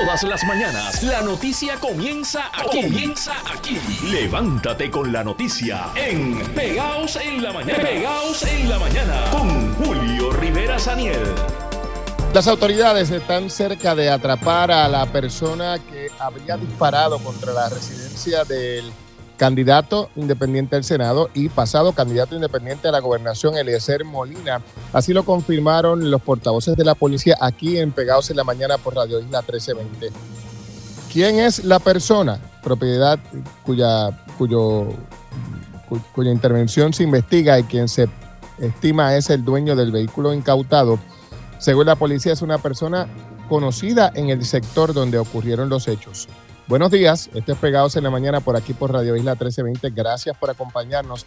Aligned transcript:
Todas 0.00 0.24
las 0.24 0.42
mañanas 0.44 1.04
la 1.04 1.22
noticia 1.22 1.76
comienza 1.76 2.50
aquí. 2.52 2.82
Comienza 2.82 3.32
aquí. 3.54 3.78
Levántate 4.10 4.90
con 4.90 5.12
la 5.12 5.22
noticia 5.22 5.86
en 5.94 6.36
Pegaos 6.52 7.14
en 7.16 7.40
la 7.40 7.52
mañana. 7.52 7.82
Pegaos 7.84 8.42
en 8.42 8.68
la 8.68 8.78
mañana 8.80 9.30
con 9.30 9.74
Julio 9.76 10.32
Rivera 10.32 10.80
Saniel. 10.80 11.22
Las 12.32 12.48
autoridades 12.48 13.10
están 13.12 13.48
cerca 13.48 13.94
de 13.94 14.10
atrapar 14.10 14.72
a 14.72 14.88
la 14.88 15.06
persona 15.06 15.78
que 15.78 16.10
habría 16.18 16.56
disparado 16.56 17.20
contra 17.20 17.52
la 17.52 17.68
residencia 17.68 18.44
del 18.44 18.92
candidato 19.36 20.10
independiente 20.16 20.76
al 20.76 20.84
Senado 20.84 21.30
y 21.34 21.48
pasado 21.48 21.92
candidato 21.92 22.34
independiente 22.34 22.88
a 22.88 22.92
la 22.92 23.00
gobernación, 23.00 23.56
Eliezer 23.56 24.04
Molina. 24.04 24.60
Así 24.92 25.12
lo 25.12 25.24
confirmaron 25.24 26.10
los 26.10 26.22
portavoces 26.22 26.76
de 26.76 26.84
la 26.84 26.94
policía 26.94 27.36
aquí 27.40 27.78
en 27.78 27.92
Pegados 27.92 28.30
en 28.30 28.36
la 28.36 28.44
Mañana 28.44 28.78
por 28.78 28.94
Radio 28.94 29.20
Isla 29.20 29.40
1320. 29.40 30.12
¿Quién 31.12 31.38
es 31.38 31.64
la 31.64 31.78
persona, 31.78 32.40
propiedad 32.62 33.18
cuya, 33.64 34.10
cuyo, 34.36 34.88
cuya 36.12 36.32
intervención 36.32 36.92
se 36.92 37.04
investiga 37.04 37.58
y 37.58 37.64
quien 37.64 37.88
se 37.88 38.08
estima 38.58 39.16
es 39.16 39.30
el 39.30 39.44
dueño 39.44 39.76
del 39.76 39.92
vehículo 39.92 40.34
incautado? 40.34 40.98
Según 41.58 41.86
la 41.86 41.96
policía, 41.96 42.32
es 42.32 42.42
una 42.42 42.58
persona 42.58 43.06
conocida 43.48 44.10
en 44.14 44.30
el 44.30 44.44
sector 44.44 44.92
donde 44.92 45.18
ocurrieron 45.18 45.68
los 45.68 45.86
hechos. 45.88 46.28
Buenos 46.66 46.90
días, 46.90 47.28
este 47.34 47.52
es 47.52 47.58
Pegados 47.58 47.94
en 47.96 48.04
la 48.04 48.10
Mañana 48.10 48.40
por 48.40 48.56
aquí 48.56 48.72
por 48.72 48.90
Radio 48.90 49.16
Isla 49.16 49.32
1320. 49.32 49.90
Gracias 49.90 50.34
por 50.38 50.48
acompañarnos. 50.48 51.26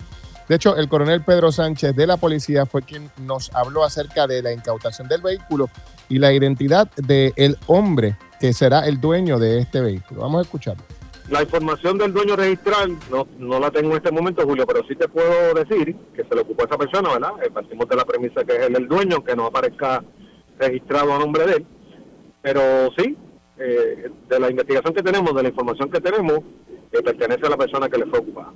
De 0.49 0.55
hecho, 0.55 0.75
el 0.75 0.89
coronel 0.89 1.21
Pedro 1.21 1.51
Sánchez 1.51 1.95
de 1.95 2.07
la 2.07 2.17
policía 2.17 2.65
fue 2.65 2.81
quien 2.81 3.11
nos 3.19 3.53
habló 3.53 3.83
acerca 3.83 4.25
de 4.25 4.41
la 4.41 4.51
incautación 4.51 5.07
del 5.07 5.21
vehículo 5.21 5.69
y 6.09 6.17
la 6.17 6.33
identidad 6.33 6.89
del 6.95 7.55
hombre 7.67 8.17
que 8.39 8.51
será 8.51 8.87
el 8.87 8.99
dueño 8.99 9.37
de 9.37 9.59
este 9.59 9.79
vehículo. 9.79 10.21
Vamos 10.21 10.39
a 10.39 10.41
escucharlo. 10.41 10.83
La 11.29 11.43
información 11.43 11.99
del 11.99 12.13
dueño 12.13 12.35
registral 12.35 12.97
no, 13.11 13.27
no 13.37 13.59
la 13.59 13.69
tengo 13.69 13.91
en 13.91 13.97
este 13.97 14.11
momento, 14.11 14.41
Julio, 14.43 14.65
pero 14.65 14.83
sí 14.87 14.95
te 14.95 15.07
puedo 15.07 15.53
decir 15.53 15.95
que 16.15 16.23
se 16.23 16.33
le 16.33 16.41
ocupó 16.41 16.63
a 16.63 16.65
esa 16.65 16.77
persona, 16.79 17.11
¿verdad? 17.13 17.33
Eh, 17.43 17.51
partimos 17.51 17.87
de 17.87 17.95
la 17.95 18.05
premisa 18.05 18.43
que 18.43 18.55
es 18.55 18.61
él 18.63 18.75
el 18.75 18.87
dueño, 18.87 19.23
que 19.23 19.35
no 19.35 19.45
aparezca 19.45 20.03
registrado 20.57 21.13
a 21.13 21.19
nombre 21.19 21.45
de 21.45 21.53
él. 21.57 21.67
Pero 22.41 22.89
sí, 22.97 23.15
eh, 23.59 24.09
de 24.29 24.39
la 24.39 24.49
investigación 24.51 24.93
que 24.93 25.01
tenemos, 25.01 25.35
de 25.35 25.43
la 25.43 25.49
información 25.49 25.89
que 25.89 25.99
tenemos, 25.99 26.39
que 26.91 27.01
pertenece 27.01 27.45
a 27.45 27.49
la 27.49 27.57
persona 27.57 27.89
que 27.89 27.97
le 27.97 28.05
fue 28.05 28.19
ocupada. 28.19 28.53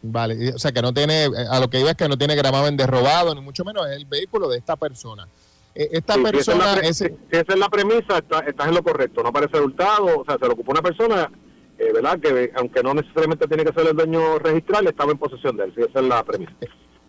Vale, 0.00 0.52
o 0.54 0.58
sea 0.58 0.70
que 0.70 0.80
no 0.80 0.94
tiene, 0.94 1.24
eh, 1.24 1.30
a 1.50 1.58
lo 1.58 1.68
que 1.68 1.80
iba 1.80 1.90
es 1.90 1.96
que 1.96 2.08
no 2.08 2.16
tiene 2.16 2.36
gramamen 2.36 2.76
de 2.76 2.86
robado, 2.86 3.34
ni 3.34 3.40
mucho 3.40 3.64
menos 3.64 3.88
es 3.88 3.96
el 3.96 4.06
vehículo 4.06 4.48
de 4.48 4.58
esta 4.58 4.76
persona. 4.76 5.26
Eh, 5.74 5.88
esta 5.92 6.14
persona... 6.16 6.74
Si 6.82 6.86
esa, 7.30 7.52
es 7.52 7.58
la, 7.58 7.68
premisa, 7.68 8.18
estás 8.18 8.68
en 8.68 8.74
lo 8.74 8.82
correcto, 8.82 9.22
no 9.22 9.32
parece 9.32 9.60
hurtado, 9.60 10.20
o 10.20 10.24
sea, 10.24 10.38
se 10.38 10.46
lo 10.46 10.52
ocupó 10.52 10.70
una 10.70 10.82
persona, 10.82 11.30
¿verdad? 11.76 12.18
Que 12.20 12.52
aunque 12.56 12.82
no 12.82 12.94
necesariamente 12.94 13.46
tiene 13.48 13.64
que 13.64 13.72
ser 13.72 13.88
el 13.88 13.96
dueño 13.96 14.38
registral, 14.38 14.86
estaba 14.86 15.12
en 15.12 15.18
posesión 15.18 15.56
de 15.56 15.64
él, 15.64 15.72
si 15.74 15.82
esa 15.82 15.98
es 15.98 16.04
la 16.06 16.22
premisa. 16.22 16.52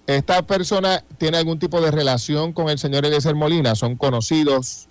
¿Esta 0.09 0.41
persona 0.41 1.03
tiene 1.19 1.38
algún 1.38 1.59
tipo 1.59 1.80
de 1.80 1.91
relación 1.91 2.53
con 2.53 2.69
el 2.69 2.80
señor 2.80 3.05
Eliezer 3.05 3.36
Molina? 3.36 3.75
¿Son 3.75 3.95
conocidos? 3.95 4.88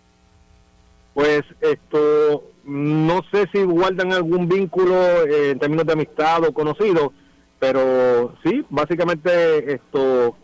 Pues 1.19 1.42
esto 1.61 2.44
no 2.62 3.24
sé 3.33 3.48
si 3.52 3.64
guardan 3.64 4.12
algún 4.12 4.47
vínculo 4.47 4.94
eh, 5.27 5.50
en 5.50 5.58
términos 5.58 5.84
de 5.84 5.94
amistad 5.94 6.44
o 6.44 6.52
conocido, 6.52 7.12
pero 7.58 8.36
sí, 8.44 8.64
básicamente 8.70 9.74
esto 9.74 10.36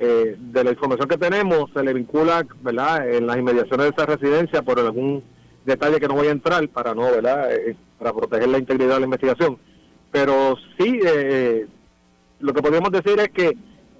eh, 0.00 0.34
de 0.36 0.64
la 0.64 0.70
información 0.70 1.08
que 1.08 1.16
tenemos 1.16 1.70
se 1.72 1.80
le 1.84 1.92
vincula, 1.92 2.44
¿verdad? 2.60 3.08
En 3.08 3.28
las 3.28 3.36
inmediaciones 3.36 3.86
de 3.86 3.90
esa 3.90 4.04
residencia 4.04 4.62
por 4.62 4.80
algún 4.80 5.22
detalle 5.64 6.00
que 6.00 6.08
no 6.08 6.14
voy 6.14 6.26
a 6.26 6.32
entrar 6.32 6.68
para 6.70 6.92
no, 6.92 7.02
¿verdad? 7.02 7.54
Eh, 7.54 7.76
para 7.96 8.12
proteger 8.12 8.48
la 8.48 8.58
integridad 8.58 8.94
de 8.94 9.00
la 9.00 9.06
investigación. 9.06 9.58
Pero 10.10 10.56
sí, 10.76 10.98
lo 12.40 12.52
que 12.52 12.62
podríamos 12.62 12.90
decir 12.90 13.20
es 13.20 13.28
que 13.28 13.56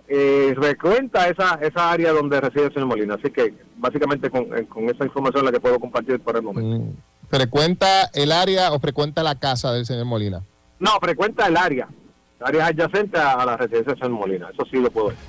eh, 0.09 0.55
recuenta 0.57 1.29
esa, 1.29 1.59
esa 1.61 1.91
área 1.91 2.13
donde 2.13 2.41
reside 2.41 2.67
el 2.67 2.73
señor 2.73 2.89
Molina. 2.89 3.15
Así 3.15 3.31
que 3.31 3.55
básicamente 3.77 4.31
con, 4.31 4.45
eh, 4.57 4.67
esa 4.95 5.05
información 5.05 5.45
la 5.45 5.53
que 5.53 5.61
puedo 5.61 5.81
compartir 5.81 6.21
por 6.21 6.37
el 6.37 6.43
momento. 6.43 6.85
Mm. 6.85 6.97
¿Frecuenta 7.29 8.11
el 8.15 8.31
área 8.31 8.73
o 8.73 8.79
frecuenta 8.79 9.23
la 9.23 9.35
casa 9.35 9.73
del 9.73 9.85
señor 9.85 10.05
Molina? 10.05 10.43
No, 10.79 10.91
frecuenta 11.01 11.47
el 11.47 11.57
área. 11.57 11.89
El 12.41 12.47
área 12.47 12.67
adyacente 12.67 13.19
a 13.19 13.45
la 13.45 13.57
residencia 13.57 13.95
del 13.95 14.03
señor 14.03 14.19
Molina. 14.19 14.51
Eso 14.53 14.65
sí 14.71 14.77
lo 14.77 14.91
puedo 14.91 15.09
decir. 15.09 15.25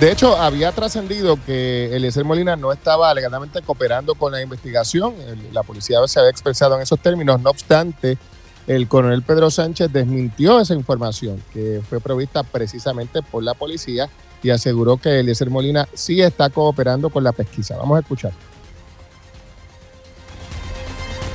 De 0.00 0.12
hecho, 0.12 0.36
había 0.36 0.72
trascendido 0.72 1.38
que 1.46 1.96
Eliezer 1.96 2.22
Molina 2.22 2.54
no 2.54 2.70
estaba 2.70 3.12
legalmente 3.14 3.62
cooperando 3.62 4.14
con 4.14 4.32
la 4.32 4.42
investigación. 4.42 5.14
la 5.52 5.62
policía 5.62 5.98
se 6.06 6.20
había 6.20 6.30
expresado 6.30 6.76
en 6.76 6.82
esos 6.82 7.00
términos. 7.00 7.40
No 7.40 7.48
obstante, 7.48 8.18
el 8.66 8.88
coronel 8.88 9.22
Pedro 9.22 9.50
Sánchez 9.50 9.92
desmintió 9.92 10.60
esa 10.60 10.74
información 10.74 11.42
que 11.52 11.80
fue 11.88 12.00
provista 12.00 12.42
precisamente 12.42 13.22
por 13.22 13.42
la 13.42 13.54
policía 13.54 14.08
y 14.42 14.50
aseguró 14.50 14.96
que 14.96 15.20
Eliezer 15.20 15.50
Molina 15.50 15.88
sí 15.94 16.20
está 16.20 16.50
cooperando 16.50 17.10
con 17.10 17.24
la 17.24 17.32
pesquisa. 17.32 17.76
Vamos 17.76 17.96
a 17.96 18.00
escuchar. 18.00 18.32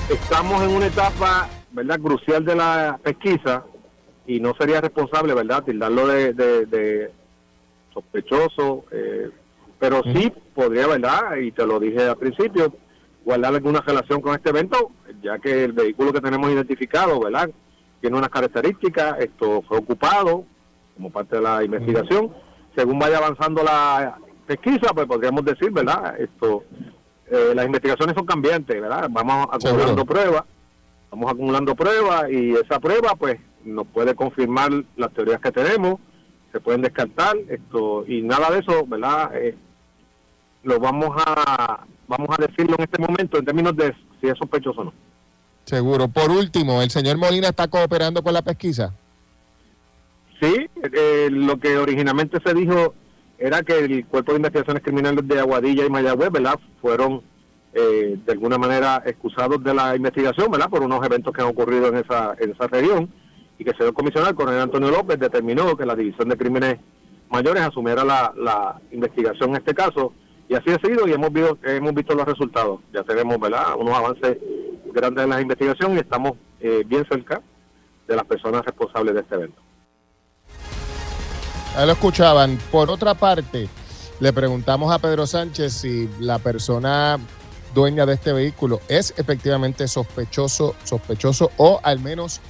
Estamos 0.10 0.62
en 0.64 0.72
una 0.72 0.88
etapa, 0.88 1.50
¿verdad?, 1.72 2.00
crucial 2.00 2.44
de 2.44 2.56
la 2.56 3.00
pesquisa 3.02 3.64
y 4.28 4.40
no 4.40 4.54
sería 4.56 4.82
responsable, 4.82 5.34
¿verdad?, 5.34 5.64
tildarlo 5.64 6.08
de, 6.08 6.34
de, 6.34 7.12
sospechoso, 7.94 8.86
eh, 8.92 9.30
pero 9.80 10.02
sí 10.04 10.32
podría, 10.54 10.88
¿verdad?, 10.88 11.38
y 11.42 11.52
te 11.52 11.66
lo 11.66 11.80
dije 11.80 12.04
al 12.04 12.18
principio, 12.18 12.74
guardar 13.24 13.56
alguna 13.56 13.82
relación 13.82 14.22
con 14.22 14.36
este 14.36 14.50
evento, 14.50 14.92
ya 15.22 15.40
que 15.40 15.66
el 15.66 15.74
vehículo 15.74 16.14
que 16.14 16.22
tenemos 16.22 16.52
identificado, 16.52 17.20
¿verdad? 17.20 17.50
Tiene 18.00 18.18
unas 18.18 18.30
características, 18.30 19.20
esto 19.20 19.62
fue 19.68 19.78
ocupado 19.78 20.46
como 20.96 21.10
parte 21.10 21.38
de 21.38 21.42
la 21.42 21.64
investigación. 21.64 22.32
Según 22.76 23.00
vaya 23.00 23.18
avanzando 23.18 23.64
la 23.64 24.18
pesquisa, 24.46 24.94
pues 24.94 25.08
podríamos 25.08 25.46
decir, 25.46 25.72
¿verdad? 25.72 26.20
Esto, 26.20 26.64
eh, 27.30 27.54
las 27.56 27.66
investigaciones 27.66 28.16
son 28.16 28.26
cambiantes, 28.26 28.80
¿verdad? 28.82 29.08
Vamos 29.10 29.48
acumulando 29.52 30.06
pruebas, 30.06 30.44
vamos 31.12 31.32
acumulando 31.32 31.76
pruebas 31.76 32.32
y 32.32 32.54
esa 32.54 32.80
prueba, 32.80 33.16
pues, 33.16 33.40
nos 33.64 33.86
puede 33.88 34.16
confirmar 34.16 34.72
las 34.96 35.12
teorías 35.14 35.40
que 35.40 35.52
tenemos, 35.52 36.00
se 36.52 36.60
pueden 36.60 36.82
descartar, 36.82 37.38
esto 37.48 38.04
y 38.08 38.22
nada 38.22 38.50
de 38.52 38.60
eso, 38.60 38.86
¿verdad? 38.88 39.32
Eh, 39.36 39.56
lo 40.64 40.80
vamos 40.80 41.12
a 41.26 41.86
vamos 42.08 42.30
a 42.38 42.46
decirlo 42.46 42.76
en 42.78 42.84
este 42.84 43.00
momento 43.00 43.38
en 43.38 43.46
términos 43.46 43.76
de 43.76 43.96
si 44.20 44.28
es 44.28 44.38
sospechoso 44.38 44.82
o 44.82 44.84
no. 44.86 44.94
Seguro. 45.66 46.08
Por 46.08 46.32
último, 46.32 46.82
¿el 46.82 46.90
señor 46.90 47.18
Molina 47.18 47.50
está 47.50 47.68
cooperando 47.68 48.24
con 48.24 48.34
la 48.34 48.42
pesquisa? 48.42 48.94
Sí, 50.42 50.70
eh, 50.82 51.30
lo 51.32 51.60
que 51.60 51.78
originalmente 51.78 52.40
se 52.44 52.54
dijo 52.54 52.96
era 53.38 53.62
que 53.64 53.78
el 53.80 54.06
Cuerpo 54.06 54.32
de 54.32 54.38
Investigaciones 54.38 54.84
Criminales 54.84 55.28
de 55.28 55.40
Aguadilla 55.40 55.86
y 55.86 55.90
Mayagüez, 55.90 56.32
¿verdad?, 56.32 56.60
fueron 56.82 57.22
eh, 57.74 58.18
de 58.26 58.32
alguna 58.32 58.58
manera 58.58 59.02
excusados 59.06 59.64
de 59.64 59.74
la 59.74 59.96
investigación, 59.96 60.52
¿verdad?, 60.52 60.70
por 60.70 60.82
unos 60.82 61.06
eventos 61.06 61.34
que 61.34 61.42
han 61.42 61.48
ocurrido 61.48 61.88
en 61.88 61.98
esa, 61.98 62.36
en 62.40 62.52
esa 62.52 62.68
región 62.68 63.10
y 63.58 63.64
que 63.64 63.70
el 63.70 63.78
señor 63.78 63.94
comisionado, 63.94 64.32
el 64.32 64.36
coronel 64.36 64.62
Antonio 64.62 64.90
López, 64.90 65.20
determinó 65.20 65.78
que 65.78 65.86
la 65.86 65.96
División 65.96 66.30
de 66.30 66.38
Crímenes 66.38 66.80
Mayores 67.30 67.64
asumiera 67.64 68.04
la, 68.04 68.34
la 68.36 68.82
investigación 68.92 69.52
en 69.52 69.58
este 69.58 69.74
caso 69.74 70.14
y 70.50 70.56
así 70.56 70.70
ha 70.70 70.80
sido 70.86 71.08
y 71.08 71.14
hemos 71.14 71.32
visto, 71.32 71.58
hemos 71.64 71.94
visto 71.94 72.14
los 72.14 72.26
resultados. 72.26 72.82
Ya 72.92 73.04
tenemos 73.04 73.40
¿verdad? 73.40 73.76
unos 73.78 73.96
avances 73.96 74.38
grandes 74.94 75.24
en 75.24 75.30
la 75.30 75.42
investigación 75.42 75.96
y 75.96 76.00
estamos 76.00 76.34
eh, 76.60 76.84
bien 76.86 77.06
cerca 77.08 77.42
de 78.08 78.16
las 78.16 78.26
personas 78.26 78.66
responsables 78.66 79.14
de 79.14 79.22
este 79.22 79.36
evento. 79.36 79.62
Ahí 81.76 81.86
lo 81.86 81.94
escuchaban. 81.94 82.58
Por 82.72 82.90
otra 82.90 83.14
parte, 83.14 83.70
le 84.20 84.34
preguntamos 84.34 84.94
a 84.94 85.00
Pedro 85.00 85.26
Sánchez 85.26 85.74
si 85.74 86.10
la 86.20 86.40
persona 86.40 87.18
dueña 87.74 88.06
de 88.06 88.14
este 88.14 88.34
vehículo 88.34 88.82
es 88.88 89.14
efectivamente 89.18 89.88
sospechoso, 89.88 90.76
sospechoso 90.84 91.52
o 91.58 91.80
al 91.84 92.00
menos 92.00 92.42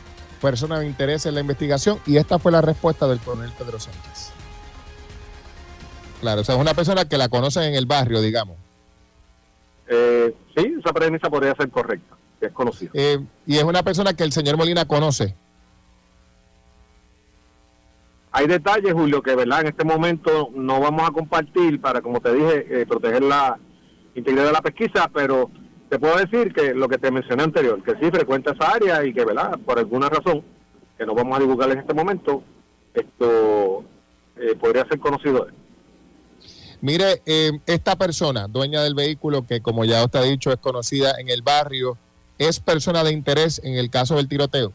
persona 0.41 0.79
de 0.79 0.87
interés 0.87 1.25
en 1.27 1.35
la 1.35 1.41
investigación 1.41 1.99
y 2.05 2.17
esta 2.17 2.39
fue 2.39 2.51
la 2.51 2.61
respuesta 2.61 3.07
del 3.07 3.19
coronel 3.19 3.51
Pedro 3.57 3.79
Sánchez. 3.79 4.31
Claro, 6.19 6.41
o 6.41 6.43
sea, 6.43 6.55
es 6.55 6.61
una 6.61 6.73
persona 6.73 7.05
que 7.05 7.17
la 7.17 7.29
conocen 7.29 7.63
en 7.63 7.75
el 7.75 7.85
barrio, 7.85 8.21
digamos. 8.21 8.57
Eh, 9.87 10.33
sí, 10.55 10.75
esa 10.79 10.93
premisa 10.93 11.29
podría 11.29 11.55
ser 11.55 11.69
correcta, 11.69 12.15
que 12.41 12.47
es 12.47 12.51
conocida. 12.51 12.91
Eh, 12.93 13.19
y 13.45 13.57
es 13.57 13.63
una 13.63 13.83
persona 13.83 14.13
que 14.13 14.23
el 14.23 14.33
señor 14.33 14.57
Molina 14.57 14.83
conoce. 14.85 15.35
Hay 18.33 18.47
detalles, 18.47 18.93
Julio, 18.93 19.21
que 19.21 19.35
verdad 19.35 19.61
en 19.61 19.67
este 19.67 19.85
momento 19.85 20.49
no 20.53 20.79
vamos 20.79 21.07
a 21.07 21.11
compartir 21.11 21.79
para, 21.79 22.01
como 22.01 22.19
te 22.19 22.33
dije, 22.33 22.81
eh, 22.81 22.85
proteger 22.85 23.21
la 23.21 23.57
integridad 24.15 24.47
de 24.47 24.51
la 24.51 24.61
pesquisa, 24.61 25.09
pero 25.13 25.51
te 25.89 25.99
puedo 25.99 26.17
decir 26.17 26.53
que 26.53 26.73
lo 26.73 26.89
que 26.89 26.97
te 26.97 27.11
mencioné 27.11 27.43
anterior, 27.43 27.81
que 27.83 27.95
sí 27.95 28.09
frecuenta 28.09 28.51
esa 28.51 28.71
área 28.71 29.05
y 29.05 29.13
que, 29.13 29.23
verdad, 29.23 29.59
por 29.65 29.77
alguna 29.77 30.09
razón, 30.09 30.43
que 30.97 31.05
no 31.05 31.13
vamos 31.13 31.37
a 31.37 31.41
divulgar 31.41 31.71
en 31.71 31.79
este 31.79 31.93
momento, 31.93 32.43
esto 32.93 33.83
podría 34.59 34.85
ser 34.85 34.99
conocido. 34.99 35.47
Mire, 36.81 37.21
eh, 37.27 37.51
esta 37.67 37.95
persona, 37.95 38.47
dueña 38.47 38.81
del 38.81 38.95
vehículo, 38.95 39.45
que 39.45 39.61
como 39.61 39.85
ya 39.85 40.03
usted 40.03 40.19
ha 40.19 40.23
dicho 40.23 40.51
es 40.51 40.57
conocida 40.57 41.13
en 41.19 41.29
el 41.29 41.43
barrio, 41.43 41.95
¿es 42.37 42.59
persona 42.59 43.03
de 43.03 43.11
interés 43.11 43.61
en 43.63 43.75
el 43.75 43.89
caso 43.89 44.15
del 44.15 44.27
tiroteo? 44.27 44.73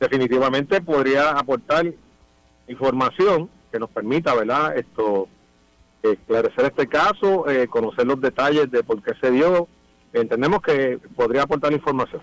Definitivamente 0.00 0.80
podría 0.80 1.30
aportar 1.30 1.92
información 2.68 3.50
que 3.72 3.78
nos 3.78 3.90
permita, 3.90 4.34
¿verdad? 4.34 4.76
Esto 4.76 5.28
esclarecer 6.02 6.66
este 6.66 6.86
caso, 6.86 7.48
eh, 7.48 7.66
conocer 7.68 8.06
los 8.06 8.20
detalles 8.20 8.70
de 8.70 8.82
por 8.82 9.02
qué 9.02 9.12
se 9.20 9.30
dio. 9.30 9.68
Entendemos 10.12 10.62
que 10.62 10.98
podría 11.16 11.42
aportar 11.42 11.72
información. 11.72 12.22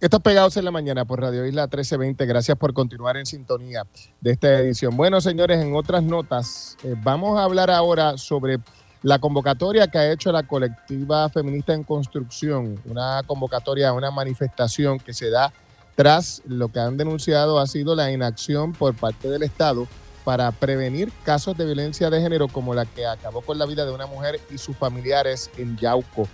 Estos 0.00 0.20
pegados 0.20 0.56
en 0.56 0.64
la 0.64 0.70
mañana 0.70 1.04
por 1.04 1.20
Radio 1.20 1.44
Isla 1.44 1.62
1320. 1.62 2.24
Gracias 2.26 2.56
por 2.56 2.72
continuar 2.72 3.16
en 3.16 3.26
sintonía 3.26 3.82
de 4.20 4.30
esta 4.30 4.60
edición. 4.60 4.96
Bueno, 4.96 5.20
señores, 5.20 5.58
en 5.58 5.74
otras 5.74 6.04
notas, 6.04 6.76
eh, 6.84 6.94
vamos 7.02 7.36
a 7.36 7.42
hablar 7.42 7.68
ahora 7.68 8.16
sobre 8.16 8.58
la 9.02 9.18
convocatoria 9.18 9.88
que 9.88 9.98
ha 9.98 10.12
hecho 10.12 10.32
la 10.32 10.42
colectiva 10.42 11.28
feminista 11.28 11.72
en 11.72 11.84
construcción, 11.84 12.80
una 12.84 13.22
convocatoria, 13.26 13.92
una 13.92 14.10
manifestación 14.10 14.98
que 14.98 15.12
se 15.12 15.30
da 15.30 15.52
tras 15.94 16.42
lo 16.46 16.68
que 16.68 16.80
han 16.80 16.96
denunciado 16.96 17.58
ha 17.58 17.66
sido 17.66 17.94
la 17.94 18.10
inacción 18.10 18.72
por 18.72 18.94
parte 18.94 19.28
del 19.28 19.42
Estado 19.42 19.86
para 20.24 20.52
prevenir 20.52 21.10
casos 21.24 21.56
de 21.56 21.64
violencia 21.64 22.10
de 22.10 22.20
género 22.20 22.48
como 22.48 22.74
la 22.74 22.86
que 22.86 23.06
acabó 23.06 23.40
con 23.40 23.58
la 23.58 23.66
vida 23.66 23.84
de 23.86 23.92
una 23.92 24.06
mujer 24.06 24.40
y 24.50 24.58
sus 24.58 24.76
familiares 24.76 25.50
en 25.56 25.76
Yauco. 25.76 26.28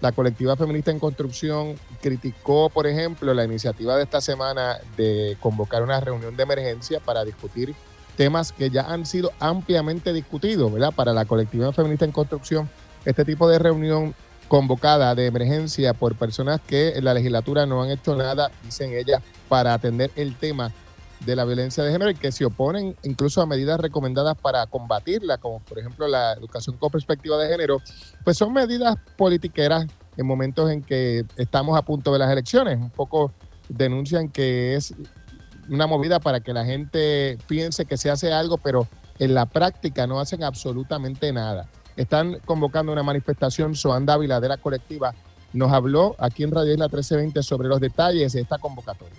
La 0.00 0.12
colectiva 0.12 0.56
feminista 0.56 0.90
en 0.90 0.98
construcción 0.98 1.76
criticó, 2.02 2.68
por 2.68 2.86
ejemplo, 2.86 3.32
la 3.32 3.44
iniciativa 3.44 3.96
de 3.96 4.02
esta 4.02 4.20
semana 4.20 4.78
de 4.96 5.36
convocar 5.40 5.82
una 5.82 6.00
reunión 6.00 6.36
de 6.36 6.42
emergencia 6.42 7.00
para 7.00 7.24
discutir 7.24 7.74
temas 8.16 8.52
que 8.52 8.70
ya 8.70 8.82
han 8.82 9.06
sido 9.06 9.32
ampliamente 9.38 10.12
discutidos, 10.12 10.72
¿verdad? 10.72 10.92
Para 10.94 11.12
la 11.12 11.24
colectiva 11.24 11.72
feminista 11.72 12.04
en 12.04 12.12
construcción, 12.12 12.68
este 13.04 13.24
tipo 13.24 13.48
de 13.48 13.58
reunión 13.58 14.14
convocada 14.48 15.14
de 15.14 15.26
emergencia 15.26 15.94
por 15.94 16.16
personas 16.16 16.60
que 16.60 16.90
en 16.90 17.04
la 17.04 17.14
legislatura 17.14 17.66
no 17.66 17.82
han 17.82 17.90
hecho 17.90 18.16
nada, 18.16 18.50
dicen 18.64 18.92
ellas, 18.92 19.22
para 19.48 19.74
atender 19.74 20.10
el 20.16 20.36
tema 20.36 20.72
de 21.24 21.34
la 21.34 21.44
violencia 21.44 21.82
de 21.82 21.90
género 21.90 22.10
y 22.10 22.14
que 22.14 22.30
se 22.30 22.44
oponen 22.44 22.94
incluso 23.02 23.40
a 23.40 23.46
medidas 23.46 23.80
recomendadas 23.80 24.36
para 24.36 24.66
combatirla, 24.66 25.38
como 25.38 25.60
por 25.60 25.78
ejemplo 25.78 26.06
la 26.06 26.34
educación 26.34 26.76
con 26.76 26.90
perspectiva 26.90 27.38
de 27.38 27.48
género, 27.48 27.80
pues 28.22 28.36
son 28.36 28.52
medidas 28.52 28.96
politiqueras 29.16 29.86
en 30.16 30.26
momentos 30.26 30.70
en 30.70 30.82
que 30.82 31.24
estamos 31.36 31.76
a 31.76 31.82
punto 31.82 32.12
de 32.12 32.18
las 32.18 32.30
elecciones. 32.30 32.76
Un 32.76 32.90
poco 32.90 33.32
denuncian 33.68 34.28
que 34.28 34.74
es 34.74 34.94
una 35.68 35.86
movida 35.86 36.20
para 36.20 36.40
que 36.40 36.52
la 36.52 36.64
gente 36.64 37.38
piense 37.46 37.86
que 37.86 37.96
se 37.96 38.10
hace 38.10 38.32
algo, 38.32 38.58
pero 38.58 38.86
en 39.18 39.34
la 39.34 39.46
práctica 39.46 40.06
no 40.06 40.20
hacen 40.20 40.44
absolutamente 40.44 41.32
nada. 41.32 41.68
Están 41.96 42.38
convocando 42.44 42.92
una 42.92 43.02
manifestación, 43.02 43.74
Soan 43.74 44.04
Dávila 44.04 44.40
de 44.40 44.48
la 44.48 44.58
colectiva 44.58 45.14
nos 45.56 45.72
habló 45.72 46.14
aquí 46.18 46.44
en 46.44 46.50
Radio 46.50 46.72
Isla 46.72 46.86
1320 46.86 47.42
sobre 47.42 47.68
los 47.68 47.80
detalles 47.80 48.32
de 48.32 48.42
esta 48.42 48.58
convocatoria. 48.58 49.16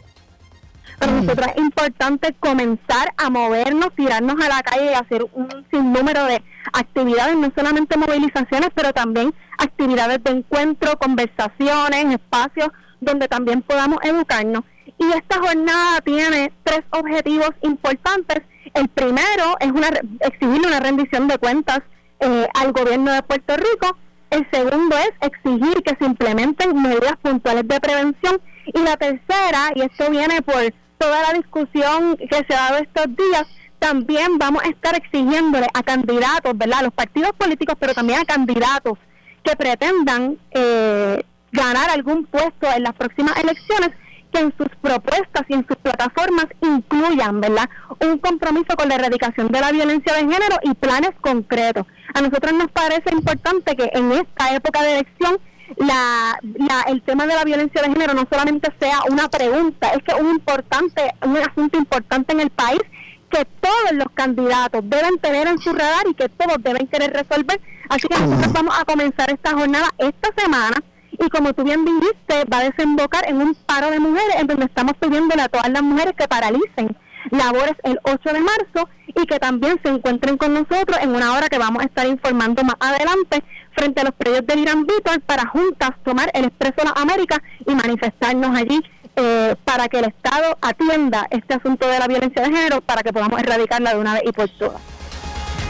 Para 0.99 1.11
nosotros 1.11 1.47
es 1.55 1.61
importante 1.61 2.33
comenzar 2.39 3.13
a 3.17 3.29
movernos, 3.29 3.93
tirarnos 3.95 4.35
a 4.43 4.47
la 4.47 4.63
calle 4.63 4.91
y 4.91 4.93
hacer 4.93 5.25
un 5.33 5.47
sinnúmero 5.71 6.25
de 6.25 6.41
actividades, 6.73 7.37
no 7.37 7.51
solamente 7.55 7.97
movilizaciones, 7.97 8.69
pero 8.73 8.93
también 8.93 9.33
actividades 9.59 10.23
de 10.23 10.31
encuentro, 10.31 10.97
conversaciones, 10.97 12.13
espacios 12.13 12.69
donde 12.99 13.27
también 13.27 13.61
podamos 13.61 13.99
educarnos. 14.03 14.63
Y 14.99 15.05
esta 15.11 15.39
jornada 15.39 16.01
tiene 16.01 16.51
tres 16.63 16.81
objetivos 16.89 17.51
importantes. 17.61 18.43
El 18.73 18.87
primero 18.89 19.55
es 19.59 19.71
una, 19.71 19.89
exigir 20.21 20.65
una 20.65 20.79
rendición 20.79 21.27
de 21.27 21.37
cuentas 21.37 21.81
eh, 22.19 22.47
al 22.53 22.71
gobierno 22.71 23.11
de 23.11 23.21
Puerto 23.23 23.55
Rico. 23.57 23.97
El 24.29 24.47
segundo 24.51 24.97
es 24.97 25.11
exigir 25.21 25.83
que 25.83 25.95
se 25.97 26.05
implementen 26.05 26.81
medidas 26.81 27.17
puntuales 27.21 27.67
de 27.67 27.79
prevención. 27.79 28.41
Y 28.65 28.79
la 28.79 28.97
tercera, 28.97 29.71
y 29.75 29.81
esto 29.81 30.09
viene 30.09 30.41
por 30.41 30.73
toda 30.97 31.21
la 31.21 31.33
discusión 31.33 32.17
que 32.17 32.45
se 32.47 32.55
ha 32.55 32.71
dado 32.71 32.77
estos 32.77 33.05
días, 33.15 33.47
también 33.79 34.37
vamos 34.37 34.63
a 34.63 34.67
estar 34.69 34.95
exigiéndole 34.95 35.67
a 35.73 35.83
candidatos, 35.83 36.57
¿verdad? 36.57 36.79
A 36.79 36.83
los 36.83 36.93
partidos 36.93 37.31
políticos, 37.37 37.75
pero 37.79 37.93
también 37.93 38.19
a 38.19 38.25
candidatos 38.25 38.97
que 39.43 39.55
pretendan 39.55 40.37
eh, 40.51 41.23
ganar 41.51 41.89
algún 41.91 42.25
puesto 42.25 42.67
en 42.75 42.83
las 42.83 42.93
próximas 42.93 43.37
elecciones, 43.37 43.91
que 44.37 44.43
en 44.43 44.53
sus 44.57 44.67
propuestas 44.81 45.43
y 45.47 45.53
en 45.53 45.67
sus 45.67 45.77
plataformas 45.77 46.45
incluyan, 46.61 47.41
¿verdad? 47.41 47.69
Un 47.99 48.17
compromiso 48.19 48.75
con 48.77 48.89
la 48.89 48.95
erradicación 48.95 49.47
de 49.47 49.59
la 49.59 49.71
violencia 49.71 50.13
de 50.13 50.19
género 50.19 50.57
y 50.63 50.73
planes 50.75 51.11
concretos. 51.21 51.85
A 52.13 52.21
nosotros 52.21 52.53
nos 52.53 52.71
parece 52.71 53.11
importante 53.11 53.75
que 53.75 53.89
en 53.93 54.11
esta 54.11 54.53
época 54.55 54.81
de 54.83 54.93
elección 54.93 55.39
la, 55.77 56.39
la, 56.41 56.81
el 56.87 57.01
tema 57.01 57.25
de 57.27 57.35
la 57.35 57.43
violencia 57.43 57.81
de 57.81 57.89
género 57.89 58.13
no 58.13 58.25
solamente 58.29 58.71
sea 58.79 58.99
una 59.09 59.27
pregunta, 59.27 59.91
es 59.93 60.03
que 60.03 60.13
un 60.13 60.29
importante, 60.31 61.13
un 61.25 61.37
asunto 61.37 61.77
importante 61.77 62.33
en 62.33 62.41
el 62.41 62.49
país 62.49 62.81
que 63.29 63.45
todos 63.59 63.91
los 63.91 64.07
candidatos 64.13 64.81
deben 64.85 65.17
tener 65.19 65.47
en 65.47 65.59
su 65.59 65.73
radar 65.73 66.07
y 66.09 66.13
que 66.13 66.29
todos 66.29 66.57
deben 66.59 66.87
querer 66.87 67.11
resolver. 67.11 67.59
Así 67.89 68.07
que 68.07 68.17
nosotros 68.17 68.53
vamos 68.53 68.79
a 68.79 68.85
comenzar 68.85 69.29
esta 69.29 69.51
jornada 69.51 69.89
esta 69.97 70.29
semana 70.41 70.75
y 71.19 71.29
como 71.29 71.53
tú 71.53 71.63
bien 71.63 71.83
dijiste, 71.85 72.45
va 72.51 72.59
a 72.59 72.63
desembocar 72.63 73.27
en 73.27 73.37
un 73.41 73.55
paro 73.55 73.89
de 73.89 73.99
mujeres 73.99 74.35
en 74.37 74.47
donde 74.47 74.65
estamos 74.65 74.93
pidiéndole 74.99 75.41
a 75.41 75.49
todas 75.49 75.69
las 75.69 75.81
mujeres 75.81 76.13
que 76.17 76.27
paralicen 76.27 76.95
labores 77.31 77.73
el 77.83 77.99
8 78.03 78.33
de 78.33 78.39
marzo 78.39 78.89
y 79.07 79.25
que 79.25 79.39
también 79.39 79.79
se 79.83 79.89
encuentren 79.89 80.37
con 80.37 80.53
nosotros 80.53 80.97
en 81.01 81.15
una 81.15 81.33
hora 81.33 81.49
que 81.49 81.57
vamos 81.57 81.81
a 81.81 81.85
estar 81.85 82.07
informando 82.07 82.63
más 82.63 82.75
adelante 82.79 83.43
frente 83.75 84.01
a 84.01 84.05
los 84.05 84.13
predios 84.13 84.45
del 84.45 84.59
Irán 84.59 84.85
Víctor 84.85 85.21
para 85.21 85.47
juntas 85.47 85.91
tomar 86.03 86.29
el 86.33 86.45
Expreso 86.45 86.75
de 86.77 86.83
las 86.85 86.93
Américas 86.95 87.39
y 87.65 87.75
manifestarnos 87.75 88.55
allí 88.55 88.81
eh, 89.15 89.55
para 89.63 89.87
que 89.87 89.99
el 89.99 90.05
Estado 90.05 90.57
atienda 90.61 91.27
este 91.31 91.55
asunto 91.55 91.87
de 91.87 91.99
la 91.99 92.07
violencia 92.07 92.43
de 92.43 92.49
género 92.49 92.81
para 92.81 93.01
que 93.01 93.11
podamos 93.11 93.39
erradicarla 93.39 93.93
de 93.93 93.99
una 93.99 94.13
vez 94.13 94.23
y 94.25 94.31
por 94.31 94.49
todas. 94.49 94.81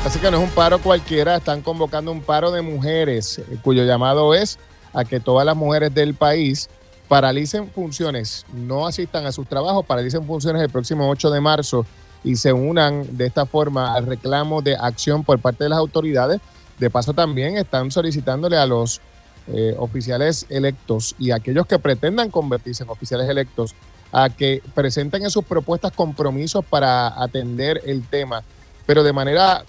Así 0.05 0.19
que 0.19 0.29
no 0.29 0.37
es 0.37 0.43
un 0.43 0.49
paro 0.51 0.79
cualquiera, 0.79 1.37
están 1.37 1.61
convocando 1.61 2.11
un 2.11 2.21
paro 2.21 2.51
de 2.51 2.61
mujeres 2.61 3.39
eh, 3.39 3.57
cuyo 3.61 3.83
llamado 3.83 4.33
es 4.33 4.59
a 4.93 5.05
que 5.05 5.19
todas 5.19 5.45
las 5.45 5.55
mujeres 5.55 5.93
del 5.93 6.13
país 6.13 6.69
paralicen 7.07 7.69
funciones, 7.69 8.45
no 8.53 8.85
asistan 8.85 9.25
a 9.25 9.31
sus 9.31 9.47
trabajos, 9.47 9.85
paralicen 9.85 10.25
funciones 10.25 10.61
el 10.61 10.69
próximo 10.69 11.09
8 11.09 11.31
de 11.31 11.41
marzo 11.41 11.85
y 12.23 12.35
se 12.35 12.51
unan 12.51 13.17
de 13.17 13.25
esta 13.25 13.45
forma 13.45 13.93
al 13.93 14.05
reclamo 14.05 14.61
de 14.61 14.75
acción 14.75 15.23
por 15.23 15.39
parte 15.39 15.63
de 15.63 15.69
las 15.69 15.79
autoridades. 15.79 16.41
De 16.79 16.89
paso 16.89 17.13
también 17.13 17.57
están 17.57 17.91
solicitándole 17.91 18.57
a 18.57 18.65
los 18.65 19.01
eh, 19.47 19.75
oficiales 19.79 20.45
electos 20.49 21.15
y 21.17 21.31
a 21.31 21.35
aquellos 21.35 21.65
que 21.65 21.79
pretendan 21.79 22.29
convertirse 22.29 22.83
en 22.83 22.89
oficiales 22.89 23.29
electos 23.29 23.75
a 24.11 24.29
que 24.29 24.61
presenten 24.73 25.23
en 25.23 25.29
sus 25.29 25.45
propuestas 25.45 25.91
compromisos 25.93 26.65
para 26.65 27.21
atender 27.21 27.81
el 27.85 28.05
tema, 28.07 28.43
pero 28.85 29.03
de 29.03 29.13
manera, 29.13 29.63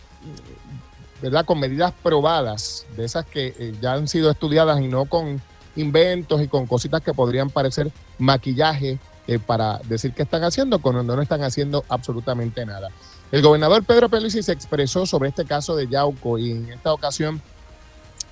¿verdad? 1.22 1.44
Con 1.44 1.60
medidas 1.60 1.92
probadas, 2.02 2.86
de 2.96 3.04
esas 3.04 3.26
que 3.26 3.54
eh, 3.58 3.74
ya 3.80 3.94
han 3.94 4.08
sido 4.08 4.30
estudiadas 4.30 4.80
y 4.80 4.88
no 4.88 5.06
con 5.06 5.40
inventos 5.76 6.42
y 6.42 6.48
con 6.48 6.66
cositas 6.66 7.02
que 7.02 7.14
podrían 7.14 7.50
parecer 7.50 7.90
maquillaje 8.18 8.98
eh, 9.26 9.38
para 9.38 9.78
decir 9.88 10.12
que 10.12 10.22
están 10.22 10.42
haciendo 10.42 10.80
cuando 10.80 11.02
no 11.02 11.20
están 11.20 11.42
haciendo 11.42 11.84
absolutamente 11.88 12.64
nada. 12.64 12.88
El 13.30 13.42
gobernador 13.42 13.84
Pedro 13.84 14.08
Pelici 14.08 14.42
se 14.42 14.52
expresó 14.52 15.04
sobre 15.04 15.28
este 15.28 15.44
caso 15.44 15.76
de 15.76 15.86
Yauco 15.86 16.38
y 16.38 16.52
en 16.52 16.70
esta 16.70 16.92
ocasión, 16.92 17.42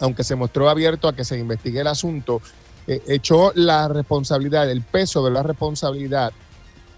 aunque 0.00 0.25
se 0.25 0.37
mostró 0.37 0.71
abierto 0.71 1.07
a 1.07 1.14
que 1.14 1.25
se 1.25 1.38
investigue 1.38 1.81
el 1.81 1.87
asunto, 1.87 2.40
eh, 2.87 3.02
echó 3.09 3.52
la 3.55 3.88
responsabilidad, 3.88 4.71
el 4.71 4.83
peso 4.83 5.25
de 5.25 5.33
la 5.33 5.43
responsabilidad 5.43 6.33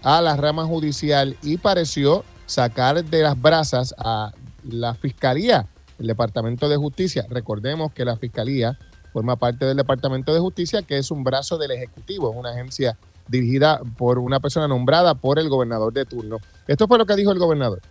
a 0.01 0.21
la 0.21 0.37
rama 0.37 0.65
judicial 0.65 1.35
y 1.41 1.57
pareció 1.57 2.23
sacar 2.45 3.03
de 3.03 3.21
las 3.21 3.39
brasas 3.39 3.93
a 3.97 4.31
la 4.63 4.93
Fiscalía, 4.95 5.67
el 5.99 6.07
Departamento 6.07 6.69
de 6.69 6.77
Justicia. 6.77 7.25
Recordemos 7.29 7.91
que 7.93 8.05
la 8.05 8.15
Fiscalía 8.17 8.77
forma 9.11 9.35
parte 9.35 9.65
del 9.65 9.77
Departamento 9.77 10.33
de 10.33 10.39
Justicia, 10.39 10.81
que 10.83 10.97
es 10.97 11.11
un 11.11 11.23
brazo 11.23 11.57
del 11.57 11.71
Ejecutivo, 11.71 12.31
es 12.31 12.37
una 12.37 12.51
agencia 12.51 12.97
dirigida 13.27 13.81
por 13.97 14.17
una 14.17 14.39
persona 14.39 14.67
nombrada 14.67 15.15
por 15.15 15.39
el 15.39 15.49
gobernador 15.49 15.93
de 15.93 16.05
turno. 16.05 16.37
Esto 16.67 16.87
fue 16.87 16.97
lo 16.97 17.05
que 17.05 17.15
dijo 17.15 17.31
el 17.31 17.39
gobernador. 17.39 17.81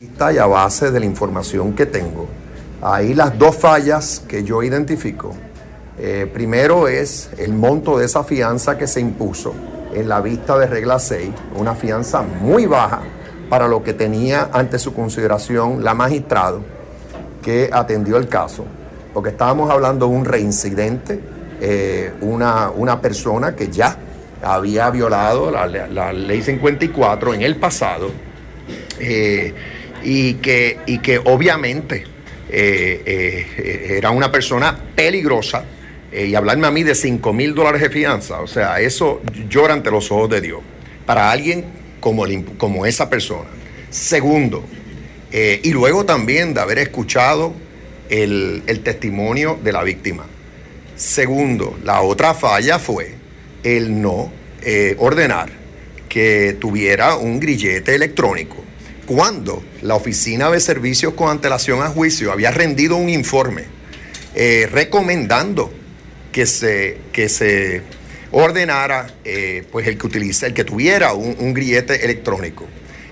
Y 0.00 0.38
a 0.38 0.46
base 0.46 0.90
de 0.90 1.00
la 1.00 1.06
información 1.06 1.74
que 1.74 1.86
tengo, 1.86 2.28
ahí 2.82 3.14
las 3.14 3.38
dos 3.38 3.56
fallas 3.56 4.22
que 4.28 4.44
yo 4.44 4.62
identifico. 4.62 5.32
Eh, 5.98 6.28
primero 6.32 6.88
es 6.88 7.30
el 7.38 7.52
monto 7.52 7.96
de 7.96 8.06
esa 8.06 8.24
fianza 8.24 8.76
que 8.76 8.86
se 8.86 9.00
impuso 9.00 9.54
en 9.94 10.08
la 10.08 10.20
vista 10.20 10.58
de 10.58 10.66
regla 10.66 10.98
6, 10.98 11.30
una 11.56 11.74
fianza 11.74 12.22
muy 12.22 12.66
baja 12.66 13.02
para 13.48 13.68
lo 13.68 13.84
que 13.84 13.94
tenía 13.94 14.50
ante 14.52 14.78
su 14.78 14.92
consideración 14.92 15.84
la 15.84 15.94
magistrado 15.94 16.73
que 17.44 17.68
atendió 17.70 18.16
el 18.16 18.26
caso 18.28 18.64
porque 19.14 19.30
estábamos 19.30 19.70
hablando 19.70 20.08
de 20.08 20.12
un 20.12 20.24
reincidente, 20.24 21.20
eh, 21.60 22.12
una, 22.20 22.70
una 22.70 23.00
persona 23.00 23.54
que 23.54 23.68
ya 23.68 23.96
había 24.42 24.90
violado 24.90 25.50
la, 25.52 26.12
ley 26.12 26.42
54 26.42 27.32
en 27.34 27.42
el 27.42 27.56
pasado 27.56 28.10
eh, 28.98 29.54
y, 30.02 30.34
que, 30.34 30.80
y 30.84 30.98
que 30.98 31.18
obviamente 31.18 32.04
era 32.50 34.10
una 34.10 34.30
persona 34.30 34.76
peligrosa 34.94 35.64
y 36.12 36.34
hablarme 36.34 36.66
a 36.66 36.70
mí 36.70 36.82
de 36.82 36.94
5 36.94 37.32
mil 37.32 37.54
dólares 37.54 37.80
de 37.82 37.90
fianza, 37.90 38.40
o 38.40 38.46
sea, 38.46 38.78
eso 38.80 39.22
llora 39.48 39.74
ante 39.74 39.90
los 39.90 40.12
ojos 40.12 40.30
de 40.30 40.40
Dios 40.40 40.60
para 41.06 41.30
alguien 41.30 41.64
como, 42.00 42.24
como 42.58 42.86
esa 42.86 43.08
persona. 43.08 43.48
Segundo, 43.90 44.64
y 45.36 45.70
luego 45.72 46.04
también 46.04 46.54
de 46.54 46.60
haber 46.60 46.78
escuchado 46.78 47.54
el, 48.08 48.80
testimonio 48.82 49.58
de 49.62 49.72
la 49.72 49.82
víctima. 49.82 50.26
Segundo, 50.96 51.78
la 51.82 52.02
otra 52.02 52.34
falla 52.34 52.78
fue 52.78 53.14
el 53.62 54.00
no 54.00 54.30
eh, 54.62 54.94
ordenar 54.98 55.50
que 56.08 56.56
tuviera 56.60 57.16
un 57.16 57.40
grillete 57.40 57.94
electrónico 57.94 58.56
cuando 59.06 59.62
la 59.82 59.96
Oficina 59.96 60.50
de 60.50 60.60
Servicios 60.60 61.14
con 61.14 61.28
antelación 61.28 61.82
a 61.82 61.88
juicio 61.88 62.32
había 62.32 62.50
rendido 62.50 62.96
un 62.96 63.08
informe 63.08 63.64
eh, 64.34 64.68
recomendando 64.70 65.72
que 66.32 66.46
se, 66.46 66.98
que 67.12 67.28
se 67.28 67.82
ordenara 68.30 69.08
eh, 69.24 69.64
pues 69.70 69.86
el 69.86 69.98
que 69.98 70.06
utilice, 70.06 70.46
el 70.46 70.54
que 70.54 70.64
tuviera 70.64 71.12
un 71.12 71.52
grillete 71.52 72.04
electrónico. 72.04 72.66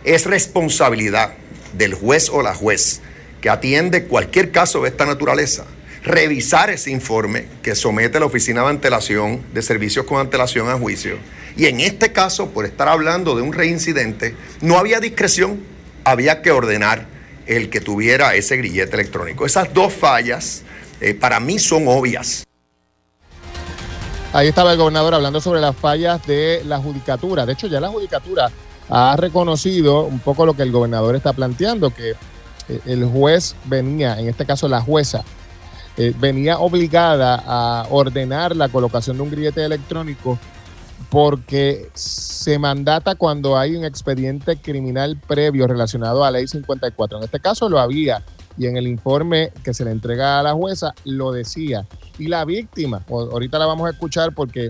Es 0.05 0.27
responsabilidad 0.27 1.35
del 1.73 1.95
juez 1.95 2.29
o 2.31 2.43
la 2.43 2.55
juez 2.55 3.01
que 3.41 3.51
atiende 3.51 4.05
cualquier 4.05 4.51
caso 4.51 4.83
de 4.83 4.89
esta 4.89 5.05
naturaleza 5.05 5.67
revisar 6.05 6.71
ese 6.71 6.91
informe 6.91 7.47
que 7.63 7.75
somete 7.75 8.19
la 8.19 8.27
Oficina 8.27 8.63
de 8.63 8.69
Antelación 8.69 9.43
de 9.53 9.63
Servicios 9.63 10.05
con 10.05 10.19
Antelación 10.19 10.69
a 10.69 10.79
juicio. 10.79 11.17
Y 11.57 11.67
en 11.67 11.81
este 11.81 12.13
caso, 12.13 12.49
por 12.49 12.65
estar 12.65 12.89
hablando 12.89 13.37
de 13.37 13.43
un 13.43 13.53
reincidente, 13.53 14.35
no 14.61 14.79
había 14.79 15.01
discreción, 15.01 15.61
había 16.05 16.43
que 16.43 16.51
ordenar 16.51 17.07
el 17.47 17.71
que 17.71 17.81
tuviera 17.81 18.35
ese 18.35 18.57
grillete 18.57 18.95
electrónico. 18.95 19.47
Esas 19.47 19.73
dos 19.73 19.93
fallas 19.93 20.63
eh, 21.01 21.15
para 21.15 21.41
mí 21.41 21.59
son 21.59 21.87
obvias. 21.87 22.45
Ahí 24.33 24.49
estaba 24.49 24.73
el 24.73 24.79
gobernador 24.79 25.15
hablando 25.15 25.41
sobre 25.41 25.61
las 25.61 25.77
fallas 25.77 26.27
de 26.27 26.63
la 26.65 26.79
judicatura. 26.79 27.45
De 27.45 27.53
hecho, 27.53 27.67
ya 27.67 27.81
la 27.81 27.89
judicatura 27.89 28.51
ha 28.95 29.17
reconocido 29.17 30.05
un 30.05 30.19
poco 30.19 30.45
lo 30.45 30.53
que 30.53 30.63
el 30.63 30.71
gobernador 30.71 31.17
está 31.17 31.33
planteando, 31.33 31.89
que 31.91 32.11
eh, 32.11 32.81
el 32.85 33.07
juez 33.07 33.57
venía, 33.65 34.21
en 34.21 34.29
este 34.29 34.45
caso 34.45 34.69
la 34.69 34.83
jueza, 34.83 35.25
eh, 35.97 36.13
venía 36.21 36.59
obligada 36.59 37.43
a 37.47 37.87
ordenar 37.89 38.55
la 38.55 38.69
colocación 38.69 39.17
de 39.17 39.23
un 39.23 39.31
grillete 39.31 39.65
electrónico 39.65 40.39
porque 41.09 41.89
se 41.95 42.59
mandata 42.59 43.15
cuando 43.15 43.57
hay 43.57 43.77
un 43.77 43.85
expediente 43.87 44.59
criminal 44.59 45.19
previo 45.27 45.67
relacionado 45.67 46.23
a 46.23 46.31
la 46.31 46.39
ley 46.39 46.49
54. 46.49 47.17
En 47.17 47.25
este 47.25 47.41
caso 47.41 47.71
lo 47.71 47.79
había 47.79 48.23
y 48.59 48.67
en 48.67 48.77
el 48.77 48.87
informe 48.87 49.53
que 49.65 49.73
se 49.73 49.87
le 49.87 49.91
entrega 49.91 50.39
a 50.39 50.43
la 50.43 50.53
jueza 50.53 50.95
lo 51.05 51.33
decía. 51.33 51.87
Y 52.19 52.29
la 52.29 52.45
víctima, 52.45 53.03
ahorita 53.09 53.59
la 53.59 53.65
vamos 53.65 53.87
a 53.87 53.91
escuchar 53.91 54.35
porque 54.35 54.69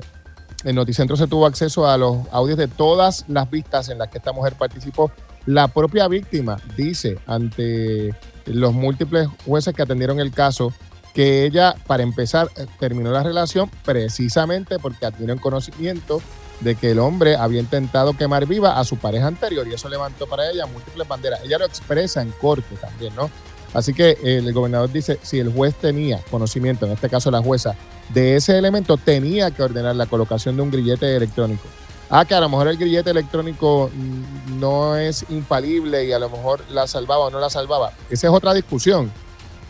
en 0.65 0.77
Noticentro 0.77 1.17
se 1.17 1.27
tuvo 1.27 1.47
acceso 1.47 1.87
a 1.87 1.97
los 1.97 2.19
audios 2.31 2.59
de 2.59 2.69
todas 2.69 3.25
las 3.29 3.51
vistas 3.51 3.89
en 3.89 3.99
las 3.99 4.09
que 4.09 4.19
esta 4.19 4.33
mujer 4.33 4.55
participó. 4.55 5.11
La 5.47 5.69
propia 5.69 6.07
víctima 6.09 6.59
dice 6.77 7.19
ante 7.27 8.15
los 8.47 8.73
múltiples 8.73 9.29
jueces 9.45 9.75
que 9.75 9.83
atendieron 9.83 10.21
el 10.21 10.33
caso 10.33 10.73
que 11.15 11.45
ella, 11.45 11.75
para 11.87 12.03
empezar, 12.03 12.49
eh, 12.57 12.67
terminó 12.79 13.11
la 13.11 13.23
relación 13.23 13.71
precisamente 13.85 14.79
porque 14.79 15.07
adquirió 15.07 15.39
conocimiento 15.39 16.23
de 16.61 16.75
que 16.75 16.93
el 16.93 17.01
hombre 17.01 17.37
había 17.37 17.61
intentado 17.61 18.17
quemar 18.17 18.47
viva 18.47 18.79
a 18.79 18.85
su 18.85 18.97
pareja 18.97 19.27
anterior 19.27 19.67
y 19.67 19.75
eso 19.75 19.89
levantó 19.89 20.27
para 20.27 20.49
ella 20.51 20.65
múltiples 20.67 21.07
banderas. 21.07 21.41
Ella 21.45 21.59
lo 21.59 21.67
expresa 21.67 22.23
en 22.23 22.31
corte 22.31 22.77
también, 22.77 23.15
¿no? 23.17 23.31
Así 23.75 23.95
que 23.95 24.11
eh, 24.11 24.37
el 24.39 24.53
gobernador 24.53 24.91
dice, 24.93 25.19
si 25.23 25.39
el 25.39 25.53
juez 25.53 25.75
tenía 25.75 26.21
conocimiento, 26.31 26.87
en 26.87 26.93
este 26.93 27.09
caso 27.09 27.31
la 27.31 27.43
jueza, 27.43 27.75
de 28.11 28.37
ese 28.37 28.59
elemento, 28.59 28.97
tenía 28.97 29.51
que 29.51 29.63
ordenar 29.63 29.97
la 29.97 30.07
colocación 30.07 30.57
de 30.57 30.63
un 30.63 30.71
grillete 30.71 31.17
electrónico. 31.17 31.69
Ah, 32.11 32.27
que 32.27 32.35
a 32.35 32.41
lo 32.41 32.49
mejor 32.49 32.69
el 32.69 32.77
grillete 32.77 33.11
electrónico 33.11 33.91
mm, 33.95 34.61
no 34.61 34.97
es 34.97 35.25
infalible 35.31 36.05
y 36.05 36.13
a 36.13 36.19
lo 36.19 36.29
mejor 36.29 36.63
la 36.71 36.87
salvaba 36.87 37.25
o 37.27 37.31
no 37.31 37.41
la 37.41 37.49
salvaba. 37.49 37.93
Esa 38.11 38.27
es 38.27 38.33
otra 38.33 38.53
discusión. 38.53 39.11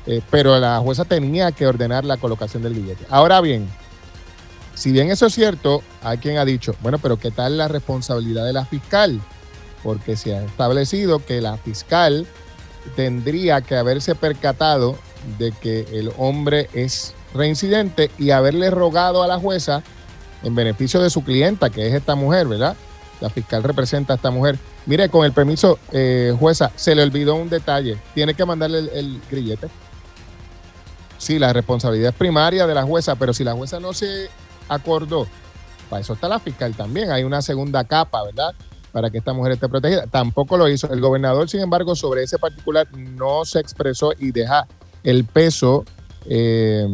Eh, 0.06 0.20
pero 0.30 0.58
la 0.58 0.78
jueza 0.80 1.04
tenía 1.04 1.52
que 1.52 1.66
ordenar 1.66 2.04
la 2.04 2.16
colocación 2.16 2.62
del 2.62 2.74
billete. 2.74 3.06
Ahora 3.08 3.40
bien, 3.40 3.68
si 4.74 4.90
bien 4.90 5.10
eso 5.10 5.26
es 5.26 5.34
cierto, 5.34 5.82
hay 6.02 6.18
quien 6.18 6.38
ha 6.38 6.44
dicho, 6.44 6.74
bueno, 6.80 6.98
pero 6.98 7.18
¿qué 7.18 7.30
tal 7.30 7.56
la 7.56 7.68
responsabilidad 7.68 8.44
de 8.44 8.52
la 8.52 8.64
fiscal? 8.64 9.20
Porque 9.84 10.16
se 10.16 10.34
ha 10.34 10.42
establecido 10.42 11.24
que 11.24 11.40
la 11.40 11.56
fiscal 11.56 12.26
tendría 12.96 13.60
que 13.60 13.76
haberse 13.76 14.14
percatado 14.14 14.96
de 15.38 15.52
que 15.52 15.86
el 15.92 16.10
hombre 16.18 16.68
es 16.72 17.14
reincidente 17.34 18.10
y 18.18 18.30
haberle 18.30 18.70
rogado 18.70 19.22
a 19.22 19.26
la 19.26 19.38
jueza 19.38 19.82
en 20.42 20.54
beneficio 20.54 21.00
de 21.00 21.10
su 21.10 21.22
clienta, 21.22 21.70
que 21.70 21.86
es 21.86 21.94
esta 21.94 22.14
mujer, 22.14 22.46
¿verdad? 22.46 22.76
La 23.20 23.30
fiscal 23.30 23.62
representa 23.62 24.14
a 24.14 24.16
esta 24.16 24.30
mujer. 24.30 24.58
Mire, 24.86 25.08
con 25.08 25.24
el 25.24 25.32
permiso, 25.32 25.78
eh, 25.92 26.34
jueza, 26.38 26.72
se 26.74 26.94
le 26.94 27.02
olvidó 27.02 27.36
un 27.36 27.48
detalle. 27.48 27.96
Tiene 28.14 28.34
que 28.34 28.44
mandarle 28.44 28.78
el 28.92 29.20
grillete 29.30 29.68
sí, 31.22 31.38
la 31.38 31.52
responsabilidad 31.52 32.10
es 32.10 32.16
primaria 32.16 32.66
de 32.66 32.74
la 32.74 32.82
jueza, 32.82 33.14
pero 33.14 33.32
si 33.32 33.44
la 33.44 33.54
jueza 33.54 33.78
no 33.78 33.92
se 33.92 34.28
acordó, 34.68 35.26
para 35.88 36.00
eso 36.00 36.14
está 36.14 36.28
la 36.28 36.40
fiscal 36.40 36.74
también, 36.74 37.12
hay 37.12 37.22
una 37.22 37.40
segunda 37.40 37.84
capa, 37.84 38.24
¿verdad? 38.24 38.54
Para 38.90 39.08
que 39.08 39.18
esta 39.18 39.32
mujer 39.32 39.52
esté 39.52 39.68
protegida. 39.68 40.06
Tampoco 40.06 40.58
lo 40.58 40.68
hizo. 40.68 40.92
El 40.92 41.00
gobernador, 41.00 41.48
sin 41.48 41.60
embargo, 41.60 41.94
sobre 41.94 42.24
ese 42.24 42.38
particular 42.38 42.86
no 42.92 43.44
se 43.44 43.60
expresó 43.60 44.12
y 44.18 44.32
deja 44.32 44.66
el 45.02 45.24
peso 45.24 45.84
eh, 46.26 46.87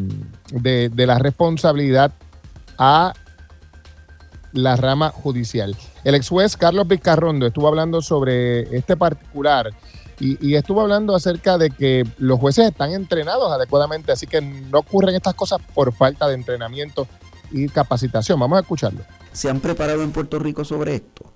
de, 0.50 1.06
la 1.06 1.18
responsabilidad 1.18 2.12
a 2.78 3.12
la 4.52 4.76
rama 4.76 5.10
judicial. 5.10 5.76
El 6.04 6.14
ex 6.14 6.28
juez 6.28 6.56
Carlos 6.56 6.88
Vizcarrondo 6.88 7.46
estuvo 7.46 7.68
hablando 7.68 8.00
sobre 8.00 8.76
este 8.76 8.96
particular 8.96 9.70
y, 10.20 10.54
estuvo 10.56 10.80
hablando 10.80 11.14
acerca 11.14 11.58
de 11.58 11.70
que 11.70 12.04
los 12.18 12.40
jueces 12.40 12.66
están 12.66 12.90
entrenados 12.90 13.52
adecuadamente, 13.52 14.10
así 14.10 14.26
que 14.26 14.40
no 14.40 14.80
ocurren 14.80 15.14
estas 15.14 15.34
cosas 15.34 15.60
por 15.74 15.92
falta 15.92 16.26
de 16.26 16.34
entrenamiento 16.34 17.06
y 17.52 17.68
capacitación. 17.68 18.40
Vamos 18.40 18.58
a 18.58 18.62
escucharlo. 18.62 19.00
¿Se 19.32 19.48
han 19.48 19.60
preparado 19.60 20.02
en 20.02 20.10
Puerto 20.10 20.40
Rico 20.40 20.64
sobre 20.64 20.96
esto? 20.96 21.27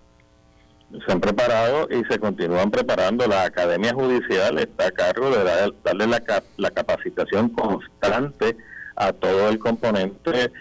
Se 1.06 1.12
han 1.12 1.20
preparado 1.20 1.88
y 1.90 2.04
se 2.04 2.18
continúan 2.18 2.70
preparando. 2.70 3.26
La 3.26 3.44
Academia 3.44 3.94
Judicial 3.94 4.58
está 4.58 4.88
a 4.88 4.90
cargo 4.90 5.30
de 5.30 5.70
darle 5.82 6.06
la, 6.06 6.70
capacitación 6.70 7.48
constante 7.50 8.56
a 8.96 9.12
todo 9.12 9.48
el 9.48 9.58
componente 9.58 10.52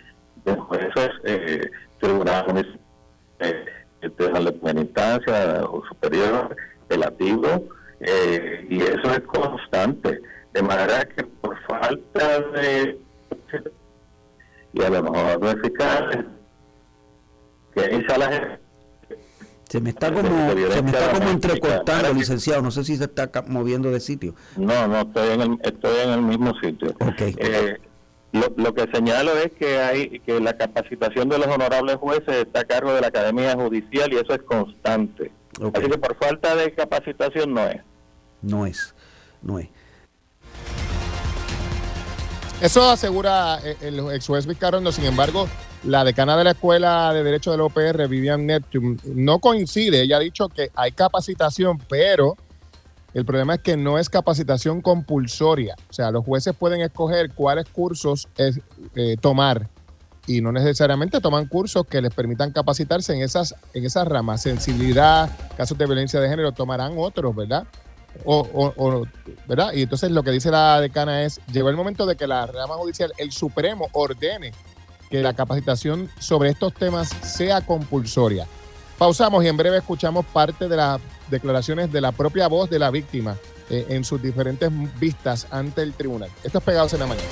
de 0.46 0.56
jueces, 0.56 1.10
eh, 1.26 1.70
tribunales 2.00 2.66
eh, 3.40 3.66
de 4.02 4.40
la 4.40 4.52
primera 4.52 4.80
instancia, 4.80 5.62
superior, 5.90 6.56
relativo, 6.90 7.68
eh, 8.00 8.66
y 8.70 8.82
eso 8.82 9.12
es 9.12 9.22
constante. 9.22 10.22
De 10.54 10.62
manera 10.62 11.06
que 11.06 11.24
por 11.24 11.58
falta 11.66 12.40
de. 12.52 13.00
y 14.74 14.82
a 14.82 14.90
lo 14.90 15.04
mejor 15.04 15.42
no 15.42 15.52
eficaz, 15.52 16.18
que 17.74 17.82
hay 17.82 18.04
salas. 18.06 18.60
Se 19.72 19.80
me 19.80 19.92
está 19.92 20.12
como, 20.12 20.51
se 20.51 20.82
me 20.82 20.92
está 20.92 21.12
como 21.13 21.30
entrecortando, 21.30 22.13
licenciado. 22.13 22.62
No 22.62 22.72
sé 22.72 22.84
si 22.84 22.98
se 22.98 23.06
está 23.06 23.30
moviendo 23.48 23.90
de 23.90 24.01
sitio. 24.01 24.36
No, 24.58 24.88
no, 24.88 25.00
estoy 25.00 25.30
en 25.30 25.42
el, 25.42 25.58
estoy 25.63 26.00
en 26.04 26.10
el 26.10 26.22
mismo 26.22 26.54
sitio. 26.62 26.94
Okay. 27.00 27.34
Eh, 27.38 27.78
lo, 28.34 28.51
lo, 28.58 28.74
que 28.74 28.90
señalo 28.94 29.38
es 29.38 29.51
que 29.54 29.80
hay 29.80 30.20
que 30.20 30.42
la 30.42 30.58
capacitación 30.58 31.30
de 31.30 31.38
los 31.38 31.48
honorables 31.48 31.96
jueces 31.96 32.36
está 32.36 32.62
a 32.62 32.66
cargo 32.66 32.94
de 32.94 33.00
la 33.00 33.08
Academia 33.08 33.56
Judicial 33.56 34.12
y 34.12 34.18
eso 34.18 34.34
es 34.34 34.42
constante. 34.42 35.32
Así 35.74 35.90
que 35.90 35.98
por 35.98 36.18
falta 36.18 36.54
de 36.56 36.74
capacitación 36.74 37.54
no 37.54 37.66
es 37.66 37.82
no 38.42 38.66
es, 38.66 38.94
no 39.42 39.60
es. 39.60 39.70
Eso 42.62 42.90
asegura 42.90 43.60
eh, 43.63 43.78
el 43.82 44.00
ex 44.12 44.28
juez 44.28 44.46
Vizcarrondo, 44.46 44.92
sin 44.92 45.06
embargo, 45.06 45.48
la 45.84 46.04
decana 46.04 46.38
de 46.38 46.44
la 46.44 46.52
Escuela 46.52 47.14
de 47.14 47.24
Derecho 47.24 47.52
del 47.52 47.62
OPR, 47.62 48.08
Vivian 48.08 48.46
Neptune, 48.46 48.98
no 49.06 49.40
coincide. 49.40 50.02
Ella 50.02 50.18
ha 50.18 50.20
dicho 50.20 50.48
que 50.50 50.70
hay 50.76 50.92
capacitación, 50.92 51.80
pero 51.90 52.38
el 53.14 53.26
problema 53.26 53.56
es 53.56 53.62
que 53.62 53.78
no 53.78 53.98
es 53.98 54.10
capacitación 54.10 54.82
compulsoria. 54.82 55.76
O 55.90 55.94
sea, 55.94 56.12
los 56.12 56.24
jueces 56.24 56.56
pueden 56.58 56.82
escoger 56.82 57.32
cuáles 57.34 57.68
cursos 57.70 58.28
eh, 58.38 59.18
tomar 59.20 59.70
y 60.28 60.42
no 60.42 60.52
necesariamente 60.52 61.20
toman 61.20 61.48
cursos 61.48 61.86
que 61.88 62.02
les 62.02 62.14
permitan 62.14 62.52
capacitarse 62.52 63.14
en 63.14 63.22
esas, 63.22 63.56
en 63.74 63.86
esas 63.86 64.08
ramas. 64.08 64.42
Sensibilidad, 64.42 65.30
casos 65.58 65.78
de 65.78 65.86
violencia 65.86 66.20
de 66.20 66.30
género, 66.30 66.52
tomarán 66.52 66.94
otros, 66.98 67.36
¿verdad? 67.36 67.66
O, 68.26 69.06
¿verdad? 69.48 69.72
Y 69.74 69.84
entonces 69.84 70.12
lo 70.12 70.22
que 70.22 70.32
dice 70.32 70.52
la 70.52 70.80
decana 70.80 71.24
es, 71.24 71.40
llegó 71.52 71.70
el 71.70 71.76
momento 71.76 72.06
de 72.06 72.16
que 72.16 72.28
la 72.28 72.46
rama 72.46 72.76
judicial, 72.76 73.12
el 73.18 73.32
Supremo, 73.32 73.88
ordene 73.94 74.52
que 75.12 75.22
la 75.22 75.34
capacitación 75.34 76.10
sobre 76.18 76.50
estos 76.50 76.74
temas 76.74 77.10
sea 77.22 77.62
compulsoria. 77.62 78.48
Pausamos 78.98 79.44
y 79.44 79.48
en 79.48 79.58
breve 79.58 79.77
escuchamos 79.77 80.25
parte 80.25 80.70
de 80.70 80.77
las 80.77 81.01
declaraciones 81.30 81.91
de 81.91 82.01
la 82.01 82.13
propia 82.13 82.48
voz 82.48 82.70
de 82.70 82.80
la 82.80 82.89
víctima 82.89 83.36
eh, 83.70 83.88
en 83.89 84.03
sus 84.03 84.22
diferentes 84.22 84.72
vistas 85.00 85.48
ante 85.51 85.82
el 85.82 85.94
tribunal. 85.94 86.30
Esto 86.44 86.60
es 86.60 86.63
Pegados 86.63 86.94
en 86.94 87.01
la 87.01 87.08
Mañana. 87.08 87.27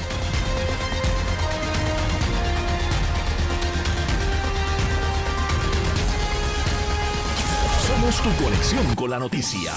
Somos 7.88 8.22
tu 8.22 8.44
conexión 8.44 8.96
con 8.96 9.10
la 9.10 9.20
noticia. 9.20 9.74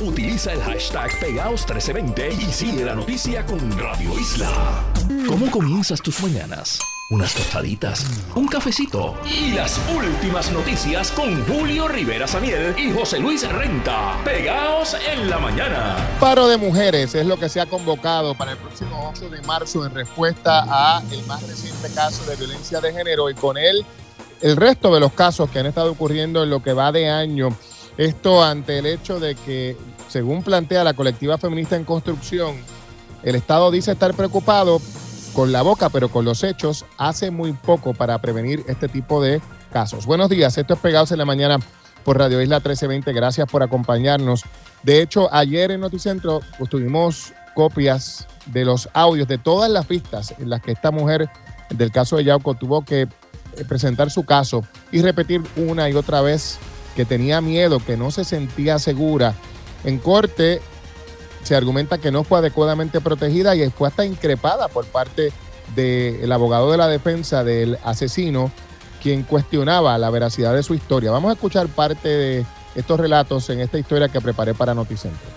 Utiliza 0.00 0.52
el 0.52 0.60
hashtag 0.60 1.10
Pegaos1320 1.20 2.48
y 2.48 2.52
sigue 2.52 2.84
la 2.84 2.94
noticia 2.94 3.44
con 3.44 3.58
Radio 3.78 4.18
Isla. 4.18 4.84
¿Cómo 5.26 5.50
comienzas 5.50 6.00
tus 6.00 6.22
mañanas? 6.22 6.78
Unas 7.10 7.34
tostaditas, 7.34 8.06
un 8.36 8.46
cafecito 8.46 9.16
y 9.26 9.50
las 9.50 9.80
últimas 9.92 10.52
noticias 10.52 11.10
con 11.10 11.44
Julio 11.44 11.88
Rivera 11.88 12.28
Samiel 12.28 12.72
y 12.78 12.92
José 12.92 13.18
Luis 13.18 13.50
Renta. 13.50 14.16
Pegaos 14.24 14.96
en 15.12 15.28
la 15.28 15.40
mañana. 15.40 15.96
Paro 16.20 16.46
de 16.46 16.56
mujeres 16.56 17.16
es 17.16 17.26
lo 17.26 17.36
que 17.36 17.48
se 17.48 17.60
ha 17.60 17.66
convocado 17.66 18.36
para 18.36 18.52
el 18.52 18.58
próximo 18.58 19.12
8 19.12 19.28
de 19.28 19.42
marzo 19.42 19.84
en 19.84 19.92
respuesta 19.92 20.64
a 20.68 21.02
el 21.10 21.26
más 21.26 21.42
reciente 21.48 21.88
caso 21.92 22.24
de 22.30 22.36
violencia 22.36 22.80
de 22.80 22.92
género 22.92 23.28
y 23.28 23.34
con 23.34 23.58
él 23.58 23.84
el 24.40 24.56
resto 24.56 24.94
de 24.94 25.00
los 25.00 25.12
casos 25.12 25.50
que 25.50 25.58
han 25.58 25.66
estado 25.66 25.90
ocurriendo 25.90 26.44
en 26.44 26.50
lo 26.50 26.62
que 26.62 26.74
va 26.74 26.92
de 26.92 27.10
año. 27.10 27.48
Esto 27.98 28.40
ante 28.40 28.78
el 28.78 28.86
hecho 28.86 29.18
de 29.18 29.34
que 29.34 29.76
según 30.06 30.44
plantea 30.44 30.84
la 30.84 30.94
colectiva 30.94 31.38
feminista 31.38 31.74
en 31.74 31.84
construcción, 31.84 32.54
el 33.24 33.34
Estado 33.34 33.70
dice 33.72 33.90
estar 33.92 34.14
preocupado 34.14 34.80
con 35.32 35.52
la 35.52 35.62
boca, 35.62 35.88
pero 35.88 36.08
con 36.08 36.24
los 36.24 36.44
hechos, 36.44 36.84
hace 36.98 37.30
muy 37.30 37.52
poco 37.52 37.94
para 37.94 38.18
prevenir 38.20 38.64
este 38.68 38.88
tipo 38.88 39.22
de 39.22 39.40
casos. 39.72 40.06
Buenos 40.06 40.28
días, 40.28 40.56
esto 40.58 40.74
es 40.74 40.80
Pegados 40.80 41.12
en 41.12 41.18
la 41.18 41.24
Mañana 41.24 41.58
por 42.04 42.18
Radio 42.18 42.40
Isla 42.42 42.56
1320. 42.56 43.12
Gracias 43.12 43.48
por 43.48 43.62
acompañarnos. 43.62 44.44
De 44.82 45.00
hecho, 45.02 45.32
ayer 45.32 45.70
en 45.70 45.80
Noticentro 45.80 46.40
pues, 46.58 46.70
tuvimos 46.70 47.32
copias 47.54 48.26
de 48.46 48.64
los 48.64 48.88
audios 48.92 49.28
de 49.28 49.38
todas 49.38 49.70
las 49.70 49.86
pistas 49.86 50.34
en 50.38 50.50
las 50.50 50.62
que 50.62 50.72
esta 50.72 50.90
mujer 50.90 51.28
del 51.70 51.90
caso 51.90 52.16
de 52.16 52.24
Yauco 52.24 52.54
tuvo 52.54 52.84
que 52.84 53.02
eh, 53.02 53.08
presentar 53.68 54.10
su 54.10 54.24
caso 54.24 54.64
y 54.90 55.02
repetir 55.02 55.42
una 55.56 55.88
y 55.88 55.94
otra 55.94 56.20
vez 56.20 56.58
que 56.96 57.04
tenía 57.04 57.40
miedo, 57.40 57.78
que 57.78 57.96
no 57.96 58.10
se 58.10 58.24
sentía 58.24 58.78
segura 58.78 59.34
en 59.84 59.98
corte 59.98 60.60
se 61.42 61.56
argumenta 61.56 61.98
que 61.98 62.10
no 62.10 62.24
fue 62.24 62.38
adecuadamente 62.38 63.00
protegida 63.00 63.54
y 63.56 63.68
fue 63.70 63.88
hasta 63.88 64.04
increpada 64.04 64.68
por 64.68 64.86
parte 64.86 65.32
del 65.74 66.30
abogado 66.32 66.70
de 66.70 66.76
la 66.76 66.88
defensa 66.88 67.44
del 67.44 67.78
asesino, 67.84 68.50
quien 69.02 69.22
cuestionaba 69.22 69.96
la 69.98 70.10
veracidad 70.10 70.54
de 70.54 70.62
su 70.62 70.74
historia. 70.74 71.10
Vamos 71.10 71.30
a 71.30 71.34
escuchar 71.34 71.68
parte 71.68 72.08
de 72.08 72.46
estos 72.74 73.00
relatos 73.00 73.48
en 73.50 73.60
esta 73.60 73.78
historia 73.78 74.08
que 74.08 74.20
preparé 74.20 74.54
para 74.54 74.74
Noticentro. 74.74 75.28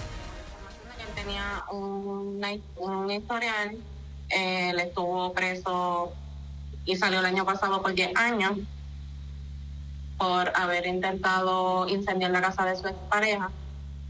Tenía 1.16 1.64
un, 1.72 3.12
historial, 3.12 3.78
él 4.30 4.80
estuvo 4.80 5.34
preso 5.34 6.12
y 6.86 6.96
salió 6.96 7.20
el 7.20 7.26
año 7.26 7.46
pasado 7.46 7.82
por 7.82 7.94
10 7.94 8.16
años 8.18 8.54
por 10.18 10.52
haber 10.56 10.86
intentado 10.88 11.88
incendiar 11.88 12.32
la 12.32 12.42
casa 12.42 12.66
de 12.66 12.76
su 12.76 12.88
expareja 12.88 13.50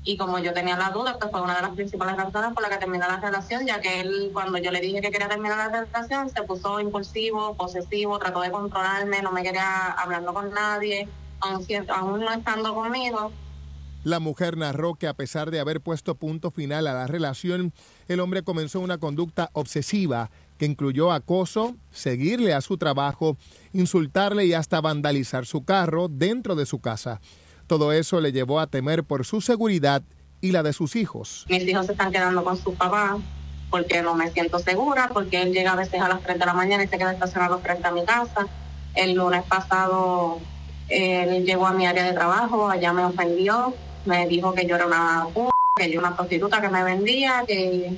y 0.04 0.18
como 0.18 0.40
yo 0.40 0.54
tenía 0.54 0.78
la 0.78 0.90
duda, 0.90 1.18
pues 1.18 1.32
fue 1.32 1.42
una 1.42 1.56
de 1.56 1.62
las 1.62 1.72
principales 1.72 2.18
razones 2.18 2.54
por 2.54 2.62
la 2.62 2.70
que 2.70 2.78
terminó 2.78 3.08
la 3.08 3.20
relación, 3.20 3.66
ya 3.66 3.80
que 3.80 4.02
él, 4.02 4.32
cuando 4.34 4.58
yo 4.58 4.72
le 4.72 4.82
dije 4.82 5.02
que 5.02 5.12
quería 5.12 5.30
terminar 5.30 5.58
la 5.58 5.86
relación, 5.86 6.30
se 6.30 6.44
puso 6.44 6.80
impulsivo, 6.80 7.56
posesivo, 7.56 8.20
trató 8.20 8.42
de 8.42 8.52
controlarme, 8.52 9.22
no 9.22 9.32
me 9.32 9.44
quería 9.44 9.92
hablando 9.92 10.34
con 10.34 10.52
nadie, 10.52 11.08
aún, 11.40 11.66
aún 11.90 12.20
no 12.20 12.34
estando 12.34 12.74
conmigo. 12.74 13.32
La 14.04 14.20
mujer 14.20 14.58
narró 14.58 14.96
que 14.96 15.08
a 15.08 15.14
pesar 15.14 15.50
de 15.50 15.62
haber 15.62 15.80
puesto 15.80 16.16
punto 16.16 16.52
final 16.52 16.88
a 16.88 16.94
la 16.94 17.08
relación, 17.08 17.72
el 18.10 18.20
hombre 18.20 18.44
comenzó 18.44 18.82
una 18.82 18.98
conducta 18.98 19.50
obsesiva 19.54 20.30
que 20.58 20.66
incluyó 20.66 21.14
acoso, 21.14 21.76
seguirle 21.92 22.54
a 22.54 22.60
su 22.60 22.78
trabajo, 22.78 23.38
insultarle 23.72 24.46
y 24.46 24.54
hasta 24.54 24.82
vandalizar 24.82 25.46
su 25.46 25.64
carro 25.64 26.10
dentro 26.10 26.56
de 26.56 26.66
su 26.66 26.80
casa. 26.80 27.22
Todo 27.74 27.92
eso 27.92 28.22
le 28.22 28.32
llevó 28.32 28.60
a 28.60 28.68
temer 28.68 29.04
por 29.04 29.26
su 29.26 29.42
seguridad 29.42 30.04
y 30.42 30.52
la 30.52 30.62
de 30.62 30.74
sus 30.74 30.96
hijos. 30.96 31.48
Mis 31.50 31.68
hijos 31.68 31.88
se 31.88 31.94
están 31.94 32.12
quedando 32.12 32.44
con 32.44 32.56
su 32.56 32.76
papá 32.76 33.18
porque 33.72 34.04
no 34.04 34.14
me 34.14 34.30
siento 34.30 34.60
segura, 34.60 35.10
porque 35.12 35.42
él 35.42 35.54
llega 35.54 35.72
a 35.72 35.76
veces 35.76 36.00
a 36.00 36.08
las 36.08 36.22
3 36.22 36.38
de 36.38 36.46
la 36.46 36.54
mañana 36.54 36.84
y 36.84 36.88
se 36.88 37.00
queda 37.00 37.14
estacionado 37.14 37.58
frente 37.62 37.88
a 37.88 37.92
mi 37.92 38.06
casa. 38.06 38.46
El 38.94 39.16
lunes 39.16 39.42
pasado 39.50 40.40
él 40.88 41.46
llegó 41.48 41.66
a 41.66 41.74
mi 41.74 41.88
área 41.88 42.04
de 42.04 42.14
trabajo, 42.14 42.70
allá 42.70 42.94
me 42.94 43.06
ofendió, 43.06 43.74
me 44.06 44.28
dijo 44.28 44.54
que 44.54 44.68
yo 44.68 44.76
era 44.76 44.86
una 44.86 45.26
p 45.34 45.42
que 45.76 45.90
yo 45.90 46.00
era 46.00 46.10
una 46.10 46.16
prostituta 46.16 46.62
que 46.62 46.70
me 46.70 46.84
vendía, 46.84 47.44
que 47.48 47.98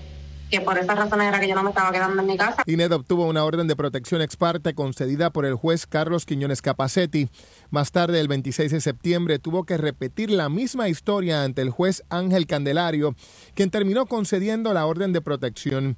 que 0.56 0.62
por 0.62 0.78
esas 0.78 0.98
razones 0.98 1.28
era 1.28 1.39
que 1.39 1.50
yo 1.50 1.56
no 1.56 1.63
me 1.63 1.70
estaba 1.70 1.91
quedando 1.91 2.22
en 2.22 2.28
mi 2.28 2.38
casa. 2.38 2.63
Ined 2.65 2.94
obtuvo 2.94 3.28
una 3.28 3.44
orden 3.44 3.68
de 3.68 3.76
protección 3.76 4.22
ex 4.22 4.38
parte 4.38 4.74
concedida 4.74 5.30
por 5.30 5.46
el 5.46 5.56
juez 5.56 5.86
Carlos 5.86 6.26
Quiñones 6.26 6.62
Capacetti. 6.62 7.30
Más 7.72 7.91
tarde, 7.91 8.22
el 8.22 8.30
26 8.30 8.72
de 8.72 8.80
septiembre, 8.80 9.38
tuvo 9.38 9.65
que 9.65 9.76
repetir 9.76 10.32
la 10.32 10.48
misma 10.48 10.88
historia 10.88 11.44
ante 11.44 11.62
el 11.62 11.72
juez 11.72 12.04
Ángel 12.10 12.48
Candelario, 12.48 13.15
quien 13.54 13.70
terminó 13.70 14.06
concediendo 14.06 14.74
la 14.74 14.86
orden 14.86 15.12
de 15.12 15.22
protección. 15.22 15.98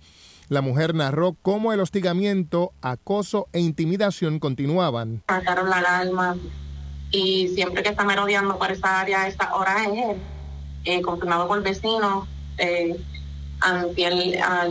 La 0.49 0.61
mujer 0.61 0.95
narró 0.95 1.35
cómo 1.39 1.71
el 1.71 1.79
hostigamiento, 1.79 2.71
acoso 2.81 3.47
e 3.53 3.59
intimidación 3.59 4.39
continuaban. 4.39 5.23
Mataron 5.27 5.69
la 5.69 5.77
alarma 5.77 6.35
y 7.11 7.49
siempre 7.49 7.83
que 7.83 7.89
está 7.89 8.03
merodeando 8.03 8.57
por 8.57 8.71
esa 8.71 9.01
área 9.01 9.27
esa 9.27 9.53
hora 9.55 9.83
es 9.83 9.91
él, 9.91 10.17
eh, 10.85 11.01
confirmado 11.03 11.47
por 11.47 11.61
vecinos. 11.61 12.27
Eh, 12.57 12.97
al 13.59 13.95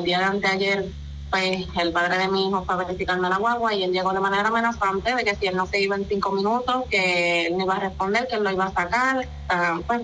día 0.05 0.19
de 0.19 0.25
anteayer, 0.25 0.87
pues 1.31 1.67
el 1.81 1.93
padre 1.93 2.19
de 2.19 2.29
mi 2.29 2.49
hijo 2.49 2.65
fue 2.65 2.75
a 2.75 2.79
verificarme 2.79 3.29
la 3.29 3.39
guagua 3.39 3.75
y 3.75 3.83
él 3.83 3.93
llegó 3.93 4.13
de 4.13 4.21
manera 4.21 4.49
amenazante 4.49 5.15
de 5.15 5.25
que 5.25 5.35
si 5.35 5.47
él 5.47 5.57
no 5.57 5.67
se 5.67 5.81
iba 5.81 5.97
en 5.97 6.07
cinco 6.09 6.33
minutos, 6.33 6.85
que 6.91 7.47
él 7.47 7.57
no 7.57 7.65
iba 7.65 7.77
a 7.77 7.81
responder, 7.81 8.27
que 8.29 8.37
él 8.37 8.45
lo 8.45 8.51
iba 8.51 8.67
a 8.67 8.73
sacar. 8.73 9.29
Ah, 9.49 9.81
pues 9.87 10.03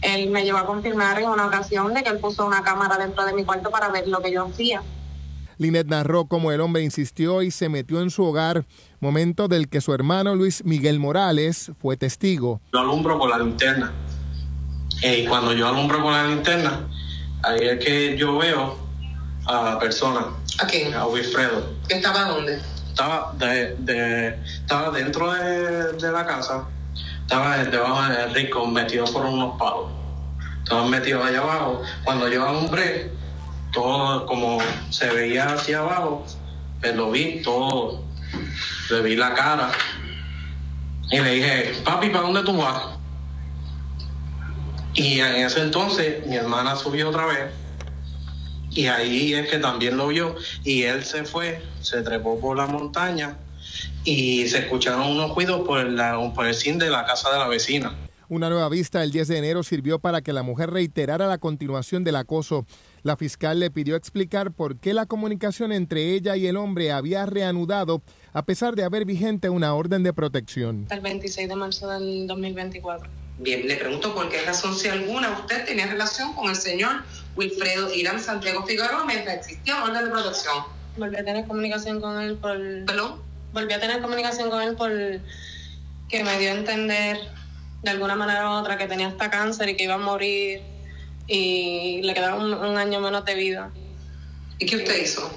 él 0.00 0.30
me 0.30 0.44
llevó 0.44 0.58
a 0.58 0.66
confirmar 0.66 1.20
en 1.20 1.28
una 1.28 1.46
ocasión 1.46 1.92
de 1.92 2.02
que 2.02 2.08
él 2.08 2.18
puso 2.18 2.46
una 2.46 2.62
cámara 2.62 2.96
dentro 2.96 3.24
de 3.24 3.32
mi 3.32 3.44
cuarto 3.44 3.70
para 3.70 3.88
ver 3.88 4.08
lo 4.08 4.20
que 4.22 4.32
yo 4.32 4.46
hacía. 4.46 4.82
Linet 5.58 5.88
narró 5.88 6.26
cómo 6.26 6.52
el 6.52 6.60
hombre 6.60 6.84
insistió 6.84 7.42
y 7.42 7.50
se 7.50 7.68
metió 7.68 8.00
en 8.00 8.10
su 8.10 8.22
hogar, 8.22 8.64
momento 9.00 9.48
del 9.48 9.68
que 9.68 9.80
su 9.80 9.92
hermano 9.92 10.36
Luis 10.36 10.64
Miguel 10.64 11.00
Morales 11.00 11.72
fue 11.80 11.96
testigo. 11.96 12.60
Lo 12.70 12.78
alumbro 12.78 13.18
con 13.18 13.28
la 13.28 13.38
linterna 13.38 13.92
y 15.02 15.26
cuando 15.26 15.52
yo 15.52 15.68
alumbro 15.68 16.02
con 16.02 16.12
la 16.12 16.24
linterna, 16.24 16.86
ahí 17.42 17.60
es 17.62 17.84
que 17.84 18.16
yo 18.16 18.36
veo 18.38 18.78
a 19.46 19.62
la 19.62 19.78
persona. 19.78 20.26
¿A 20.58 20.66
quién? 20.66 20.92
A 20.94 21.06
Wilfredo. 21.06 21.72
¿Estaba 21.88 22.24
dónde? 22.24 22.60
Estaba, 22.88 23.32
de, 23.38 24.36
estaba 24.44 24.90
dentro 24.90 25.32
de, 25.32 26.10
la 26.10 26.26
casa, 26.26 26.64
estaba 27.20 27.58
debajo 27.58 28.02
del 28.02 28.34
rico, 28.34 28.66
metido 28.66 29.04
por 29.04 29.24
unos 29.24 29.56
palos. 29.56 29.90
Estaba 30.64 30.84
metido 30.86 31.22
allá 31.22 31.38
abajo. 31.38 31.82
Cuando 32.02 32.28
yo 32.28 32.46
alumbré, 32.46 33.12
todo 33.72 34.26
como 34.26 34.58
se 34.90 35.08
veía 35.10 35.52
hacia 35.52 35.78
abajo, 35.78 36.26
pues 36.80 36.96
lo 36.96 37.12
vi 37.12 37.40
todo. 37.42 38.02
Le 38.90 39.02
vi 39.02 39.14
la 39.14 39.32
cara. 39.32 39.70
Y 41.10 41.20
le 41.20 41.30
dije, 41.30 41.74
papi, 41.84 42.10
¿para 42.10 42.24
dónde 42.24 42.42
tú 42.42 42.56
vas? 42.56 42.97
Y 44.98 45.20
en 45.20 45.36
ese 45.36 45.60
entonces 45.60 46.26
mi 46.26 46.34
hermana 46.34 46.74
subió 46.74 47.10
otra 47.10 47.24
vez 47.26 47.52
y 48.72 48.86
ahí 48.86 49.32
es 49.32 49.48
que 49.48 49.58
también 49.58 49.96
lo 49.96 50.08
vio 50.08 50.34
y 50.64 50.82
él 50.82 51.04
se 51.04 51.22
fue, 51.22 51.62
se 51.80 52.02
trepó 52.02 52.40
por 52.40 52.56
la 52.56 52.66
montaña 52.66 53.38
y 54.02 54.48
se 54.48 54.58
escucharon 54.58 55.06
unos 55.06 55.36
ruidos 55.36 55.64
por, 55.64 55.86
por 56.34 56.46
el 56.46 56.54
cine 56.54 56.84
de 56.84 56.90
la 56.90 57.06
casa 57.06 57.30
de 57.30 57.38
la 57.38 57.46
vecina. 57.46 57.94
Una 58.28 58.50
nueva 58.50 58.68
vista 58.68 59.04
el 59.04 59.12
10 59.12 59.28
de 59.28 59.38
enero 59.38 59.62
sirvió 59.62 60.00
para 60.00 60.20
que 60.20 60.32
la 60.32 60.42
mujer 60.42 60.70
reiterara 60.70 61.28
la 61.28 61.38
continuación 61.38 62.02
del 62.02 62.16
acoso. 62.16 62.66
La 63.04 63.16
fiscal 63.16 63.60
le 63.60 63.70
pidió 63.70 63.94
explicar 63.94 64.50
por 64.50 64.80
qué 64.80 64.94
la 64.94 65.06
comunicación 65.06 65.70
entre 65.70 66.12
ella 66.14 66.34
y 66.36 66.48
el 66.48 66.56
hombre 66.56 66.90
había 66.90 67.24
reanudado 67.24 68.02
a 68.32 68.44
pesar 68.44 68.74
de 68.74 68.82
haber 68.82 69.04
vigente 69.04 69.48
una 69.48 69.74
orden 69.74 70.02
de 70.02 70.12
protección. 70.12 70.88
El 70.90 71.00
26 71.00 71.48
de 71.48 71.54
marzo 71.54 71.88
del 71.88 72.26
2024. 72.26 73.17
Bien, 73.38 73.66
le 73.68 73.76
pregunto 73.76 74.14
por 74.14 74.28
qué 74.28 74.42
razón, 74.42 74.76
si 74.76 74.88
alguna, 74.88 75.30
usted 75.30 75.64
tenía 75.64 75.86
relación 75.86 76.34
con 76.34 76.50
el 76.50 76.56
señor 76.56 77.04
Wilfredo 77.36 77.94
Irán 77.94 78.20
Santiago 78.20 78.66
Figueroa 78.66 79.04
mientras 79.04 79.36
existía 79.36 79.84
orden 79.84 80.04
de 80.04 80.10
protección. 80.10 80.64
Volví 80.96 81.16
a 81.16 81.24
tener 81.24 81.46
comunicación 81.46 82.00
con 82.00 82.20
él 82.20 82.36
por... 82.36 82.58
¿Perdón? 82.84 83.22
Volví 83.52 83.72
a 83.72 83.80
tener 83.80 84.02
comunicación 84.02 84.50
con 84.50 84.60
él 84.62 84.74
por 84.74 84.90
que 86.08 86.24
me 86.24 86.38
dio 86.38 86.50
a 86.50 86.54
entender 86.54 87.18
de 87.82 87.90
alguna 87.90 88.16
manera 88.16 88.50
u 88.50 88.54
otra 88.54 88.76
que 88.76 88.86
tenía 88.86 89.08
hasta 89.08 89.30
cáncer 89.30 89.68
y 89.68 89.76
que 89.76 89.84
iba 89.84 89.94
a 89.94 89.98
morir 89.98 90.62
y 91.28 92.00
le 92.02 92.14
quedaba 92.14 92.42
un, 92.42 92.76
año 92.76 93.00
menos 93.00 93.24
de 93.24 93.34
vida. 93.34 93.70
¿Y 94.58 94.66
qué 94.66 94.76
usted 94.76 95.02
hizo? 95.02 95.30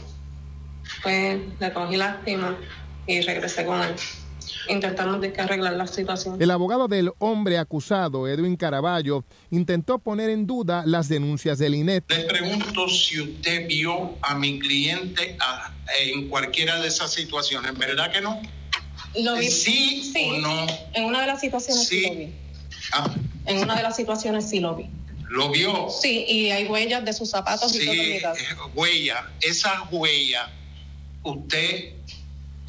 Pues 1.04 1.40
le 1.60 1.74
cogí 1.74 1.98
lástima 1.98 2.58
y 3.06 3.22
regresé 3.22 3.66
con 3.66 3.82
él. 3.82 3.94
Intentamos 4.70 5.22
de 5.22 5.34
que 5.34 5.42
arreglar 5.42 5.74
la 5.74 5.88
situación. 5.88 6.42
El 6.42 6.52
abogado 6.52 6.88
del 6.88 7.12
hombre 7.20 7.58
acusado, 7.58 8.28
Edwin 8.28 8.56
Caraballo, 8.56 9.24
intentó 9.50 10.00
poner 10.00 10.30
en 10.30 10.46
duda 10.48 10.84
las 10.86 11.08
denuncias 11.10 11.58
del 11.60 11.76
INET. 11.76 12.04
Le 12.10 12.24
pregunto 12.26 12.88
si 12.88 13.20
usted 13.22 13.68
vio 13.68 14.18
a 14.22 14.36
mi 14.36 14.60
cliente 14.60 15.36
a- 15.40 15.74
en 16.04 16.30
cualquiera 16.30 16.80
de 16.82 16.88
esas 16.88 17.12
situaciones, 17.12 17.78
¿verdad 17.78 18.12
que 18.12 18.22
no? 18.22 18.42
Lo 19.22 19.36
vi. 19.36 19.48
¿Sí, 19.52 20.14
o 20.30 20.38
no? 20.40 20.68
En 20.94 21.04
una 21.06 21.22
de 21.22 21.28
las 21.28 21.42
situaciones 21.42 21.88
sí, 21.88 22.00
Sí. 22.02 22.08
lo 22.10 22.16
vi. 22.16 22.34
Ah, 22.94 23.14
En 23.46 23.58
una 23.60 23.76
de 23.76 23.84
las 23.84 23.96
situaciones 23.96 24.50
sí 24.50 24.60
lo 24.60 24.76
vi. 24.76 24.86
¿Lo 25.30 25.50
vio? 25.50 25.88
Sí, 25.90 26.26
y 26.28 26.52
hay 26.52 26.66
huellas 26.68 27.04
de 27.06 27.14
sus 27.14 27.30
zapatos 27.30 27.74
y 27.76 27.80
Sí, 27.80 27.86
todo 27.86 27.94
en 27.96 28.00
mi 28.10 28.16
eh, 28.18 28.22
huella. 28.76 29.30
Esa 29.42 29.84
huella, 29.92 30.50
usted 31.24 31.94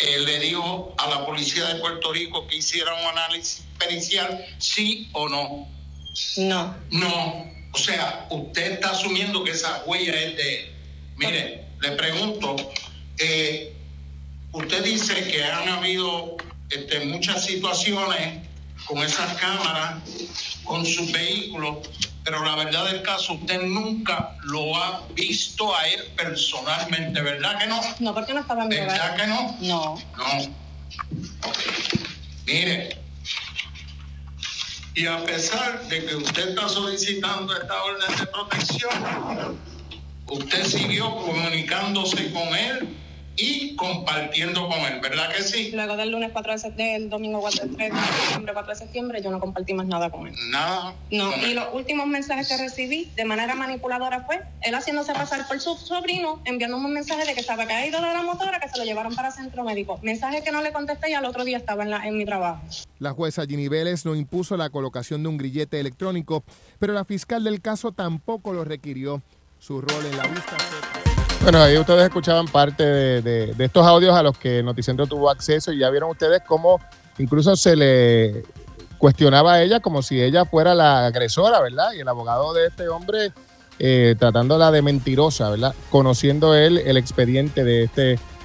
eh, 0.02 0.18
le 0.18 0.40
dijo 0.40 0.94
a 0.98 1.08
la 1.08 1.24
policía 1.24 1.64
de 1.66 1.76
Puerto 1.76 2.12
Rico 2.12 2.46
que 2.48 2.56
hiciera 2.56 2.92
un 2.92 3.06
análisis 3.06 3.62
pericial, 3.78 4.44
sí 4.58 5.08
o 5.12 5.28
no. 5.28 5.68
No. 6.38 6.76
No. 6.90 7.52
O 7.72 7.78
sea, 7.78 8.26
usted 8.30 8.72
está 8.72 8.90
asumiendo 8.90 9.44
que 9.44 9.52
esa 9.52 9.84
huella 9.86 10.12
es 10.20 10.36
de 10.36 10.54
él. 10.56 10.72
Mire, 11.16 11.64
le 11.80 11.92
pregunto, 11.92 12.56
eh, 13.18 13.72
usted 14.52 14.82
dice 14.82 15.28
que 15.28 15.44
han 15.44 15.68
habido 15.68 16.36
este, 16.68 17.04
muchas 17.06 17.44
situaciones 17.44 18.48
con 18.86 18.98
esas 18.98 19.34
cámaras, 19.38 20.02
con 20.64 20.84
sus 20.84 21.12
vehículos, 21.12 21.78
pero 22.24 22.44
la 22.44 22.54
verdad 22.56 22.86
del 22.86 23.02
caso, 23.02 23.34
usted 23.34 23.62
nunca 23.62 24.36
lo 24.44 24.76
ha 24.76 25.02
visto 25.14 25.74
a 25.74 25.88
él 25.88 26.04
personalmente, 26.16 27.20
¿verdad 27.20 27.58
que 27.58 27.66
no? 27.66 27.80
No, 27.98 28.14
porque 28.14 28.32
no 28.34 28.40
estaba 28.40 28.62
en 28.62 28.68
mi 28.68 28.76
¿Verdad 28.76 29.16
que 29.16 29.26
no? 29.26 29.56
No. 29.60 29.98
No. 30.16 30.54
Mire, 32.46 32.96
y 34.94 35.06
a 35.06 35.24
pesar 35.24 35.82
de 35.88 36.04
que 36.04 36.16
usted 36.16 36.50
está 36.50 36.68
solicitando 36.68 37.56
esta 37.56 37.82
orden 37.82 38.16
de 38.16 38.26
protección, 38.26 39.58
usted 40.26 40.64
siguió 40.64 41.14
comunicándose 41.16 42.32
con 42.32 42.54
él 42.54 42.96
y 43.36 43.76
compartiendo 43.76 44.68
con 44.68 44.78
él, 44.80 45.00
¿verdad 45.00 45.32
que 45.34 45.42
sí? 45.42 45.70
Luego 45.72 45.96
del 45.96 46.10
lunes 46.10 46.30
4 46.32 46.52
de 46.52 46.58
septiembre, 46.58 47.00
del 47.00 47.10
domingo 47.10 47.40
4 47.40 47.66
de 47.66 47.74
3 47.76 47.92
de 47.92 48.00
septiembre, 48.00 48.52
4 48.52 48.72
de 48.72 48.78
septiembre, 48.78 49.22
yo 49.22 49.30
no 49.30 49.40
compartí 49.40 49.74
más 49.74 49.86
nada 49.86 50.10
con 50.10 50.26
él. 50.26 50.34
Nada. 50.50 50.94
No, 51.10 51.34
y 51.36 51.44
él. 51.44 51.54
los 51.54 51.72
últimos 51.72 52.06
mensajes 52.06 52.48
que 52.48 52.56
recibí 52.58 53.10
de 53.16 53.24
manera 53.24 53.54
manipuladora 53.54 54.24
fue 54.24 54.42
él 54.60 54.74
haciéndose 54.74 55.12
pasar 55.12 55.46
por 55.48 55.60
su 55.60 55.76
sobrino, 55.76 56.42
enviándome 56.44 56.86
un 56.86 56.92
mensaje 56.92 57.24
de 57.24 57.34
que 57.34 57.40
estaba 57.40 57.66
caído 57.66 58.00
de 58.00 58.12
la 58.12 58.22
motora, 58.22 58.60
que 58.60 58.68
se 58.68 58.78
lo 58.78 58.84
llevaron 58.84 59.14
para 59.14 59.30
centro 59.30 59.64
médico. 59.64 59.98
Mensaje 60.02 60.42
que 60.42 60.52
no 60.52 60.62
le 60.62 60.72
contesté 60.72 61.10
y 61.10 61.14
al 61.14 61.24
otro 61.24 61.44
día 61.44 61.56
estaba 61.56 61.82
en, 61.82 61.90
la, 61.90 62.06
en 62.06 62.16
mi 62.16 62.24
trabajo. 62.24 62.62
La 62.98 63.12
jueza 63.12 63.46
Ginny 63.46 63.68
Vélez 63.68 64.04
no 64.04 64.14
impuso 64.14 64.56
la 64.56 64.70
colocación 64.70 65.22
de 65.22 65.28
un 65.28 65.38
grillete 65.38 65.80
electrónico, 65.80 66.44
pero 66.78 66.92
la 66.92 67.04
fiscal 67.04 67.44
del 67.44 67.60
caso 67.60 67.92
tampoco 67.92 68.52
lo 68.52 68.64
requirió. 68.64 69.22
Su 69.58 69.80
rol 69.80 70.06
en 70.06 70.16
la 70.16 70.26
vista 70.26 70.56
fue... 70.58 71.11
Bueno, 71.42 71.58
ahí 71.58 71.76
ustedes 71.76 72.04
escuchaban 72.04 72.46
parte 72.46 72.84
de, 72.84 73.22
de- 73.54 73.64
estos 73.64 73.84
audios 73.84 74.14
a 74.14 74.22
los 74.22 74.38
que 74.38 74.62
Noticentro 74.62 75.06
tuvo 75.08 75.28
acceso 75.28 75.72
y 75.72 75.78
ya 75.78 75.90
vieron 75.90 76.10
ustedes 76.10 76.40
cómo 76.46 76.78
incluso 77.18 77.56
se 77.56 77.74
le 77.74 78.44
cuestionaba 78.96 79.54
a 79.54 79.62
ella 79.62 79.80
como 79.80 80.02
si 80.02 80.22
ella 80.22 80.44
fuera 80.44 80.72
la 80.74 81.06
agresora, 81.06 81.60
¿verdad? 81.60 81.92
Y 81.96 82.00
el 82.00 82.08
abogado 82.08 82.52
de 82.52 82.66
este 82.68 82.88
hombre 82.88 83.32
eh, 83.80 84.14
tratándola 84.16 84.70
de 84.70 84.82
mentirosa, 84.82 85.50
¿verdad? 85.50 85.74
Conociendo 85.90 86.54
él 86.54 86.78
el 86.78 86.96
expediente 86.96 87.64
de 87.64 87.84
este, 87.84 88.02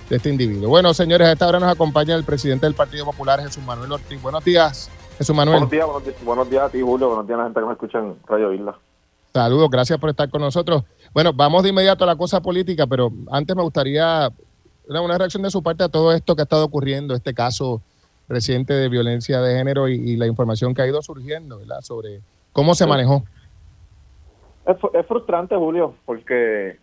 de 0.09 0.15
este 0.15 0.29
individuo. 0.29 0.67
Bueno, 0.69 0.91
señores, 0.95 1.27
a 1.27 1.33
esta 1.33 1.47
hora 1.47 1.59
nos 1.59 1.71
acompaña 1.71 2.15
el 2.15 2.23
presidente 2.23 2.65
del 2.65 2.73
Partido 2.73 3.05
Popular, 3.05 3.39
Jesús 3.41 3.63
Manuel 3.63 3.91
Ortiz. 3.91 4.19
Buenos 4.19 4.43
días, 4.43 4.89
Jesús 5.19 5.35
Manuel. 5.35 5.59
Buenos 5.59 5.71
días, 5.71 5.85
buenos 5.85 6.03
días, 6.03 6.15
buenos 6.25 6.49
días 6.49 6.63
a 6.63 6.69
ti, 6.69 6.81
Julio. 6.81 7.09
Buenos 7.09 7.27
días 7.27 7.35
a 7.37 7.41
la 7.43 7.47
gente 7.47 7.59
que 7.59 7.65
me 7.67 7.73
escucha 7.73 7.99
en 7.99 8.15
Radio 8.27 8.51
Isla. 8.53 8.75
Saludos, 9.37 9.69
gracias 9.69 9.99
por 9.99 10.09
estar 10.09 10.31
con 10.31 10.41
nosotros. 10.41 10.83
Bueno, 11.13 11.31
vamos 11.31 11.61
de 11.61 11.69
inmediato 11.69 12.03
a 12.03 12.07
la 12.07 12.15
cosa 12.15 12.41
política, 12.41 12.87
pero 12.87 13.11
antes 13.31 13.55
me 13.55 13.61
gustaría 13.61 14.29
una, 14.89 15.15
reacción 15.15 15.43
de 15.43 15.51
su 15.51 15.61
parte 15.61 15.83
a 15.83 15.89
todo 15.89 16.11
esto 16.11 16.35
que 16.35 16.41
ha 16.41 16.49
estado 16.49 16.65
ocurriendo, 16.65 17.13
este 17.13 17.35
caso 17.35 17.83
reciente 18.27 18.73
de 18.73 18.89
violencia 18.89 19.39
de 19.39 19.55
género 19.55 19.89
y, 19.89 19.93
y 19.93 20.15
la 20.15 20.25
información 20.25 20.73
que 20.73 20.81
ha 20.81 20.87
ido 20.87 21.03
surgiendo, 21.03 21.59
¿verdad? 21.59 21.81
Sobre 21.81 22.21
cómo 22.51 22.73
se 22.73 22.87
manejó. 22.87 23.25
Es, 24.65 24.77
es 24.95 25.05
frustrante, 25.05 25.55
Julio, 25.55 25.93
porque 26.07 26.79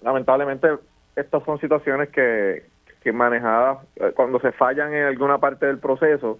lamentablemente 0.00 0.68
estas 1.16 1.42
son 1.42 1.58
situaciones 1.58 2.10
que, 2.10 2.64
que 3.02 3.10
manejadas, 3.10 3.78
eh, 3.96 4.12
cuando 4.14 4.38
se 4.38 4.52
fallan 4.52 4.94
en 4.94 5.06
alguna 5.06 5.38
parte 5.38 5.66
del 5.66 5.78
proceso, 5.78 6.38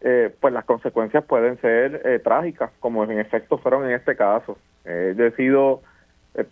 eh, 0.00 0.32
pues 0.40 0.54
las 0.54 0.64
consecuencias 0.64 1.24
pueden 1.24 1.60
ser 1.60 2.02
eh, 2.04 2.20
trágicas, 2.20 2.70
como 2.80 3.04
en 3.04 3.18
efecto 3.18 3.58
fueron 3.58 3.84
en 3.84 3.92
este 3.92 4.16
caso. 4.16 4.58
Eh, 4.84 5.14
yo 5.16 5.24
he 5.24 5.32
sido 5.32 5.82
eh, 6.34 6.44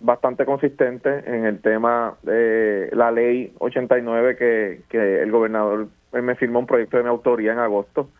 bastante 0.00 0.44
consistente 0.44 1.08
en 1.26 1.46
el 1.46 1.60
tema 1.60 2.14
de 2.22 2.90
la 2.92 3.10
ley 3.10 3.52
89 3.58 4.36
que, 4.36 4.80
que 4.88 5.22
el 5.22 5.30
gobernador 5.30 5.88
eh, 6.12 6.20
me 6.20 6.34
firmó 6.34 6.58
un 6.58 6.66
proyecto 6.66 6.98
de 6.98 7.04
mi 7.04 7.08
autoría 7.08 7.52
en 7.52 7.58
agosto 7.58 8.10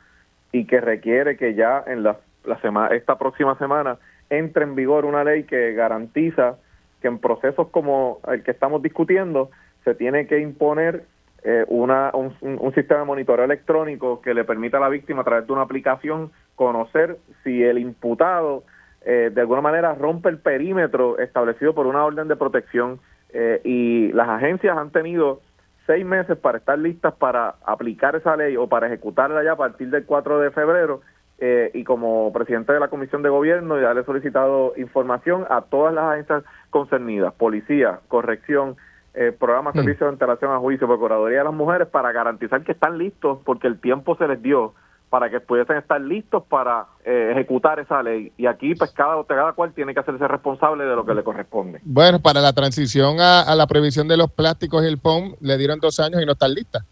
y 0.53 0.67
que 0.67 0.81
requiere 0.81 1.37
que 1.37 1.55
ya 1.55 1.85
en 1.87 2.03
la, 2.03 2.17
la 2.45 2.59
semana 2.61 2.95
esta 2.95 3.19
próxima 3.19 3.57
semana 3.59 3.99
entre 4.31 4.65
en 4.65 4.75
vigor 4.75 5.05
una 5.05 5.25
ley 5.25 5.45
que 5.45 5.75
garantiza 5.75 6.57
que 7.03 7.09
en 7.09 7.19
procesos 7.19 7.69
como 7.69 8.21
el 8.29 8.43
que 8.43 8.51
estamos 8.51 8.83
discutiendo 8.83 9.51
se 9.85 9.95
tiene 9.95 10.27
que 10.27 10.39
imponer 10.41 11.05
eh, 11.43 11.65
una, 11.69 12.11
un, 12.15 12.35
un- 12.41 12.75
sistema 12.75 13.01
de 13.01 13.07
monitoreo 13.07 13.45
electrónico 13.45 14.21
que 14.21 14.35
le 14.35 14.45
permita 14.45 14.77
a 14.77 14.81
la 14.81 14.89
víctima 14.89 15.23
a 15.23 15.25
través 15.25 15.47
de 15.47 15.53
una 15.53 15.63
aplicación 15.63 16.31
conocer 16.55 17.17
si 17.43 17.63
el 17.63 17.79
imputado 17.79 18.63
eh, 19.03 19.31
de 19.33 19.41
alguna 19.41 19.63
manera 19.63 19.95
rompe 19.95 20.29
el 20.29 20.39
perímetro 20.39 21.19
establecido 21.19 21.75
por 21.75 21.87
una 21.87 22.05
orden 22.05 22.29
de 22.29 22.37
protección 22.37 23.01
eh, 23.33 23.61
y 23.65 24.13
las 24.13 24.29
agencias 24.29 24.77
han 24.77 24.91
tenido 24.91 25.41
seis 25.87 26.05
meses 26.05 26.37
para 26.37 26.59
estar 26.59 26.79
listas 26.79 27.15
para 27.15 27.55
aplicar 27.65 28.15
esa 28.17 28.37
ley 28.37 28.57
o 28.57 28.69
para 28.69 28.87
ejecutarla 28.89 29.43
ya 29.43 29.53
a 29.53 29.57
partir 29.57 29.89
del 29.89 30.05
4 30.05 30.41
de 30.41 30.51
febrero 30.51 31.01
eh, 31.39 31.71
y 31.73 31.85
como 31.85 32.31
presidente 32.35 32.75
de 32.75 32.81
la 32.81 32.89
Comisión 32.89 33.23
de 33.23 33.31
Gobierno 33.31 33.81
ya 33.81 33.95
le 33.95 34.03
he 34.03 34.05
solicitado 34.05 34.75
información 34.77 35.47
a 35.49 35.63
todas 35.63 35.95
las 35.95 36.05
agencias 36.13 36.45
concernidas, 36.69 37.33
policía, 37.33 38.01
corrección, 38.09 38.77
eh, 39.15 39.33
programa 39.39 39.73
de 39.73 39.81
servicio 39.81 40.07
de 40.07 40.13
antelación 40.13 40.53
a 40.53 40.59
juicio, 40.59 40.87
Procuraduría 40.87 41.39
de 41.39 41.45
las 41.45 41.55
Mujeres, 41.55 41.89
para 41.89 42.13
garantizar 42.13 42.63
que 42.63 42.73
están 42.73 42.99
listos 42.99 43.39
porque 43.45 43.67
el 43.67 43.81
tiempo 43.81 44.17
se 44.17 44.29
les 44.29 44.41
dio 44.43 44.75
para 45.11 45.29
que 45.29 45.41
pudiesen 45.41 45.77
estar 45.77 46.01
listos 46.01 46.45
para 46.45 46.87
eh, 47.05 47.31
ejecutar 47.33 47.81
esa 47.81 48.01
ley. 48.01 48.33
Y 48.39 48.47
aquí, 48.47 48.77
pues, 48.77 48.93
cada, 48.93 49.23
cada 49.25 49.53
cual 49.55 49.73
tiene 49.73 49.93
que 49.93 49.99
hacerse 49.99 50.27
responsable 50.29 50.85
de 50.85 50.95
lo 50.95 51.05
que 51.05 51.15
le 51.15 51.25
corresponde. 51.25 51.81
Bueno, 51.83 52.21
para 52.21 52.41
la 52.41 52.53
transición 52.53 53.19
a, 53.19 53.43
a 53.43 53.57
la 53.57 53.67
prohibición 53.67 54.07
de 54.07 54.17
los 54.17 54.31
plásticos 54.31 54.85
y 54.85 54.87
el 54.87 54.99
POM 54.99 55.35
le 55.41 55.59
dieron 55.59 55.81
dos 55.81 55.99
años 55.99 56.23
y 56.23 56.27
no 56.27 56.33
están 56.33 56.55
listas. 56.55 56.85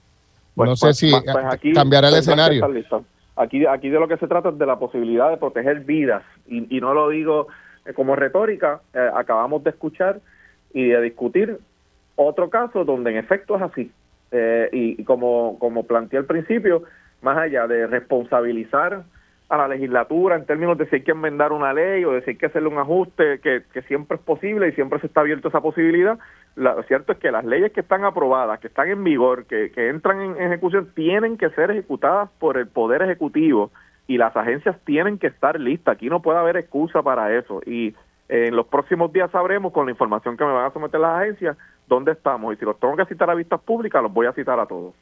Pues, 0.57 0.69
no 0.69 0.75
sé 0.77 0.87
pues, 0.87 0.97
si 0.99 1.11
pues, 1.13 1.23
pues, 1.33 1.45
aquí 1.49 1.73
cambiará 1.73 2.09
el 2.09 2.17
escenario. 2.17 2.69
Aquí, 3.37 3.65
aquí 3.65 3.89
de 3.89 4.01
lo 4.01 4.09
que 4.09 4.17
se 4.17 4.27
trata 4.27 4.49
es 4.49 4.59
de 4.59 4.67
la 4.67 4.81
posibilidad 4.81 5.31
de 5.31 5.37
proteger 5.37 5.81
vidas. 5.81 6.25
Y, 6.49 6.77
y 6.77 6.81
no 6.81 6.95
lo 6.95 7.11
digo 7.11 7.47
eh, 7.87 7.93
como 7.93 8.17
retórica, 8.17 8.81
eh, 8.93 9.11
acabamos 9.15 9.63
de 9.63 9.71
escuchar 9.71 10.19
y 10.75 10.89
de 10.89 11.01
discutir 11.03 11.61
otro 12.19 12.51
caso 12.51 12.85
donde 12.85 13.11
en 13.11 13.17
efecto 13.17 13.57
es 13.57 13.63
así. 13.63 13.91
Eh, 14.31 14.69
y, 14.73 15.05
como, 15.05 15.59
como 15.59 15.85
planteé 15.85 16.19
al 16.19 16.27
principio, 16.27 16.83
más 17.23 17.39
allá 17.39 17.67
de 17.67 17.87
responsabilizar 17.87 19.05
a 19.49 19.57
la 19.57 19.69
legislatura 19.69 20.37
en 20.37 20.45
términos 20.45 20.77
de 20.77 20.87
si 20.91 20.97
hay 20.97 21.03
que 21.03 21.13
enmendar 21.13 21.53
una 21.53 21.73
ley 21.73 22.05
o 22.05 22.13
de 22.13 22.21
si 22.23 22.31
hay 22.31 22.37
que 22.37 22.47
hacerle 22.47 22.69
un 22.69 22.79
ajuste, 22.79 23.41
que, 23.41 23.83
siempre 23.87 24.19
es 24.19 24.23
posible 24.23 24.69
y 24.69 24.73
siempre 24.73 25.01
se 25.01 25.07
está 25.07 25.21
abierto 25.21 25.49
esa 25.49 25.63
posibilidad, 25.63 26.19
lo 26.57 26.83
cierto 26.83 27.13
es 27.13 27.19
que 27.19 27.31
las 27.31 27.47
leyes 27.47 27.73
que 27.73 27.81
están 27.81 28.05
aprobadas, 28.05 28.61
que 28.61 28.67
están 28.67 28.89
en 28.89 29.03
vigor, 29.03 29.47
que, 29.47 29.71
que 29.71 29.89
entran 29.89 30.21
en 30.21 30.43
ejecución, 30.43 30.93
tienen 30.95 31.39
que 31.39 31.49
ser 31.51 31.71
ejecutadas 31.71 32.29
por 32.39 32.59
el 32.59 32.67
Poder 32.67 33.01
Ejecutivo 33.01 33.71
y 34.07 34.19
las 34.19 34.37
agencias 34.37 34.77
tienen 34.85 35.19
que 35.19 35.29
estar 35.29 35.59
listas. 35.59 35.95
Aquí 35.95 36.11
no 36.11 36.21
puede 36.21 36.39
haber 36.39 36.57
excusa 36.57 37.03
para 37.03 37.33
eso. 37.39 37.61
Y 37.65 37.95
eh, 38.29 38.47
en 38.49 38.57
los 38.57 38.67
próximos 38.67 39.13
días 39.13 39.31
sabremos, 39.31 39.73
con 39.73 39.87
la 39.87 39.93
información 39.93 40.37
que 40.37 40.45
me 40.45 40.53
van 40.53 40.67
a 40.67 40.73
someter 40.73 41.01
las 41.01 41.21
agencias, 41.21 41.57
dónde 41.89 42.13
estamos. 42.13 42.55
Y 42.55 42.57
si 42.57 42.65
los 42.65 42.79
tengo 42.79 42.97
que 42.97 43.07
citar 43.07 43.31
a 43.31 43.35
vistas 43.35 43.61
públicas, 43.61 44.03
los 44.03 44.13
voy 44.13 44.27
a 44.27 44.33
citar 44.33 44.59
a 44.61 44.67
todos. 44.67 44.95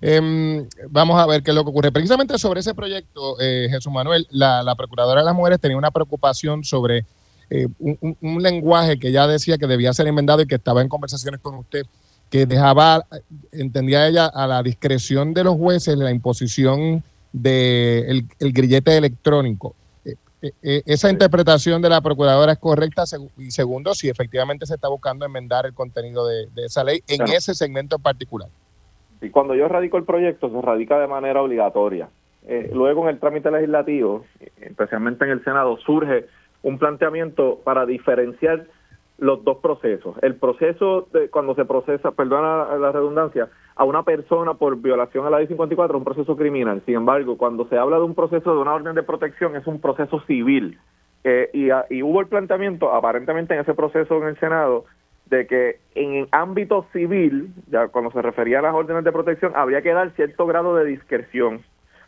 Em, 0.00 0.66
vamos 0.90 1.18
a 1.18 1.26
ver 1.26 1.42
qué 1.42 1.50
es 1.50 1.54
lo 1.54 1.64
que 1.64 1.70
ocurre. 1.70 1.92
Precisamente 1.92 2.38
sobre 2.38 2.60
ese 2.60 2.74
proyecto, 2.74 3.40
eh, 3.40 3.68
Jesús 3.70 3.92
Manuel, 3.92 4.26
la, 4.30 4.74
Procuradora 4.76 5.20
de 5.20 5.26
las 5.26 5.34
Mujeres 5.34 5.60
tenía 5.60 5.76
una 5.76 5.90
preocupación 5.90 6.64
sobre 6.64 7.04
eh, 7.48 7.68
un, 7.78 8.42
lenguaje 8.42 8.98
que 8.98 9.12
ya 9.12 9.26
decía 9.26 9.56
que 9.56 9.66
debía 9.66 9.92
ser 9.92 10.06
enmendado 10.06 10.42
y 10.42 10.46
que 10.46 10.56
estaba 10.56 10.82
en 10.82 10.88
conversaciones 10.88 11.40
con 11.40 11.54
usted, 11.54 11.82
que 12.28 12.44
dejaba, 12.44 13.06
entendía 13.52 14.06
ella, 14.06 14.26
a 14.26 14.46
la 14.46 14.62
discreción 14.62 15.32
de 15.32 15.44
los 15.44 15.56
jueces 15.56 15.96
la 15.96 16.10
imposición 16.10 17.02
del 17.32 18.26
el 18.38 18.52
grillete 18.52 18.96
electrónico. 18.96 19.74
Eh, 20.46 20.52
eh, 20.62 20.82
¿Esa 20.86 21.10
interpretación 21.10 21.82
de 21.82 21.88
la 21.88 22.00
Procuradora 22.00 22.52
es 22.52 22.58
correcta? 22.58 23.04
Y 23.38 23.50
segundo, 23.50 23.94
si 23.94 24.08
efectivamente 24.08 24.66
se 24.66 24.74
está 24.74 24.88
buscando 24.88 25.26
enmendar 25.26 25.66
el 25.66 25.74
contenido 25.74 26.26
de, 26.26 26.46
de 26.54 26.66
esa 26.66 26.84
ley 26.84 27.00
en 27.08 27.22
ese 27.22 27.54
segmento 27.54 27.96
en 27.96 28.02
particular. 28.02 28.48
Y 29.20 29.30
cuando 29.30 29.54
yo 29.54 29.66
radico 29.68 29.96
el 29.96 30.04
proyecto, 30.04 30.50
se 30.50 30.60
radica 30.60 30.98
de 30.98 31.06
manera 31.06 31.42
obligatoria. 31.42 32.08
Eh, 32.46 32.70
luego 32.72 33.02
en 33.04 33.14
el 33.14 33.18
trámite 33.18 33.50
legislativo, 33.50 34.24
especialmente 34.60 35.24
en 35.24 35.32
el 35.32 35.42
Senado, 35.42 35.78
surge 35.78 36.26
un 36.62 36.78
planteamiento 36.78 37.60
para 37.64 37.86
diferenciar 37.86 38.66
los 39.18 39.42
dos 39.44 39.58
procesos. 39.58 40.16
El 40.22 40.36
proceso 40.36 41.08
de 41.12 41.30
cuando 41.30 41.54
se 41.54 41.64
procesa, 41.64 42.10
perdona 42.12 42.76
la 42.76 42.92
redundancia, 42.92 43.48
a 43.74 43.84
una 43.84 44.02
persona 44.02 44.54
por 44.54 44.76
violación 44.76 45.26
a 45.26 45.30
la 45.30 45.38
ley 45.38 45.46
54 45.46 45.96
es 45.96 45.98
un 45.98 46.04
proceso 46.04 46.36
criminal. 46.36 46.82
Sin 46.84 46.96
embargo, 46.96 47.36
cuando 47.38 47.66
se 47.68 47.78
habla 47.78 47.96
de 47.96 48.04
un 48.04 48.14
proceso 48.14 48.54
de 48.54 48.60
una 48.60 48.74
orden 48.74 48.94
de 48.94 49.02
protección 49.02 49.56
es 49.56 49.66
un 49.66 49.80
proceso 49.80 50.20
civil. 50.26 50.78
Eh, 51.24 51.50
y, 51.52 51.68
y 51.94 52.02
hubo 52.02 52.20
el 52.20 52.26
planteamiento, 52.28 52.92
aparentemente 52.92 53.54
en 53.54 53.60
ese 53.60 53.74
proceso 53.74 54.16
en 54.18 54.28
el 54.28 54.38
Senado, 54.38 54.84
de 55.26 55.46
que 55.46 55.80
en 55.94 56.14
el 56.14 56.28
ámbito 56.30 56.86
civil, 56.92 57.50
ya 57.68 57.88
cuando 57.88 58.10
se 58.12 58.22
refería 58.22 58.60
a 58.60 58.62
las 58.62 58.74
órdenes 58.74 59.04
de 59.04 59.12
protección, 59.12 59.52
habría 59.56 59.82
que 59.82 59.92
dar 59.92 60.10
cierto 60.12 60.46
grado 60.46 60.76
de 60.76 60.84
discreción, 60.84 61.62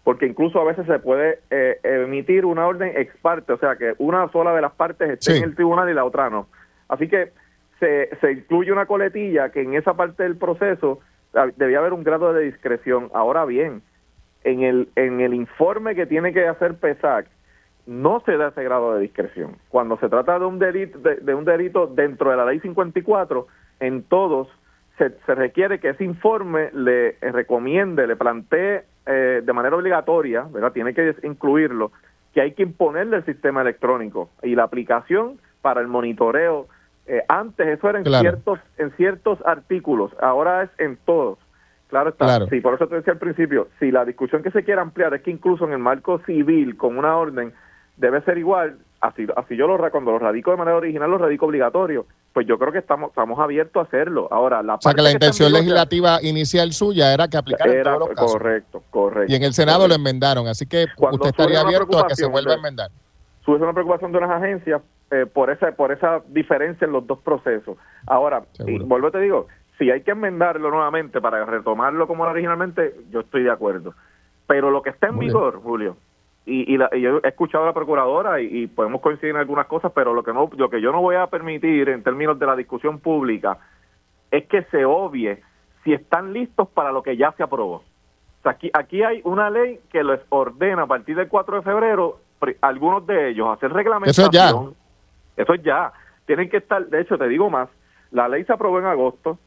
porque 0.05 0.27
incluso 0.27 0.61
a 0.61 0.64
veces 0.64 0.87
se 0.87 0.99
puede 1.01 1.40
eh, 1.51 1.81
emitir 1.83 2.44
una 2.44 2.66
orden 2.66 2.92
ex 2.97 3.16
parte, 3.16 3.53
o 3.53 3.59
sea, 3.59 3.77
que 3.77 3.94
una 3.99 4.31
sola 4.31 4.55
de 4.55 4.62
las 4.62 4.73
partes 4.73 5.11
esté 5.11 5.38
en 5.38 5.44
el 5.44 5.57
tribunal 5.57 5.90
y 5.90 5.94
la 5.94 6.05
otra 6.05 6.31
no. 6.31 6.47
Así 6.88 7.09
que 7.09 7.33
se, 7.81 8.11
se 8.20 8.33
incluye 8.33 8.72
una 8.72 8.87
coletilla 8.87 9.51
que 9.51 9.62
en 9.62 9.74
esa 9.74 9.94
parte 9.94 10.22
del 10.22 10.37
proceso 10.37 11.01
debía 11.57 11.79
haber 11.79 11.92
un 11.92 12.05
grado 12.05 12.33
de 12.33 12.44
discreción. 12.44 13.11
Ahora 13.14 13.44
bien, 13.44 13.83
en 14.44 14.62
el, 14.62 14.88
en 14.96 15.20
el 15.20 15.35
informe 15.35 15.94
que 15.94 16.07
tiene 16.07 16.33
que 16.33 16.46
hacer 16.46 16.74
PESAC, 16.77 17.27
no 17.87 18.20
se 18.27 18.37
da 18.37 18.48
ese 18.48 18.62
grado 18.62 18.94
de 18.94 19.01
discreción. 19.01 19.57
Cuando 19.68 19.98
se 19.98 20.09
trata 20.09 20.38
de 20.38 20.44
un 20.44 20.59
delito, 20.59 20.98
de, 20.98 21.35
un 21.35 21.44
delito 21.44 21.87
dentro 21.87 22.31
de 22.31 22.37
la 22.37 22.44
ley 22.44 22.61
54, 22.61 23.46
en 23.81 24.03
todos 24.03 24.48
se, 24.98 25.11
se 25.24 25.35
requiere 25.35 25.79
que 25.79 25.90
ese 25.90 26.05
informe 26.05 26.70
le 26.72 27.16
recomiende, 27.20 28.07
le 28.07 28.16
plantee 28.16 28.85
eh, 29.07 29.40
de 29.42 29.53
manera 29.55 29.74
obligatoria, 29.74 30.42
¿verdad? 30.51 30.72
Tiene 30.72 30.92
que 30.92 31.16
incluirlo, 31.22 31.92
que 32.35 32.42
hay 32.42 32.53
que 32.53 32.62
imponerle 32.62 33.16
el 33.16 33.24
sistema 33.24 33.62
electrónico 33.62 34.29
y 34.42 34.55
la 34.55 34.64
aplicación 34.64 35.40
para 35.62 35.81
el 35.81 35.88
monitoreo. 35.88 36.66
Eh, 37.09 37.25
antes 37.27 37.66
eso 37.66 37.88
era 37.88 37.99
en 38.01 38.05
ciertos 38.05 38.59
en 38.77 38.92
ciertos 38.92 39.38
artículos, 39.47 40.12
ahora 40.21 40.64
es 40.64 40.71
en 40.77 40.99
todos. 41.07 41.38
Claro 41.88 42.11
está. 42.11 42.47
Sí, 42.49 42.61
por 42.61 42.75
eso 42.75 42.87
te 42.87 42.97
decía 42.97 43.14
al 43.14 43.18
principio, 43.18 43.68
si 43.81 43.90
la 43.90 44.05
discusión 44.05 44.42
que 44.42 44.51
se 44.51 44.62
quiere 44.62 44.83
ampliar 44.83 45.14
es 45.14 45.23
que 45.23 45.31
incluso 45.31 45.64
en 45.64 45.73
el 45.73 45.79
marco 45.79 46.21
civil, 46.27 46.77
con 46.77 46.99
una 46.99 47.16
orden, 47.16 47.55
debe 47.97 48.21
ser 48.23 48.37
igual, 48.37 48.77
así, 49.01 49.27
así 49.37 49.57
yo 49.57 49.66
lo 49.66 49.90
cuando 49.90 50.11
lo 50.11 50.18
radico 50.18 50.51
de 50.51 50.59
manera 50.59 50.77
original, 50.77 51.11
lo 51.11 51.16
radico 51.16 51.47
obligatorio, 51.47 52.05
pues 52.35 52.47
yo 52.47 52.59
creo 52.59 52.73
que 52.73 52.79
estamos 52.79 53.09
estamos 53.09 53.38
abiertos 53.38 53.83
a 53.83 53.87
hacerlo. 53.87 54.29
Ahora, 54.31 54.62
la 54.62 54.75
O 54.75 54.81
sea, 54.83 54.92
que 54.92 55.01
la 55.01 55.11
intención 55.11 55.51
legislativa 55.51 56.18
inicial 56.21 56.75
suya 56.75 57.14
era 57.14 57.27
que 57.27 57.38
aplicara 57.38 57.73
en 57.73 57.83
todos 57.85 57.99
los 58.01 58.09
casos. 58.11 58.33
Correcto, 58.33 58.83
correcto. 58.90 59.33
Y 59.33 59.37
en 59.37 59.44
el 59.44 59.55
Senado 59.55 59.88
lo 59.88 59.94
enmendaron, 59.94 60.47
así 60.47 60.66
que 60.66 60.85
usted 60.99 61.29
estaría 61.29 61.62
abierto 61.62 61.99
a 61.99 62.07
que 62.07 62.16
se 62.16 62.27
vuelva 62.27 62.53
a 62.53 62.57
enmendar. 62.57 62.90
Surge 63.47 63.64
una 63.64 63.73
preocupación 63.73 64.12
de 64.12 64.18
unas 64.18 64.31
agencias 64.31 64.83
eh, 65.11 65.27
por 65.27 65.51
esa 65.51 65.73
por 65.73 65.92
esa 65.92 66.23
diferencia 66.29 66.85
en 66.85 66.92
los 66.92 67.07
dos 67.07 67.18
procesos. 67.21 67.79
Ahora, 68.07 68.42
y 68.66 68.79
vuelvo 68.79 69.11
te 69.11 69.21
digo, 69.21 69.47
si 69.79 69.90
hay 69.90 70.03
que 70.03 70.11
enmendarlo 70.11 70.71
nuevamente 70.71 71.21
para 71.21 71.44
retomarlo 71.44 72.07
como 72.07 72.25
era 72.25 72.33
originalmente, 72.33 72.94
yo 73.11 73.21
estoy 73.21 73.44
de 73.44 73.51
acuerdo. 73.51 73.94
Pero 74.47 74.71
lo 74.71 74.83
que 74.83 74.90
está 74.90 75.09
en 75.09 75.18
vigor, 75.18 75.61
Julio, 75.62 75.97
y, 76.44 76.75
y, 76.75 76.79
yo 77.01 77.21
he 77.23 77.29
escuchado 77.29 77.64
a 77.64 77.68
la 77.68 77.73
procuradora 77.75 78.40
y, 78.40 78.66
podemos 78.66 79.01
coincidir 79.01 79.35
en 79.35 79.40
algunas 79.40 79.66
cosas, 79.66 79.92
pero 79.94 80.14
lo 80.14 80.23
que 80.23 80.33
no, 80.33 80.51
lo 80.57 80.71
que 80.71 80.81
yo 80.81 80.90
no 80.92 81.01
voy 81.01 81.16
a 81.16 81.27
permitir 81.27 81.88
en 81.90 82.03
términos 82.03 82.38
de 82.38 82.47
la 82.47 82.57
discusión 82.57 82.99
pública 82.99 83.59
es 84.31 84.47
que 84.47 84.62
se 84.64 84.85
obvie 84.85 85.42
si 85.85 85.92
están 85.92 86.33
listos 86.33 86.68
para 86.68 86.92
lo 86.92 87.03
que 87.03 87.16
ya 87.16 87.33
se 87.33 87.42
aprobó. 87.42 87.77
O 87.77 88.42
sea, 88.42 88.53
aquí, 88.53 88.71
aquí 88.73 89.03
hay 89.03 89.21
una 89.25 89.51
ley 89.51 89.81
que 89.90 90.03
les 90.03 90.21
ordena 90.31 90.83
a 90.83 90.87
partir 90.87 91.16
del 91.16 91.29
4 91.29 91.57
de 91.57 91.62
febrero 91.62 92.18
algunos 92.61 93.07
de 93.07 93.31
ellos 93.31 93.49
hacer 93.49 93.73
reglamentación. 93.73 94.31
Eso 94.31 94.31
es 94.31 94.53
ya. 94.53 94.78
Eso 95.38 95.55
es 95.55 95.62
ya. 95.62 95.92
Tienen 96.27 96.51
que 96.51 96.59
estar, 96.59 96.87
de 96.87 97.01
hecho, 97.01 97.16
te 97.16 97.29
digo 97.29 97.48
más, 97.48 97.70
la 98.11 98.29
ley 98.29 98.44
se 98.44 98.53
aprobó 98.53 98.79
en 98.79 98.85
agosto, 98.85 99.38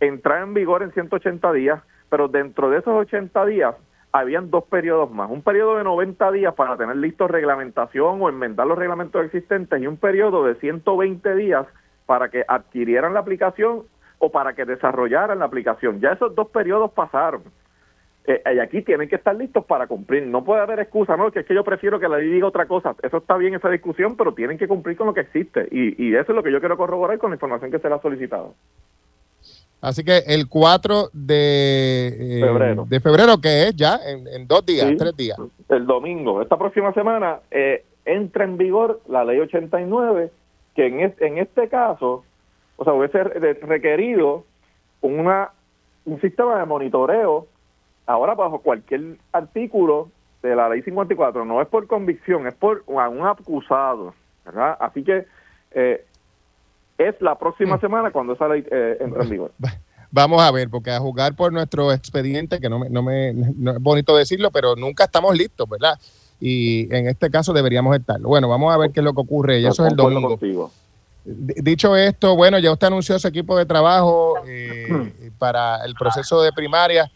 entra 0.00 0.42
en 0.42 0.52
vigor 0.52 0.82
en 0.82 0.92
180 0.92 1.52
días, 1.52 1.82
pero 2.10 2.28
dentro 2.28 2.68
de 2.68 2.78
esos 2.78 2.92
80 2.94 3.46
días 3.46 3.74
habían 4.12 4.50
dos 4.50 4.64
periodos 4.64 5.10
más, 5.10 5.30
un 5.30 5.42
periodo 5.42 5.78
de 5.78 5.84
90 5.84 6.32
días 6.32 6.54
para 6.54 6.76
tener 6.76 6.96
listo 6.96 7.28
reglamentación 7.28 8.20
o 8.20 8.28
enmendar 8.28 8.66
los 8.66 8.78
reglamentos 8.78 9.24
existentes 9.24 9.80
y 9.80 9.86
un 9.86 9.96
periodo 9.96 10.44
de 10.44 10.56
120 10.56 11.34
días 11.36 11.66
para 12.06 12.28
que 12.28 12.44
adquirieran 12.46 13.14
la 13.14 13.20
aplicación 13.20 13.82
o 14.18 14.30
para 14.30 14.54
que 14.54 14.64
desarrollaran 14.64 15.38
la 15.38 15.44
aplicación. 15.44 16.00
Ya 16.00 16.12
esos 16.12 16.34
dos 16.34 16.48
periodos 16.48 16.92
pasaron. 16.92 17.42
Eh, 18.28 18.42
y 18.56 18.58
aquí 18.58 18.82
tienen 18.82 19.08
que 19.08 19.16
estar 19.16 19.36
listos 19.36 19.64
para 19.64 19.86
cumplir. 19.86 20.26
No 20.26 20.42
puede 20.44 20.60
haber 20.60 20.80
excusa, 20.80 21.16
no, 21.16 21.30
que 21.30 21.40
es 21.40 21.46
que 21.46 21.54
yo 21.54 21.62
prefiero 21.62 22.00
que 22.00 22.08
la 22.08 22.18
ley 22.18 22.28
diga 22.28 22.48
otra 22.48 22.66
cosa. 22.66 22.96
Eso 23.02 23.18
está 23.18 23.36
bien, 23.36 23.54
esa 23.54 23.70
discusión, 23.70 24.16
pero 24.16 24.34
tienen 24.34 24.58
que 24.58 24.66
cumplir 24.66 24.96
con 24.96 25.06
lo 25.06 25.14
que 25.14 25.20
existe. 25.20 25.68
Y, 25.70 26.02
y 26.02 26.14
eso 26.14 26.32
es 26.32 26.36
lo 26.36 26.42
que 26.42 26.50
yo 26.50 26.58
quiero 26.58 26.76
corroborar 26.76 27.18
con 27.18 27.30
la 27.30 27.36
información 27.36 27.70
que 27.70 27.78
se 27.78 27.88
le 27.88 27.94
ha 27.94 28.00
solicitado. 28.00 28.54
Así 29.80 30.02
que 30.02 30.18
el 30.26 30.48
4 30.48 31.10
de 31.12 32.08
eh, 32.08 32.40
febrero. 32.40 32.86
de 32.88 33.00
febrero, 33.00 33.40
que 33.40 33.68
es 33.68 33.76
ya 33.76 34.00
en, 34.04 34.48
dos 34.48 34.66
días, 34.66 34.92
tres 34.98 35.16
días. 35.16 35.38
El 35.68 35.86
domingo. 35.86 36.42
Esta 36.42 36.58
próxima 36.58 36.92
semana 36.94 37.40
eh, 37.52 37.84
entra 38.04 38.44
en 38.44 38.56
vigor 38.56 39.00
la 39.08 39.24
ley 39.24 39.38
89, 39.38 40.32
que 40.74 40.86
en, 40.86 41.14
en 41.20 41.38
este 41.38 41.68
caso, 41.68 42.24
o 42.76 42.84
sea, 42.84 42.94
hubiese 42.94 43.22
requerido 43.22 44.44
una, 45.02 45.50
un 46.04 46.20
sistema 46.20 46.58
de 46.58 46.64
monitoreo 46.64 47.46
ahora 48.06 48.34
bajo 48.34 48.60
cualquier 48.60 49.18
artículo 49.32 50.10
de 50.42 50.56
la 50.56 50.68
ley 50.68 50.82
54. 50.82 51.44
No 51.44 51.60
es 51.60 51.68
por 51.68 51.86
convicción, 51.86 52.46
es 52.46 52.54
por 52.54 52.82
un 52.86 53.26
acusado. 53.26 54.14
¿verdad? 54.44 54.76
Así 54.80 55.02
que 55.02 55.26
eh, 55.72 56.04
es 56.98 57.20
la 57.20 57.36
próxima 57.36 57.76
mm. 57.76 57.80
semana 57.80 58.10
cuando 58.10 58.34
esa 58.34 58.48
ley 58.48 58.64
eh, 58.70 58.96
entra 59.00 59.22
en 59.22 59.30
vigor. 59.30 59.52
Vamos 60.10 60.40
a 60.40 60.50
ver, 60.50 60.70
porque 60.70 60.92
a 60.92 61.00
jugar 61.00 61.34
por 61.34 61.52
nuestro 61.52 61.92
expediente, 61.92 62.60
que 62.60 62.70
no, 62.70 62.78
me, 62.78 62.88
no, 62.88 63.02
me, 63.02 63.34
no 63.34 63.72
es 63.72 63.82
bonito 63.82 64.16
decirlo, 64.16 64.50
pero 64.50 64.76
nunca 64.76 65.04
estamos 65.04 65.36
listos, 65.36 65.68
¿verdad? 65.68 65.98
Y 66.40 66.94
en 66.94 67.08
este 67.08 67.28
caso 67.28 67.52
deberíamos 67.52 67.94
estarlo. 67.96 68.28
Bueno, 68.28 68.48
vamos 68.48 68.72
a 68.72 68.78
ver 68.78 68.92
qué 68.92 69.00
es 69.00 69.04
lo 69.04 69.12
que 69.12 69.20
ocurre. 69.20 69.60
Y 69.60 69.66
eso 69.66 69.84
es 69.84 69.90
el 69.90 69.96
domingo. 69.96 70.38
Dicho 71.24 71.96
esto, 71.96 72.36
bueno, 72.36 72.58
ya 72.60 72.70
usted 72.70 72.86
anunció 72.86 73.18
su 73.18 73.26
equipo 73.26 73.58
de 73.58 73.66
trabajo 73.66 74.34
eh, 74.46 75.12
para 75.38 75.84
el 75.84 75.94
proceso 75.94 76.40
de 76.40 76.52
primaria. 76.52 77.10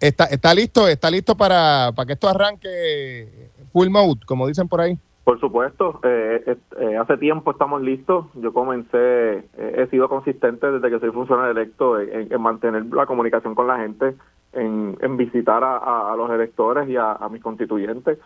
¿Está, 0.00 0.24
¿Está 0.24 0.54
listo? 0.54 0.88
¿Está 0.88 1.10
listo 1.10 1.36
para, 1.36 1.92
para 1.94 2.06
que 2.06 2.12
esto 2.12 2.28
arranque 2.28 3.50
full 3.72 3.88
mode, 3.88 4.20
como 4.26 4.46
dicen 4.46 4.68
por 4.68 4.80
ahí? 4.80 4.98
Por 5.26 5.40
supuesto, 5.40 5.98
eh, 6.04 6.56
eh, 6.78 6.96
hace 6.96 7.16
tiempo 7.16 7.50
estamos 7.50 7.82
listos. 7.82 8.26
Yo 8.34 8.52
comencé, 8.52 9.38
eh, 9.38 9.42
he 9.58 9.88
sido 9.88 10.08
consistente 10.08 10.70
desde 10.70 10.88
que 10.88 11.00
soy 11.00 11.10
funcionario 11.10 11.50
electo 11.50 11.98
en, 11.98 12.40
mantener 12.40 12.84
la 12.94 13.06
comunicación 13.06 13.56
con 13.56 13.66
la 13.66 13.78
gente, 13.78 14.14
en, 14.52 15.16
visitar 15.16 15.64
a, 15.64 16.14
los 16.16 16.30
electores 16.30 16.88
y 16.88 16.96
a, 16.96 17.18
mis 17.28 17.42
constituyentes. 17.42 18.20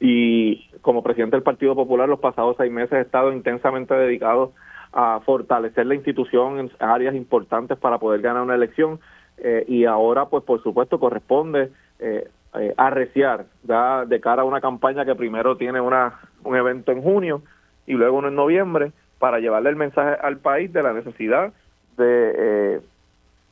Y 0.00 0.68
como 0.80 1.04
presidente 1.04 1.36
del 1.36 1.44
Partido 1.44 1.76
Popular, 1.76 2.08
los 2.08 2.18
pasados 2.18 2.56
seis 2.58 2.72
meses 2.72 2.94
he 2.94 3.02
estado 3.02 3.32
intensamente 3.32 3.94
dedicado 3.94 4.50
a 4.92 5.20
fortalecer 5.24 5.86
la 5.86 5.94
institución 5.94 6.58
en 6.58 6.70
áreas 6.80 7.14
importantes 7.14 7.78
para 7.78 7.98
poder 7.98 8.20
ganar 8.20 8.42
una 8.42 8.56
elección. 8.56 8.98
Y 9.66 9.84
ahora, 9.86 10.26
pues 10.26 10.44
por 10.44 10.62
supuesto, 10.62 11.00
corresponde 11.00 11.70
eh, 12.54 12.74
arreciar 12.76 13.46
ya 13.62 14.04
de 14.04 14.20
cara 14.20 14.42
a 14.42 14.44
una 14.44 14.60
campaña 14.60 15.06
que 15.06 15.14
primero 15.14 15.56
tiene 15.56 15.80
una, 15.80 16.20
un 16.44 16.54
evento 16.54 16.92
en 16.92 17.00
junio 17.00 17.40
y 17.86 17.94
luego 17.94 18.18
uno 18.18 18.28
en 18.28 18.34
noviembre 18.34 18.92
para 19.18 19.38
llevarle 19.38 19.70
el 19.70 19.76
mensaje 19.76 20.18
al 20.22 20.36
país 20.36 20.70
de 20.70 20.82
la 20.82 20.92
necesidad 20.92 21.54
de 21.96 22.32
eh, 22.36 22.80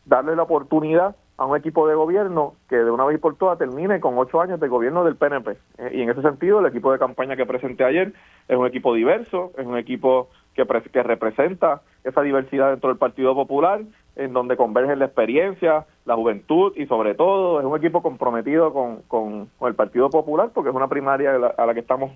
darle 0.05 0.37
la 0.37 0.43
oportunidad 0.43 1.17
a 1.39 1.47
un 1.47 1.57
equipo 1.57 1.89
de 1.89 1.95
gobierno 1.95 2.53
que 2.69 2.77
de 2.77 2.91
una 2.91 3.07
vez 3.07 3.19
por 3.19 3.37
todas 3.37 3.57
termine 3.57 4.01
con 4.01 4.19
ocho 4.19 4.39
años 4.43 4.61
de 4.61 4.69
gobierno 4.69 5.03
del 5.03 5.17
PNP. 5.17 5.57
Eh, 5.79 5.93
y 5.95 6.03
en 6.03 6.11
ese 6.11 6.21
sentido, 6.21 6.61
el 6.61 6.67
equipo 6.67 6.93
de 6.93 6.99
campaña 6.99 7.37
que 7.37 7.47
presenté 7.47 7.85
ayer 7.85 8.13
es 8.49 8.57
un 8.59 8.67
equipo 8.67 8.93
diverso, 8.93 9.53
es 9.57 9.65
un 9.65 9.79
equipo 9.79 10.29
que, 10.67 11.03
representa 11.03 11.83
esa 12.05 12.23
diversidad 12.23 12.71
dentro 12.71 12.89
del 12.89 12.99
Partido 12.99 13.35
Popular, 13.35 13.81
en 14.17 14.33
donde 14.33 14.57
convergen 14.57 14.99
la 14.99 15.07
experiencia, 15.07 15.87
la 16.05 16.15
juventud 16.15 16.73
y 16.77 16.87
sobre 16.87 17.15
todo 17.15 17.61
es 17.61 17.67
un 17.67 17.77
equipo 17.77 18.03
comprometido 18.03 18.73
con, 18.73 19.03
con, 19.03 19.49
el 19.63 19.75
Partido 19.75 20.11
Popular 20.11 20.51
porque 20.55 20.71
es 20.71 20.77
una 20.77 20.89
primaria 20.89 21.35
a 21.35 21.67
la, 21.67 21.75
que 21.75 21.81
estamos 21.81 22.13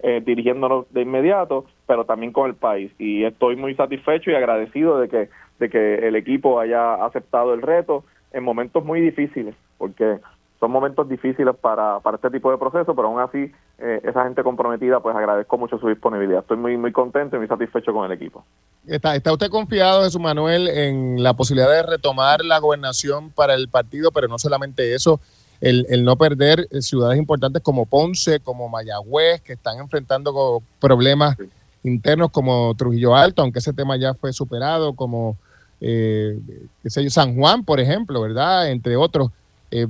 eh, 0.00 0.22
dirigiéndonos 0.24 0.92
de 0.92 1.02
inmediato, 1.02 1.64
pero 1.86 2.04
también 2.04 2.32
con 2.32 2.48
el 2.48 2.54
país. 2.54 2.92
Y 2.98 3.24
estoy 3.24 3.56
muy 3.56 3.74
satisfecho 3.74 4.30
y 4.30 4.34
agradecido 4.34 4.98
de 5.00 5.08
que, 5.08 5.28
de 5.58 5.70
que 5.70 6.06
el 6.06 6.16
equipo 6.16 6.60
haya 6.60 6.94
aceptado 7.04 7.54
el 7.54 7.62
reto 7.62 8.04
en 8.32 8.44
momentos 8.44 8.84
muy 8.84 9.00
difíciles, 9.00 9.54
porque 9.78 10.18
son 10.60 10.70
momentos 10.70 11.08
difíciles 11.08 11.54
para, 11.56 12.00
para 12.00 12.16
este 12.16 12.30
tipo 12.30 12.50
de 12.50 12.58
proceso, 12.58 12.94
pero 12.94 13.08
aún 13.08 13.20
así 13.20 13.52
eh, 13.78 14.00
esa 14.02 14.24
gente 14.24 14.42
comprometida, 14.42 15.00
pues 15.00 15.14
agradezco 15.14 15.56
mucho 15.56 15.78
su 15.78 15.88
disponibilidad. 15.88 16.40
Estoy 16.40 16.56
muy 16.56 16.76
muy 16.76 16.92
contento 16.92 17.36
y 17.36 17.38
muy 17.38 17.48
satisfecho 17.48 17.92
con 17.92 18.04
el 18.06 18.12
equipo. 18.12 18.44
¿Está, 18.86 19.14
¿Está 19.14 19.32
usted 19.32 19.50
confiado, 19.50 20.02
Jesús 20.02 20.20
Manuel, 20.20 20.68
en 20.68 21.22
la 21.22 21.34
posibilidad 21.34 21.70
de 21.70 21.82
retomar 21.82 22.44
la 22.44 22.58
gobernación 22.58 23.30
para 23.30 23.54
el 23.54 23.68
partido, 23.68 24.10
pero 24.10 24.26
no 24.26 24.38
solamente 24.38 24.94
eso, 24.94 25.20
el, 25.60 25.86
el 25.90 26.04
no 26.04 26.16
perder 26.16 26.66
ciudades 26.80 27.18
importantes 27.18 27.62
como 27.62 27.86
Ponce, 27.86 28.40
como 28.40 28.68
Mayagüez, 28.68 29.42
que 29.42 29.52
están 29.52 29.78
enfrentando 29.78 30.62
problemas 30.80 31.36
internos 31.82 32.30
como 32.30 32.74
Trujillo 32.74 33.14
Alto, 33.14 33.42
aunque 33.42 33.60
ese 33.60 33.72
tema 33.72 33.96
ya 33.96 34.14
fue 34.14 34.32
superado, 34.32 34.94
como 34.94 35.36
eh, 35.80 36.38
qué 36.82 36.90
sé 36.90 37.04
yo, 37.04 37.10
San 37.10 37.36
Juan, 37.36 37.64
por 37.64 37.80
ejemplo, 37.80 38.20
¿verdad? 38.20 38.70
Entre 38.70 38.96
otros. 38.96 39.30
Eh, 39.70 39.86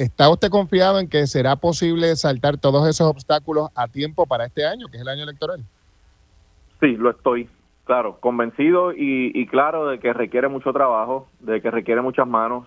¿Está 0.00 0.30
usted 0.30 0.48
confiado 0.48 0.98
en 0.98 1.10
que 1.10 1.26
será 1.26 1.56
posible 1.56 2.16
saltar 2.16 2.56
todos 2.56 2.88
esos 2.88 3.06
obstáculos 3.06 3.68
a 3.74 3.86
tiempo 3.86 4.24
para 4.24 4.46
este 4.46 4.64
año, 4.64 4.86
que 4.88 4.96
es 4.96 5.02
el 5.02 5.08
año 5.10 5.24
electoral? 5.24 5.60
Sí, 6.80 6.96
lo 6.96 7.10
estoy, 7.10 7.50
claro, 7.84 8.16
convencido 8.18 8.92
y, 8.96 9.46
claro 9.48 9.88
de 9.88 9.98
que 9.98 10.14
requiere 10.14 10.48
mucho 10.48 10.72
trabajo, 10.72 11.28
de 11.40 11.60
que 11.60 11.70
requiere 11.70 12.00
muchas 12.00 12.26
manos, 12.26 12.66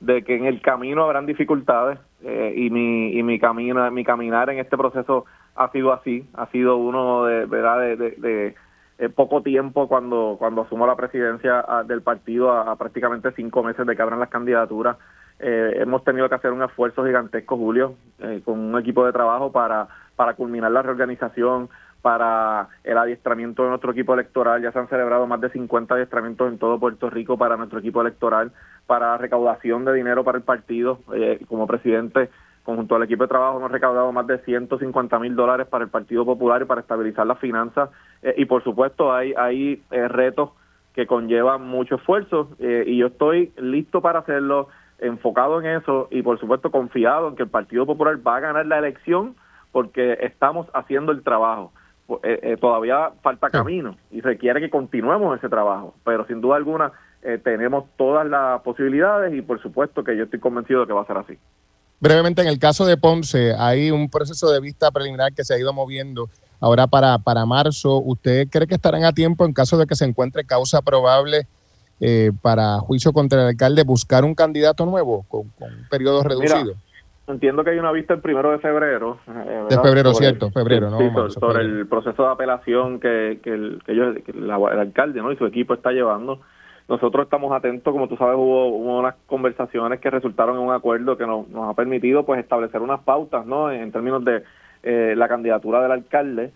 de 0.00 0.22
que 0.24 0.36
en 0.36 0.44
el 0.44 0.60
camino 0.60 1.04
habrán 1.04 1.24
dificultades 1.24 2.00
eh, 2.22 2.52
y 2.54 2.68
mi 2.68 3.18
y 3.18 3.22
mi 3.22 3.38
camino 3.38 3.90
mi 3.90 4.04
caminar 4.04 4.50
en 4.50 4.58
este 4.58 4.76
proceso 4.76 5.24
ha 5.56 5.72
sido 5.72 5.92
así 5.92 6.28
ha 6.34 6.46
sido 6.48 6.76
uno 6.76 7.24
de 7.24 7.46
verdad 7.46 7.78
de, 7.96 8.54
eh, 8.98 9.08
poco 9.08 9.42
tiempo 9.42 9.88
cuando 9.88 10.36
cuando 10.38 10.62
asumo 10.62 10.86
la 10.86 10.94
presidencia 10.94 11.64
ah, 11.66 11.82
del 11.82 12.02
partido 12.02 12.52
a, 12.52 12.76
prácticamente 12.76 13.32
cinco 13.32 13.62
meses 13.64 13.86
de 13.86 13.96
que 13.96 14.02
abran 14.02 14.20
las 14.20 14.28
candidaturas 14.28 14.98
eh, 15.38 15.72
hemos 15.76 16.04
tenido 16.04 16.28
que 16.28 16.34
hacer 16.34 16.52
un 16.52 16.62
esfuerzo 16.62 17.04
gigantesco 17.04 17.56
Julio 17.56 17.94
con 18.44 18.58
un 18.58 18.78
equipo 18.78 19.06
de 19.06 19.12
trabajo 19.12 19.52
para 19.52 19.88
para 20.18 20.34
culminar 20.34 20.72
la 20.72 20.82
reorganización 20.82 21.70
para 22.02 22.68
el 22.82 22.98
adiestramiento 22.98 23.62
de 23.62 23.68
nuestro 23.68 23.92
equipo 23.92 24.14
electoral. 24.14 24.60
Ya 24.60 24.72
se 24.72 24.78
han 24.80 24.88
celebrado 24.88 25.28
más 25.28 25.40
de 25.40 25.48
50 25.50 25.94
adiestramientos 25.94 26.50
en 26.50 26.58
todo 26.58 26.80
Puerto 26.80 27.08
Rico 27.08 27.38
para 27.38 27.56
nuestro 27.56 27.78
equipo 27.78 28.00
electoral, 28.00 28.50
para 28.88 29.16
recaudación 29.16 29.84
de 29.84 29.94
dinero 29.94 30.24
para 30.24 30.38
el 30.38 30.42
partido. 30.42 30.98
Eh, 31.14 31.38
como 31.48 31.68
presidente, 31.68 32.30
conjunto 32.64 32.96
al 32.96 33.04
equipo 33.04 33.22
de 33.22 33.28
trabajo, 33.28 33.58
hemos 33.58 33.70
recaudado 33.70 34.10
más 34.10 34.26
de 34.26 34.38
150 34.38 35.18
mil 35.20 35.36
dólares 35.36 35.68
para 35.68 35.84
el 35.84 35.90
Partido 35.90 36.24
Popular 36.24 36.62
y 36.62 36.64
para 36.64 36.80
estabilizar 36.80 37.24
las 37.24 37.38
finanzas. 37.38 37.90
Eh, 38.22 38.34
y 38.38 38.44
por 38.46 38.64
supuesto, 38.64 39.12
hay, 39.12 39.34
hay 39.36 39.82
eh, 39.92 40.08
retos 40.08 40.50
que 40.94 41.06
conllevan 41.06 41.62
mucho 41.62 41.94
esfuerzo 41.94 42.56
y 42.58 42.96
yo 42.96 43.06
estoy 43.06 43.52
listo 43.56 44.00
para 44.00 44.18
hacerlo, 44.18 44.66
enfocado 44.98 45.60
en 45.60 45.66
eso 45.66 46.08
y 46.10 46.22
por 46.22 46.38
supuesto 46.40 46.70
confiado 46.70 47.28
en 47.28 47.36
que 47.36 47.44
el 47.44 47.48
Partido 47.48 47.86
Popular 47.86 48.18
va 48.26 48.36
a 48.36 48.40
ganar 48.40 48.66
la 48.66 48.78
elección 48.78 49.36
porque 49.72 50.18
estamos 50.20 50.66
haciendo 50.74 51.12
el 51.12 51.22
trabajo. 51.22 51.72
Eh, 52.22 52.40
eh, 52.42 52.56
todavía 52.58 53.10
falta 53.22 53.50
camino 53.50 53.94
y 54.10 54.22
requiere 54.22 54.60
que 54.60 54.70
continuemos 54.70 55.36
ese 55.36 55.50
trabajo, 55.50 55.94
pero 56.04 56.26
sin 56.26 56.40
duda 56.40 56.56
alguna 56.56 56.90
eh, 57.22 57.38
tenemos 57.42 57.84
todas 57.98 58.26
las 58.26 58.62
posibilidades 58.62 59.34
y 59.34 59.42
por 59.42 59.60
supuesto 59.60 60.02
que 60.02 60.16
yo 60.16 60.24
estoy 60.24 60.40
convencido 60.40 60.80
de 60.80 60.86
que 60.86 60.92
va 60.94 61.02
a 61.02 61.06
ser 61.06 61.18
así. 61.18 61.38
Brevemente, 62.00 62.40
en 62.40 62.48
el 62.48 62.58
caso 62.58 62.86
de 62.86 62.96
Ponce, 62.96 63.54
hay 63.58 63.90
un 63.90 64.08
proceso 64.08 64.50
de 64.50 64.60
vista 64.60 64.90
preliminar 64.90 65.34
que 65.34 65.44
se 65.44 65.52
ha 65.52 65.58
ido 65.58 65.72
moviendo 65.74 66.30
ahora 66.60 66.86
para, 66.86 67.18
para 67.18 67.44
marzo. 67.44 67.98
¿Usted 67.98 68.48
cree 68.48 68.66
que 68.66 68.76
estarán 68.76 69.04
a 69.04 69.12
tiempo 69.12 69.44
en 69.44 69.52
caso 69.52 69.76
de 69.76 69.86
que 69.86 69.96
se 69.96 70.06
encuentre 70.06 70.44
causa 70.44 70.80
probable 70.80 71.46
para 72.42 72.78
juicio 72.78 73.12
contra 73.12 73.42
el 73.42 73.48
alcalde 73.48 73.82
buscar 73.84 74.24
un 74.24 74.34
candidato 74.34 74.86
nuevo 74.86 75.24
con, 75.28 75.40
un 75.58 75.88
periodo 75.90 76.22
reducido? 76.22 76.74
entiendo 77.32 77.62
que 77.62 77.70
hay 77.70 77.78
una 77.78 77.92
vista 77.92 78.14
el 78.14 78.20
primero 78.20 78.50
de 78.50 78.58
febrero. 78.58 79.18
Eh, 79.28 79.66
de 79.70 79.80
febrero, 79.80 80.14
cierto, 80.14 80.50
febrero, 80.50 80.90
¿no? 80.90 81.30
sobre, 81.30 81.62
el 81.62 81.86
proceso 81.86 82.22
de 82.22 82.30
apelación 82.30 83.00
que, 83.00 83.40
que, 83.42 83.50
el, 83.50 83.82
que, 83.84 83.92
ellos, 83.92 84.16
el, 84.26 84.50
alcalde 84.50 85.20
¿no? 85.20 85.30
y 85.30 85.36
su 85.36 85.46
equipo 85.46 85.74
está 85.74 85.92
llevando. 85.92 86.40
Nosotros 86.88 87.24
estamos 87.24 87.52
atentos, 87.52 87.92
como 87.92 88.08
tú 88.08 88.16
sabes, 88.16 88.36
hubo, 88.36 88.68
unas 88.68 89.14
conversaciones 89.26 90.00
que 90.00 90.08
resultaron 90.08 90.56
en 90.56 90.62
un 90.62 90.72
acuerdo 90.72 91.18
que 91.18 91.26
nos, 91.26 91.46
nos 91.48 91.68
ha 91.68 91.74
permitido 91.74 92.24
pues 92.24 92.40
establecer 92.40 92.80
unas 92.80 93.00
pautas 93.00 93.44
¿no? 93.44 93.70
en 93.70 93.92
términos 93.92 94.24
de 94.24 94.42
eh, 94.82 95.14
la 95.16 95.28
candidatura 95.28 95.82
del 95.82 95.92
alcalde. 95.92 96.50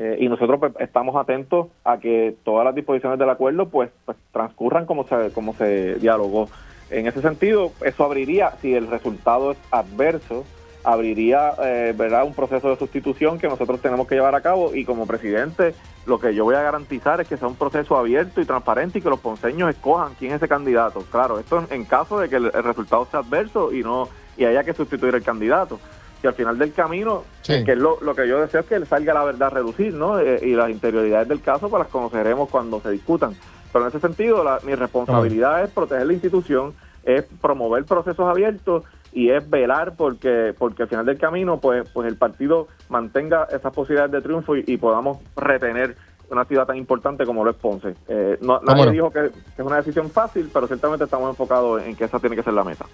Eh, 0.00 0.16
y 0.20 0.28
nosotros 0.28 0.60
pues, 0.60 0.72
estamos 0.78 1.16
atentos 1.16 1.66
a 1.82 1.98
que 1.98 2.36
todas 2.44 2.64
las 2.64 2.72
disposiciones 2.72 3.18
del 3.18 3.30
acuerdo 3.30 3.68
pues, 3.68 3.90
pues 4.04 4.16
transcurran 4.30 4.86
como 4.86 5.04
se, 5.08 5.32
como 5.32 5.54
se 5.54 5.96
dialogó. 5.96 6.48
En 6.88 7.08
ese 7.08 7.20
sentido, 7.20 7.72
eso 7.84 8.04
abriría, 8.04 8.52
si 8.62 8.74
el 8.74 8.86
resultado 8.86 9.50
es 9.50 9.58
adverso, 9.72 10.44
abriría 10.84 11.52
eh, 11.60 11.94
verdad 11.96 12.24
un 12.24 12.32
proceso 12.32 12.70
de 12.70 12.76
sustitución 12.76 13.40
que 13.40 13.48
nosotros 13.48 13.82
tenemos 13.82 14.06
que 14.06 14.14
llevar 14.14 14.36
a 14.36 14.40
cabo 14.40 14.72
y 14.72 14.84
como 14.84 15.04
presidente 15.04 15.74
lo 16.06 16.20
que 16.20 16.32
yo 16.32 16.44
voy 16.44 16.54
a 16.54 16.62
garantizar 16.62 17.20
es 17.20 17.26
que 17.26 17.36
sea 17.36 17.48
un 17.48 17.56
proceso 17.56 17.96
abierto 17.96 18.40
y 18.40 18.44
transparente 18.44 19.00
y 19.00 19.02
que 19.02 19.10
los 19.10 19.18
ponceños 19.18 19.68
escojan 19.68 20.14
quién 20.16 20.30
es 20.30 20.36
ese 20.36 20.48
candidato. 20.48 21.04
Claro, 21.10 21.40
esto 21.40 21.66
en, 21.70 21.84
caso 21.84 22.20
de 22.20 22.28
que 22.28 22.36
el, 22.36 22.52
resultado 22.52 23.04
sea 23.10 23.20
adverso 23.20 23.72
y 23.72 23.82
no 23.82 24.08
y 24.36 24.44
haya 24.44 24.62
que 24.62 24.72
sustituir 24.72 25.16
el 25.16 25.24
candidato. 25.24 25.80
Y 26.22 26.26
al 26.26 26.34
final 26.34 26.58
del 26.58 26.72
camino, 26.72 27.24
que 27.44 27.60
es 27.60 27.78
lo, 27.78 27.98
que 28.14 28.26
yo 28.28 28.40
deseo 28.40 28.60
es 28.60 28.66
que 28.66 28.84
salga 28.86 29.14
la 29.14 29.24
verdad 29.24 29.48
a 29.48 29.50
reducir, 29.50 29.94
¿no? 29.94 30.18
Eh, 30.18 30.40
y 30.42 30.54
las 30.54 30.70
interioridades 30.70 31.28
del 31.28 31.40
caso 31.40 31.68
pues 31.68 31.80
las 31.82 31.92
conoceremos 31.92 32.48
cuando 32.48 32.80
se 32.80 32.90
discutan. 32.90 33.36
Pero 33.72 33.84
en 33.84 33.88
ese 33.90 34.00
sentido, 34.00 34.44
mi 34.64 34.74
responsabilidad 34.74 35.62
es 35.62 35.70
proteger 35.70 36.06
la 36.06 36.12
institución, 36.12 36.74
es 37.04 37.24
promover 37.40 37.84
procesos 37.84 38.28
abiertos 38.28 38.84
y 39.12 39.30
es 39.30 39.48
velar 39.48 39.94
porque 39.96 40.54
porque 40.58 40.82
al 40.82 40.88
final 40.88 41.06
del 41.06 41.18
camino 41.18 41.58
pues 41.58 41.88
pues 41.94 42.06
el 42.06 42.16
partido 42.16 42.68
mantenga 42.88 43.44
esas 43.44 43.72
posibilidades 43.72 44.12
de 44.12 44.20
triunfo 44.20 44.54
y, 44.56 44.76
podamos 44.76 45.18
retener 45.34 45.96
una 46.30 46.44
ciudad 46.44 46.66
tan 46.66 46.76
importante 46.76 47.24
como 47.24 47.42
lo 47.42 47.50
es 47.50 47.56
Ponce. 47.56 47.94
Eh, 48.06 48.36
no, 48.42 48.60
nadie 48.60 48.90
dijo 48.90 49.10
que, 49.10 49.26
es 49.26 49.64
una 49.64 49.76
decisión 49.76 50.10
fácil, 50.10 50.50
pero 50.52 50.66
ciertamente 50.66 51.04
estamos 51.04 51.30
enfocados 51.30 51.82
en 51.82 51.96
que 51.96 52.04
esa 52.04 52.18
tiene 52.18 52.36
que 52.36 52.42
ser 52.42 52.52
la 52.52 52.64
meta. 52.64 52.84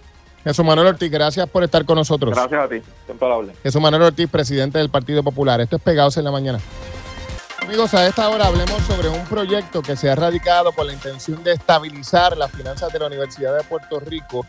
Jesús 0.45 0.65
Manuel 0.65 0.89
Ortiz, 0.89 1.11
gracias 1.11 1.49
por 1.49 1.65
estar 1.65 1.85
con 1.87 1.97
nosotros. 1.97 2.35
Gracias 2.35 2.61
a 2.61 2.69
ti, 2.69 2.83
siempre 3.07 3.33
hable. 3.33 3.55
Jesús 3.63 3.81
Manuel 3.81 4.03
Ortiz, 4.03 4.29
presidente 4.29 4.79
del 4.79 4.91
Partido 4.91 5.23
Popular. 5.23 5.61
Esto 5.63 5.77
es 5.77 5.83
Pegados 5.83 6.19
en 6.19 6.25
la 6.25 6.31
Mañana. 6.31 6.59
Amigos, 7.63 7.95
a 7.95 8.07
esta 8.07 8.29
hora 8.29 8.49
hablemos 8.49 8.83
sobre 8.83 9.09
un 9.09 9.25
proyecto 9.25 9.81
que 9.81 9.97
se 9.97 10.11
ha 10.11 10.15
radicado 10.15 10.73
con 10.73 10.87
la 10.87 10.93
intención 10.93 11.43
de 11.43 11.53
estabilizar 11.53 12.37
las 12.37 12.51
finanzas 12.53 12.93
de 12.93 12.99
la 12.99 13.07
Universidad 13.07 13.57
de 13.57 13.65
Puerto 13.65 14.01
Rico. 14.01 14.45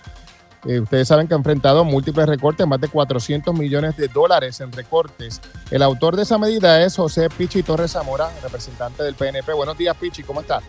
Eh, 0.66 0.82
ustedes 0.82 1.08
saben 1.08 1.26
que 1.28 1.34
ha 1.34 1.38
enfrentado 1.38 1.86
múltiples 1.86 2.28
recortes, 2.28 2.68
más 2.68 2.82
de 2.82 2.90
400 2.90 3.54
millones 3.54 3.96
de 3.96 4.10
dólares 4.10 4.60
en 4.60 4.74
recortes. 4.74 5.42
El 5.72 5.82
autor 5.82 6.18
de 6.18 6.24
esa 6.24 6.38
medida 6.38 6.84
es 6.84 6.98
José 6.98 7.30
Pichi 7.30 7.64
Torres 7.64 7.92
Zamora, 7.92 8.28
representante 8.44 9.02
del 9.02 9.16
PNP. 9.16 9.54
Buenos 9.54 9.78
días, 9.78 9.96
Pichi, 9.96 10.24
¿cómo 10.24 10.42
estás? 10.42 10.62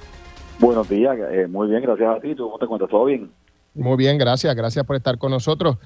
Buenos 0.60 0.88
días, 0.88 1.16
eh, 1.32 1.48
muy 1.48 1.66
bien, 1.66 1.82
gracias 1.82 2.16
a 2.16 2.20
ti. 2.20 2.34
¿Tú 2.36 2.44
cómo 2.44 2.58
te 2.58 2.66
cuentas? 2.66 2.88
¿Todo 2.88 3.06
bien? 3.06 3.28
Muy 3.76 3.96
bien, 3.98 4.16
gracias, 4.16 4.54
gracias 4.54 4.86
por 4.86 4.96
estar 4.96 5.18
con 5.18 5.30
nosotros. 5.30 5.76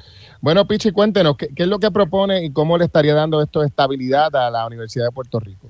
Bueno, 0.40 0.64
Pichi, 0.66 0.92
cuéntenos, 0.92 1.37
¿qué, 1.37 1.48
¿qué, 1.55 1.64
es 1.64 1.68
lo 1.68 1.81
que 1.81 1.90
propone 1.90 2.44
y 2.44 2.53
cómo 2.53 2.79
le 2.79 2.85
estaría 2.85 3.14
dando 3.14 3.42
esto 3.42 3.61
de 3.61 3.66
estabilidad 3.66 4.35
a 4.37 4.48
la 4.48 4.64
Universidad 4.66 5.07
de 5.07 5.12
Puerto 5.12 5.40
Rico? 5.40 5.68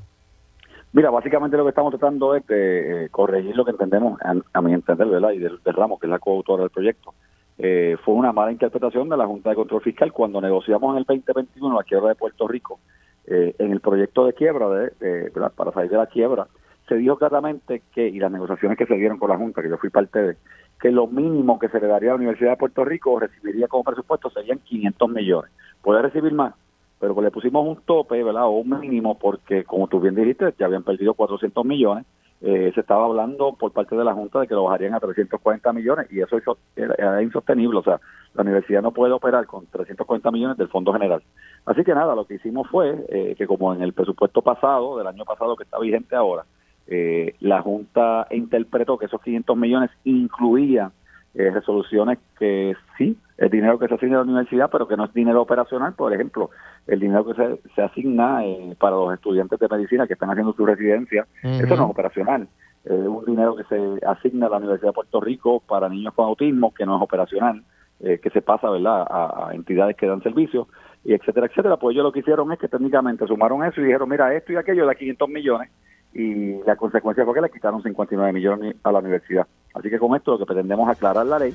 Mira, 0.93 1.11
básicamente 1.11 1.57
lo 1.57 1.63
que 1.63 1.69
estamos 1.71 1.93
tratando 1.93 2.35
es 2.35 2.45
de 2.47 3.05
eh, 3.05 3.09
corregir 3.11 3.57
lo 3.57 3.65
que 3.65 3.71
entendemos, 3.71 4.19
a, 4.53 4.61
mi 4.61 4.75
entender, 4.75 5.07
¿verdad? 5.07 5.31
Y 5.31 5.39
del, 5.39 5.61
Ramos, 5.65 6.01
que 6.01 6.07
es 6.07 6.11
la 6.11 6.19
coautora 6.19 6.65
del 6.65 6.71
proyecto. 6.71 7.15
Eh, 7.59 7.97
fue 8.05 8.15
una 8.15 8.33
mala 8.33 8.51
interpretación 8.51 9.09
de 9.09 9.17
la 9.17 9.27
Junta 9.27 9.51
de 9.51 9.57
Control 9.57 9.83
Fiscal 9.83 10.13
cuando 10.13 10.41
negociamos 10.41 10.93
en 10.93 10.99
el 10.99 11.05
2021 11.05 11.77
la 11.77 11.85
quiebra 11.85 12.09
de 12.09 12.15
Puerto 12.17 12.49
Rico. 12.49 12.81
Eh, 13.27 13.55
en 13.59 13.71
el 13.71 13.81
proyecto 13.81 14.27
de 14.27 14.33
quiebra, 14.33 14.69
de, 14.69 15.31
para 15.55 15.73
salir 15.73 15.91
de 15.91 15.97
la 15.97 16.07
quiebra, 16.07 16.49
se 16.91 16.97
dijo 16.97 17.17
claramente 17.17 17.83
que, 17.95 18.07
y 18.07 18.19
las 18.19 18.33
negociaciones 18.33 18.77
que 18.77 18.87
se 18.87 18.97
dieron 18.97 19.19
con 19.19 19.31
la 19.31 19.37
Junta, 19.37 19.63
que 19.63 19.71
yo 19.71 19.79
fui 19.79 19.91
parte 19.91 20.19
de, 20.21 20.37
que 20.81 20.91
lo 20.91 21.07
mínimo 21.07 21.59
que 21.59 21.69
se 21.69 21.81
le 21.81 21.87
daría 21.87 22.11
a 22.11 22.13
la 22.15 22.17
Universidad 22.17 22.51
de 22.51 22.57
Puerto 22.57 22.85
Rico 22.85 23.19
recibiría 23.21 23.69
como 23.69 23.85
presupuesto 23.85 24.29
serían 24.31 24.59
500 24.59 25.09
millones. 25.11 25.53
¿Puede 25.83 26.03
recibir 26.03 26.33
más? 26.33 26.55
pero 27.01 27.19
le 27.23 27.31
pusimos 27.31 27.67
un 27.67 27.83
tope, 27.85 28.23
¿verdad? 28.23 28.45
O 28.45 28.51
un 28.51 28.79
mínimo, 28.79 29.19
porque 29.19 29.65
como 29.65 29.89
tú 29.89 30.01
bien 30.01 30.15
dijiste, 30.15 30.55
ya 30.59 30.67
habían 30.67 30.83
perdido 30.83 31.15
400 31.15 31.65
millones. 31.65 32.05
Eh, 32.43 32.73
se 32.75 32.81
estaba 32.81 33.05
hablando 33.05 33.55
por 33.55 33.73
parte 33.73 33.97
de 33.97 34.05
la 34.05 34.15
Junta 34.15 34.41
de 34.41 34.47
que 34.47 34.55
lo 34.55 34.65
bajarían 34.65 34.95
a 34.95 35.01
340 35.01 35.73
millones 35.73 36.07
y 36.11 36.21
eso 36.21 36.39
era 36.77 37.23
insostenible. 37.23 37.79
O 37.79 37.83
sea, 37.83 38.01
la 38.35 38.43
universidad 38.43 38.83
no 38.83 38.93
puede 38.93 39.15
operar 39.15 39.47
con 39.47 39.67
340 39.67 40.31
millones 40.31 40.57
del 40.59 40.69
Fondo 40.69 40.93
General. 40.93 41.23
Así 41.65 41.85
que 41.85 41.95
nada, 41.95 42.15
lo 42.15 42.27
que 42.27 42.35
hicimos 42.35 42.69
fue 42.69 43.05
eh, 43.09 43.35
que 43.37 43.47
como 43.47 43.75
en 43.75 43.83
el 43.83 43.95
presupuesto 43.95 44.43
pasado, 44.43 44.99
del 44.99 45.07
año 45.07 45.25
pasado 45.25 45.57
que 45.57 45.65
está 45.65 45.79
vigente 45.79 46.17
ahora, 46.17 46.45
eh, 46.91 47.35
la 47.41 47.63
Junta 47.63 48.27
interpretó 48.31 48.99
que 48.99 49.07
esos 49.07 49.23
500 49.23 49.57
millones 49.57 49.91
incluían 50.05 50.93
resoluciones 51.33 52.19
que 52.37 52.75
sí 52.99 53.17
el 53.41 53.49
dinero 53.49 53.79
que 53.79 53.89
se 53.89 53.95
asigna 53.95 54.17
a 54.17 54.19
la 54.19 54.25
universidad, 54.25 54.69
pero 54.71 54.87
que 54.87 54.99
no 54.99 55.07
es 55.07 55.15
dinero 55.15 55.41
operacional. 55.41 55.95
Por 55.95 56.13
ejemplo, 56.13 56.51
el 56.87 57.01
dinero 57.01 57.25
que 57.25 57.35
se, 57.35 57.71
se 57.75 57.83
asigna 57.83 58.45
eh, 58.45 58.77
para 58.79 58.97
los 58.97 59.15
estudiantes 59.15 59.59
de 59.59 59.67
medicina 59.67 60.07
que 60.07 60.13
están 60.13 60.29
haciendo 60.29 60.53
su 60.53 60.67
residencia, 60.67 61.27
eso 61.43 61.75
no 61.75 61.85
es 61.85 61.91
operacional. 61.91 62.49
Es 62.85 62.93
un 62.93 63.25
dinero 63.25 63.57
que 63.57 63.65
se 63.65 64.07
asigna 64.07 64.47
a 64.47 64.51
la 64.51 64.59
Universidad 64.59 64.91
de 64.91 64.95
Puerto 64.95 65.23
Rico 65.23 65.61
para 65.61 65.89
niños 65.89 66.13
con 66.13 66.27
autismo, 66.27 66.75
que 66.75 66.85
no 66.85 66.97
es 66.97 67.03
operacional, 67.03 67.65
eh, 68.01 68.21
que 68.23 68.29
se 68.29 68.43
pasa 68.43 68.69
verdad 68.69 69.07
a, 69.09 69.53
entidades 69.55 69.97
que 69.97 70.07
dan 70.07 70.23
servicios, 70.23 70.69
y 71.03 71.15
etcétera, 71.15 71.47
etcétera. 71.47 71.79
Pues 71.79 71.95
ellos 71.95 72.05
lo 72.05 72.13
que 72.13 72.21
hicieron 72.21 72.53
es 72.53 72.59
que 72.59 72.69
técnicamente 72.69 73.27
sumaron 73.27 73.65
eso 73.65 73.81
y 73.81 73.85
dijeron, 73.85 74.07
mira, 74.07 74.35
esto 74.35 74.53
y 74.53 74.57
aquello 74.57 74.85
da 74.85 74.95
500 74.95 75.29
millones, 75.31 75.71
y 76.13 76.63
la 76.65 76.77
consecuencia 76.77 77.25
fue 77.25 77.35
que 77.35 77.41
le 77.41 77.51
quitaron 77.51 77.83
59 77.83 78.33
millones 78.33 78.77
a 78.83 78.93
la 78.93 78.99
universidad. 78.99 79.47
Así 79.75 79.89
que 79.91 79.99
con 79.99 80.17
esto 80.17 80.33
lo 80.33 80.39
que 80.39 80.47
pretendemos 80.47 80.89
aclarar 80.89 81.27
la 81.27 81.39
ley, 81.39 81.55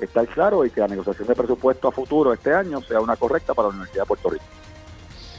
estar 0.00 0.26
claro 0.26 0.64
y 0.64 0.70
que 0.70 0.80
la 0.80 0.88
negociación 0.88 1.28
de 1.28 1.34
presupuesto 1.34 1.88
a 1.88 1.92
futuro 1.92 2.32
este 2.32 2.52
año 2.52 2.80
sea 2.82 3.00
una 3.00 3.16
correcta 3.16 3.54
para 3.54 3.68
la 3.68 3.74
Universidad 3.74 4.02
de 4.02 4.08
Puerto 4.08 4.30
Rico. 4.30 4.44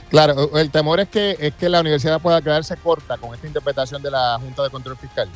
Claro, 0.10 0.58
el 0.58 0.72
temor 0.72 1.02
es 1.02 1.10
que 1.10 1.36
es 1.40 1.54
que 1.56 1.68
la 1.68 1.82
universidad 1.82 2.22
pueda 2.22 2.42
quedarse 2.42 2.78
corta 2.78 3.18
con 3.18 3.34
esta 3.34 3.46
interpretación 3.46 4.02
de 4.02 4.10
la 4.10 4.40
Junta 4.42 4.64
de 4.64 4.70
Control 4.70 4.96
Fiscal. 4.96 5.28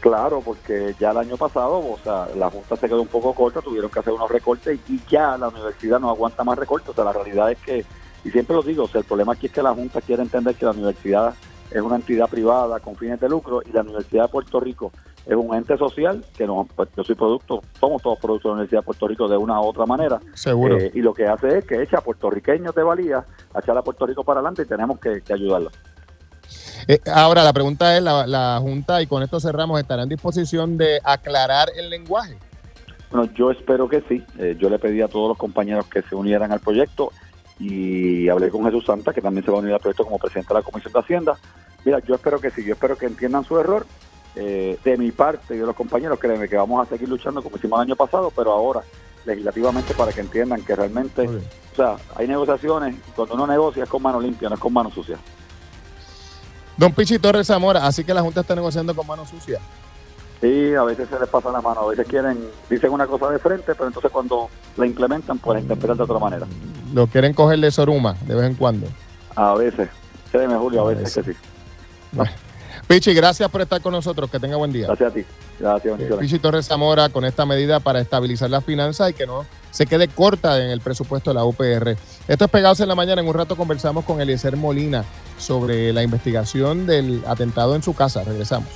Claro, 0.00 0.40
porque 0.40 0.94
ya 0.98 1.10
el 1.10 1.18
año 1.18 1.36
pasado, 1.36 1.78
o 1.78 1.98
sea, 2.02 2.28
la 2.36 2.50
Junta 2.50 2.76
se 2.76 2.86
quedó 2.86 3.02
un 3.02 3.08
poco 3.08 3.34
corta, 3.34 3.60
tuvieron 3.60 3.90
que 3.90 3.98
hacer 3.98 4.12
unos 4.12 4.30
recortes 4.30 4.78
y 4.88 5.00
ya 5.10 5.36
la 5.36 5.48
universidad 5.48 6.00
no 6.00 6.10
aguanta 6.10 6.44
más 6.44 6.58
recortes. 6.58 6.90
O 6.90 6.94
sea, 6.94 7.04
la 7.04 7.12
realidad 7.12 7.50
es 7.50 7.58
que, 7.58 7.84
y 8.24 8.30
siempre 8.30 8.56
lo 8.56 8.62
digo, 8.62 8.84
o 8.84 8.88
sea, 8.88 9.00
el 9.00 9.06
problema 9.06 9.32
aquí 9.32 9.46
es 9.46 9.52
que 9.52 9.62
la 9.62 9.74
Junta 9.74 10.00
quiere 10.00 10.22
entender 10.22 10.54
que 10.54 10.64
la 10.64 10.70
universidad 10.70 11.34
es 11.70 11.80
una 11.80 11.96
entidad 11.96 12.28
privada 12.28 12.80
con 12.80 12.96
fines 12.96 13.20
de 13.20 13.28
lucro 13.28 13.62
y 13.64 13.72
la 13.72 13.82
Universidad 13.82 14.24
de 14.24 14.28
Puerto 14.28 14.60
Rico 14.60 14.92
es 15.26 15.36
un 15.36 15.54
ente 15.54 15.76
social 15.76 16.24
que 16.36 16.46
no, 16.46 16.66
pues, 16.74 16.88
yo 16.96 17.04
soy 17.04 17.14
producto, 17.14 17.62
somos 17.78 18.02
todos 18.02 18.18
productos 18.18 18.44
de 18.44 18.48
la 18.48 18.54
Universidad 18.54 18.80
de 18.80 18.86
Puerto 18.86 19.08
Rico 19.08 19.28
de 19.28 19.36
una 19.36 19.60
u 19.60 19.64
otra 19.64 19.86
manera. 19.86 20.20
Seguro. 20.34 20.78
Eh, 20.78 20.90
y 20.94 21.00
lo 21.00 21.14
que 21.14 21.26
hace 21.26 21.58
es 21.58 21.64
que 21.64 21.82
echa 21.82 21.98
a 21.98 22.00
puertorriqueños 22.00 22.74
de 22.74 22.82
valía, 22.82 23.24
a 23.54 23.60
echar 23.60 23.76
a 23.76 23.82
Puerto 23.82 24.06
Rico 24.06 24.24
para 24.24 24.40
adelante 24.40 24.62
y 24.62 24.66
tenemos 24.66 24.98
que, 24.98 25.20
que 25.20 25.32
ayudarlo. 25.32 25.70
Eh, 26.88 27.00
ahora, 27.12 27.44
la 27.44 27.52
pregunta 27.52 27.96
es, 27.96 28.02
la, 28.02 28.26
la, 28.26 28.58
Junta, 28.60 29.00
y 29.02 29.06
con 29.06 29.22
esto 29.22 29.38
cerramos, 29.38 29.78
¿estará 29.78 30.02
en 30.02 30.08
disposición 30.08 30.76
de 30.76 31.00
aclarar 31.04 31.68
el 31.76 31.90
lenguaje? 31.90 32.36
Bueno, 33.10 33.30
yo 33.34 33.50
espero 33.50 33.88
que 33.88 34.02
sí. 34.08 34.24
Eh, 34.38 34.56
yo 34.58 34.70
le 34.70 34.78
pedí 34.78 35.00
a 35.00 35.08
todos 35.08 35.28
los 35.28 35.38
compañeros 35.38 35.86
que 35.86 36.02
se 36.02 36.14
unieran 36.14 36.50
al 36.52 36.60
proyecto 36.60 37.12
y 37.58 38.28
hablé 38.28 38.48
con 38.50 38.64
Jesús 38.64 38.86
Santa, 38.86 39.12
que 39.12 39.20
también 39.20 39.44
se 39.44 39.50
va 39.50 39.58
a 39.58 39.60
unir 39.60 39.74
al 39.74 39.80
proyecto 39.80 40.04
como 40.04 40.18
presidente 40.18 40.54
de 40.54 40.60
la 40.60 40.64
Comisión 40.64 40.92
de 40.92 40.98
Hacienda. 40.98 41.36
Mira, 41.84 42.00
yo 42.00 42.14
espero 42.14 42.40
que 42.40 42.50
sí, 42.50 42.64
yo 42.64 42.74
espero 42.74 42.96
que 42.96 43.06
entiendan 43.06 43.44
su 43.44 43.58
error. 43.58 43.86
Eh, 44.36 44.78
de 44.84 44.96
mi 44.96 45.10
parte 45.10 45.56
y 45.56 45.58
de 45.58 45.66
los 45.66 45.74
compañeros, 45.74 46.16
créeme 46.20 46.48
que 46.48 46.56
vamos 46.56 46.86
a 46.86 46.88
seguir 46.88 47.08
luchando 47.08 47.42
como 47.42 47.56
hicimos 47.56 47.80
el 47.80 47.88
año 47.88 47.96
pasado, 47.96 48.32
pero 48.34 48.52
ahora 48.52 48.80
legislativamente 49.24 49.92
para 49.94 50.12
que 50.12 50.20
entiendan 50.20 50.62
que 50.62 50.74
realmente, 50.76 51.28
o 51.28 51.76
sea, 51.76 51.96
hay 52.14 52.28
negociaciones, 52.28 52.94
cuando 53.14 53.34
uno 53.34 53.46
negocia 53.46 53.84
es 53.84 53.88
con 53.88 54.02
mano 54.02 54.20
limpia, 54.20 54.48
no 54.48 54.54
es 54.54 54.60
con 54.60 54.72
mano 54.72 54.90
sucia. 54.90 55.18
Don 56.76 56.92
Pichi 56.92 57.18
Torres 57.18 57.46
Zamora, 57.46 57.86
así 57.86 58.04
que 58.04 58.14
la 58.14 58.22
Junta 58.22 58.40
está 58.40 58.54
negociando 58.54 58.94
con 58.94 59.06
mano 59.06 59.26
sucia. 59.26 59.58
Sí, 60.40 60.74
a 60.74 60.84
veces 60.84 61.08
se 61.10 61.20
les 61.20 61.28
pasa 61.28 61.50
la 61.50 61.60
mano, 61.60 61.80
a 61.80 61.88
veces 61.88 62.06
quieren, 62.06 62.38
dicen 62.70 62.90
una 62.90 63.06
cosa 63.06 63.28
de 63.30 63.38
frente, 63.38 63.74
pero 63.74 63.88
entonces 63.88 64.10
cuando 64.10 64.48
la 64.78 64.86
implementan, 64.86 65.38
pues 65.38 65.56
la 65.56 65.60
interpretan 65.60 65.98
de 65.98 66.02
otra 66.04 66.18
manera. 66.18 66.46
Lo 66.94 67.06
quieren 67.06 67.34
coger 67.34 67.58
de 67.58 67.70
soruma 67.70 68.16
de 68.26 68.34
vez 68.34 68.46
en 68.46 68.54
cuando. 68.54 68.86
A 69.36 69.54
veces, 69.54 69.90
créeme 70.32 70.56
Julio, 70.56 70.80
a, 70.80 70.94
veces, 70.94 71.14
que 71.14 71.34
sí. 71.34 71.38
Bueno. 72.12 72.32
Pichi, 72.86 73.14
gracias 73.14 73.48
por 73.50 73.60
estar 73.60 73.80
con 73.80 73.92
nosotros. 73.92 74.30
Que 74.30 74.40
tenga 74.40 74.56
buen 74.56 74.72
día. 74.72 74.86
Gracias 74.86 75.10
a 75.10 75.14
ti. 75.14 75.24
Gracias, 75.60 76.00
eh, 76.00 76.10
Pichi 76.18 76.38
Torres 76.38 76.66
Zamora 76.66 77.08
con 77.10 77.24
esta 77.24 77.44
medida 77.46 77.80
para 77.80 78.00
estabilizar 78.00 78.50
las 78.50 78.64
finanzas 78.64 79.10
y 79.10 79.12
que 79.12 79.26
no 79.26 79.44
se 79.70 79.86
quede 79.86 80.08
corta 80.08 80.60
en 80.60 80.70
el 80.70 80.80
presupuesto 80.80 81.30
de 81.30 81.34
la 81.34 81.44
UPR. 81.44 81.96
Esto 82.26 82.44
es 82.44 82.50
Pegados 82.50 82.80
en 82.80 82.88
la 82.88 82.94
Mañana. 82.94 83.20
En 83.20 83.28
un 83.28 83.34
rato 83.34 83.56
conversamos 83.56 84.04
con 84.04 84.20
Eliezer 84.20 84.56
Molina 84.56 85.04
sobre 85.38 85.92
la 85.92 86.02
investigación 86.02 86.86
del 86.86 87.22
atentado 87.26 87.76
en 87.76 87.82
su 87.82 87.94
casa. 87.94 88.24
Regresamos. 88.24 88.68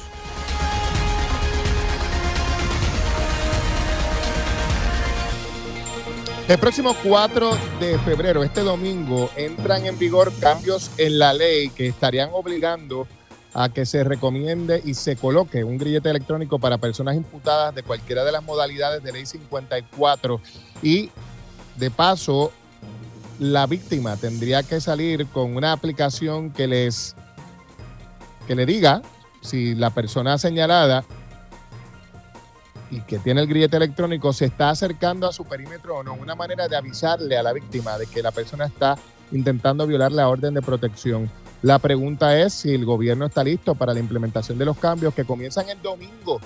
El 6.46 6.58
próximo 6.58 6.94
4 7.02 7.50
de 7.80 7.98
febrero, 8.00 8.44
este 8.44 8.60
domingo, 8.60 9.30
entran 9.34 9.86
en 9.86 9.98
vigor 9.98 10.30
cambios 10.40 10.90
en 10.98 11.18
la 11.18 11.32
ley 11.32 11.70
que 11.70 11.86
estarían 11.86 12.28
obligando 12.34 13.02
a 13.02 13.23
que 13.72 13.86
se 13.86 14.02
recomiende 14.02 14.82
y 14.84 14.94
se 14.94 15.16
coloque 15.16 15.62
un 15.62 15.78
grillete 15.78 16.10
electrónico 16.10 16.58
para 16.58 16.78
personas 16.78 17.14
imputadas 17.14 17.74
de 17.74 17.82
cualquiera 17.84 18.24
de 18.24 18.32
las 18.32 18.42
modalidades 18.42 19.02
de 19.02 19.12
ley 19.12 19.26
54 19.26 20.40
y 20.82 21.10
de 21.76 21.90
paso 21.90 22.52
la 23.38 23.66
víctima 23.66 24.16
tendría 24.16 24.62
que 24.62 24.80
salir 24.80 25.26
con 25.28 25.56
una 25.56 25.72
aplicación 25.72 26.50
que 26.50 26.66
les 26.66 27.14
que 28.46 28.54
le 28.54 28.66
diga 28.66 29.02
si 29.40 29.74
la 29.74 29.90
persona 29.90 30.36
señalada 30.36 31.04
y 32.90 33.00
que 33.02 33.18
tiene 33.18 33.40
el 33.40 33.46
grillete 33.46 33.76
electrónico 33.76 34.32
se 34.32 34.46
está 34.46 34.70
acercando 34.70 35.28
a 35.28 35.32
su 35.32 35.44
perímetro 35.44 35.98
o 35.98 36.02
no, 36.02 36.14
una 36.14 36.34
manera 36.34 36.68
de 36.68 36.76
avisarle 36.76 37.36
a 37.36 37.42
la 37.42 37.52
víctima 37.52 37.98
de 37.98 38.06
que 38.06 38.22
la 38.22 38.30
persona 38.30 38.66
está 38.66 38.96
intentando 39.32 39.86
violar 39.86 40.12
la 40.12 40.28
orden 40.28 40.54
de 40.54 40.62
protección. 40.62 41.30
La 41.64 41.78
pregunta 41.78 42.38
es 42.38 42.52
si 42.52 42.74
el 42.74 42.84
gobierno 42.84 43.24
está 43.24 43.42
listo 43.42 43.74
para 43.74 43.94
la 43.94 43.98
implementación 43.98 44.58
de 44.58 44.66
los 44.66 44.76
cambios 44.76 45.14
que 45.14 45.24
comienzan 45.24 45.66
el 45.70 45.80
domingo. 45.80 46.38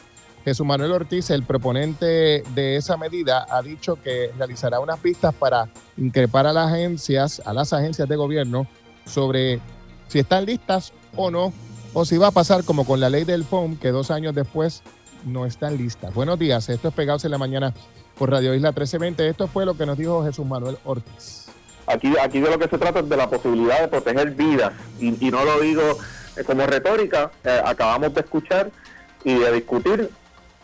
Jesús 0.45 0.64
Manuel 0.64 0.93
Ortiz, 0.93 1.31
el 1.31 1.43
proponente 1.43 2.45
de 2.55 2.77
esa 2.77 2.97
medida, 2.97 3.45
ha 3.51 3.61
dicho 3.61 4.01
que 4.01 4.31
realizará 4.39 4.79
unas 4.79 5.01
pistas 5.01 5.35
para 5.35 5.71
increpar 5.97 6.47
a 6.47 6.53
las 6.53 6.73
agencias, 6.73 7.43
a 7.45 7.53
las 7.53 7.73
agencias 7.73 8.09
de 8.09 8.14
gobierno, 8.14 8.69
sobre 9.07 9.59
si 10.07 10.21
están 10.21 10.47
listas 10.47 10.93
o 11.16 11.33
no, 11.33 11.53
o 11.95 12.05
si 12.05 12.16
va 12.16 12.29
a 12.29 12.31
pasar 12.31 12.62
como 12.62 12.87
con 12.87 13.01
la 13.01 13.11
ley 13.11 13.25
del 13.25 13.43
FOM, 13.43 13.77
que 13.77 13.91
dos 13.91 14.12
años 14.12 14.37
después 14.37 14.85
no 15.27 15.47
están 15.47 15.77
listas. 15.77 16.14
Buenos 16.14 16.39
días, 16.39 16.69
esto 16.69 16.87
es 16.87 16.95
Pegados 16.95 17.25
en 17.25 17.33
la 17.33 17.39
Mañana 17.39 17.75
por 18.16 18.31
Radio 18.31 18.55
Isla 18.55 18.69
1320. 18.69 19.29
Esto 19.29 19.49
fue 19.49 19.66
lo 19.66 19.77
que 19.77 19.85
nos 19.85 19.99
dijo 19.99 20.25
Jesús 20.25 20.47
Manuel 20.47 20.79
Ortiz. 20.85 21.47
Aquí, 21.89 22.14
aquí 22.22 22.41
de 22.41 22.51
lo 22.51 22.59
que 22.59 22.68
se 22.68 22.78
trata 22.78 23.01
es 23.01 23.09
de 23.09 23.16
la 23.16 23.28
posibilidad 23.28 23.80
de 23.80 23.89
proteger 23.89 24.30
vidas, 24.32 24.72
y, 25.01 25.26
y 25.26 25.30
no 25.30 25.45
lo 25.45 25.61
digo 25.61 25.82
eh, 26.36 26.45
como 26.45 26.66
retórica, 26.66 27.30
eh, 27.45 27.61
acabamos 27.64 28.14
de 28.14 28.20
escuchar 28.20 28.70
y 29.24 29.34
de 29.34 29.53
discutir 29.53 30.11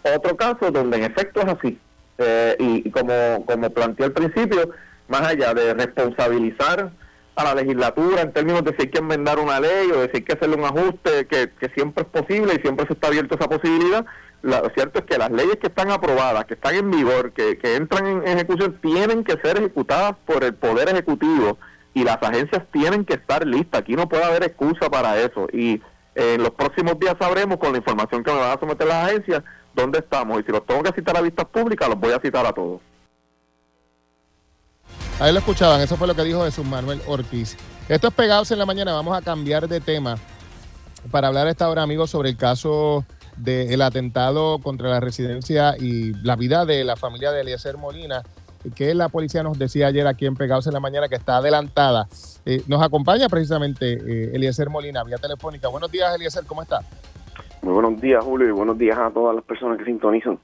otro 0.03 0.37
caso 0.37 0.71
donde 0.71 0.99
en 0.99 1.05
efecto 1.05 1.41
es 1.41 1.49
así. 1.49 1.79
Eh, 2.19 2.57
y, 2.59 2.89
y, 2.89 2.91
como, 2.91 3.45
como 3.47 3.71
planteé 3.71 4.07
al 4.07 4.13
principio, 4.13 4.71
más 5.09 5.23
allá 5.23 5.55
de 5.55 5.75
responsabilizar 5.75 6.91
a 7.37 7.45
la 7.45 7.55
legislatura 7.55 8.23
en 8.23 8.33
términos 8.33 8.65
de 8.65 8.75
si 8.77 8.83
hay 8.83 8.91
que 8.91 8.99
enmendar 8.99 9.39
una 9.39 9.61
ley 9.61 9.91
o 9.91 10.01
de 10.01 10.11
si 10.11 10.19
hay 10.19 10.23
que 10.23 10.33
hacerle 10.35 10.57
un 10.57 10.65
ajuste, 10.65 11.27
que, 11.27 11.51
siempre 11.75 12.05
es 12.05 12.23
posible 12.23 12.55
y 12.55 12.61
siempre 12.61 12.87
se 12.87 12.93
está 12.93 13.09
abierto 13.09 13.35
esa 13.35 13.49
posibilidad, 13.49 14.07
lo 14.43 14.71
cierto 14.75 15.01
es 15.01 15.07
que 15.07 15.19
las 15.19 15.31
leyes 15.31 15.57
que 15.57 15.69
están 15.69 15.91
aprobadas, 15.91 16.45
que 16.45 16.55
están 16.55 16.75
en 16.75 16.91
vigor, 16.91 17.33
que, 17.33 17.59
que 17.59 17.77
entran 17.77 18.07
en 18.07 18.29
ejecución, 18.29 18.79
tienen 18.83 19.25
que 19.25 19.39
ser 19.43 19.57
ejecutadas 19.57 20.15
por 20.27 20.45
el 20.45 20.55
Poder 20.55 20.89
Ejecutivo 20.91 21.59
y 21.95 22.05
las 22.05 22.23
agencias 22.23 22.63
tienen 22.71 23.05
que 23.05 23.15
estar 23.15 23.47
listas. 23.47 23.81
Aquí 23.81 23.95
no 23.95 24.09
puede 24.09 24.25
haber 24.25 24.43
excusa 24.43 24.91
para 24.91 25.19
eso. 25.19 25.47
Y 25.53 25.81
eh, 26.15 26.35
en 26.35 26.43
los 26.43 26.51
próximos 26.51 26.99
días 26.99 27.17
sabremos, 27.19 27.57
con 27.57 27.73
la 27.73 27.79
información 27.79 28.23
que 28.23 28.33
me 28.33 28.39
van 28.39 28.57
a 28.57 28.61
someter 28.61 28.87
las 28.87 29.09
agencias, 29.09 29.43
dónde 29.75 30.01
estamos. 30.01 30.41
Y 30.41 30.45
si 30.45 30.53
los 30.53 30.67
tengo 30.67 30.83
que 30.83 30.93
citar 30.93 31.17
a 31.17 31.23
vistas 31.23 31.47
públicas, 31.47 31.89
los 31.89 31.99
voy 31.99 32.13
a 32.13 32.21
citar 32.21 32.45
a 32.45 32.53
todos. 32.53 32.81
Ahí 35.21 35.33
lo 35.33 35.39
escuchaban, 35.39 35.81
eso 35.81 35.97
fue 35.97 36.09
lo 36.09 36.15
que 36.15 36.25
dijo 36.25 36.45
Jesús 36.45 36.67
Manuel 36.67 37.01
Ortiz. 37.07 37.57
Esto 37.89 38.09
es 38.09 38.15
Pegados 38.15 38.51
en 38.51 38.59
la 38.59 38.67
Mañana, 38.67 38.93
vamos 38.93 39.17
a 39.17 39.23
cambiar 39.23 39.69
de 39.69 39.81
tema 39.81 40.17
para 41.11 41.29
hablar 41.29 41.47
esta 41.47 41.69
hora, 41.69 41.83
amigos, 41.83 42.11
sobre 42.11 42.31
el 42.31 42.37
caso 42.37 43.05
del 43.37 43.81
atentado 43.83 44.59
contra 44.59 44.89
la 44.89 45.01
residencia 45.01 45.77
y 45.79 46.15
la 46.25 46.35
vida 46.35 46.65
de 46.65 46.83
la 46.83 46.97
familia 46.97 47.31
de 47.31 47.43
Eliezer 47.43 47.77
Molina, 47.77 48.23
que 48.75 48.93
la 48.95 49.09
policía 49.09 49.43
nos 49.43 49.59
decía 49.59 49.87
ayer 49.87 50.07
aquí 50.07 50.27
en 50.27 50.35
Pegados 50.35 50.67
en 50.67 50.73
la 50.73 50.81
Mañana 50.81 51.09
que 51.09 51.15
está 51.15 51.37
adelantada. 51.37 52.09
Eh, 52.45 52.63
nos 52.67 52.83
acompaña 52.83 53.29
precisamente 53.29 53.93
eh, 53.93 54.31
Eliezer 54.35 54.69
Molina, 54.69 55.05
vía 55.05 55.19
telefónica. 55.19 55.69
Buenos 55.69 55.93
días, 55.93 56.13
Eliezer, 56.15 56.45
¿cómo 56.45 56.63
está? 56.63 56.81
Muy 57.63 57.73
buenos 57.73 58.01
días, 58.01 58.25
Julio, 58.25 58.49
y 58.49 58.53
buenos 58.53 58.77
días 58.77 58.99
a 58.99 59.11
todas 59.11 59.35
las 59.35 59.45
personas 59.45 59.79
que 59.79 59.85
sintonizan. 59.85 60.39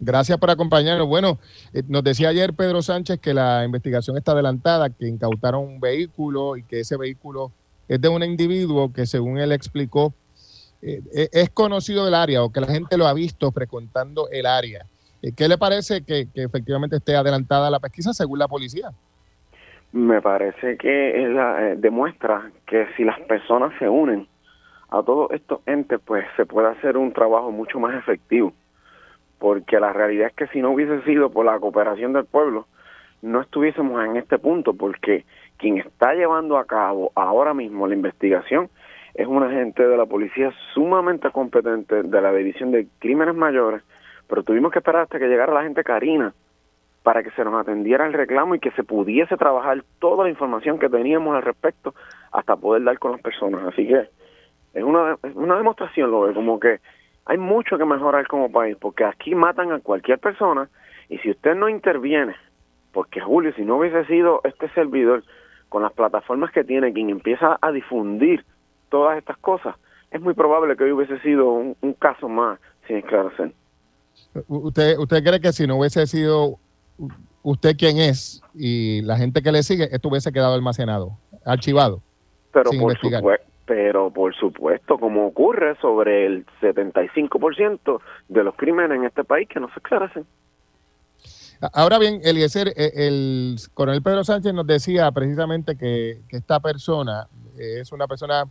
Gracias 0.00 0.38
por 0.38 0.50
acompañarnos. 0.50 1.06
Bueno, 1.06 1.38
eh, 1.72 1.82
nos 1.88 2.02
decía 2.04 2.28
ayer 2.28 2.52
Pedro 2.54 2.82
Sánchez 2.82 3.20
que 3.20 3.32
la 3.32 3.64
investigación 3.64 4.16
está 4.16 4.32
adelantada, 4.32 4.90
que 4.90 5.06
incautaron 5.06 5.62
un 5.62 5.80
vehículo 5.80 6.56
y 6.56 6.62
que 6.64 6.80
ese 6.80 6.96
vehículo 6.96 7.52
es 7.88 8.00
de 8.00 8.08
un 8.08 8.22
individuo 8.22 8.92
que, 8.92 9.06
según 9.06 9.38
él 9.38 9.52
explicó, 9.52 10.14
eh, 10.82 11.00
es 11.32 11.50
conocido 11.50 12.04
del 12.04 12.14
área 12.14 12.42
o 12.42 12.52
que 12.52 12.60
la 12.60 12.66
gente 12.66 12.98
lo 12.98 13.06
ha 13.06 13.14
visto 13.14 13.50
frecuentando 13.52 14.28
el 14.30 14.46
área. 14.46 14.86
Eh, 15.22 15.32
¿Qué 15.34 15.48
le 15.48 15.56
parece 15.56 16.04
que, 16.04 16.28
que, 16.34 16.42
efectivamente 16.42 16.96
esté 16.96 17.16
adelantada 17.16 17.70
la 17.70 17.80
pesquisa 17.80 18.12
según 18.12 18.38
la 18.38 18.48
policía? 18.48 18.90
Me 19.92 20.20
parece 20.20 20.76
que 20.76 21.24
eh, 21.24 21.76
demuestra 21.78 22.50
que 22.66 22.88
si 22.96 23.04
las 23.04 23.18
personas 23.20 23.72
se 23.78 23.88
unen 23.88 24.28
a 24.90 25.02
todos 25.02 25.30
estos 25.30 25.60
entes, 25.64 25.98
pues 26.04 26.26
se 26.36 26.44
puede 26.44 26.68
hacer 26.68 26.98
un 26.98 27.12
trabajo 27.12 27.50
mucho 27.50 27.78
más 27.78 27.94
efectivo. 27.94 28.52
Porque 29.38 29.80
la 29.80 29.92
realidad 29.92 30.28
es 30.28 30.34
que 30.34 30.46
si 30.48 30.62
no 30.62 30.70
hubiese 30.70 31.02
sido 31.02 31.30
por 31.30 31.44
la 31.44 31.58
cooperación 31.58 32.12
del 32.12 32.24
pueblo, 32.24 32.66
no 33.22 33.40
estuviésemos 33.40 34.04
en 34.04 34.16
este 34.16 34.38
punto, 34.38 34.74
porque 34.74 35.24
quien 35.56 35.78
está 35.78 36.14
llevando 36.14 36.58
a 36.58 36.66
cabo 36.66 37.10
ahora 37.14 37.54
mismo 37.54 37.86
la 37.86 37.94
investigación 37.94 38.68
es 39.14 39.26
un 39.26 39.42
agente 39.42 39.86
de 39.86 39.96
la 39.96 40.06
policía 40.06 40.52
sumamente 40.74 41.30
competente 41.30 42.02
de 42.02 42.20
la 42.20 42.32
División 42.32 42.72
de 42.72 42.86
Crímenes 42.98 43.34
Mayores, 43.34 43.82
pero 44.28 44.42
tuvimos 44.42 44.72
que 44.72 44.80
esperar 44.80 45.02
hasta 45.02 45.18
que 45.18 45.28
llegara 45.28 45.54
la 45.54 45.62
gente 45.62 45.84
Karina 45.84 46.34
para 47.04 47.22
que 47.22 47.30
se 47.32 47.44
nos 47.44 47.54
atendiera 47.54 48.06
el 48.06 48.14
reclamo 48.14 48.54
y 48.54 48.60
que 48.60 48.70
se 48.72 48.82
pudiese 48.82 49.36
trabajar 49.36 49.84
toda 50.00 50.24
la 50.24 50.30
información 50.30 50.78
que 50.78 50.88
teníamos 50.88 51.36
al 51.36 51.42
respecto 51.42 51.94
hasta 52.32 52.56
poder 52.56 52.82
dar 52.82 52.98
con 52.98 53.12
las 53.12 53.20
personas. 53.20 53.62
Así 53.66 53.86
que 53.86 54.08
Es 54.72 54.82
una, 54.82 55.16
es 55.22 55.34
una 55.36 55.56
demostración, 55.56 56.10
lo 56.10 56.22
veo, 56.22 56.34
como 56.34 56.58
que 56.58 56.80
hay 57.26 57.38
mucho 57.38 57.78
que 57.78 57.84
mejorar 57.84 58.26
como 58.26 58.50
país, 58.50 58.76
porque 58.80 59.04
aquí 59.04 59.34
matan 59.34 59.72
a 59.72 59.80
cualquier 59.80 60.18
persona 60.18 60.68
y 61.08 61.18
si 61.18 61.30
usted 61.30 61.54
no 61.54 61.68
interviene, 61.68 62.34
porque 62.92 63.20
Julio, 63.20 63.52
si 63.56 63.62
no 63.62 63.78
hubiese 63.78 64.04
sido 64.06 64.40
este 64.44 64.68
servidor 64.70 65.24
con 65.68 65.82
las 65.82 65.92
plataformas 65.92 66.52
que 66.52 66.64
tiene, 66.64 66.92
quien 66.92 67.10
empieza 67.10 67.58
a 67.60 67.72
difundir 67.72 68.44
todas 68.90 69.18
estas 69.18 69.36
cosas, 69.38 69.74
es 70.10 70.20
muy 70.20 70.34
probable 70.34 70.76
que 70.76 70.84
hoy 70.84 70.92
hubiese 70.92 71.18
sido 71.20 71.50
un, 71.50 71.76
un 71.80 71.92
caso 71.94 72.28
más 72.28 72.58
sin 72.86 72.98
esclarecer. 72.98 73.52
¿Usted, 74.46 74.98
¿Usted 74.98 75.24
cree 75.24 75.40
que 75.40 75.52
si 75.52 75.66
no 75.66 75.78
hubiese 75.78 76.06
sido 76.06 76.58
usted 77.42 77.76
quien 77.76 77.98
es 77.98 78.42
y 78.54 79.02
la 79.02 79.16
gente 79.16 79.42
que 79.42 79.50
le 79.50 79.62
sigue, 79.62 79.88
esto 79.90 80.08
hubiese 80.08 80.32
quedado 80.32 80.54
almacenado, 80.54 81.18
archivado? 81.44 82.00
Pero 82.52 82.70
sin 82.70 82.80
por, 82.80 82.92
investigar? 82.92 83.40
Pero 83.66 84.10
por 84.10 84.34
supuesto, 84.34 84.98
como 84.98 85.26
ocurre 85.26 85.76
sobre 85.80 86.26
el 86.26 86.46
75% 86.60 88.00
de 88.28 88.44
los 88.44 88.54
crímenes 88.56 88.98
en 88.98 89.04
este 89.04 89.24
país 89.24 89.48
que 89.48 89.60
no 89.60 89.68
se 89.68 89.74
esclarecen. 89.76 90.26
Ahora 91.72 91.98
bien, 91.98 92.20
Eliezer, 92.22 92.68
eh, 92.76 92.92
el 92.94 93.56
coronel 93.72 94.02
Pedro 94.02 94.24
Sánchez 94.24 94.52
nos 94.52 94.66
decía 94.66 95.10
precisamente 95.12 95.76
que, 95.76 96.18
que 96.28 96.36
esta 96.36 96.60
persona 96.60 97.26
eh, 97.58 97.80
es 97.80 97.92
una 97.92 98.06
persona 98.06 98.44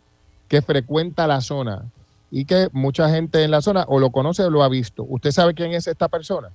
que 0.48 0.62
frecuenta 0.62 1.28
la 1.28 1.42
zona 1.42 1.84
y 2.32 2.46
que 2.46 2.68
mucha 2.72 3.10
gente 3.10 3.44
en 3.44 3.52
la 3.52 3.62
zona 3.62 3.86
o 3.88 4.00
lo 4.00 4.10
conoce 4.10 4.44
o 4.44 4.50
lo 4.50 4.64
ha 4.64 4.70
visto. 4.70 5.06
¿Usted 5.08 5.32
sabe 5.32 5.54
quién 5.54 5.74
es 5.74 5.88
esta 5.88 6.08
persona? 6.08 6.50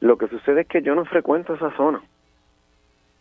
Lo 0.00 0.16
que 0.16 0.28
sucede 0.28 0.60
es 0.60 0.68
que 0.68 0.82
yo 0.82 0.94
no 0.94 1.04
frecuento 1.04 1.54
esa 1.54 1.76
zona. 1.76 2.00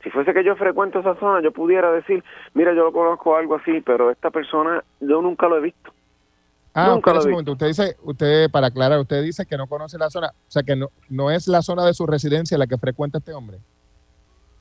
Si 0.07 0.11
fuese 0.11 0.33
que 0.33 0.41
yo 0.41 0.55
frecuento 0.55 0.99
esa 0.99 1.15
zona, 1.15 1.41
yo 1.41 1.51
pudiera 1.51 1.91
decir, 1.91 2.23
mira, 2.53 2.73
yo 2.73 2.85
lo 2.85 2.93
conozco 2.93 3.35
algo 3.35 3.55
así, 3.55 3.81
pero 3.81 4.09
esta 4.09 4.31
persona 4.31 4.81
yo 5.01 5.21
nunca 5.21 5.49
lo 5.49 5.57
he 5.57 5.61
visto. 5.61 5.91
Ah, 6.73 6.91
Nunca 6.93 7.11
lo 7.11 7.19
un 7.19 7.25
vi. 7.25 7.31
momento. 7.31 7.51
Usted 7.51 7.67
dice, 7.67 7.97
usted, 8.03 8.49
para 8.49 8.67
aclarar, 8.67 8.99
usted 8.99 9.21
dice 9.21 9.45
que 9.45 9.57
no 9.57 9.67
conoce 9.67 9.97
la 9.97 10.09
zona, 10.09 10.27
o 10.29 10.49
sea 10.49 10.63
que 10.63 10.77
no, 10.77 10.87
no 11.09 11.29
es 11.29 11.49
la 11.49 11.61
zona 11.61 11.85
de 11.85 11.93
su 11.93 12.05
residencia 12.07 12.57
la 12.57 12.67
que 12.67 12.77
frecuenta 12.77 13.17
este 13.17 13.33
hombre. 13.33 13.57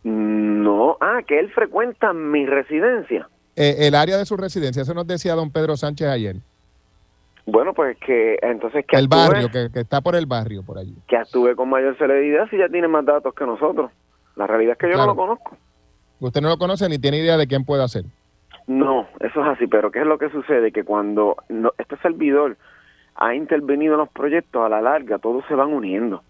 No, 0.03 0.97
ah, 1.01 1.21
que 1.25 1.39
él 1.39 1.53
frecuenta 1.53 2.13
mi 2.13 2.45
residencia. 2.45 3.29
Eh, 3.55 3.87
el 3.87 3.95
área 3.95 4.17
de 4.17 4.27
su 4.27 4.37
residencia, 4.37 4.83
eso 4.83 4.95
nos 4.95 5.07
decía 5.07 5.35
don 5.37 5.53
Pedro 5.53 5.77
Sánchez 5.77 6.09
ayer. 6.09 6.37
Bueno, 7.45 7.73
pues 7.73 7.97
que 7.99 8.37
entonces 8.43 8.85
que 8.85 8.97
el 8.97 9.05
actúe, 9.05 9.17
barrio, 9.17 9.51
que, 9.53 9.71
que 9.73 9.81
está 9.81 10.01
por 10.01 10.17
el 10.17 10.27
barrio, 10.27 10.65
por 10.65 10.79
allí. 10.79 10.97
que 11.07 11.17
actúe 11.17 11.55
con 11.55 11.69
mayor 11.69 11.97
celeridad 11.99 12.49
si 12.51 12.59
ya 12.59 12.69
tiene 12.69 12.89
más 12.89 13.05
datos 13.05 13.33
que 13.33 13.47
nosotros. 13.47 13.93
La 14.37 14.47
realidad 14.47 14.73
es 14.73 14.79
que 14.79 14.87
yo 14.89 14.95
Claro. 14.95 15.09
no 15.09 15.15
lo 15.15 15.21
conozco. 15.21 15.57
Usted 16.21 16.41
no 16.41 16.49
lo 16.49 16.59
conoce 16.59 16.89
ni 16.89 16.99
tiene 16.99 17.19
idea 17.19 17.37
de 17.37 17.47
quién 17.47 17.65
puede 17.65 17.87
ser. 17.89 18.05
No, 18.67 19.07
eso 19.21 19.41
es 19.43 19.47
así, 19.49 19.67
pero 19.67 19.91
¿qué 19.91 20.01
es 20.01 20.07
lo 20.07 20.19
que 20.19 20.29
sucede? 20.31 20.73
Que 20.73 20.85
cuando 20.85 21.37
no- 21.49 21.73
este 21.79 21.97
servidor 21.99 22.57
ha 23.15 23.35
intervenido 23.35 23.95
en 23.95 24.01
los 24.01 24.09
proyectos, 24.11 24.65
a 24.65 24.69
la 24.69 24.81
larga 24.81 25.19
todos 25.19 25.45
se 25.47 25.55
van 25.55 25.73
uniendo. 25.73 26.23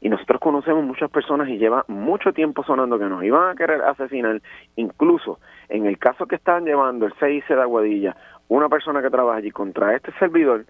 Y 0.00 0.08
nosotros 0.08 0.40
conocemos 0.40 0.84
muchas 0.84 1.10
personas 1.10 1.48
y 1.48 1.58
lleva 1.58 1.84
mucho 1.88 2.32
tiempo 2.32 2.62
sonando 2.62 2.98
que 2.98 3.06
nos 3.06 3.24
iban 3.24 3.50
a 3.50 3.54
querer 3.56 3.82
asesinar. 3.82 4.40
Incluso 4.76 5.40
en 5.68 5.86
el 5.86 5.98
caso 5.98 6.26
que 6.26 6.36
estaban 6.36 6.64
llevando 6.64 7.06
el 7.06 7.14
6 7.18 7.42
de 7.48 7.60
Aguadilla, 7.60 8.16
una 8.48 8.68
persona 8.68 9.02
que 9.02 9.10
trabaja 9.10 9.38
allí 9.38 9.50
contra 9.50 9.96
este 9.96 10.12
servidor, 10.18 10.66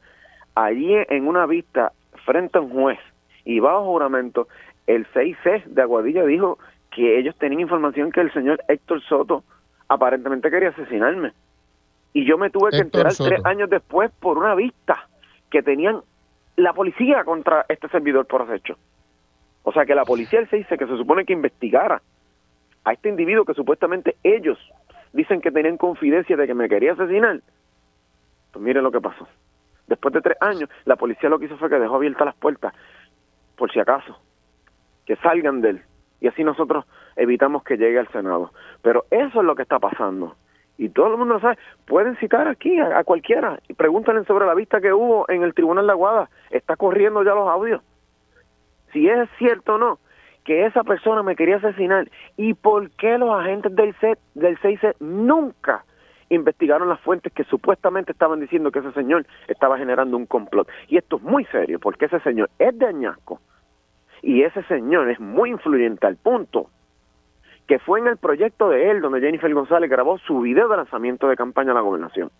allí 0.55 0.95
en 1.11 1.29
una 1.29 1.45
vista 1.47 1.93
frente 2.25 2.59
a 2.59 2.63
un 2.63 2.71
juez 2.71 2.99
y 3.45 3.61
bajo 3.61 3.85
juramento, 3.85 4.49
el 4.87 5.07
6C 5.13 5.65
de 5.67 5.83
Aguadilla 5.83 6.25
dijo 6.25 6.59
que 6.91 7.19
ellos 7.19 7.37
tenían 7.37 7.61
información 7.61 8.11
que 8.13 8.21
el 8.21 8.33
señor 8.33 8.63
Héctor 8.69 9.03
Soto 9.03 9.45
aparentemente 9.89 10.51
quería 10.51 10.71
asesinarme. 10.71 11.33
Y 12.13 12.25
yo 12.27 12.39
me 12.39 12.51
tuve 12.51 12.71
que 12.71 12.79
enterar 12.79 13.13
Soto. 13.13 13.31
tres 13.31 13.45
años 13.45 13.71
después 13.71 14.11
por 14.21 14.39
una 14.39 14.55
vista 14.55 15.09
que 15.51 15.63
tenían 15.63 16.01
la 16.57 16.73
policía 16.73 17.25
contra 17.25 17.65
este 17.69 17.89
servidor 17.89 18.27
por 18.27 18.43
acecho. 18.43 18.77
O 19.63 19.73
sea 19.73 19.85
que 19.85 19.95
la 19.95 20.05
policía 20.05 20.41
del 20.41 20.49
6 20.49 20.67
que 20.69 20.87
se 20.87 20.97
supone 20.97 21.25
que 21.25 21.33
investigara 21.33 22.01
a 22.85 22.93
este 22.93 23.09
individuo 23.09 23.45
que 23.45 23.55
supuestamente 23.55 24.17
ellos 24.23 24.59
dicen 25.13 25.41
que 25.41 25.51
tenían 25.51 25.77
confidencia 25.77 26.37
de 26.37 26.47
que 26.47 26.55
me 26.55 26.69
quería 26.69 26.93
asesinar. 26.93 27.41
Pues 28.53 28.65
miren 28.65 28.83
lo 28.83 28.91
que 28.91 29.01
pasó. 29.01 29.29
Después 29.87 30.13
de 30.15 30.21
tres 30.21 30.37
años, 30.41 30.69
la 30.85 30.97
policía 30.97 31.29
lo 31.29 31.39
que 31.39 31.47
hizo 31.47 31.57
fue 31.57 31.71
que 31.71 31.79
dejó 31.79 31.97
abiertas 31.97 32.27
las 32.27 32.37
puertas, 32.37 32.75
por 33.57 33.73
si 33.73 33.81
acaso, 33.81 34.19
que 35.07 35.17
salgan 35.17 35.61
de 35.61 35.71
él. 35.71 35.83
Y 36.21 36.29
así 36.29 36.45
nosotros 36.45 36.85
evitamos 37.17 37.63
que 37.63 37.77
llegue 37.77 37.99
al 37.99 38.09
Senado. 38.09 38.53
Pero 38.83 39.05
eso 39.11 39.41
es 39.41 39.45
lo 39.45 39.55
que 39.55 39.63
está 39.63 39.79
pasando. 39.79 40.37
Y 40.77 40.91
todo 40.91 41.09
el 41.09 41.19
mundo 41.19 41.35
lo 41.35 41.41
sabe. 41.41 41.59
Pueden 41.87 42.17
citar 42.17 42.47
aquí 42.47 42.79
a, 42.79 43.03
cualquiera 43.05 43.59
y 43.69 43.75
pregúntenle 43.75 44.25
sobre 44.25 44.47
la 44.47 44.55
vista 44.55 44.81
que 44.81 44.93
hubo 44.93 45.29
en 45.29 45.43
el 45.43 45.55
Tribunal 45.55 45.87
de 45.87 45.93
Aguada. 45.93 46.31
Está 46.51 46.77
corriendo 46.77 47.23
ya 47.25 47.35
los 47.35 47.49
audios. 47.49 47.83
Si 48.93 49.09
es 49.09 49.29
cierto 49.39 49.75
o 49.75 49.79
no 49.79 49.99
que 50.45 50.65
esa 50.65 50.83
persona 50.83 51.23
me 51.23 51.37
quería 51.37 51.57
asesinar 51.57 52.09
y 52.39 52.55
por 52.55 52.91
qué 52.93 53.19
los 53.19 53.39
agentes 53.39 53.75
del 53.77 53.93
CET, 53.97 54.19
del 54.35 54.59
6C 54.61 54.95
nunca 54.99 55.85
investigaron 56.31 56.89
las 56.89 57.01
fuentes 57.01 57.33
que 57.35 57.45
supuestamente 57.45 58.13
estaban 58.13 58.41
diciendo 58.41 58.71
que 58.71 58.79
ese 58.79 58.93
señor 58.93 59.27
estaba 59.49 59.77
generando 59.77 60.17
un 60.17 60.25
complot. 60.25 60.69
Y 60.89 60.97
esto 60.97 61.17
es 61.17 61.23
muy 61.23 61.45
serio 61.47 61.79
porque 61.79 62.07
ese 62.07 62.21
señor 62.21 62.49
es 62.59 62.79
de 62.79 62.87
Añasco 62.87 63.41
y 64.23 64.43
ese 64.43 64.63
señor 64.65 65.11
es 65.11 65.21
muy 65.21 65.51
influyente 65.51 66.07
al 66.07 66.17
punto 66.17 66.69
que 67.67 67.79
fue 67.79 68.01
en 68.01 68.07
el 68.07 68.17
proyecto 68.17 68.71
de 68.71 68.91
él 68.91 69.01
donde 69.03 69.21
Jennifer 69.21 69.53
González 69.53 69.91
grabó 69.91 70.19
su 70.19 70.41
video 70.41 70.69
de 70.69 70.77
lanzamiento 70.79 71.29
de 71.29 71.37
campaña 71.37 71.73
a 71.73 71.75
la 71.75 71.81
gobernación. 71.83 72.31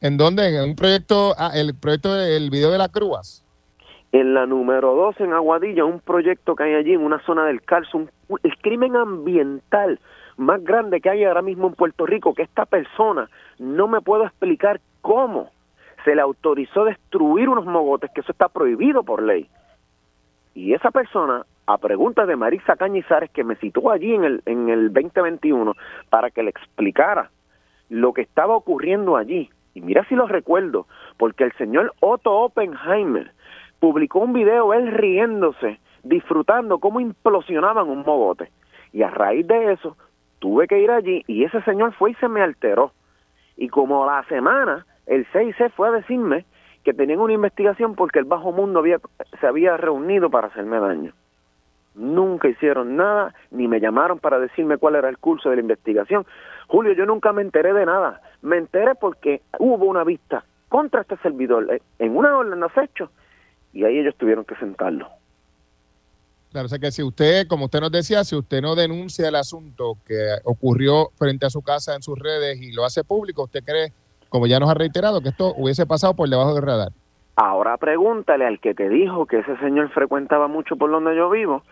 ¿En 0.00 0.16
dónde? 0.16 0.56
En 0.56 0.70
un 0.70 0.76
proyecto, 0.76 1.32
ah, 1.36 1.50
el 1.54 1.74
proyecto 1.74 2.14
del 2.14 2.48
video 2.50 2.70
de 2.70 2.78
las 2.78 2.92
grúas. 2.92 3.44
En 4.12 4.34
la 4.34 4.46
número 4.46 4.94
2 4.94 5.20
en 5.20 5.32
Aguadilla, 5.32 5.84
un 5.84 5.98
proyecto 6.00 6.54
que 6.54 6.62
hay 6.62 6.74
allí 6.74 6.92
en 6.94 7.02
una 7.02 7.18
zona 7.26 7.44
del 7.46 7.60
Carso, 7.62 7.98
un- 7.98 8.10
el 8.44 8.56
crimen 8.58 8.94
ambiental 8.94 9.98
más 10.36 10.62
grande 10.62 11.00
que 11.00 11.10
hay 11.10 11.24
ahora 11.24 11.42
mismo 11.42 11.66
en 11.66 11.74
Puerto 11.74 12.06
Rico, 12.06 12.32
que 12.32 12.42
esta 12.42 12.64
persona 12.64 13.28
no 13.58 13.88
me 13.88 14.00
puedo 14.00 14.24
explicar 14.24 14.80
cómo 15.00 15.50
se 16.04 16.14
le 16.14 16.22
autorizó 16.22 16.84
destruir 16.84 17.48
unos 17.48 17.66
mogotes, 17.66 18.10
que 18.14 18.20
eso 18.20 18.30
está 18.30 18.48
prohibido 18.48 19.02
por 19.02 19.20
ley. 19.24 19.48
Y 20.58 20.74
esa 20.74 20.90
persona, 20.90 21.46
a 21.66 21.78
pregunta 21.78 22.26
de 22.26 22.34
Marisa 22.34 22.74
Cañizares, 22.74 23.30
que 23.30 23.44
me 23.44 23.54
citó 23.54 23.92
allí 23.92 24.12
en 24.12 24.24
el, 24.24 24.42
en 24.44 24.68
el 24.68 24.92
2021 24.92 25.72
para 26.10 26.32
que 26.32 26.42
le 26.42 26.50
explicara 26.50 27.30
lo 27.88 28.12
que 28.12 28.22
estaba 28.22 28.56
ocurriendo 28.56 29.16
allí. 29.16 29.50
Y 29.74 29.82
mira 29.82 30.04
si 30.08 30.16
lo 30.16 30.26
recuerdo, 30.26 30.88
porque 31.16 31.44
el 31.44 31.52
señor 31.52 31.94
Otto 32.00 32.32
Oppenheimer 32.32 33.30
publicó 33.78 34.18
un 34.18 34.32
video 34.32 34.74
él 34.74 34.90
riéndose, 34.90 35.78
disfrutando 36.02 36.80
cómo 36.80 36.98
implosionaban 36.98 37.88
un 37.88 38.00
mogote. 38.00 38.50
Y 38.92 39.04
a 39.04 39.10
raíz 39.10 39.46
de 39.46 39.74
eso, 39.74 39.96
tuve 40.40 40.66
que 40.66 40.80
ir 40.80 40.90
allí 40.90 41.22
y 41.28 41.44
ese 41.44 41.62
señor 41.62 41.92
fue 41.92 42.10
y 42.10 42.14
se 42.14 42.26
me 42.26 42.42
alteró. 42.42 42.90
Y 43.56 43.68
como 43.68 44.02
a 44.02 44.16
la 44.16 44.24
semana, 44.24 44.86
el 45.06 45.24
6C 45.28 45.70
fue 45.70 45.86
a 45.86 45.92
decirme 45.92 46.46
que 46.88 46.94
tenían 46.94 47.20
una 47.20 47.34
investigación 47.34 47.94
porque 47.94 48.18
el 48.18 48.24
bajo 48.24 48.50
mundo 48.50 48.82
se 49.38 49.46
había 49.46 49.76
reunido 49.76 50.30
para 50.30 50.46
hacerme 50.46 50.80
daño. 50.80 51.12
Nunca 51.94 52.48
hicieron 52.48 52.96
nada, 52.96 53.34
ni 53.50 53.68
me 53.68 53.78
llamaron 53.78 54.18
para 54.18 54.38
decirme 54.38 54.78
cuál 54.78 54.94
era 54.94 55.10
el 55.10 55.18
curso 55.18 55.50
de 55.50 55.56
la 55.56 55.60
investigación. 55.60 56.24
Julio, 56.66 56.94
yo 56.94 57.04
nunca 57.04 57.34
me 57.34 57.42
enteré 57.42 57.74
de 57.74 57.84
nada. 57.84 58.22
Me 58.40 58.56
enteré 58.56 58.94
porque 58.94 59.42
hubo 59.58 59.84
una 59.84 60.02
vista 60.02 60.46
contra 60.70 61.02
este 61.02 61.18
servidor 61.18 61.70
eh, 61.70 61.82
en 61.98 62.16
una 62.16 62.38
orden 62.38 62.58
de 62.58 62.66
acecho 62.66 63.10
y 63.74 63.84
ahí 63.84 63.98
ellos 63.98 64.14
tuvieron 64.16 64.46
que 64.46 64.56
sentarlo. 64.56 65.10
Claro, 66.52 66.64
o 66.64 66.68
sea 66.70 66.78
que 66.78 66.90
si 66.90 67.02
usted, 67.02 67.46
como 67.48 67.66
usted 67.66 67.80
nos 67.80 67.92
decía, 67.92 68.24
si 68.24 68.34
usted 68.34 68.62
no 68.62 68.76
denuncia 68.76 69.28
el 69.28 69.34
asunto 69.34 69.98
que 70.06 70.36
ocurrió 70.44 71.10
frente 71.18 71.44
a 71.44 71.50
su 71.50 71.60
casa 71.60 71.94
en 71.94 72.00
sus 72.00 72.18
redes 72.18 72.62
y 72.62 72.72
lo 72.72 72.86
hace 72.86 73.04
público, 73.04 73.42
¿usted 73.42 73.62
cree, 73.62 73.92
como 74.28 74.46
ya 74.46 74.58
nos 74.60 74.70
ha 74.70 74.74
reiterado, 74.74 75.20
que 75.20 75.28
esto 75.30 75.52
hubiese 75.56 75.86
pasado 75.86 76.14
por 76.14 76.28
debajo 76.28 76.54
del 76.54 76.62
radar? 76.62 76.92
Ahora 77.36 77.76
pregúntale 77.76 78.46
al 78.46 78.58
que 78.60 78.74
te 78.74 78.88
dijo 78.88 79.26
que 79.26 79.38
ese 79.38 79.56
señor 79.58 79.90
frecuentaba 79.90 80.48
mucho 80.48 80.76
por 80.76 80.90
donde 80.90 81.14
yo 81.16 81.30
vivo. 81.30 81.62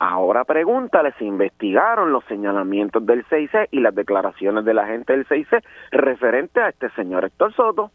Ahora 0.00 0.44
pregúntale 0.44 1.12
si 1.18 1.24
investigaron 1.24 2.12
los 2.12 2.24
señalamientos 2.24 3.06
del 3.06 3.24
6C 3.26 3.68
y 3.70 3.80
las 3.80 3.94
declaraciones 3.94 4.64
de 4.64 4.74
la 4.74 4.86
gente 4.86 5.12
del 5.12 5.26
6C 5.26 5.62
referente 5.92 6.60
a 6.60 6.70
este 6.70 6.90
señor 6.90 7.24
Héctor 7.24 7.54
Soto. 7.54 7.90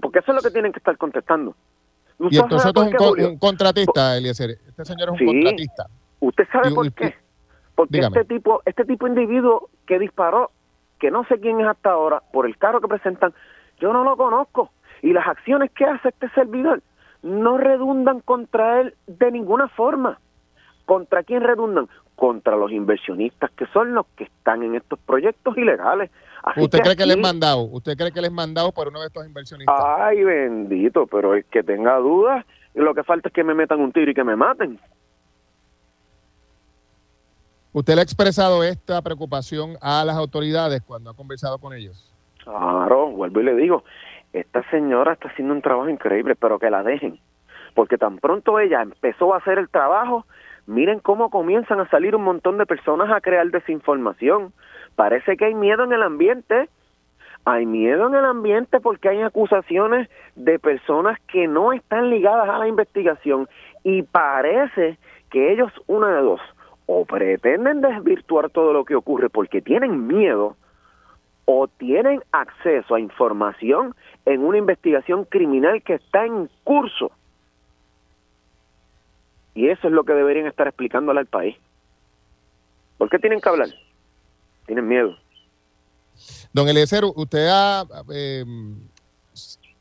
Porque 0.00 0.20
eso 0.20 0.32
es 0.32 0.36
lo 0.36 0.42
que 0.42 0.50
tienen 0.50 0.72
que 0.72 0.78
estar 0.78 0.96
contestando. 0.96 1.54
Y 2.18 2.24
¿Usted 2.24 2.38
entonces 2.40 2.62
sabe 2.62 2.70
esto 2.70 2.82
es 2.82 2.86
un, 2.86 2.90
qué, 2.92 2.96
co- 2.96 3.08
Julio? 3.10 3.28
un 3.28 3.38
contratista, 3.38 4.16
Eliezer. 4.16 4.50
Este 4.66 4.84
señor 4.86 5.08
es 5.08 5.12
un 5.12 5.18
Sí. 5.18 5.26
contratista. 5.26 5.86
¿Usted 6.20 6.44
sabe 6.50 6.70
Y- 6.70 6.74
por 6.74 6.92
qué? 6.92 7.14
Porque 7.74 7.96
dígame. 7.98 8.20
este 8.20 8.34
tipo, 8.34 8.62
este 8.64 8.84
tipo 8.86 9.04
de 9.06 9.10
individuo 9.20 9.68
que 9.86 9.98
disparó, 9.98 10.50
que 11.04 11.10
no 11.10 11.24
sé 11.24 11.38
quién 11.38 11.60
es 11.60 11.66
hasta 11.66 11.90
ahora, 11.90 12.22
por 12.32 12.46
el 12.46 12.56
carro 12.56 12.80
que 12.80 12.88
presentan, 12.88 13.34
yo 13.78 13.92
no 13.92 14.04
lo 14.04 14.16
conozco. 14.16 14.70
Y 15.02 15.12
las 15.12 15.28
acciones 15.28 15.70
que 15.72 15.84
hace 15.84 16.08
este 16.08 16.30
servidor 16.30 16.80
no 17.22 17.58
redundan 17.58 18.20
contra 18.20 18.80
él 18.80 18.94
de 19.06 19.30
ninguna 19.30 19.68
forma. 19.68 20.18
¿Contra 20.86 21.22
quién 21.22 21.42
redundan? 21.42 21.88
contra 22.16 22.56
los 22.56 22.70
inversionistas 22.70 23.50
que 23.50 23.66
son 23.72 23.92
los 23.92 24.06
que 24.16 24.22
están 24.22 24.62
en 24.62 24.76
estos 24.76 25.00
proyectos 25.00 25.58
ilegales. 25.58 26.12
¿Usted 26.56 26.78
cree 26.78 26.94
que 26.94 27.06
les 27.06 27.18
mandado? 27.18 27.62
¿Usted 27.62 27.96
cree 27.96 28.12
que 28.12 28.22
les 28.22 28.30
mandado 28.30 28.70
por 28.70 28.86
uno 28.86 29.00
de 29.00 29.08
estos 29.08 29.26
inversionistas? 29.26 29.74
Ay, 29.76 30.22
bendito, 30.22 31.08
pero 31.08 31.34
el 31.34 31.44
que 31.46 31.64
tenga 31.64 31.96
dudas, 31.96 32.46
lo 32.74 32.94
que 32.94 33.02
falta 33.02 33.30
es 33.30 33.34
que 33.34 33.42
me 33.42 33.52
metan 33.52 33.80
un 33.80 33.90
tiro 33.90 34.12
y 34.12 34.14
que 34.14 34.22
me 34.22 34.36
maten. 34.36 34.78
¿Usted 37.74 37.94
le 37.96 38.02
ha 38.02 38.04
expresado 38.04 38.62
esta 38.62 39.02
preocupación 39.02 39.72
a 39.82 40.04
las 40.04 40.14
autoridades 40.14 40.80
cuando 40.80 41.10
ha 41.10 41.16
conversado 41.16 41.58
con 41.58 41.72
ellos? 41.72 42.14
Claro, 42.44 43.10
vuelvo 43.10 43.40
y 43.40 43.42
le 43.42 43.56
digo, 43.56 43.82
esta 44.32 44.62
señora 44.70 45.14
está 45.14 45.26
haciendo 45.26 45.52
un 45.54 45.60
trabajo 45.60 45.88
increíble, 45.88 46.36
pero 46.36 46.60
que 46.60 46.70
la 46.70 46.84
dejen. 46.84 47.18
Porque 47.74 47.98
tan 47.98 48.18
pronto 48.18 48.60
ella 48.60 48.80
empezó 48.80 49.34
a 49.34 49.38
hacer 49.38 49.58
el 49.58 49.68
trabajo, 49.68 50.24
miren 50.66 51.00
cómo 51.00 51.30
comienzan 51.30 51.80
a 51.80 51.90
salir 51.90 52.14
un 52.14 52.22
montón 52.22 52.58
de 52.58 52.66
personas 52.66 53.10
a 53.10 53.20
crear 53.20 53.50
desinformación. 53.50 54.52
Parece 54.94 55.36
que 55.36 55.46
hay 55.46 55.54
miedo 55.56 55.82
en 55.82 55.92
el 55.92 56.04
ambiente. 56.04 56.68
Hay 57.44 57.66
miedo 57.66 58.06
en 58.06 58.14
el 58.14 58.24
ambiente 58.24 58.78
porque 58.78 59.08
hay 59.08 59.20
acusaciones 59.22 60.08
de 60.36 60.60
personas 60.60 61.18
que 61.26 61.48
no 61.48 61.72
están 61.72 62.08
ligadas 62.08 62.48
a 62.48 62.58
la 62.58 62.68
investigación 62.68 63.48
y 63.82 64.02
parece 64.02 64.96
que 65.28 65.52
ellos, 65.52 65.72
una 65.88 66.14
de 66.14 66.22
dos, 66.22 66.40
o 66.86 67.04
pretenden 67.04 67.80
desvirtuar 67.80 68.50
todo 68.50 68.72
lo 68.72 68.84
que 68.84 68.94
ocurre 68.94 69.30
porque 69.30 69.62
tienen 69.62 70.06
miedo 70.06 70.56
o 71.46 71.68
tienen 71.68 72.22
acceso 72.32 72.94
a 72.94 73.00
información 73.00 73.94
en 74.24 74.40
una 74.40 74.58
investigación 74.58 75.24
criminal 75.24 75.82
que 75.82 75.94
está 75.94 76.24
en 76.24 76.48
curso. 76.62 77.10
Y 79.54 79.68
eso 79.68 79.86
es 79.86 79.92
lo 79.92 80.04
que 80.04 80.14
deberían 80.14 80.46
estar 80.46 80.66
explicándole 80.66 81.20
al 81.20 81.26
país. 81.26 81.56
¿Por 82.98 83.08
qué 83.08 83.18
tienen 83.18 83.40
que 83.40 83.48
hablar? 83.48 83.68
Tienen 84.66 84.88
miedo. 84.88 85.16
Don 86.52 86.68
Eliezer, 86.68 87.04
usted 87.04 87.48
ha, 87.50 87.84
eh, 88.12 88.44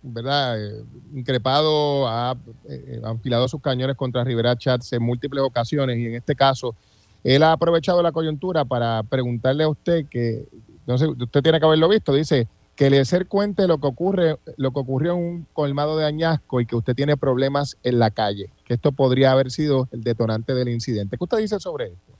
¿verdad? 0.01 0.61
Eh, 0.61 0.83
increpado, 1.13 2.07
ha 2.07 2.35
eh, 2.67 3.01
enfilado 3.03 3.47
sus 3.47 3.61
cañones 3.61 3.95
contra 3.95 4.23
Rivera 4.23 4.55
Chats 4.55 4.93
en 4.93 5.03
múltiples 5.03 5.43
ocasiones 5.43 5.97
y 5.97 6.07
en 6.07 6.15
este 6.15 6.35
caso 6.35 6.75
él 7.23 7.43
ha 7.43 7.53
aprovechado 7.53 8.03
la 8.03 8.11
coyuntura 8.11 8.65
para 8.65 9.01
preguntarle 9.03 9.63
a 9.63 9.69
usted 9.69 10.05
que, 10.09 10.43
no 10.85 10.97
sé, 10.97 11.07
usted 11.07 11.41
tiene 11.41 11.59
que 11.59 11.65
haberlo 11.65 11.87
visto, 11.87 12.13
dice 12.13 12.47
que 12.75 12.89
le 12.89 13.05
ser 13.05 13.27
cuente 13.27 13.67
lo 13.67 13.77
que 13.77 13.87
ocurre, 13.87 14.35
lo 14.57 14.71
que 14.71 14.79
ocurrió 14.79 15.13
en 15.13 15.19
un 15.19 15.47
colmado 15.53 15.97
de 15.97 16.05
Añasco 16.05 16.59
y 16.59 16.65
que 16.65 16.75
usted 16.75 16.95
tiene 16.95 17.17
problemas 17.17 17.77
en 17.83 17.99
la 17.99 18.09
calle, 18.09 18.47
que 18.65 18.73
esto 18.73 18.91
podría 18.91 19.31
haber 19.31 19.51
sido 19.51 19.87
el 19.91 20.03
detonante 20.03 20.53
del 20.53 20.69
incidente. 20.69 21.17
¿Qué 21.17 21.23
usted 21.23 21.37
dice 21.37 21.59
sobre 21.59 21.85
esto? 21.85 22.13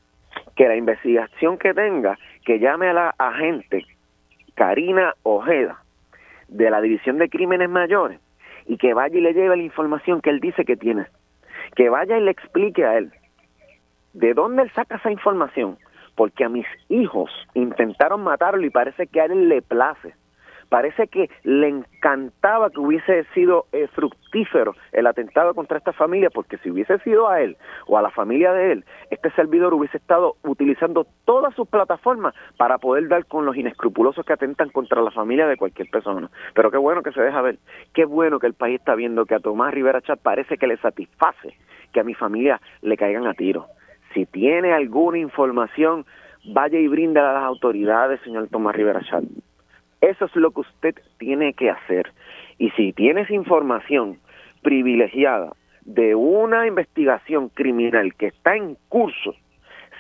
Que 0.55 0.67
la 0.67 0.75
investigación 0.75 1.57
que 1.57 1.73
tenga, 1.73 2.17
que 2.45 2.59
llame 2.59 2.89
a 2.89 2.93
la 2.93 3.15
agente 3.17 3.83
Karina 4.53 5.15
Ojeda 5.23 5.83
de 6.47 6.69
la 6.69 6.81
División 6.81 7.17
de 7.17 7.29
Crímenes 7.29 7.69
Mayores 7.69 8.19
y 8.67 8.77
que 8.77 8.93
vaya 8.93 9.17
y 9.17 9.21
le 9.21 9.33
lleve 9.33 9.57
la 9.57 9.63
información 9.63 10.21
que 10.21 10.29
él 10.29 10.39
dice 10.39 10.63
que 10.63 10.77
tiene. 10.77 11.07
Que 11.75 11.89
vaya 11.89 12.17
y 12.19 12.21
le 12.21 12.29
explique 12.29 12.85
a 12.85 12.99
él 12.99 13.11
¿De 14.13 14.35
dónde 14.35 14.61
él 14.61 14.71
saca 14.75 14.97
esa 14.97 15.11
información? 15.11 15.79
Porque 16.15 16.43
a 16.43 16.49
mis 16.49 16.67
hijos 16.87 17.31
intentaron 17.55 18.23
matarlo 18.23 18.63
y 18.63 18.69
parece 18.69 19.07
que 19.07 19.19
a 19.19 19.25
él 19.25 19.49
le 19.49 19.63
place. 19.63 20.13
Parece 20.69 21.07
que 21.07 21.29
le 21.43 21.67
encantaba 21.67 22.69
que 22.69 22.79
hubiese 22.79 23.25
sido 23.33 23.65
eh, 23.71 23.87
fructífero 23.87 24.75
el 24.91 25.07
atentado 25.07 25.55
contra 25.55 25.79
esta 25.79 25.93
familia, 25.93 26.29
porque 26.29 26.57
si 26.59 26.69
hubiese 26.69 26.99
sido 26.99 27.27
a 27.27 27.41
él 27.41 27.57
o 27.87 27.97
a 27.97 28.03
la 28.03 28.11
familia 28.11 28.53
de 28.53 28.71
él, 28.71 28.85
este 29.09 29.31
servidor 29.31 29.73
hubiese 29.73 29.97
estado 29.97 30.35
utilizando 30.43 31.07
todas 31.25 31.53
sus 31.55 31.67
plataformas 31.67 32.35
para 32.57 32.77
poder 32.77 33.07
dar 33.07 33.25
con 33.25 33.45
los 33.45 33.57
inescrupulosos 33.57 34.25
que 34.25 34.33
atentan 34.33 34.69
contra 34.69 35.01
la 35.01 35.11
familia 35.11 35.47
de 35.47 35.57
cualquier 35.57 35.89
persona. 35.89 36.29
Pero 36.53 36.69
qué 36.69 36.77
bueno 36.77 37.01
que 37.01 37.11
se 37.11 37.21
deja 37.21 37.41
ver, 37.41 37.57
qué 37.93 38.05
bueno 38.05 38.39
que 38.39 38.47
el 38.47 38.53
país 38.53 38.79
está 38.79 38.93
viendo 38.93 39.25
que 39.25 39.35
a 39.35 39.39
Tomás 39.39 39.73
Rivera 39.73 40.01
Chat 40.01 40.19
parece 40.19 40.57
que 40.57 40.67
le 40.67 40.77
satisface 40.77 41.57
que 41.91 41.99
a 41.99 42.03
mi 42.03 42.13
familia 42.13 42.61
le 42.81 42.97
caigan 42.97 43.27
a 43.27 43.33
tiro 43.33 43.67
si 44.13 44.25
tiene 44.25 44.73
alguna 44.73 45.17
información, 45.17 46.05
vaya 46.45 46.79
y 46.79 46.87
brinda 46.87 47.29
a 47.29 47.33
las 47.33 47.43
autoridades, 47.43 48.19
señor 48.21 48.47
Tomás 48.49 48.75
Rivera 48.75 49.01
Chat. 49.01 49.23
Eso 50.01 50.25
es 50.25 50.35
lo 50.35 50.51
que 50.51 50.61
usted 50.61 50.95
tiene 51.17 51.53
que 51.53 51.69
hacer. 51.69 52.11
Y 52.57 52.69
si 52.71 52.93
tienes 52.93 53.29
información 53.29 54.19
privilegiada 54.61 55.53
de 55.81 56.15
una 56.15 56.67
investigación 56.67 57.49
criminal 57.49 58.13
que 58.15 58.27
está 58.27 58.55
en 58.55 58.77
curso, 58.89 59.35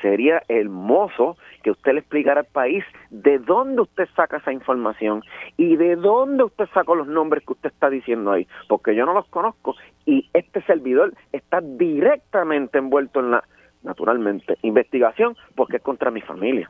sería 0.01 0.43
hermoso 0.49 1.37
que 1.63 1.71
usted 1.71 1.93
le 1.93 1.99
explicara 1.99 2.41
al 2.41 2.47
país 2.47 2.83
de 3.09 3.39
dónde 3.39 3.81
usted 3.81 4.07
saca 4.15 4.37
esa 4.37 4.51
información 4.51 5.23
y 5.55 5.77
de 5.77 5.95
dónde 5.95 6.43
usted 6.43 6.65
sacó 6.73 6.95
los 6.95 7.07
nombres 7.07 7.43
que 7.45 7.53
usted 7.53 7.69
está 7.69 7.89
diciendo 7.89 8.31
ahí, 8.31 8.45
porque 8.67 8.95
yo 8.95 9.05
no 9.05 9.13
los 9.13 9.25
conozco 9.27 9.75
y 10.05 10.29
este 10.33 10.61
servidor 10.63 11.13
está 11.31 11.61
directamente 11.61 12.77
envuelto 12.77 13.21
en 13.21 13.31
la 13.31 13.43
naturalmente. 13.83 14.57
Investigación 14.61 15.35
porque 15.55 15.77
es 15.77 15.83
contra 15.83 16.11
mi 16.11 16.21
familia. 16.21 16.69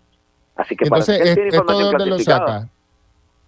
Así 0.56 0.76
que 0.76 0.86
Entonces, 0.86 1.18
para 1.18 1.34
tiene 1.34 1.50
información 1.50 1.86
¿esto 1.86 1.98
dónde 1.98 2.06
lo 2.10 2.20
saca? 2.20 2.70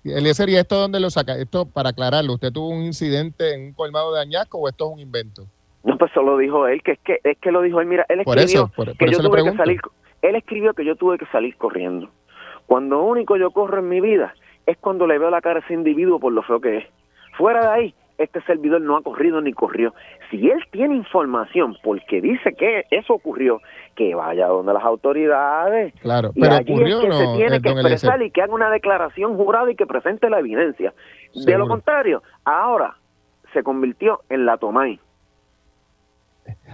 Eliezer, 0.03 0.49
¿y 0.49 0.55
esto 0.55 0.76
dónde 0.76 0.99
lo 0.99 1.09
saca? 1.09 1.36
Esto, 1.36 1.66
para 1.66 1.89
aclararlo, 1.89 2.34
¿usted 2.34 2.51
tuvo 2.51 2.70
un 2.70 2.84
incidente 2.84 3.53
en 3.53 3.68
un 3.68 3.74
colmado 3.74 4.13
de 4.13 4.22
Añasco 4.22 4.59
o 4.59 4.70
esto 4.70 4.88
es 4.88 4.93
un 4.93 4.99
invento? 4.99 5.47
No, 5.84 5.97
pues 5.97 6.11
solo 6.13 6.38
dijo 6.38 6.68
él, 6.68 6.82
que 6.84 6.93
es 6.93 6.99
que, 6.99 7.20
es 7.24 7.38
que 7.39 7.51
lo 7.51 7.61
dijo 7.61 7.80
él, 7.80 7.88
mira, 7.88 8.05
él 8.09 8.22
escribió 8.22 8.72
que 8.97 9.11
yo 9.11 9.20
tuve 9.20 9.43
que 9.43 9.57
salir, 9.57 9.82
él 10.22 10.36
escribió 10.36 10.74
que 10.74 10.86
yo 10.86 10.95
tuve 10.95 11.18
que 11.18 11.26
salir 11.28 11.55
corriendo. 11.57 12.09
Cuando 12.66 13.03
único 13.03 13.38
yo 13.38 13.51
corro 13.51 13.80
en 13.80 13.89
mi 13.89 14.01
vida 14.01 14.34
es 14.66 14.78
cuando 14.78 15.05
le 15.05 15.20
veo 15.20 15.30
la 15.30 15.41
cara 15.41 15.59
a 15.59 15.63
ese 15.63 15.74
individuo 15.74 16.20
por 16.20 16.34
lo 16.34 16.41
feo 16.43 16.59
que 16.59 16.78
es. 16.78 16.86
Fuera 17.38 17.61
de 17.61 17.68
ahí, 17.68 17.95
este 18.18 18.41
servidor 18.43 18.82
no 18.82 18.97
ha 18.97 19.01
corrido 19.01 19.41
ni 19.41 19.53
corrió. 19.53 19.93
Si 20.30 20.49
él 20.49 20.59
tiene 20.72 20.95
información 20.95 21.78
porque 21.84 22.22
dice 22.22 22.53
que 22.53 22.86
eso 22.91 23.13
ocurrió, 23.13 23.61
que 23.95 24.16
vaya 24.16 24.47
donde 24.47 24.74
las 24.74 24.84
autoridades. 24.84 25.93
Claro, 26.01 26.32
pero 26.34 26.57
ocurrió 26.57 27.01
que 27.01 27.07
no, 27.07 27.18
se 27.18 27.38
tiene 27.38 27.61
que 27.61 27.70
expresar 27.70 28.22
y 28.22 28.32
que 28.32 28.41
haga 28.41 28.53
una 28.53 28.70
declaración 28.70 29.36
jurada 29.36 29.72
y 29.72 29.76
que 29.76 29.86
presente 29.86 30.30
la 30.30 30.39
evidencia. 30.39 30.93
De 31.34 31.57
lo 31.57 31.68
contrario, 31.68 32.24
ahora 32.43 32.97
se 33.53 33.63
convirtió 33.63 34.22
en 34.30 34.45
la 34.45 34.57
Tomay. 34.57 34.99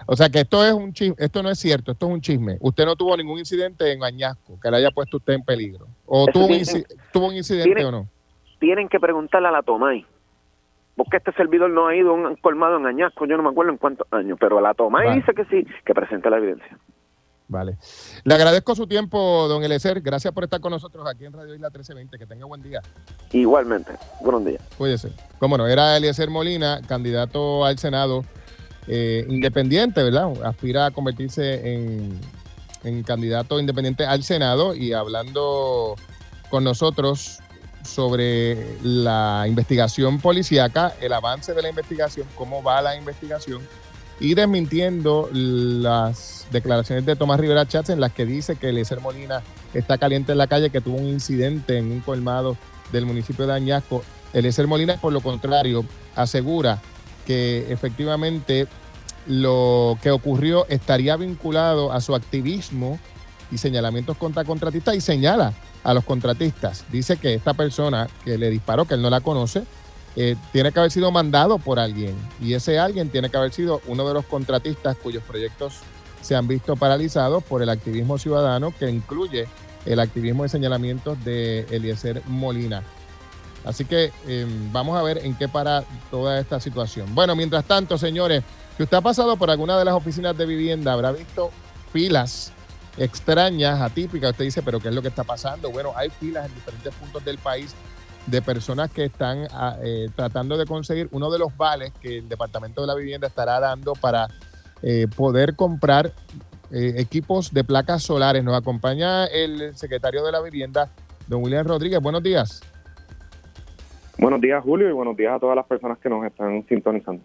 O 0.06 0.16
sea 0.16 0.30
que 0.30 0.40
esto 0.40 0.66
es 0.66 0.74
un 0.74 0.92
chisme, 0.92 1.16
esto 1.18 1.42
no 1.42 1.50
es 1.50 1.58
cierto, 1.58 1.92
esto 1.92 2.08
es 2.08 2.12
un 2.12 2.22
chisme. 2.22 2.58
Usted 2.60 2.86
no 2.86 2.96
tuvo 2.96 3.16
ningún 3.16 3.40
incidente 3.40 3.92
en 3.92 4.04
Añasco 4.04 4.60
que 4.62 4.70
le 4.70 4.78
haya 4.78 4.92
puesto 4.92 5.18
usted 5.18 5.34
en 5.34 5.44
peligro. 5.44 5.88
¿O 6.06 6.26
tuvo 6.28 6.48
un, 6.48 6.62
tuvo 7.14 7.28
un, 7.28 7.36
incidente 7.36 7.86
o 7.86 7.92
no? 7.92 8.08
Tienen 8.60 8.90
que 8.90 9.00
preguntarle 9.00 9.48
a 9.48 9.52
la 9.52 9.62
Tomay 9.62 10.06
porque 10.96 11.18
este 11.18 11.32
servidor 11.34 11.70
no 11.70 11.88
ha 11.88 11.96
ido 11.96 12.12
a 12.12 12.14
un 12.14 12.36
colmado 12.38 12.78
en 12.78 12.86
Añasco, 12.86 13.26
yo 13.26 13.38
no 13.38 13.44
me 13.44 13.50
acuerdo 13.50 13.72
en 13.72 13.78
cuántos 13.78 14.08
años, 14.12 14.38
pero 14.40 14.62
la 14.62 14.74
toma 14.74 15.06
y 15.06 15.16
dice 15.16 15.34
que 15.34 15.46
sí, 15.46 15.66
que 15.86 15.94
presente 15.94 16.30
la 16.30 16.38
evidencia. 16.38 16.78
Vale. 17.52 17.78
Le 18.24 18.34
agradezco 18.34 18.76
su 18.76 18.88
tiempo, 18.88 19.46
don 19.50 19.62
Elecer. 19.62 20.00
Gracias 20.00 20.34
por 20.34 20.46
estar 20.46 20.62
con 20.62 20.72
nosotros 20.72 21.06
aquí 21.06 21.26
en 21.26 21.34
Radio 21.34 21.54
Isla 21.54 21.68
1320. 21.68 22.18
Que 22.18 22.26
tenga 22.26 22.46
buen 22.46 22.62
día. 22.62 22.80
Igualmente. 23.34 23.92
Buenos 24.22 24.46
días. 24.46 24.64
Cuídese. 24.78 25.12
Cómo 25.38 25.58
no, 25.58 25.68
era 25.68 25.98
Eliezer 25.98 26.30
Molina, 26.30 26.80
candidato 26.88 27.66
al 27.66 27.78
Senado 27.78 28.24
eh, 28.88 29.26
independiente, 29.28 30.02
¿verdad? 30.02 30.32
Aspira 30.46 30.86
a 30.86 30.92
convertirse 30.92 31.76
en, 31.76 32.22
en 32.86 33.04
candidato 33.04 33.60
independiente 33.60 34.06
al 34.06 34.24
Senado 34.24 34.74
y 34.74 34.94
hablando 34.94 35.96
con 36.50 36.64
nosotros 36.64 37.42
sobre 37.84 38.78
la 38.84 39.46
investigación 39.48 40.20
policíaca, 40.20 40.94
el 41.02 41.14
avance 41.14 41.54
de 41.54 41.62
la 41.62 41.70
investigación, 41.70 42.28
cómo 42.36 42.62
va 42.64 42.82
la 42.82 42.96
investigación 42.96 43.62
y 44.22 44.36
desmintiendo 44.36 45.30
las 45.34 46.46
declaraciones 46.52 47.06
de 47.06 47.16
Tomás 47.16 47.40
Rivera 47.40 47.68
Chats 47.68 47.90
en 47.90 48.00
las 48.00 48.14
que 48.14 48.26
dice 48.26 48.56
que 48.56 48.70
Eliezer 48.70 49.02
Molina 49.02 49.42
está 49.74 49.98
caliente 49.98 50.32
en 50.32 50.38
la 50.38 50.46
calle, 50.46 50.70
que 50.70 50.80
tuvo 50.80 50.98
un 50.98 51.08
incidente 51.08 51.80
en 51.80 51.92
un 51.92 52.02
colmado 52.02 52.56
del 52.92 53.08
municipio 53.08 53.48
de 53.48 53.54
Añasco. 53.54 54.04
Eliezer 54.34 54.68
Molina, 54.68 54.98
por 54.98 55.12
lo 55.12 55.22
contrario, 55.22 55.84
asegura 56.16 56.80
que 57.26 57.72
efectivamente 57.72 58.68
lo 59.26 59.98
que 60.04 60.12
ocurrió 60.12 60.68
estaría 60.70 61.16
vinculado 61.16 61.92
a 61.92 62.00
su 62.00 62.14
activismo 62.14 63.00
y 63.52 63.58
señalamientos 63.58 64.18
contra 64.18 64.44
contratistas 64.44 64.96
y 64.96 65.02
señala 65.02 65.54
a 65.84 65.94
los 65.94 66.04
contratistas. 66.04 66.86
Dice 66.92 67.18
que 67.18 67.34
esta 67.34 67.54
persona 67.54 68.08
que 68.24 68.38
le 68.38 68.50
disparó, 68.50 68.86
que 68.86 68.96
él 68.96 69.02
no 69.02 69.10
la 69.10 69.22
conoce, 69.22 69.64
eh, 70.16 70.36
tiene 70.52 70.72
que 70.72 70.80
haber 70.80 70.92
sido 70.92 71.12
mandado 71.12 71.58
por 71.58 71.80
alguien 71.80 72.16
y 72.42 72.54
ese 72.54 72.78
alguien 72.80 73.10
tiene 73.10 73.30
que 73.30 73.38
haber 73.38 73.54
sido 73.54 73.82
uno 73.88 74.06
de 74.06 74.14
los 74.14 74.26
contratistas 74.26 74.98
cuyos 74.98 75.24
proyectos 75.24 75.76
se 76.22 76.36
han 76.36 76.50
visto 76.50 76.76
paralizados 76.76 77.44
por 77.44 77.62
el 77.62 77.70
activismo 77.70 78.18
ciudadano 78.18 78.74
que 78.78 78.90
incluye 78.90 79.48
el 79.86 80.00
activismo 80.00 80.44
de 80.44 80.50
señalamientos 80.50 81.24
de 81.24 81.62
Eliezer 81.72 82.22
Molina. 82.28 82.84
Así 83.64 83.86
que 83.86 84.12
em, 84.28 84.72
vamos 84.72 84.98
a 84.98 85.04
ver 85.04 85.20
en 85.20 85.36
qué 85.36 85.48
para 85.48 85.84
toda 86.10 86.40
esta 86.40 86.60
situación. 86.60 87.14
Bueno, 87.16 87.36
mientras 87.36 87.64
tanto, 87.66 87.98
señores, 87.98 88.44
si 88.76 88.84
usted 88.84 88.98
ha 88.98 89.02
pasado 89.02 89.38
por 89.38 89.50
alguna 89.50 89.78
de 89.78 89.86
las 89.86 89.94
oficinas 89.94 90.38
de 90.38 90.46
vivienda, 90.46 90.94
habrá 90.94 91.12
visto 91.12 91.52
filas 91.94 92.52
extrañas, 92.98 93.82
atípicas. 93.82 94.32
Usted 94.32 94.46
dice, 94.46 94.62
pero 94.62 94.80
¿qué 94.80 94.90
es 94.90 94.96
lo 94.96 95.02
que 95.02 95.08
está 95.08 95.24
pasando? 95.24 95.72
Bueno, 95.72 95.94
hay 95.96 96.10
filas 96.10 96.48
en 96.48 96.54
diferentes 96.54 96.94
puntos 96.96 97.24
del 97.24 97.38
país 97.38 97.76
de 98.28 98.42
personas 98.42 98.92
que 98.92 99.06
están 99.06 99.48
ah, 99.52 99.78
eh, 99.82 100.08
tratando 100.16 100.58
de 100.58 100.66
conseguir 100.66 101.08
uno 101.12 101.32
de 101.32 101.40
los 101.40 101.56
vales 101.58 101.92
que 102.02 102.20
el 102.20 102.30
Departamento 102.30 102.82
de 102.82 102.88
la 102.88 102.96
Vivienda 102.96 103.28
estará 103.28 103.60
dando 103.60 103.94
para 103.94 104.28
eh, 104.84 105.08
poder 105.16 105.56
comprar 105.56 106.14
eh, 106.72 106.94
equipos 106.98 107.54
de 107.54 107.64
placas 107.64 108.04
solares. 108.04 108.44
Nos 108.44 108.56
acompaña 108.56 109.26
el 109.26 109.76
secretario 109.76 110.24
de 110.24 110.32
la 110.32 110.42
Vivienda, 110.42 110.90
don 111.28 111.44
William 111.44 111.66
Rodríguez. 111.66 112.00
Buenos 112.00 112.22
días. 112.22 112.62
Buenos 114.18 114.40
días, 114.40 114.64
Julio, 114.64 114.88
y 114.88 114.92
buenos 114.92 115.18
días 115.18 115.34
a 115.36 115.40
todas 115.40 115.56
las 115.56 115.66
personas 115.66 115.98
que 115.98 116.10
nos 116.10 116.24
están 116.26 116.64
sintonizando. 116.68 117.24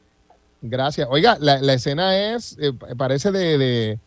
Gracias. 0.63 1.07
Oiga, 1.11 1.37
la, 1.39 1.73
escena 1.75 2.17
es, 2.35 2.57
parece 2.97 3.31
de, 3.31 3.59
de, 3.59 3.99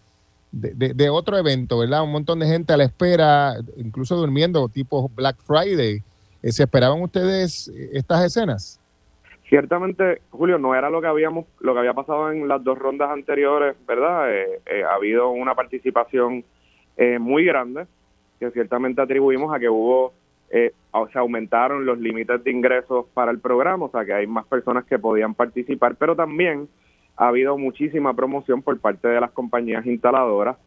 otro 1.11 1.37
evento, 1.37 1.79
¿verdad? 1.79 2.03
Un 2.03 2.11
montón 2.11 2.39
de 2.39 2.47
gente 2.47 2.73
a 2.73 2.77
la 2.77 2.85
espera, 2.85 3.55
incluso 3.77 4.15
durmiendo, 4.15 4.67
tipo 4.69 5.09
Black 5.15 5.37
Friday. 5.37 6.01
Eh, 6.41 6.51
¿Se 6.51 6.63
esperaban 6.63 7.01
ustedes 7.01 7.67
eh, 7.67 7.89
estas 7.93 8.23
escenas? 8.23 8.79
Ciertamente, 9.47 10.21
Julio, 10.29 10.57
no 10.57 10.75
era 10.75 10.89
lo 10.89 11.01
que 11.01 11.07
habíamos, 11.07 11.45
lo 11.59 11.73
que 11.73 11.79
había 11.79 11.93
pasado 11.93 12.31
en 12.31 12.47
las 12.47 12.63
dos 12.63 12.77
rondas 12.77 13.09
anteriores, 13.09 13.75
¿verdad? 13.87 14.31
Eh, 14.31 14.83
ha 14.87 14.93
habido 14.93 15.29
una 15.29 15.55
participación 15.55 16.43
muy 17.21 17.45
grande 17.45 17.85
que 18.41 18.51
ciertamente 18.51 19.01
atribuimos 19.01 19.55
a 19.55 19.59
que 19.59 19.69
hubo, 19.69 20.11
o 20.91 21.07
se 21.07 21.17
aumentaron 21.17 21.85
los 21.85 21.97
límites 21.97 22.43
de 22.43 22.51
ingresos 22.51 23.05
para 23.13 23.31
el 23.31 23.39
programa, 23.39 23.85
o 23.85 23.89
sea 23.89 24.03
que 24.03 24.11
hay 24.11 24.27
más 24.27 24.45
personas 24.47 24.83
que 24.83 24.99
podían 24.99 25.33
participar, 25.33 25.95
pero 25.95 26.13
también 26.13 26.67
ha 27.19 27.27
habido 27.27 27.57
muchísima 27.57 28.15
promoción 28.15 28.63
por 28.63 28.79
parte 28.79 29.07
de 29.07 29.21
las 29.21 29.31
compañías 29.31 29.85
instaladoras 29.85 30.57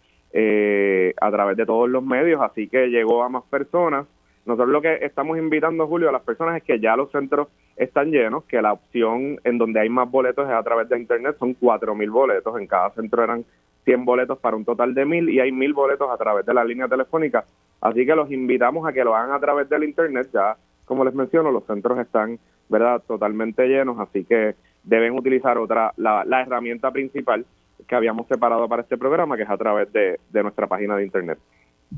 a 1.20 1.30
través 1.30 1.56
de 1.56 1.66
todos 1.66 1.90
los 1.90 2.04
medios, 2.04 2.40
así 2.40 2.68
que 2.68 2.86
llegó 2.86 3.24
a 3.24 3.28
más 3.28 3.42
personas 3.44 4.06
nosotros 4.44 4.70
lo 4.70 4.82
que 4.82 4.98
estamos 5.02 5.38
invitando, 5.38 5.86
Julio, 5.86 6.08
a 6.08 6.12
las 6.12 6.22
personas 6.22 6.56
es 6.56 6.64
que 6.64 6.80
ya 6.80 6.96
los 6.96 7.12
centros 7.12 7.48
están 7.76 8.10
llenos, 8.10 8.44
que 8.44 8.60
la 8.60 8.72
opción 8.72 9.38
en 9.44 9.56
donde 9.56 9.78
hay 9.78 9.88
más 9.88 10.10
boletos 10.10 10.48
es 10.48 10.54
a 10.54 10.62
través 10.62 10.88
de 10.88 10.98
Internet, 10.98 11.36
son 11.38 11.54
4.000 11.54 12.10
boletos, 12.10 12.58
en 12.58 12.66
cada 12.66 12.90
centro 12.90 13.22
eran 13.22 13.44
100 13.84 14.04
boletos 14.04 14.38
para 14.38 14.56
un 14.56 14.64
total 14.64 14.94
de 14.94 15.06
1.000 15.06 15.32
y 15.32 15.40
hay 15.40 15.50
1.000 15.50 15.74
boletos 15.74 16.10
a 16.10 16.16
través 16.16 16.44
de 16.44 16.54
la 16.54 16.64
línea 16.64 16.88
telefónica. 16.88 17.44
Así 17.80 18.04
que 18.04 18.16
los 18.16 18.32
invitamos 18.32 18.86
a 18.86 18.92
que 18.92 19.04
lo 19.04 19.14
hagan 19.14 19.32
a 19.32 19.40
través 19.40 19.68
del 19.68 19.84
Internet, 19.84 20.28
ya 20.32 20.56
como 20.86 21.04
les 21.04 21.14
menciono, 21.14 21.52
los 21.52 21.64
centros 21.64 21.98
están 22.00 22.38
verdad 22.68 23.00
totalmente 23.06 23.68
llenos, 23.68 24.00
así 24.00 24.24
que 24.24 24.56
deben 24.84 25.16
utilizar 25.16 25.58
otra 25.58 25.92
la, 25.96 26.24
la 26.24 26.42
herramienta 26.42 26.90
principal 26.90 27.44
que 27.86 27.94
habíamos 27.94 28.26
separado 28.28 28.68
para 28.68 28.82
este 28.82 28.96
programa, 28.96 29.36
que 29.36 29.42
es 29.42 29.50
a 29.50 29.56
través 29.56 29.92
de 29.92 30.18
nuestra 30.42 30.66
página 30.66 30.96
de 30.96 31.04
Internet. 31.04 31.38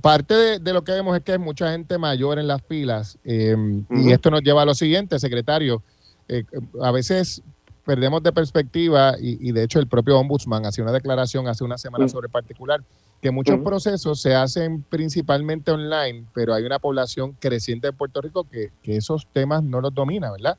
Parte 0.00 0.58
de, 0.58 0.72
lo 0.72 0.82
que 0.82 0.92
vemos 0.92 1.16
es 1.16 1.22
que 1.22 1.32
hay 1.32 1.38
mucha 1.38 1.70
gente 1.70 1.98
mayor 1.98 2.38
en 2.38 2.48
las 2.48 2.62
filas 2.62 3.18
em, 3.24 3.84
y 3.90 4.10
esto 4.10 4.30
nos 4.30 4.42
lleva 4.42 4.62
a 4.62 4.64
lo 4.64 4.74
siguiente, 4.74 5.18
secretario. 5.18 5.82
Eh, 6.28 6.44
a 6.82 6.90
veces 6.90 7.42
perdemos 7.84 8.22
de 8.22 8.32
perspectiva 8.32 9.14
y, 9.20 9.52
de 9.52 9.62
hecho 9.62 9.78
el 9.78 9.86
propio 9.86 10.18
ombudsman 10.18 10.64
hacía 10.66 10.82
una 10.82 10.92
declaración 10.92 11.46
hace 11.48 11.64
una 11.64 11.76
semana 11.76 12.08
sobre 12.08 12.28
particular 12.28 12.82
que 13.20 13.30
muchos 13.30 13.60
procesos 13.60 14.20
se 14.20 14.34
hacen 14.34 14.82
principalmente 14.82 15.70
online, 15.70 16.26
pero 16.34 16.54
hay 16.54 16.64
una 16.64 16.78
población 16.78 17.36
creciente 17.38 17.88
de 17.88 17.92
Puerto 17.92 18.20
Rico 18.20 18.44
que, 18.44 18.70
esos 18.84 19.26
temas 19.32 19.62
no 19.62 19.80
los 19.80 19.94
domina, 19.94 20.30
¿verdad? 20.32 20.58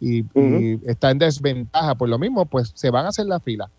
Y, 0.00 0.20
y, 0.34 0.80
está 0.86 1.10
en 1.10 1.18
desventaja. 1.18 1.94
Por 1.94 2.08
lo 2.08 2.18
mismo, 2.18 2.46
pues 2.46 2.72
se 2.74 2.90
van 2.90 3.06
a 3.06 3.08
hacer 3.08 3.26
la 3.26 3.40
fila. 3.40 3.70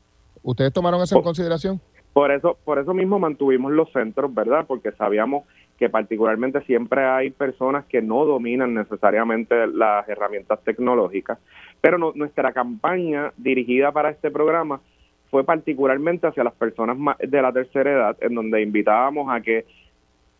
¿Ustedes 0.44 0.74
tomaron 0.74 1.02
eso 1.02 1.18
en 1.18 1.24
consideración? 1.24 1.82
Por 2.14 2.32
eso, 2.32 2.58
por 2.66 2.80
eso 2.80 2.94
mismo 2.94 3.20
mantuvimos 3.20 3.72
los 3.72 3.92
centros, 3.92 4.34
¿verdad? 4.34 4.66
Porque 4.68 4.92
sabíamos 4.94 5.44
que 5.78 5.90
particularmente 5.90 6.62
siempre 6.62 7.06
hay 7.06 7.30
personas 7.30 7.86
que 7.86 8.02
no 8.02 8.26
dominan 8.26 8.74
necesariamente 8.74 9.68
las 9.68 10.10
herramientas 10.10 10.60
tecnológicas, 10.64 11.38
pero 11.80 11.98
nuestra 12.16 12.52
campaña 12.52 13.32
dirigida 13.38 13.92
para 13.92 14.10
este 14.10 14.32
programa 14.32 14.82
fue 15.30 15.44
particularmente 15.44 16.26
hacia 16.26 16.44
las 16.44 16.54
personas 16.54 16.98
de 17.20 17.42
la 17.42 17.52
tercera 17.52 17.92
edad, 17.92 18.18
en 18.22 18.34
donde 18.34 18.62
invitábamos 18.62 19.32
a 19.32 19.42
que 19.42 19.66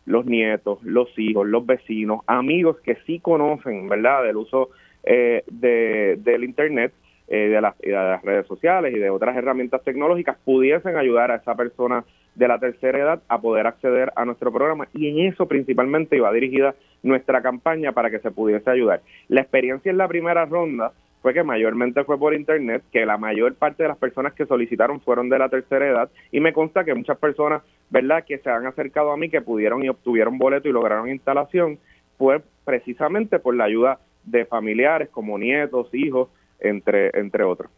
los 0.06 0.24
nietos, 0.26 0.82
los 0.82 1.16
hijos, 1.18 1.46
los 1.46 1.64
vecinos, 1.66 2.22
amigos 2.26 2.78
que 2.80 2.96
sí 3.06 3.20
conocen, 3.20 3.88
¿verdad?, 3.88 4.24
del 4.24 4.38
uso 4.38 4.70
eh, 5.04 5.42
de, 5.46 6.18
del 6.22 6.44
Internet, 6.44 6.92
eh, 7.30 7.48
de, 7.48 7.60
las, 7.60 8.22
redes 8.22 8.46
sociales 8.46 8.94
y 8.94 8.98
de 8.98 9.10
otras 9.10 9.36
herramientas 9.36 9.82
tecnológicas 9.84 10.38
pudiesen 10.44 10.96
ayudar 10.96 11.30
a 11.30 11.36
esa 11.36 11.54
persona 11.54 12.04
de 12.34 12.48
la 12.48 12.58
tercera 12.58 12.98
edad 12.98 13.22
a 13.28 13.38
poder 13.38 13.66
acceder 13.66 14.12
a 14.16 14.24
nuestro 14.24 14.50
programa 14.50 14.88
y 14.94 15.08
en 15.08 15.32
eso 15.32 15.46
principalmente 15.46 16.16
iba 16.16 16.32
dirigida 16.32 16.74
nuestra 17.02 17.42
campaña 17.42 17.92
para 17.92 18.10
que 18.10 18.20
se 18.20 18.30
pudiese 18.30 18.70
ayudar. 18.70 19.02
La 19.28 19.42
experiencia 19.42 19.90
en 19.90 19.98
la 19.98 20.08
primera 20.08 20.46
ronda 20.46 20.92
fue 21.20 21.34
que 21.34 21.42
mayormente 21.42 22.02
fue 22.04 22.18
por 22.18 22.32
internet, 22.32 22.82
que 22.92 23.04
la 23.04 23.18
mayor 23.18 23.54
parte 23.54 23.82
de 23.82 23.90
las 23.90 23.98
personas 23.98 24.32
que 24.32 24.46
solicitaron 24.46 25.00
fueron 25.00 25.28
de 25.28 25.38
la 25.38 25.50
tercera 25.50 25.86
edad 25.86 26.10
y 26.32 26.40
me 26.40 26.52
consta 26.54 26.84
que 26.84 26.94
muchas 26.94 27.18
personas, 27.18 27.62
¿verdad?, 27.90 28.24
que 28.24 28.38
se 28.38 28.48
han 28.48 28.66
acercado 28.66 29.12
a 29.12 29.16
mí, 29.16 29.28
que 29.28 29.42
pudieron 29.42 29.84
y 29.84 29.90
obtuvieron 29.90 30.38
boleto 30.38 30.68
y 30.68 30.72
lograron 30.72 31.10
instalación, 31.10 31.78
fue 32.16 32.40
precisamente 32.64 33.38
por 33.38 33.54
la 33.54 33.64
ayuda 33.64 33.98
de 34.30 34.46
familiares 34.46 35.08
como 35.10 35.38
nietos, 35.38 35.88
hijos, 35.92 36.28
entre, 36.60 37.10
entre 37.18 37.44
otros. 37.44 37.70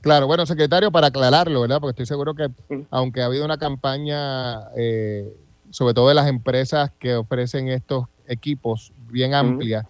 Claro, 0.00 0.26
bueno, 0.26 0.46
secretario, 0.46 0.90
para 0.90 1.08
aclararlo, 1.08 1.60
¿verdad? 1.60 1.80
Porque 1.80 1.90
estoy 1.90 2.06
seguro 2.06 2.34
que, 2.34 2.48
aunque 2.90 3.20
ha 3.20 3.26
habido 3.26 3.44
una 3.44 3.58
campaña, 3.58 4.70
eh, 4.76 5.32
sobre 5.70 5.94
todo 5.94 6.08
de 6.08 6.14
las 6.14 6.28
empresas 6.28 6.90
que 6.98 7.14
ofrecen 7.14 7.68
estos 7.68 8.06
equipos 8.26 8.92
bien 9.10 9.34
amplia, 9.34 9.86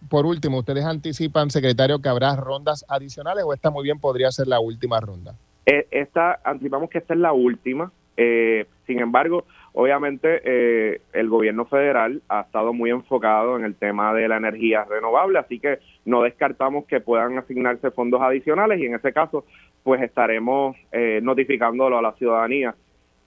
por 0.09 0.25
último, 0.25 0.59
¿ustedes 0.59 0.85
anticipan, 0.85 1.49
secretario, 1.49 1.99
que 1.99 2.09
habrá 2.09 2.35
rondas 2.35 2.85
adicionales 2.87 3.43
o 3.45 3.53
esta 3.53 3.71
muy 3.71 3.83
bien 3.83 3.99
podría 3.99 4.31
ser 4.31 4.47
la 4.47 4.59
última 4.59 4.99
ronda? 4.99 5.35
Eh, 5.65 5.87
esta, 5.91 6.39
anticipamos 6.43 6.89
que 6.89 6.99
esta 6.99 7.13
es 7.13 7.19
la 7.19 7.33
última. 7.33 7.91
Eh, 8.15 8.67
Sin 8.85 8.99
embargo, 8.99 9.45
obviamente 9.73 10.41
eh, 10.43 11.01
el 11.13 11.29
gobierno 11.29 11.65
federal 11.65 12.21
ha 12.29 12.41
estado 12.41 12.73
muy 12.73 12.89
enfocado 12.91 13.57
en 13.57 13.65
el 13.65 13.75
tema 13.75 14.13
de 14.13 14.27
la 14.27 14.37
energía 14.37 14.85
renovable, 14.85 15.39
así 15.39 15.59
que 15.59 15.79
no 16.05 16.23
descartamos 16.23 16.85
que 16.85 17.01
puedan 17.01 17.37
asignarse 17.37 17.91
fondos 17.91 18.21
adicionales 18.21 18.79
y 18.79 18.85
en 18.85 18.95
ese 18.95 19.11
caso 19.11 19.45
pues 19.83 20.01
estaremos 20.01 20.77
eh, 20.91 21.19
notificándolo 21.21 21.97
a 21.97 22.01
la 22.01 22.13
ciudadanía 22.13 22.75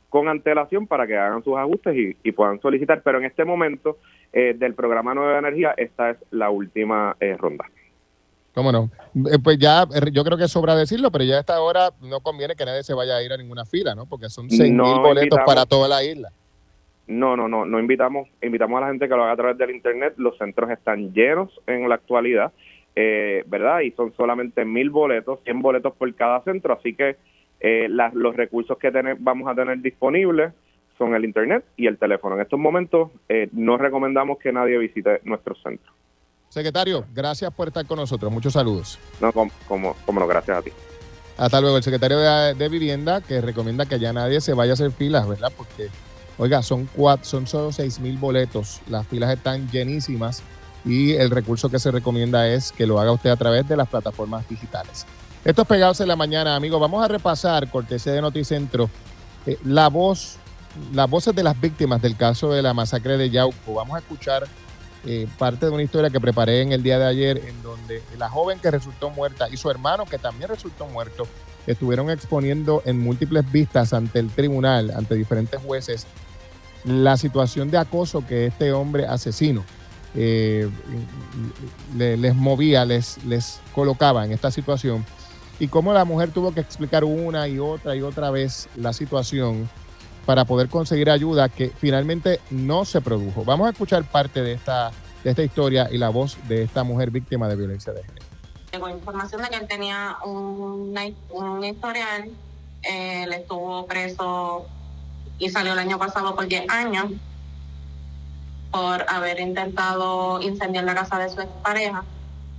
con 0.09 0.29
antelación 0.29 0.87
para 0.87 1.07
que 1.07 1.17
hagan 1.17 1.43
sus 1.43 1.57
ajustes 1.57 1.95
y, 2.23 2.33
puedan 2.33 2.61
solicitar, 2.61 3.03
pero 3.03 3.19
en 3.19 3.25
este 3.25 3.45
momento 3.45 3.99
eh, 4.33 4.55
del 4.57 4.75
programa 4.75 5.15
Nueva 5.15 5.39
Energía 5.39 5.75
esta 5.77 6.11
es 6.11 6.17
la 6.31 6.49
última 6.51 7.17
eh, 7.21 7.37
ronda. 7.39 7.67
¿Cómo 8.57 8.73
no? 8.73 8.91
Eh, 9.31 9.39
pues 9.45 9.59
ya, 9.59 9.85
yo 10.11 10.25
creo 10.25 10.39
que 10.39 10.49
sobra 10.49 10.75
decirlo, 10.75 11.11
pero 11.11 11.25
ya 11.25 11.37
a 11.37 11.41
esta 11.41 11.61
hora 11.61 11.91
no 12.01 12.21
conviene 12.21 12.57
que 12.57 12.65
nadie 12.65 12.83
se 12.83 12.95
vaya 12.95 13.17
a 13.17 13.23
ir 13.23 13.31
a 13.31 13.37
ninguna 13.37 13.67
fila, 13.67 13.95
¿no? 13.95 14.07
Porque 14.07 14.31
son 14.31 14.49
seis 14.49 14.73
mil 14.73 14.99
boletos 14.99 15.39
para 15.45 15.67
toda 15.67 15.87
la 15.87 16.03
isla. 16.03 16.31
No, 17.07 17.37
no, 17.37 17.49
no, 17.49 17.67
no 17.67 17.79
invitamos, 17.79 18.29
invitamos 18.43 18.79
a 18.79 18.81
la 18.81 18.89
gente 18.89 19.09
que 19.09 19.15
lo 19.15 19.25
haga 19.25 19.33
a 19.33 19.37
través 19.37 19.59
del 19.59 19.73
internet. 19.73 20.15
Los 20.17 20.39
centros 20.39 20.71
están 20.71 21.13
llenos 21.13 21.51
en 21.67 21.87
la 21.87 21.97
actualidad, 21.97 22.51
¿verdad? 22.95 23.81
Y 23.81 23.91
son 23.91 24.15
solamente 24.17 24.65
mil 24.65 24.89
boletos, 24.89 25.41
100 25.45 25.61
boletos 25.61 25.95
por 25.95 26.13
cada 26.15 26.41
centro, 26.41 26.73
así 26.73 26.95
que 26.95 27.17
eh, 27.61 27.89
los 27.91 28.37
recursos 28.37 28.79
que 28.79 28.91
vamos 29.19 29.49
a 29.49 29.55
tener 29.55 29.81
disponibles 29.81 30.55
son 30.99 31.15
el 31.15 31.25
Internet 31.27 31.65
y 31.77 31.87
el 31.87 31.99
teléfono. 31.99 32.37
En 32.37 32.43
estos 32.43 32.59
momentos 32.59 33.11
eh, 33.29 33.49
no 33.53 33.77
recomendamos 33.77 34.39
que 34.39 34.53
nadie 34.53 34.79
visite 34.79 35.21
nuestro 35.25 35.55
centro. 35.57 35.93
Secretario, 36.57 37.05
gracias 37.13 37.53
por 37.53 37.69
estar 37.69 37.85
con 37.85 37.99
nosotros. 37.99 38.33
Muchos 38.33 38.55
saludos. 38.55 38.99
No, 39.21 39.31
como, 39.31 39.53
como, 39.69 39.95
no, 40.21 40.27
gracias 40.27 40.57
a 40.57 40.63
ti. 40.63 40.71
Hasta 41.37 41.61
luego. 41.61 41.77
El 41.77 41.83
secretario 41.83 42.19
de, 42.19 42.69
Vivienda 42.71 43.21
que 43.21 43.43
recomienda 43.43 43.85
que 43.85 43.99
ya 43.99 44.15
nadie 44.15 44.41
se 44.41 44.55
vaya 44.55 44.73
a 44.73 44.73
hacer 44.73 44.91
filas, 44.91 45.29
¿verdad? 45.29 45.53
Porque, 45.55 45.91
oiga, 46.39 46.63
son, 46.63 46.89
cuatro, 46.97 47.27
son 47.27 47.47
solo 47.47 47.73
seis 47.73 48.01
mil 48.01 48.17
boletos. 48.17 48.81
Las 48.89 49.07
filas 49.07 49.35
están 49.35 49.71
llenísimas 49.71 50.43
y 50.87 51.13
el 51.13 51.29
recurso 51.29 51.69
que 51.69 51.79
se 51.79 51.91
recomienda 51.91 52.49
es 52.49 52.73
que 52.73 52.87
lo 52.87 52.99
haga 52.99 53.13
usted 53.13 53.29
a 53.29 53.37
través 53.37 53.69
de 53.69 53.77
las 53.77 53.89
plataformas 53.91 54.49
digitales. 54.49 55.05
Estos 55.45 55.67
pegados 55.67 56.01
en 56.01 56.09
la 56.09 56.17
mañana, 56.17 56.57
amigos. 56.57 56.81
Vamos 56.81 57.05
a 57.05 57.09
repasar, 57.09 57.71
cortesía 57.71 58.15
de 58.15 58.23
Noticentro, 58.23 58.89
eh, 59.45 59.59
la 59.63 59.89
voz, 59.89 60.39
las 60.95 61.11
voces 61.11 61.35
de 61.35 61.43
las 61.43 61.61
víctimas 61.61 62.01
del 62.01 62.17
caso 62.17 62.51
de 62.51 62.63
la 62.63 62.73
masacre 62.73 63.19
de 63.19 63.29
Yauco. 63.29 63.75
Vamos 63.75 63.97
a 63.97 63.99
escuchar 63.99 64.49
eh, 65.07 65.29
parte 65.39 65.67
de 65.67 65.73
una 65.73 65.83
historia 65.83 66.11
que 66.11 66.21
preparé 66.21 66.63
en 66.63 66.73
el 66.73 66.83
día 66.83 66.99
de 66.99 67.07
ayer, 67.07 67.39
en 67.47 67.63
donde 67.63 68.03
la 68.19 68.29
joven 68.29 68.59
que 68.59 68.71
resultó 68.71 69.11
muerta 69.11 69.49
y 69.49 69.57
su 69.57 69.71
hermano, 69.71 70.05
que 70.05 70.19
también 70.19 70.49
resultó 70.49 70.87
muerto, 70.87 71.27
estuvieron 71.67 72.11
exponiendo 72.11 72.83
en 72.85 72.99
múltiples 72.99 73.51
vistas 73.51 73.93
ante 73.93 74.19
el 74.19 74.31
tribunal, 74.31 74.91
ante 74.91 75.15
diferentes 75.15 75.61
jueces, 75.63 76.07
la 76.85 77.17
situación 77.17 77.71
de 77.71 77.79
acoso 77.79 78.27
que 78.27 78.47
este 78.47 78.73
hombre 78.73 79.07
asesino 79.07 79.65
eh, 80.15 80.69
les 81.95 82.35
movía, 82.35 82.85
les, 82.85 83.23
les 83.25 83.61
colocaba 83.75 84.25
en 84.25 84.33
esta 84.33 84.51
situación 84.51 85.05
y 85.59 85.69
cómo 85.69 85.93
la 85.93 86.05
mujer 86.05 86.31
tuvo 86.31 86.53
que 86.53 86.61
explicar 86.61 87.05
una 87.05 87.49
y 87.49 87.59
otra 87.59 87.97
y 87.97 88.03
otra 88.03 88.31
vez 88.31 88.69
la 88.77 88.93
situación 88.93 89.69
para 90.27 90.45
poder 90.45 90.69
conseguir 90.69 91.09
ayuda 91.09 91.49
que 91.49 91.71
finalmente 91.71 92.41
no 92.51 92.85
se 92.85 93.01
produjo. 93.01 93.45
Vamos 93.45 93.69
a 93.69 93.71
escuchar 93.71 94.05
parte 94.05 94.43
de 94.43 94.53
esta, 94.53 94.91
de 95.23 95.31
esta 95.31 95.43
historia 95.43 95.89
y 95.91 95.99
la 95.99 96.09
voz 96.09 96.37
de 96.49 96.65
esta 96.65 96.83
mujer 96.83 97.11
víctima 97.11 97.49
de 97.49 97.57
violencia 97.57 97.93
de 97.93 98.03
género. 98.03 98.27
Tengo 98.71 98.89
información 98.89 99.41
de 99.41 99.49
que 99.49 99.57
él 99.57 99.69
tenía 99.69 100.17
un, 100.25 100.95
un 101.31 101.65
historial, 101.65 102.29
él 102.83 103.33
estuvo 103.33 103.87
preso 103.87 104.67
y 105.39 105.49
salió 105.49 105.73
el 105.73 105.79
año 105.79 105.99
pasado 105.99 106.35
por 106.35 106.47
10 106.47 106.69
años 106.71 107.07
por 108.73 109.09
haber 109.09 109.41
intentado 109.41 110.43
incendiar 110.43 110.85
la 110.85 110.95
casa 110.95 111.19
de 111.19 111.31
su 111.31 111.47
pareja 111.63 112.05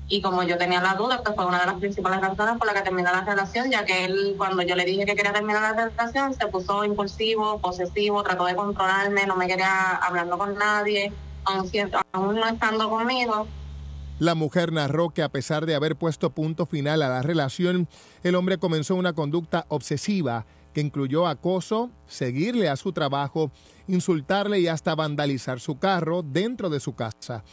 y 0.09 0.21
como 0.21 0.43
yo 0.43 0.57
tenía 0.57 0.81
la 0.81 0.95
duda, 0.95 1.21
pues 1.23 1.35
fue 1.35 1.45
una 1.45 1.59
de 1.59 1.65
las 1.65 1.75
principales 1.75 2.21
razones 2.21 2.57
por 2.57 2.65
la 2.65 2.73
que 2.73 2.81
terminó 2.81 3.11
la 3.11 3.25
relación, 3.25 3.69
ya 3.69 3.83
que 3.83 4.05
él, 4.05 4.35
cuando 4.37 4.61
yo 4.63 4.75
le 4.75 4.85
dije 4.85 5.05
que 5.05 5.15
quería 5.15 5.33
terminar 5.33 5.61
la 5.61 5.89
relación, 5.89 6.33
se 6.33 6.47
puso 6.47 6.85
impulsivo, 6.85 7.59
posesivo, 7.59 8.23
trató 8.23 8.45
de 8.45 8.55
controlarme, 8.55 9.25
no 9.25 9.35
me 9.35 9.47
quería 9.47 9.95
hablando 9.95 10.37
con 10.37 10.55
nadie, 10.55 11.11
aún, 11.43 11.69
aún 12.13 12.35
no 12.35 12.47
estando 12.47 12.89
conmigo. 12.89 13.47
La 14.19 14.33
mujer 14.33 14.71
narró 14.71 15.09
que 15.09 15.21
a 15.21 15.29
pesar 15.29 15.65
de 15.65 15.75
haber 15.75 15.95
puesto 15.95 16.31
punto 16.31 16.65
final 16.65 17.01
a 17.01 17.09
la 17.09 17.21
relación, 17.21 17.87
el 18.23 18.35
hombre 18.35 18.57
comenzó 18.57 18.95
una 18.95 19.13
conducta 19.13 19.65
obsesiva 19.67 20.45
que 20.73 20.81
incluyó 20.81 21.27
acoso, 21.27 21.91
seguirle 22.07 22.69
a 22.69 22.77
su 22.77 22.93
trabajo, 22.93 23.51
insultarle 23.87 24.59
y 24.59 24.67
hasta 24.67 24.95
vandalizar 24.95 25.59
su 25.59 25.77
carro 25.77 26.23
dentro 26.23 26.69
de 26.69 26.79
su 26.79 26.95
casa. 26.95 27.43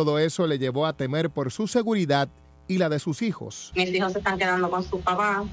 Todo 0.00 0.18
eso 0.18 0.46
le 0.46 0.58
llevó 0.58 0.86
a 0.86 0.94
temer 0.94 1.28
por 1.28 1.52
su 1.52 1.66
seguridad 1.66 2.30
y 2.66 2.78
la 2.78 2.88
de 2.88 2.98
sus 2.98 3.20
hijos. 3.20 3.70
Mis 3.74 3.92
hijos 3.92 4.12
se 4.12 4.18
están 4.20 4.38
quedando 4.38 4.70
con 4.70 4.82
su 4.82 4.98
papá 5.02 5.44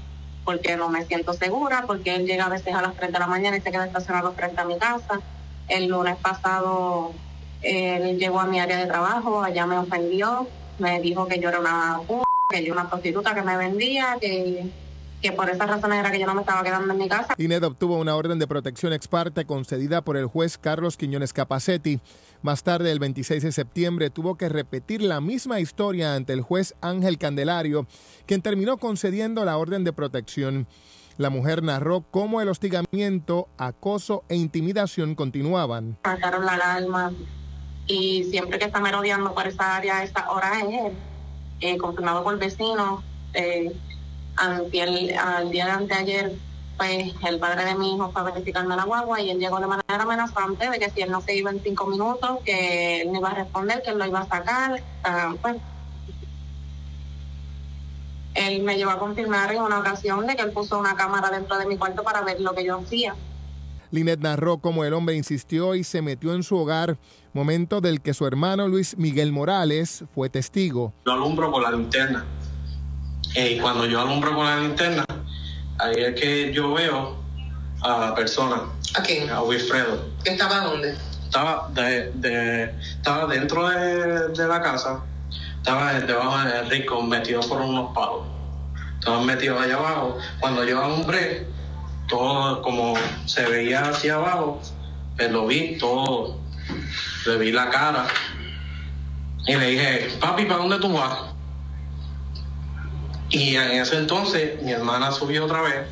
porque 0.42 0.74
no 0.74 0.88
me 0.88 1.04
siento 1.04 1.34
segura, 1.34 1.84
porque 1.86 2.14
él 2.14 2.24
llega 2.24 2.46
a 2.46 2.48
veces 2.48 2.74
a 2.74 2.80
las 2.80 2.94
3 2.94 3.12
de 3.12 3.18
la 3.18 3.26
mañana 3.26 3.58
y 3.58 3.60
se 3.60 3.70
queda 3.70 3.84
estacionado 3.84 4.32
frente 4.32 4.58
a 4.58 4.64
mi 4.64 4.78
casa. 4.78 5.20
El 5.68 5.88
lunes 5.88 6.16
pasado 6.16 7.12
él 7.60 8.18
llegó 8.18 8.40
a 8.40 8.46
mi 8.46 8.58
área 8.58 8.78
de 8.78 8.86
trabajo, 8.86 9.42
allá 9.42 9.66
me 9.66 9.76
ofendió, 9.76 10.48
me 10.78 10.98
dijo 11.02 11.28
que 11.28 11.38
yo 11.38 11.50
era 11.50 11.60
una 11.60 12.00
que 12.50 12.64
yo 12.64 12.72
era 12.72 12.80
una 12.80 12.88
prostituta 12.88 13.34
que 13.34 13.42
me 13.42 13.58
vendía, 13.58 14.16
que 14.18 14.72
que 15.20 15.32
por 15.32 15.50
esas 15.50 15.68
razones 15.68 15.98
era 15.98 16.10
que 16.10 16.20
yo 16.20 16.26
no 16.26 16.34
me 16.34 16.42
estaba 16.42 16.62
quedando 16.62 16.92
en 16.92 16.98
mi 16.98 17.08
casa. 17.08 17.34
Ined 17.38 17.64
obtuvo 17.64 17.98
una 17.98 18.14
orden 18.14 18.38
de 18.38 18.46
protección 18.46 18.92
ex 18.92 19.08
parte 19.08 19.44
concedida 19.44 20.02
por 20.02 20.16
el 20.16 20.26
juez 20.26 20.58
Carlos 20.58 20.96
Quiñones 20.96 21.32
Capacetti. 21.32 22.00
Más 22.40 22.62
tarde, 22.62 22.92
el 22.92 23.00
26 23.00 23.42
de 23.42 23.52
septiembre, 23.52 24.10
tuvo 24.10 24.36
que 24.36 24.48
repetir 24.48 25.02
la 25.02 25.20
misma 25.20 25.58
historia 25.58 26.14
ante 26.14 26.32
el 26.32 26.40
juez 26.40 26.74
Ángel 26.80 27.18
Candelario, 27.18 27.86
quien 28.26 28.42
terminó 28.42 28.76
concediendo 28.76 29.44
la 29.44 29.58
orden 29.58 29.82
de 29.82 29.92
protección. 29.92 30.68
La 31.16 31.30
mujer 31.30 31.64
narró 31.64 32.02
cómo 32.02 32.40
el 32.40 32.48
hostigamiento, 32.48 33.48
acoso 33.58 34.22
e 34.28 34.36
intimidación 34.36 35.16
continuaban. 35.16 35.98
Marcaron 36.04 36.46
la 36.46 36.54
alarma 36.54 37.12
y 37.88 38.22
siempre 38.24 38.60
que 38.60 38.66
está 38.66 38.78
merodeando 38.78 39.34
por 39.34 39.48
esa 39.48 39.76
área 39.76 40.04
esa 40.04 40.30
hora 40.30 40.60
es 40.60 40.86
él, 40.86 40.92
eh, 41.60 41.76
confirmado 41.76 42.22
por 42.22 42.38
vecinos. 42.38 43.02
Eh, 43.34 43.72
al 44.36 44.70
día 44.70 44.86
de 44.86 45.60
anteayer, 45.62 46.32
pues 46.78 47.12
el 47.26 47.38
padre 47.40 47.64
de 47.64 47.74
mi 47.74 47.94
hijo 47.94 48.10
fue 48.12 48.22
a 48.22 48.24
verificarme 48.24 48.76
la 48.76 48.84
guagua 48.84 49.20
y 49.20 49.30
él 49.30 49.38
llegó 49.38 49.58
de 49.58 49.66
manera 49.66 50.02
amenazante 50.02 50.70
de 50.70 50.78
que 50.78 50.90
si 50.90 51.02
él 51.02 51.10
no 51.10 51.20
se 51.20 51.36
iba 51.36 51.50
en 51.50 51.60
cinco 51.60 51.86
minutos, 51.86 52.38
que 52.44 53.02
él 53.02 53.12
no 53.12 53.18
iba 53.18 53.30
a 53.30 53.34
responder, 53.34 53.82
que 53.82 53.90
él 53.90 53.98
lo 53.98 54.06
iba 54.06 54.20
a 54.20 54.28
sacar. 54.28 54.80
Ah, 55.02 55.34
pues 55.42 55.56
él 58.34 58.62
me 58.62 58.76
llevó 58.76 58.92
a 58.92 58.98
confirmar 58.98 59.52
en 59.52 59.60
una 59.60 59.80
ocasión 59.80 60.26
de 60.26 60.36
que 60.36 60.42
él 60.42 60.52
puso 60.52 60.78
una 60.78 60.94
cámara 60.94 61.30
dentro 61.30 61.58
de 61.58 61.66
mi 61.66 61.76
cuarto 61.76 62.04
para 62.04 62.22
ver 62.22 62.40
lo 62.40 62.54
que 62.54 62.64
yo 62.64 62.78
hacía. 62.78 63.16
Linet 63.90 64.20
narró 64.20 64.58
cómo 64.58 64.84
el 64.84 64.92
hombre 64.92 65.16
insistió 65.16 65.74
y 65.74 65.82
se 65.82 66.00
metió 66.00 66.34
en 66.34 66.44
su 66.44 66.56
hogar, 66.56 66.98
momento 67.32 67.80
del 67.80 68.00
que 68.00 68.14
su 68.14 68.26
hermano 68.26 68.68
Luis 68.68 68.96
Miguel 68.96 69.32
Morales 69.32 70.04
fue 70.14 70.28
testigo. 70.28 70.92
Lo 71.04 71.14
alumbro 71.14 71.50
con 71.50 71.62
la 71.62 71.72
linterna 71.72 72.24
y 73.34 73.58
cuando 73.58 73.86
yo 73.86 74.00
alumbro 74.00 74.34
con 74.34 74.44
la 74.44 74.60
linterna, 74.60 75.04
ahí 75.78 75.94
es 75.96 76.20
que 76.20 76.52
yo 76.52 76.74
veo 76.74 77.16
a 77.82 77.98
la 77.98 78.14
persona. 78.14 78.62
¿A 78.94 79.02
quién? 79.02 79.30
A 79.30 79.42
Wilfredo. 79.42 80.08
¿Que 80.24 80.30
estaba 80.30 80.60
dónde? 80.60 80.94
Estaba, 81.24 81.68
de, 81.74 82.74
estaba 82.80 83.26
dentro 83.26 83.68
de, 83.68 84.48
la 84.48 84.62
casa, 84.62 85.02
estaba 85.56 85.92
debajo 85.92 86.38
del 86.48 86.70
rico, 86.70 87.02
metido 87.02 87.40
por 87.40 87.60
unos 87.60 87.92
palos. 87.94 88.22
Estaba 88.98 89.22
metido 89.22 89.58
allá 89.58 89.76
abajo. 89.76 90.18
Cuando 90.40 90.64
yo 90.64 90.82
alumbré, 90.82 91.46
todo 92.08 92.62
como 92.62 92.94
se 93.26 93.44
veía 93.44 93.90
hacia 93.90 94.14
abajo, 94.14 94.60
pues 95.16 95.30
lo 95.30 95.46
vi 95.46 95.76
todo. 95.78 96.38
Le 97.26 97.36
vi 97.36 97.52
la 97.52 97.68
cara. 97.68 98.06
Y 99.46 99.54
le 99.54 99.66
dije, 99.66 100.08
papi, 100.20 100.46
¿para 100.46 100.60
dónde 100.60 100.78
tú 100.78 100.92
vas? 100.94 101.18
Y 103.30 103.56
en 103.56 103.72
ese 103.72 103.96
entonces 103.96 104.62
mi 104.62 104.72
hermana 104.72 105.12
subió 105.12 105.44
otra 105.44 105.62
vez 105.62 105.86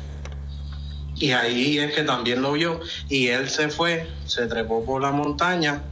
y 1.19 1.31
ahí 1.31 1.79
es 1.79 1.93
que 1.93 2.03
también 2.03 2.41
lo 2.41 2.53
vio 2.53 2.79
y 3.09 3.27
él 3.27 3.49
se 3.49 3.69
fue, 3.69 4.07
se 4.25 4.45
trepó 4.47 4.83
por 4.85 5.01
la 5.01 5.11
montaña 5.11 5.83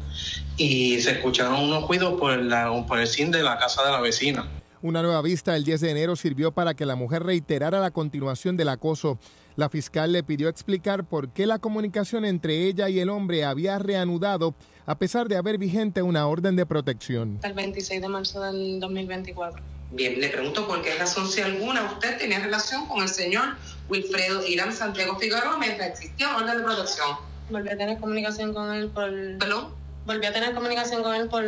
y 0.57 0.99
se 1.01 1.11
escucharon 1.11 1.61
unos 1.61 1.87
ruidos 1.87 2.19
por, 2.19 2.37
la, 2.37 2.71
por 2.87 2.99
el 2.99 3.07
cine 3.07 3.37
de 3.37 3.43
la 3.43 3.57
casa 3.57 3.83
de 3.83 3.91
la 3.91 4.01
vecina. 4.01 4.47
Una 4.81 5.01
nueva 5.01 5.21
vista 5.21 5.55
el 5.55 5.63
10 5.63 5.81
de 5.81 5.91
enero 5.91 6.15
sirvió 6.15 6.51
para 6.51 6.75
que 6.75 6.85
la 6.85 6.95
mujer 6.95 7.23
reiterara 7.23 7.79
la 7.79 7.89
continuación 7.89 8.55
del 8.55 8.69
acoso. 8.69 9.17
La 9.55 9.69
fiscal 9.69 10.11
le 10.11 10.21
pidió 10.21 10.47
explicar 10.47 11.05
por 11.05 11.29
qué 11.29 11.47
la 11.47 11.57
comunicación 11.59 12.23
entre 12.23 12.67
ella 12.67 12.87
y 12.89 12.99
el 12.99 13.09
hombre 13.09 13.45
había 13.45 13.79
reanudado 13.79 14.53
a 14.85 14.95
pesar 14.99 15.27
de 15.27 15.37
haber 15.37 15.57
vigente 15.57 16.03
una 16.03 16.27
orden 16.27 16.55
de 16.55 16.67
protección. 16.67 17.39
El 17.41 17.53
26 17.53 18.01
de 18.01 18.07
marzo 18.07 18.41
del 18.41 18.79
2024. 18.79 19.74
Bien, 19.95 20.19
le 20.19 20.27
pregunto 20.27 20.67
por 20.67 20.81
qué 20.81 20.93
razón, 20.95 21.31
si 21.31 21.39
alguna, 21.39 21.83
usted 21.85 22.17
tenía 22.17 22.39
relación 22.39 22.85
con 22.85 23.01
el 23.01 23.07
señor 23.07 23.55
Wilfredo 23.87 24.45
Irán 24.45 24.73
Santiago 24.73 25.17
Figueroa 25.17 25.57
mientras 25.57 25.91
existía 25.91 26.35
orden 26.35 26.57
de 26.57 26.63
protección. 26.63 27.17
volví 27.49 27.69
a 27.69 27.77
tener 27.77 27.97
comunicación 27.99 28.53
con 28.53 28.73
él 28.73 28.89
por... 28.89 29.09
¿Perdón? 29.37 29.73
Volví 30.05 30.25
a 30.25 30.33
tener 30.33 30.53
comunicación 30.53 31.01
con 31.01 31.15
él 31.15 31.29
por 31.29 31.45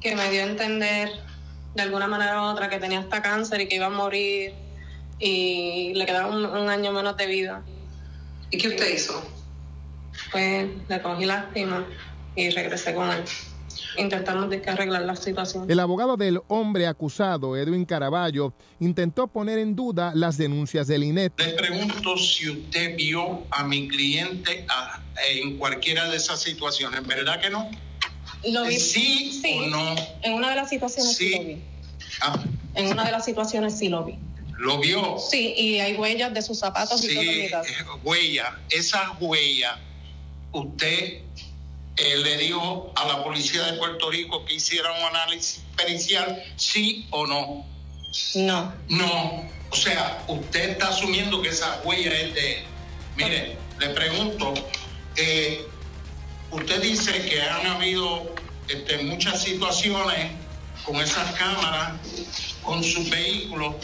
que 0.00 0.14
me 0.14 0.30
dio 0.30 0.42
a 0.42 0.46
entender 0.46 1.10
de 1.74 1.82
alguna 1.82 2.06
manera 2.06 2.40
u 2.40 2.44
otra 2.44 2.70
que 2.70 2.78
tenía 2.78 3.00
hasta 3.00 3.20
cáncer 3.20 3.62
y 3.62 3.66
que 3.66 3.76
iba 3.76 3.86
a 3.86 3.90
morir 3.90 4.54
y 5.18 5.92
le 5.92 6.06
quedaba 6.06 6.28
un, 6.28 6.44
un 6.44 6.68
año 6.68 6.92
menos 6.92 7.16
de 7.16 7.26
vida. 7.26 7.62
¿Y 8.50 8.58
qué 8.58 8.68
usted 8.68 8.94
hizo? 8.94 9.20
Pues 10.30 10.68
le 10.88 11.02
cogí 11.02 11.24
lástima 11.24 11.84
y 12.36 12.50
regresé 12.50 12.94
con 12.94 13.10
él. 13.10 13.24
Intentamos 13.98 14.50
de 14.50 14.60
que 14.60 14.70
arreglar 14.70 15.02
la 15.02 15.16
situación. 15.16 15.70
El 15.70 15.78
abogado 15.80 16.16
del 16.16 16.40
hombre 16.48 16.86
acusado, 16.86 17.56
Edwin 17.56 17.84
Caraballo, 17.84 18.52
intentó 18.80 19.26
poner 19.28 19.58
en 19.58 19.76
duda 19.76 20.12
las 20.14 20.36
denuncias 20.36 20.86
del 20.86 21.04
INET. 21.04 21.32
Le 21.38 21.50
pregunto 21.52 22.16
si 22.18 22.50
usted 22.50 22.96
vio 22.96 23.44
a 23.50 23.64
mi 23.64 23.88
cliente 23.88 24.66
a- 24.68 25.00
en 25.30 25.56
cualquiera 25.58 26.08
de 26.10 26.16
esas 26.16 26.40
situaciones, 26.42 27.06
¿verdad 27.06 27.40
que 27.40 27.50
no? 27.50 27.70
Lo 28.50 28.64
vi. 28.64 28.78
¿Sí, 28.78 29.42
o 29.58 29.66
no? 29.68 29.94
En 30.22 30.34
una 30.34 30.50
de 30.50 30.56
las 30.56 30.68
situaciones 30.68 31.16
sí, 31.16 31.30
lo 31.36 31.44
vi. 31.44 31.62
Ah, 32.20 32.38
En 32.74 32.88
una 32.88 33.04
de 33.04 33.12
las 33.12 33.24
situaciones 33.24 33.78
sí 33.78 33.88
lo 33.88 34.04
vi. 34.04 34.18
¿Lo 34.58 34.78
vio? 34.80 35.16
Sí, 35.18 35.52
y 35.56 35.78
hay 35.80 35.94
huellas 35.96 36.32
de 36.34 36.40
sus 36.42 36.58
zapatos 36.58 37.02
y 37.04 37.12
todo 37.14 37.22
Sí, 37.22 37.28
mi 37.42 37.48
casa. 37.50 37.68
eh, 37.70 37.84
huella. 38.04 38.58
Esas 38.70 39.08
huellas, 39.20 39.74
usted 40.52 41.22
eh, 41.96 42.16
le 42.16 42.36
dijo 42.38 42.92
a 42.96 43.06
la 43.06 43.22
policía 43.22 43.62
de 43.64 43.74
Puerto 43.74 44.10
Rico 44.10 44.44
que 44.44 44.54
hiciera 44.54 44.90
un 44.92 45.04
análisis 45.04 45.62
pericial, 45.76 46.42
sí 46.56 47.06
o 47.10 47.26
no. 47.26 47.66
No. 48.34 48.72
No. 48.88 49.50
O 49.70 49.76
sea, 49.76 50.24
usted 50.28 50.70
está 50.70 50.88
asumiendo 50.88 51.40
que 51.42 51.48
esa 51.48 51.80
huella 51.84 52.12
es 52.12 52.34
de 52.34 52.52
él. 52.52 52.64
Mire, 53.16 53.56
le 53.78 53.88
pregunto, 53.90 54.54
eh, 55.16 55.66
usted 56.50 56.82
dice 56.82 57.24
que 57.26 57.42
han 57.42 57.66
habido 57.66 58.34
este, 58.68 58.98
muchas 58.98 59.42
situaciones 59.42 60.32
con 60.84 60.96
esas 60.96 61.32
cámaras, 61.32 61.92
con 62.62 62.82
sus 62.82 63.08
vehículos, 63.08 63.74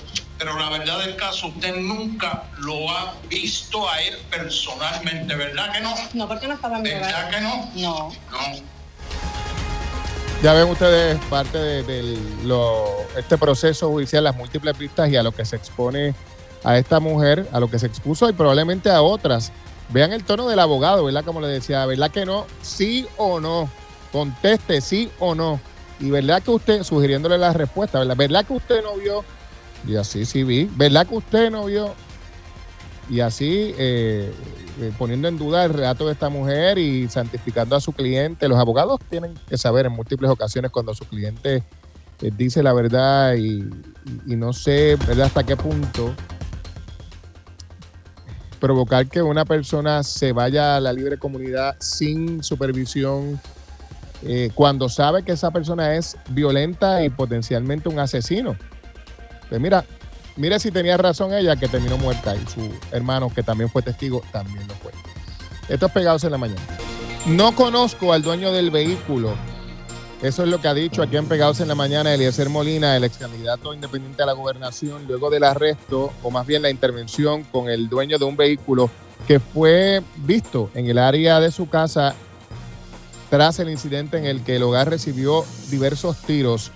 pero 0.41 0.59
la 0.59 0.71
verdad 0.71 1.01
del 1.01 1.17
caso, 1.17 1.49
usted 1.49 1.77
nunca 1.77 2.45
lo 2.61 2.89
ha 2.91 3.13
visto 3.29 3.87
a 3.87 4.01
él 4.01 4.17
personalmente, 4.31 5.35
¿verdad 5.37 5.71
que 5.71 5.81
no? 5.83 5.95
No, 6.15 6.27
porque 6.27 6.49
no 6.49 6.55
estaba 6.55 6.79
en 6.79 6.83
mi 6.83 6.89
¿Verdad 6.89 7.29
que 7.29 7.41
no? 7.43 7.71
No. 7.77 8.09
No. 8.09 8.39
Ya 10.43 10.55
ven 10.55 10.67
ustedes 10.71 11.19
parte 11.29 11.59
de, 11.59 12.19
lo- 12.45 12.87
este 13.19 13.37
proceso 13.37 13.91
judicial, 13.91 14.25
las 14.25 14.35
múltiples 14.35 14.75
pistas 14.79 15.11
y 15.11 15.17
a 15.17 15.23
lo 15.23 15.33
que 15.33 15.45
se 15.45 15.57
expone 15.57 16.15
a 16.65 16.79
esta 16.79 17.01
mujer, 17.01 17.47
a 17.53 17.61
lo 17.61 17.71
que 17.71 17.79
se 17.79 17.87
expuso 17.87 18.27
y 18.27 18.33
probablemente 18.33 18.89
a 18.91 19.03
otras. 19.03 19.53
Vean 19.91 20.15
el 20.15 20.25
tono 20.25 20.49
del 20.49 20.59
abogado, 20.61 21.05
¿verdad? 21.05 21.23
Como 21.23 21.43
le 21.43 21.49
decía, 21.49 21.85
¿verdad 21.85 22.11
que 22.11 22.25
no? 22.25 22.47
Sí 22.63 23.07
o 23.19 23.41
no. 23.41 23.69
Conteste 24.11 24.81
sí 24.81 25.11
o 25.19 25.35
no. 25.35 25.61
Y 25.99 26.09
verdad 26.09 26.43
que 26.43 26.51
usted, 26.51 26.83
sugiriéndole 26.83 27.37
la 27.37 27.53
respuesta, 27.53 27.99
¿verdad? 27.99 28.17
¿Verdad 28.17 28.47
que 28.47 28.55
usted 28.55 28.83
no 28.83 28.95
vio? 28.97 29.23
Y 29.87 29.97
así 29.97 30.25
sí 30.25 30.45
vi. 30.45 30.71
¿Verdad 30.77 31.07
que 31.07 31.17
usted 31.17 31.51
no 31.51 31.67
vio? 31.67 31.95
Y 33.09 33.21
así 33.21 33.75
eh, 33.77 34.33
eh, 34.81 34.93
poniendo 34.97 35.29
en 35.29 35.37
duda 35.37 35.65
el 35.65 35.75
relato 35.75 36.07
de 36.07 36.13
esta 36.13 36.29
mujer 36.29 36.79
y 36.79 37.09
santificando 37.09 37.77
a 37.77 37.81
su 37.81 37.93
cliente. 37.93 38.49
Los 38.49 38.59
abogados 38.59 39.01
tienen 39.09 39.35
que 39.49 39.59
saber 39.59 39.87
en 39.87 39.93
múltiples 39.93 40.31
ocasiones 40.31 40.71
cuando 40.71 40.95
su 40.95 41.05
cliente 41.05 41.65
eh, 42.23 42.31
dice 42.37 42.63
la 42.63 42.73
verdad 42.73 43.35
y, 43.35 43.69
no 44.27 44.53
sé 44.53 44.97
¿verdad? 45.07 45.27
hasta 45.27 45.43
qué 45.45 45.57
punto 45.57 46.15
provocar 48.61 49.07
que 49.09 49.23
una 49.23 49.45
persona 49.45 50.03
se 50.03 50.33
vaya 50.33 50.77
a 50.77 50.81
la 50.81 50.93
libre 50.93 51.19
comunidad 51.19 51.77
sin 51.81 52.43
supervisión 52.43 53.41
eh, 54.23 54.51
cuando 54.55 54.89
sabe 54.89 55.23
que 55.23 55.33
esa 55.33 55.51
persona 55.51 55.95
es 55.97 56.17
violenta 56.29 57.03
y 57.03 57.09
potencialmente 57.09 57.89
un 57.89 57.99
asesino. 57.99 58.57
Pues 59.51 59.61
mira, 59.61 59.85
mira 60.37 60.59
si 60.59 60.71
tenía 60.71 60.97
razón 60.97 61.35
ella 61.35 61.57
que 61.57 61.69
terminó 61.69 61.99
muerta 61.99 62.35
y 62.35 62.47
su 62.47 62.73
hermano 62.93 63.31
que 63.35 63.43
también 63.43 63.69
fue 63.69 63.83
testigo 63.83 64.23
también 64.33 64.67
lo 64.67 64.75
fue. 64.75 64.93
Esto 65.69 65.87
es 65.87 65.93
pegados 65.93 66.25
en 66.25 66.31
la 66.31 66.39
mañana. 66.39 66.63
No 67.27 67.55
conozco 67.55 68.15
al 68.15 68.23
dueño 68.23 68.51
del 68.53 68.71
vehículo. 68.71 69.35
Eso 70.23 70.43
es 70.43 70.49
lo 70.49 70.61
que 70.61 70.69
ha 70.69 70.75
dicho 70.75 71.03
aquí 71.03 71.17
en 71.17 71.27
Pegados 71.27 71.61
en 71.61 71.69
la 71.69 71.75
Mañana 71.75 72.13
Eliezer 72.13 72.51
Molina, 72.51 72.95
el 72.95 73.05
ex 73.05 73.17
candidato 73.17 73.73
independiente 73.73 74.23
a 74.23 74.27
la 74.27 74.35
gobernación, 74.35 75.07
luego 75.07 75.31
del 75.31 75.45
arresto, 75.45 76.13
o 76.23 76.31
más 76.31 76.47
bien 76.47 76.61
la 76.61 76.69
intervención 76.69 77.43
con 77.45 77.71
el 77.71 77.89
dueño 77.89 78.19
de 78.19 78.27
un 78.27 78.37
vehículo 78.37 78.91
que 79.27 79.41
fue 79.41 80.03
visto 80.17 80.71
en 80.75 80.91
el 80.91 80.99
área 80.99 81.41
de 81.41 81.51
su 81.51 81.71
casa 81.71 82.15
tras 83.31 83.61
el 83.61 83.71
incidente 83.71 84.19
en 84.19 84.27
el 84.27 84.43
que 84.43 84.57
el 84.57 84.63
hogar 84.63 84.91
recibió 84.91 85.45
diversos 85.71 86.19
tiros. 86.19 86.71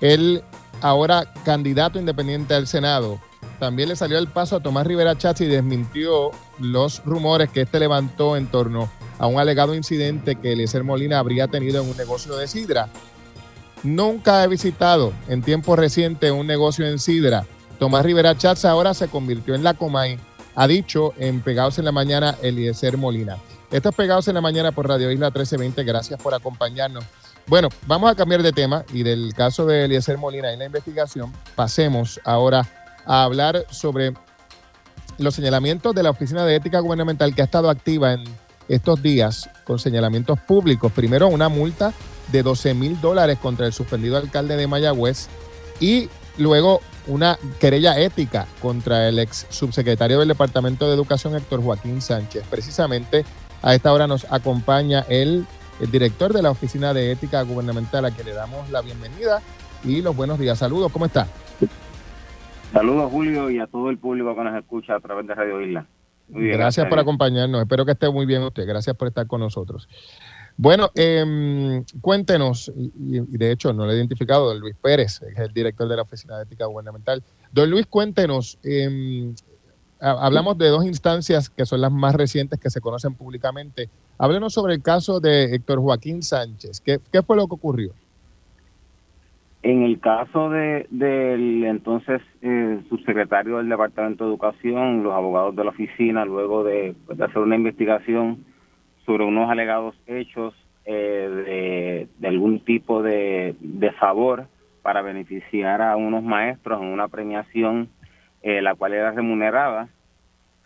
Él, 0.00 0.42
ahora 0.80 1.32
candidato 1.44 1.98
independiente 1.98 2.54
al 2.54 2.66
Senado, 2.66 3.20
también 3.58 3.88
le 3.88 3.96
salió 3.96 4.18
al 4.18 4.28
paso 4.28 4.56
a 4.56 4.60
Tomás 4.60 4.86
Rivera 4.86 5.16
Chatz 5.16 5.40
y 5.40 5.46
desmintió 5.46 6.30
los 6.58 7.04
rumores 7.04 7.50
que 7.50 7.62
este 7.62 7.78
levantó 7.78 8.36
en 8.36 8.46
torno 8.46 8.90
a 9.18 9.26
un 9.26 9.38
alegado 9.38 9.74
incidente 9.74 10.36
que 10.36 10.52
Eliezer 10.52 10.84
Molina 10.84 11.18
habría 11.18 11.48
tenido 11.48 11.82
en 11.82 11.88
un 11.88 11.96
negocio 11.96 12.36
de 12.36 12.48
sidra. 12.48 12.88
Nunca 13.82 14.42
he 14.42 14.48
visitado 14.48 15.12
en 15.28 15.42
tiempo 15.42 15.76
reciente 15.76 16.30
un 16.30 16.46
negocio 16.46 16.86
en 16.86 16.98
sidra. 16.98 17.46
Tomás 17.78 18.04
Rivera 18.04 18.36
Chatz 18.36 18.64
ahora 18.64 18.94
se 18.94 19.08
convirtió 19.08 19.54
en 19.54 19.62
la 19.62 19.74
Comay, 19.74 20.18
ha 20.54 20.66
dicho 20.66 21.12
en 21.18 21.40
Pegados 21.40 21.78
en 21.78 21.84
la 21.84 21.92
Mañana 21.92 22.36
Eliezer 22.42 22.96
Molina. 22.96 23.36
Esto 23.70 23.88
es 23.88 23.94
Pegados 23.94 24.28
en 24.28 24.34
la 24.34 24.40
Mañana 24.40 24.72
por 24.72 24.88
Radio 24.88 25.10
Isla 25.10 25.26
1320. 25.26 25.84
Gracias 25.84 26.20
por 26.20 26.34
acompañarnos. 26.34 27.04
Bueno, 27.46 27.68
vamos 27.86 28.10
a 28.10 28.14
cambiar 28.14 28.42
de 28.42 28.52
tema 28.52 28.84
y 28.92 29.02
del 29.02 29.34
caso 29.34 29.66
de 29.66 29.84
Eliezer 29.84 30.16
Molina 30.16 30.52
y 30.52 30.56
la 30.56 30.64
investigación, 30.64 31.32
pasemos 31.54 32.18
ahora 32.24 32.66
a 33.04 33.22
hablar 33.22 33.66
sobre 33.70 34.14
los 35.18 35.34
señalamientos 35.34 35.94
de 35.94 36.02
la 36.02 36.10
Oficina 36.10 36.46
de 36.46 36.56
Ética 36.56 36.80
Gubernamental 36.80 37.34
que 37.34 37.42
ha 37.42 37.44
estado 37.44 37.68
activa 37.68 38.14
en 38.14 38.24
estos 38.68 39.02
días 39.02 39.50
con 39.64 39.78
señalamientos 39.78 40.40
públicos. 40.40 40.90
Primero, 40.92 41.28
una 41.28 41.50
multa 41.50 41.92
de 42.32 42.42
12 42.42 42.72
mil 42.72 42.98
dólares 43.00 43.38
contra 43.38 43.66
el 43.66 43.74
suspendido 43.74 44.16
alcalde 44.16 44.56
de 44.56 44.66
Mayagüez 44.66 45.28
y 45.80 46.08
luego 46.38 46.80
una 47.06 47.38
querella 47.60 47.98
ética 48.00 48.46
contra 48.62 49.06
el 49.08 49.18
ex 49.18 49.46
subsecretario 49.50 50.18
del 50.18 50.28
Departamento 50.28 50.88
de 50.88 50.94
Educación, 50.94 51.36
Héctor 51.36 51.62
Joaquín 51.62 52.00
Sánchez. 52.00 52.44
Precisamente 52.48 53.26
a 53.60 53.74
esta 53.74 53.92
hora 53.92 54.06
nos 54.06 54.26
acompaña 54.30 55.04
el, 55.10 55.46
el 55.80 55.90
director 55.90 56.32
de 56.32 56.42
la 56.42 56.50
Oficina 56.50 56.92
de 56.94 57.12
Ética 57.12 57.42
Gubernamental, 57.42 58.04
a 58.04 58.10
quien 58.10 58.26
le 58.26 58.32
damos 58.34 58.70
la 58.70 58.80
bienvenida 58.82 59.40
y 59.84 60.02
los 60.02 60.14
buenos 60.16 60.38
días. 60.38 60.58
Saludos, 60.58 60.90
¿cómo 60.92 61.06
está? 61.06 61.26
Saludos 62.72 63.10
Julio 63.10 63.50
y 63.50 63.58
a 63.60 63.66
todo 63.66 63.90
el 63.90 63.98
público 63.98 64.34
que 64.34 64.42
nos 64.44 64.56
escucha 64.56 64.96
a 64.96 65.00
través 65.00 65.26
de 65.26 65.34
Radio 65.34 65.60
Isla. 65.60 65.86
Muy 66.28 66.44
bien, 66.44 66.56
gracias 66.58 66.86
por 66.88 66.98
acompañarnos. 66.98 67.60
Espero 67.60 67.84
que 67.84 67.92
esté 67.92 68.10
muy 68.10 68.26
bien 68.26 68.42
usted. 68.42 68.66
Gracias 68.66 68.96
por 68.96 69.08
estar 69.08 69.26
con 69.26 69.40
nosotros. 69.40 69.88
Bueno, 70.56 70.90
em, 70.94 71.84
cuéntenos, 72.00 72.72
y, 72.76 72.92
y 73.18 73.36
de 73.38 73.50
hecho 73.50 73.72
no 73.72 73.84
lo 73.86 73.92
he 73.92 73.96
identificado, 73.96 74.46
don 74.46 74.60
Luis 74.60 74.76
Pérez, 74.80 75.18
que 75.20 75.32
es 75.32 75.38
el 75.48 75.52
director 75.52 75.88
de 75.88 75.96
la 75.96 76.02
Oficina 76.02 76.36
de 76.38 76.44
Ética 76.44 76.66
Gubernamental. 76.66 77.22
Don 77.52 77.70
Luis, 77.70 77.86
cuéntenos, 77.86 78.58
ha- 78.64 79.34
hablamos 80.04 80.58
de 80.58 80.68
dos 80.68 80.84
instancias 80.84 81.48
que 81.48 81.64
son 81.64 81.80
las 81.80 81.90
más 81.90 82.14
recientes 82.14 82.60
que 82.60 82.70
se 82.70 82.80
conocen 82.80 83.14
públicamente. 83.14 83.88
Háblenos 84.18 84.52
sobre 84.52 84.74
el 84.74 84.82
caso 84.82 85.20
de 85.20 85.54
Héctor 85.54 85.80
Joaquín 85.80 86.22
Sánchez. 86.22 86.80
¿Qué, 86.80 86.98
qué 87.10 87.22
fue 87.22 87.36
lo 87.36 87.46
que 87.48 87.54
ocurrió? 87.54 87.92
En 89.62 89.82
el 89.82 89.98
caso 89.98 90.50
de, 90.50 90.86
del 90.90 91.64
entonces 91.64 92.20
eh, 92.42 92.82
subsecretario 92.90 93.56
del 93.56 93.68
Departamento 93.70 94.24
de 94.24 94.30
Educación, 94.30 95.02
los 95.02 95.14
abogados 95.14 95.56
de 95.56 95.64
la 95.64 95.70
oficina, 95.70 96.26
luego 96.26 96.64
de, 96.64 96.94
pues, 97.06 97.18
hacer 97.18 97.38
una 97.38 97.56
investigación 97.56 98.44
sobre 99.06 99.24
unos 99.24 99.50
alegados 99.50 99.94
hechos 100.06 100.54
eh, 100.84 101.30
de, 101.46 102.08
de 102.18 102.28
algún 102.28 102.60
tipo 102.60 103.02
de, 103.02 103.56
de 103.58 103.90
favor 103.92 104.48
para 104.82 105.00
beneficiar 105.00 105.80
a 105.80 105.96
unos 105.96 106.22
maestros 106.22 106.82
en 106.82 106.88
una 106.88 107.08
premiación, 107.08 107.88
eh, 108.42 108.60
la 108.60 108.74
cual 108.74 108.92
era 108.92 109.12
remunerada, 109.12 109.88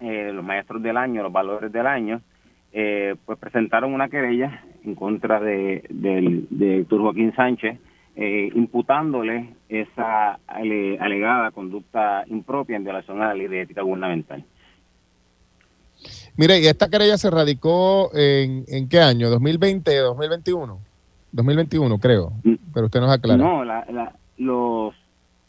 eh, 0.00 0.30
los 0.32 0.44
maestros 0.44 0.82
del 0.82 0.96
año, 0.96 1.22
los 1.22 1.32
valores 1.32 1.72
del 1.72 1.86
año, 1.86 2.20
eh, 2.72 3.14
pues 3.24 3.38
presentaron 3.38 3.92
una 3.94 4.08
querella 4.08 4.62
en 4.84 4.94
contra 4.94 5.40
de, 5.40 5.84
del- 5.90 6.46
de 6.50 6.78
Héctor 6.80 7.00
Joaquín 7.00 7.34
Sánchez, 7.34 7.78
eh, 8.16 8.50
imputándole 8.54 9.54
esa 9.68 10.38
ale- 10.46 10.98
alegada 10.98 11.50
conducta 11.50 12.24
impropia 12.26 12.76
en 12.76 12.84
violación 12.84 13.22
a 13.22 13.28
la 13.28 13.34
ley 13.34 13.46
de 13.48 13.62
ética 13.62 13.82
gubernamental. 13.82 14.44
Mire, 16.36 16.60
y 16.60 16.66
esta 16.66 16.88
querella 16.88 17.18
se 17.18 17.30
radicó 17.30 18.10
en, 18.14 18.64
en 18.68 18.88
qué 18.88 19.00
año? 19.00 19.28
¿2020, 19.30 19.82
2021? 20.02 20.78
2021, 21.32 21.98
creo. 21.98 22.32
Pero 22.72 22.86
usted 22.86 23.00
nos 23.00 23.10
aclara. 23.10 23.36
No, 23.36 23.64
la- 23.64 23.84
la- 23.90 24.12
los 24.38 24.94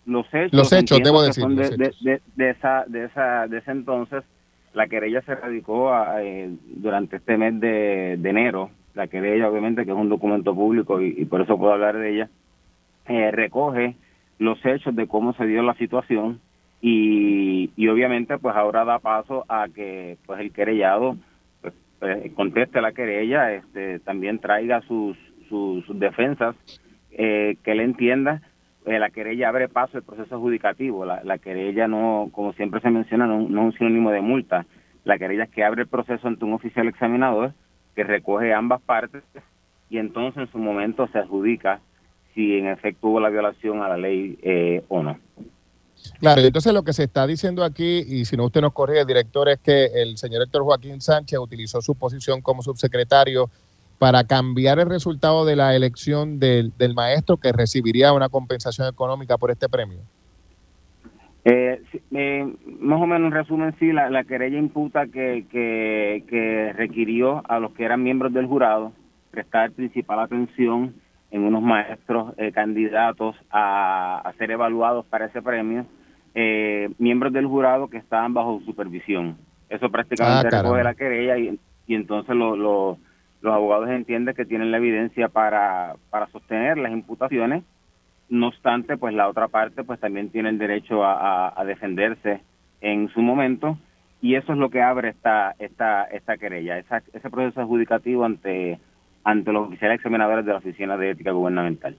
los 0.06 0.26
hechos, 0.34 0.54
Los 0.54 0.74
hechos, 0.74 1.00
debo 1.04 1.22
decir, 1.22 1.46
de, 1.50 1.70
de- 1.78 1.94
de- 2.02 2.22
de 2.36 2.50
esa 2.50 2.84
de 2.88 3.06
esa 3.06 3.46
de 3.48 3.60
ese 3.60 3.70
entonces 3.72 4.24
La 4.74 4.88
querella 4.88 5.22
se 5.22 5.36
radicó 5.36 5.92
eh, 6.20 6.50
durante 6.68 7.18
este 7.18 7.38
mes 7.38 7.60
de, 7.60 8.14
enero. 8.14 8.70
La 8.94 9.08
querella, 9.08 9.50
obviamente, 9.50 9.86
que 9.86 9.92
es 9.92 9.98
un 9.98 10.10
documento 10.10 10.54
público 10.54 11.02
y, 11.02 11.26
por 11.26 11.42
eso 11.42 11.58
puedo 11.58 11.74
hablar 11.74 11.98
de 11.98 12.14
ella, 12.14 12.30
eh, 13.08 13.32
recoge 13.32 13.96
los 14.38 14.64
hechos 14.66 14.96
de 14.96 15.08
cómo 15.08 15.34
se 15.34 15.46
dio 15.46 15.62
la 15.64 15.74
situación 15.76 16.40
y, 16.82 17.72
y 17.76 17.88
obviamente 17.90 18.38
pues 18.38 18.56
ahora 18.56 18.86
da 18.86 19.00
paso 19.00 19.44
a 19.50 19.68
que 19.68 20.18
pues 20.26 20.40
el 20.40 20.54
querellado 20.54 21.18
pues, 21.62 21.74
pues 22.00 22.32
conteste 22.34 22.80
la 22.80 22.94
querella, 22.94 23.54
este 23.54 24.00
también 24.00 24.40
traiga 24.40 24.82
sus, 24.82 25.18
sus, 25.50 25.84
defensas, 26.00 26.56
eh, 27.12 27.58
que 27.64 27.72
él 27.72 27.82
entienda 27.82 28.42
eh, 28.90 29.00
la 29.00 29.12
querella 29.12 29.50
abre 29.50 29.70
paso 29.70 29.98
al 29.98 30.04
proceso 30.04 30.36
adjudicativo. 30.36 31.06
La, 31.06 31.24
la, 31.24 31.38
querella 31.38 31.88
no, 31.88 32.30
como 32.32 32.54
siempre 32.54 32.82
se 32.82 32.90
menciona, 32.90 33.28
no, 33.28 33.40
no, 33.40 33.62
es 33.62 33.74
un 33.74 33.78
sinónimo 33.78 34.12
de 34.12 34.22
multa. 34.22 34.66
La 35.04 35.18
querella 35.18 35.44
es 35.44 35.50
que 35.52 35.64
abre 35.64 35.84
el 35.84 35.88
proceso 35.88 36.28
ante 36.28 36.44
un 36.44 36.54
oficial 36.54 36.88
examinador 36.88 37.54
que 37.96 38.04
recoge 38.04 38.54
ambas 38.54 38.82
partes 38.82 39.24
y 39.90 39.98
entonces 39.98 40.44
en 40.44 40.52
su 40.52 40.58
momento 40.58 41.08
se 41.12 41.20
adjudica 41.20 41.82
si 42.34 42.58
en 42.58 42.68
efecto 42.68 43.08
hubo 43.08 43.20
la 43.20 43.30
violación 43.30 43.82
a 43.82 43.90
la 43.90 43.98
ley 43.98 44.38
eh, 44.42 44.84
o 44.88 45.04
no. 45.04 45.20
Claro, 46.20 46.42
entonces 46.42 46.74
lo 46.74 46.84
que 46.84 46.94
se 46.94 47.04
está 47.04 47.28
diciendo 47.28 47.64
aquí, 47.64 48.04
y 48.08 48.26
si 48.26 48.38
no 48.38 48.46
usted 48.46 48.62
nos 48.62 48.74
corrige, 48.74 49.06
director, 49.06 49.50
es 49.50 49.60
que 49.60 49.86
el 49.86 50.18
señor 50.18 50.44
Héctor 50.44 50.64
Joaquín 50.64 51.02
Sánchez 51.02 51.40
utilizó 51.40 51.82
su 51.82 51.96
posición 51.96 52.42
como 52.42 52.62
subsecretario 52.62 53.50
para 54.00 54.24
cambiar 54.24 54.80
el 54.80 54.90
resultado 54.90 55.46
de 55.46 55.58
la 55.58 55.76
elección 55.76 56.40
del, 56.40 56.72
maestro 56.96 57.38
que 57.38 57.52
recibiría 57.52 58.14
una 58.14 58.30
compensación 58.30 58.88
económica 58.88 59.38
por 59.38 59.52
este 59.52 59.68
premio? 59.68 60.00
Eh, 61.44 61.82
eh, 62.12 62.54
más 62.80 63.02
o 63.02 63.06
menos 63.06 63.28
en 63.28 63.32
resumen, 63.32 63.76
sí, 63.78 63.92
la, 63.92 64.24
querella 64.24 64.58
imputa 64.58 65.08
que, 65.08 65.46
que, 65.52 66.74
requirió 66.76 67.44
a 67.50 67.60
los 67.60 67.74
que 67.74 67.84
eran 67.84 68.02
miembros 68.02 68.34
del 68.34 68.48
jurado 68.48 68.94
prestar 69.32 69.72
principal 69.72 70.22
atención 70.22 70.96
en 71.30 71.44
unos 71.44 71.62
maestros 71.62 72.34
eh, 72.38 72.52
candidatos 72.52 73.36
a, 73.52 74.32
ser 74.38 74.52
evaluados 74.52 75.06
para 75.06 75.26
ese 75.26 75.42
premio, 75.42 75.86
miembros 76.98 77.34
del 77.34 77.46
jurado 77.48 77.90
que 77.90 77.98
estaban 77.98 78.34
bajo 78.34 78.62
supervisión. 78.66 79.38
Eso 79.70 79.90
prácticamente 79.92 80.56
ah, 80.56 80.62
recoge 80.62 80.84
la 80.84 80.96
querella 80.96 81.38
y, 81.38 81.60
y 81.86 81.96
entonces 81.96 82.34
lo 82.34 82.98
los 83.42 83.54
abogados 83.54 83.90
entienden 83.90 84.36
que 84.36 84.46
tienen 84.46 84.72
la 84.72 84.78
evidencia 84.78 85.30
para, 85.30 85.96
para 86.10 86.28
sostener 86.28 86.78
las 86.78 86.92
imputaciones, 86.92 87.64
no 88.30 88.48
obstante, 88.48 88.98
pues 88.98 89.14
la 89.14 89.28
otra 89.28 89.48
parte 89.48 89.84
pues 89.84 90.00
también 90.00 90.30
tiene 90.30 90.50
el 90.50 90.58
derecho 90.58 91.04
a, 91.04 91.64
defenderse 91.66 92.42
en 92.82 93.10
su 93.10 93.22
momento. 93.22 93.78
Y 94.22 94.36
eso 94.36 94.52
es 94.52 94.60
lo 94.60 94.70
que 94.70 94.82
abre 94.82 95.10
esta 95.10 95.56
esta 95.60 96.04
esta 96.04 96.38
querella, 96.38 96.78
ese 96.78 97.30
proceso 97.30 97.62
adjudicativo 97.62 98.26
ante 98.26 98.80
ante 99.24 99.52
los 99.52 99.68
oficiales 99.68 99.98
examinadores 99.98 100.46
de 100.46 100.52
la 100.52 100.58
Oficina 100.58 100.98
de 100.98 101.12
Ética 101.12 101.32
Gubernamental. 101.32 101.98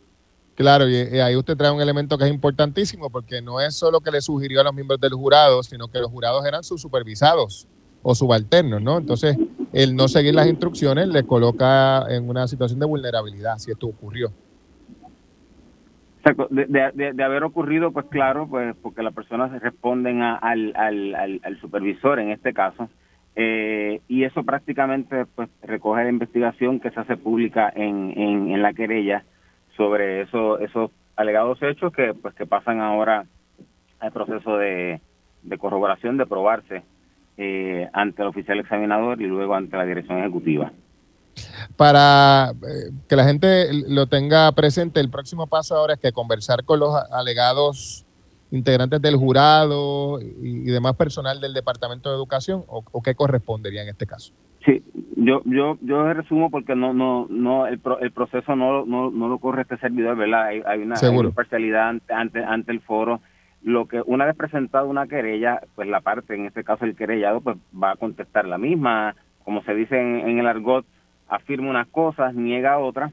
Claro, 0.54 0.86
y, 0.88 0.94
ahí 1.20 1.36
usted 1.36 1.56
trae 1.56 1.70
un 1.70 1.80
elemento 1.80 2.18
que 2.18 2.24
es 2.24 2.30
importantísimo 2.30 3.08
porque 3.08 3.40
no 3.40 3.60
es 3.60 3.74
solo 3.74 4.00
que 4.00 4.10
le 4.10 4.20
sugirió 4.20 4.60
a 4.60 4.64
los 4.64 4.74
miembros 4.74 5.00
del 5.00 5.14
jurado, 5.14 5.62
sino 5.62 5.88
que 5.88 5.98
los 5.98 6.10
jurados 6.10 6.44
eran 6.44 6.62
sus 6.62 6.82
supervisados 6.82 7.66
o 8.02 8.14
subalternos, 8.14 8.82
¿no? 8.82 8.98
Entonces, 8.98 9.36
el 9.72 9.94
no 9.94 10.08
seguir 10.08 10.34
las 10.34 10.48
instrucciones 10.48 11.08
le 11.08 11.24
coloca 11.24 12.04
en 12.08 12.28
una 12.28 12.46
situación 12.48 12.80
de 12.80 12.86
vulnerabilidad, 12.86 13.58
si 13.58 13.70
esto 13.70 13.86
ocurrió. 13.86 14.30
De, 16.50 17.12
de, 17.14 17.24
haber 17.24 17.44
ocurrido, 17.44 17.92
pues 17.92 18.04
claro, 18.06 18.46
pues 18.46 18.76
porque 18.82 19.02
las 19.02 19.14
personas 19.14 19.58
responden 19.62 20.20
al, 20.20 20.74
al, 20.76 21.14
al, 21.14 21.60
supervisor 21.60 22.20
en 22.20 22.30
este 22.30 22.52
caso, 22.52 22.90
eh, 23.36 24.02
y 24.06 24.24
eso 24.24 24.42
prácticamente 24.44 25.24
pues 25.34 25.48
recoge 25.62 26.04
la 26.04 26.10
investigación 26.10 26.78
que 26.78 26.90
se 26.90 27.00
hace 27.00 27.16
pública 27.16 27.72
en, 27.74 28.12
en, 28.18 28.60
la 28.60 28.74
querella 28.74 29.24
sobre 29.78 30.22
eso, 30.22 30.58
esos 30.58 30.90
alegados 31.16 31.62
hechos 31.62 31.90
que 31.90 32.12
pues 32.12 32.34
que 32.34 32.44
pasan 32.44 32.80
ahora 32.80 33.24
al 33.98 34.12
proceso 34.12 34.58
de, 34.58 35.00
de 35.42 35.58
corroboración, 35.58 36.18
de 36.18 36.26
probarse 36.26 36.82
eh, 37.42 37.88
ante 37.94 38.20
el 38.20 38.28
oficial 38.28 38.58
examinador 38.58 39.22
y 39.22 39.24
luego 39.24 39.54
ante 39.54 39.74
la 39.74 39.86
dirección 39.86 40.18
ejecutiva. 40.18 40.72
Para 41.74 42.50
eh, 42.50 42.90
que 43.08 43.16
la 43.16 43.24
gente 43.24 43.68
lo 43.88 44.06
tenga 44.08 44.52
presente, 44.52 45.00
el 45.00 45.08
próximo 45.08 45.46
paso 45.46 45.74
ahora 45.74 45.94
es 45.94 46.00
que 46.00 46.12
conversar 46.12 46.64
con 46.64 46.80
los 46.80 46.94
alegados 47.10 48.04
integrantes 48.50 49.00
del 49.00 49.16
jurado 49.16 50.20
y, 50.20 50.64
demás 50.64 50.96
personal 50.96 51.40
del 51.40 51.54
Departamento 51.54 52.10
de 52.10 52.16
Educación 52.16 52.62
o, 52.68 53.02
qué 53.02 53.14
correspondería 53.14 53.84
en 53.84 53.88
este 53.88 54.06
caso. 54.06 54.34
Sí, 54.66 54.82
yo 55.16 55.40
yo 55.46 55.78
yo 55.80 56.12
resumo 56.12 56.50
porque 56.50 56.74
no 56.74 56.92
no 56.92 57.26
no 57.30 57.66
el, 57.66 57.80
el 58.02 58.12
proceso 58.12 58.54
no, 58.54 58.84
no, 58.84 59.10
no 59.10 59.28
lo 59.28 59.38
corre 59.38 59.62
este 59.62 59.78
servidor, 59.78 60.18
¿verdad? 60.18 60.48
Hay, 60.48 60.82
una, 60.82 60.96
parcialidad 61.34 61.88
ante, 61.88 62.12
ante, 62.12 62.44
ante 62.44 62.72
el 62.72 62.82
foro 62.82 63.22
lo 63.62 63.86
que 63.86 64.02
una 64.06 64.24
vez 64.24 64.36
presentada 64.36 64.84
una 64.84 65.06
querella, 65.06 65.60
pues 65.74 65.88
la 65.88 66.00
parte, 66.00 66.34
en 66.34 66.46
este 66.46 66.64
caso 66.64 66.84
el 66.84 66.96
querellado, 66.96 67.40
pues 67.40 67.58
va 67.72 67.92
a 67.92 67.96
contestar 67.96 68.46
la 68.46 68.58
misma, 68.58 69.14
como 69.44 69.62
se 69.62 69.74
dice 69.74 69.98
en, 69.98 70.38
el 70.38 70.46
argot, 70.46 70.86
afirma 71.28 71.70
unas 71.70 71.88
cosas, 71.88 72.34
niega 72.34 72.78
otras, 72.78 73.12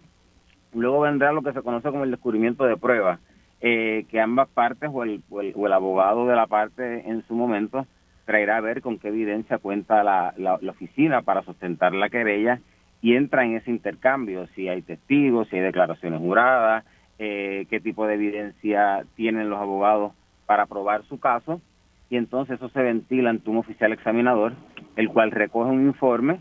luego 0.74 1.02
vendrá 1.02 1.32
lo 1.34 1.42
que 1.42 1.54
se 1.54 1.62
conoce 1.62 1.90
como 1.90 2.04
el 2.04 2.12
descubrimiento 2.12 2.66
de 2.66 2.78
pruebas, 2.78 3.20
eh, 3.60 4.06
que 4.10 4.22
ambas 4.22 4.48
partes 4.50 4.90
o 4.94 5.04
el, 5.04 5.22
o 5.30 5.42
el, 5.42 5.74
abogado 5.74 6.28
de 6.28 6.36
la 6.36 6.48
parte 6.48 7.10
en 7.10 7.26
su 7.28 7.34
momento 7.34 7.86
traerá 8.26 8.58
a 8.58 8.62
ver 8.62 8.82
con 8.82 9.00
qué 9.00 9.08
evidencia 9.08 9.58
cuenta 9.58 10.04
la, 10.04 10.34
la, 10.38 10.56
oficina 10.70 11.22
para 11.22 11.44
sustentar 11.44 11.94
la 11.94 12.10
querella 12.10 12.60
y 13.02 13.16
entra 13.16 13.46
en 13.46 13.56
ese 13.56 13.72
intercambio, 13.72 14.48
si 14.48 14.68
hay 14.70 14.82
testigos, 14.82 15.48
si 15.50 15.56
hay 15.56 15.62
declaraciones 15.62 16.20
juradas, 16.20 16.84
eh, 17.20 17.66
qué 17.70 17.80
tipo 17.80 18.06
de 18.06 18.16
evidencia 18.16 19.06
tienen 19.16 19.50
los 19.50 19.60
abogados 19.60 20.14
para 20.48 20.66
probar 20.66 21.06
su 21.06 21.20
caso 21.20 21.62
y 22.10 22.16
entonces 22.16 22.56
eso 22.56 22.70
se 22.70 22.82
ventila 22.82 23.30
ante 23.30 23.50
un 23.50 23.58
oficial 23.58 23.92
examinador, 23.92 24.54
el 24.96 25.10
cual 25.10 25.30
recoge 25.32 25.70
un 25.70 25.86
informe 25.86 26.40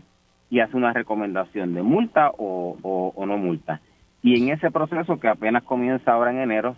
y 0.49 0.61
hace 0.61 0.77
una 0.77 0.93
recomendación 0.93 1.73
de 1.75 1.83
multa 1.83 2.31
o, 2.37 3.13
no 3.17 3.37
multa. 3.37 3.81
Y 4.23 4.41
en 4.41 4.49
ese 4.49 4.71
proceso 4.71 5.19
que 5.19 5.27
apenas 5.27 5.63
comienza 5.63 6.13
ahora 6.13 6.31
en 6.31 6.39
enero 6.39 6.75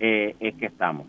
eh, 0.00 0.34
es 0.40 0.54
que 0.56 0.66
estamos. 0.66 1.06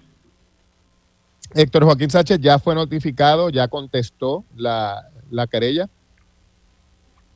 Héctor 1.56 1.84
Joaquín 1.86 2.10
Sánchez 2.10 2.40
ya 2.40 2.60
fue 2.60 2.76
notificado, 2.76 3.50
ya 3.50 3.68
contestó 3.68 4.46
la, 4.56 5.02
la 5.30 5.48
querella. 5.48 5.88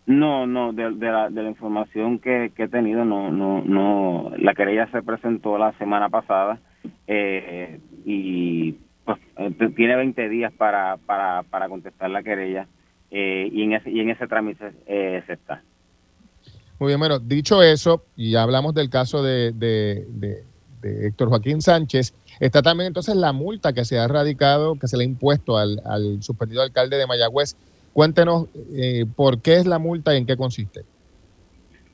No, 0.05 0.47
no, 0.47 0.71
de, 0.71 0.89
la, 0.91 1.29
de 1.29 1.43
la 1.43 1.49
información 1.49 2.19
que, 2.19 2.53
que, 2.55 2.63
he 2.63 2.67
tenido, 2.69 3.03
no, 3.03 3.29
no, 3.29 3.61
no, 3.65 4.31
la 4.37 4.53
querella 4.53 4.89
se 4.91 5.01
presentó 5.01 5.57
la 5.57 5.73
semana 5.73 6.07
pasada 6.07 6.59
eh, 7.07 7.79
y 8.05 8.77
pues 9.07 9.19
eh, 9.37 9.71
tiene 9.75 9.95
20 9.95 10.27
días 10.27 10.51
para, 10.51 10.97
para, 10.97 11.43
para 11.43 11.69
contestar 11.69 12.09
la 12.09 12.23
querella 12.23 12.67
eh, 13.09 13.49
y, 13.51 13.63
en 13.63 13.73
ese, 13.73 13.89
y 13.89 14.01
en 14.01 14.09
ese 14.09 14.27
trámite 14.27 14.73
eh, 14.85 15.23
se 15.25 15.33
está. 15.33 15.63
Muy 16.77 16.89
bien, 16.89 16.99
bueno, 16.99 17.17
dicho 17.17 17.63
eso, 17.63 18.03
y 18.17 18.31
ya 18.31 18.43
hablamos 18.43 18.73
del 18.73 18.89
caso 18.89 19.23
de, 19.23 19.53
de, 19.53 20.43
Héctor 20.83 21.29
Joaquín 21.29 21.61
Sánchez, 21.61 22.13
está 22.39 22.61
también 22.61 22.87
entonces 22.87 23.15
la 23.15 23.31
multa 23.31 23.71
que 23.71 23.85
se 23.85 23.97
ha 23.97 24.07
radicado, 24.07 24.75
que 24.75 24.87
se 24.87 24.97
le 24.97 25.03
ha 25.03 25.07
impuesto 25.07 25.57
al, 25.57 25.81
al 25.85 26.21
suspendido 26.21 26.61
alcalde 26.61 26.97
de 26.97 27.07
Mayagüez. 27.07 27.55
Cuéntenos 27.93 28.47
por 29.15 29.41
qué 29.41 29.55
es 29.55 29.65
la 29.65 29.79
multa 29.79 30.13
y 30.13 30.17
en 30.17 30.25
qué 30.27 30.37
consiste. 30.37 30.83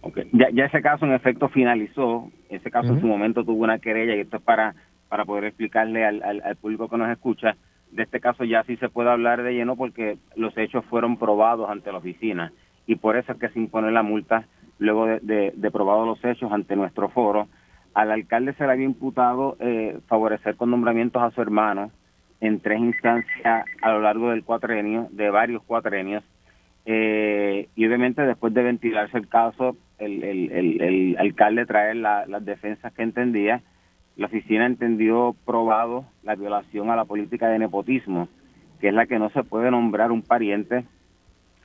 Okay. 0.05 0.27
Ya, 0.34 0.49
ya 0.51 0.65
ese 0.65 0.81
caso 0.81 1.05
en 1.05 1.13
efecto 1.13 1.47
finalizó, 1.47 2.30
ese 2.49 2.69
caso 2.69 2.89
en 2.89 2.99
su 2.99 3.07
momento 3.07 3.45
tuvo 3.45 3.63
una 3.63 3.80
querella 3.80 4.15
y 4.15 4.19
esto 4.19 4.38
es 4.38 4.43
para 4.43 4.75
para 5.13 5.25
poder 5.25 5.45
explicarle 5.45 6.03
al, 6.03 6.23
al, 6.23 6.55
público 6.55 6.89
que 6.89 6.97
nos 6.97 7.07
escucha. 7.11 7.55
De 7.91 8.01
este 8.01 8.19
caso 8.19 8.43
ya 8.45 8.63
sí 8.63 8.77
se 8.77 8.89
puede 8.89 9.11
hablar 9.11 9.43
de 9.43 9.53
lleno 9.53 9.75
porque 9.75 10.17
los 10.35 10.57
hechos 10.57 10.84
fueron 10.85 11.17
probados 11.17 11.69
ante 11.69 11.91
la 11.91 11.99
oficina 11.99 12.51
y 12.88 12.95
por 12.95 13.15
eso 13.15 13.31
es 13.31 13.38
que 13.38 13.49
se 13.49 13.59
impone 13.59 13.91
la 13.91 14.01
multa 14.01 14.47
luego 14.80 15.05
de, 15.05 15.53
de, 15.55 15.71
probados 15.71 16.07
los 16.07 16.25
hechos 16.25 16.51
ante 16.51 16.75
nuestro 16.75 17.09
foro. 17.09 17.47
Al 17.93 18.11
alcalde 18.11 18.53
se 18.53 18.65
le 18.65 18.71
había 18.71 18.85
imputado 18.85 19.55
eh, 19.59 19.99
favorecer 20.07 20.55
con 20.55 20.71
nombramientos 20.71 21.21
a 21.21 21.30
su 21.30 21.43
hermano 21.43 21.91
en 22.41 22.59
tres 22.59 22.80
instancias 22.80 23.65
a 23.84 23.91
lo 23.91 24.01
largo 24.01 24.31
del 24.31 24.43
cuatrenio, 24.43 25.09
de 25.11 25.30
varios 25.30 25.61
cuatrenios, 25.61 26.23
eh, 26.85 27.69
y 27.75 27.85
obviamente 27.85 28.23
después 28.23 28.53
de 28.53 28.63
ventilarse 28.63 29.17
el 29.17 29.30
caso, 29.30 29.77
el, 30.05 31.15
alcalde 31.19 31.65
trae 31.65 31.95
las 31.95 32.45
defensas 32.45 32.93
que 32.93 33.03
entendía 33.03 33.61
la 34.15 34.27
oficina 34.27 34.65
entendió 34.65 35.35
probado 35.45 36.05
la 36.23 36.35
violación 36.35 36.91
a 36.91 36.95
la 36.95 37.05
política 37.05 37.47
de 37.49 37.57
nepotismo, 37.57 38.27
que 38.80 38.89
es 38.89 38.93
la 38.93 39.07
que 39.07 39.17
no 39.17 39.30
se 39.31 39.43
puede 39.43 39.71
nombrar 39.71 40.11
un 40.11 40.21
pariente 40.21 40.85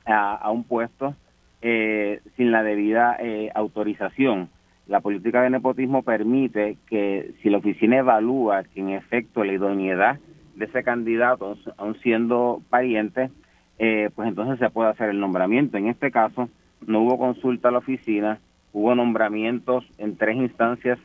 a, 0.05 0.49
un 0.49 0.63
puesto 0.63 1.15
eh, 1.61 2.21
sin 2.35 2.51
la 2.51 2.63
debida 2.63 3.17
eh, 3.19 3.51
autorización. 3.53 4.49
La 4.87 5.01
política 5.01 5.43
de 5.43 5.51
nepotismo 5.51 6.01
permite 6.01 6.77
que 6.87 7.35
si 7.43 7.51
la 7.51 7.59
oficina 7.59 7.97
evalúa 7.97 8.63
que 8.63 8.79
en 8.79 8.89
efecto 8.89 9.43
la 9.43 9.53
idoneidad 9.53 10.19
de 10.55 10.65
ese 10.65 10.83
candidato, 10.83 11.55
aun 11.77 11.99
siendo 11.99 12.63
pariente, 12.71 13.29
eh, 13.77 14.09
pues 14.15 14.27
entonces 14.27 14.57
se 14.57 14.71
puede 14.71 14.89
hacer 14.89 15.09
el 15.09 15.19
nombramiento. 15.19 15.77
En 15.77 15.87
este 15.87 16.09
caso, 16.09 16.49
no 16.85 17.01
hubo 17.01 17.17
consulta 17.17 17.69
a 17.69 17.71
la 17.71 17.79
oficina, 17.79 18.39
hubo 18.73 18.95
nombramientos 18.95 19.85
en 19.97 20.17
tres 20.17 20.37
instancias 20.37 20.99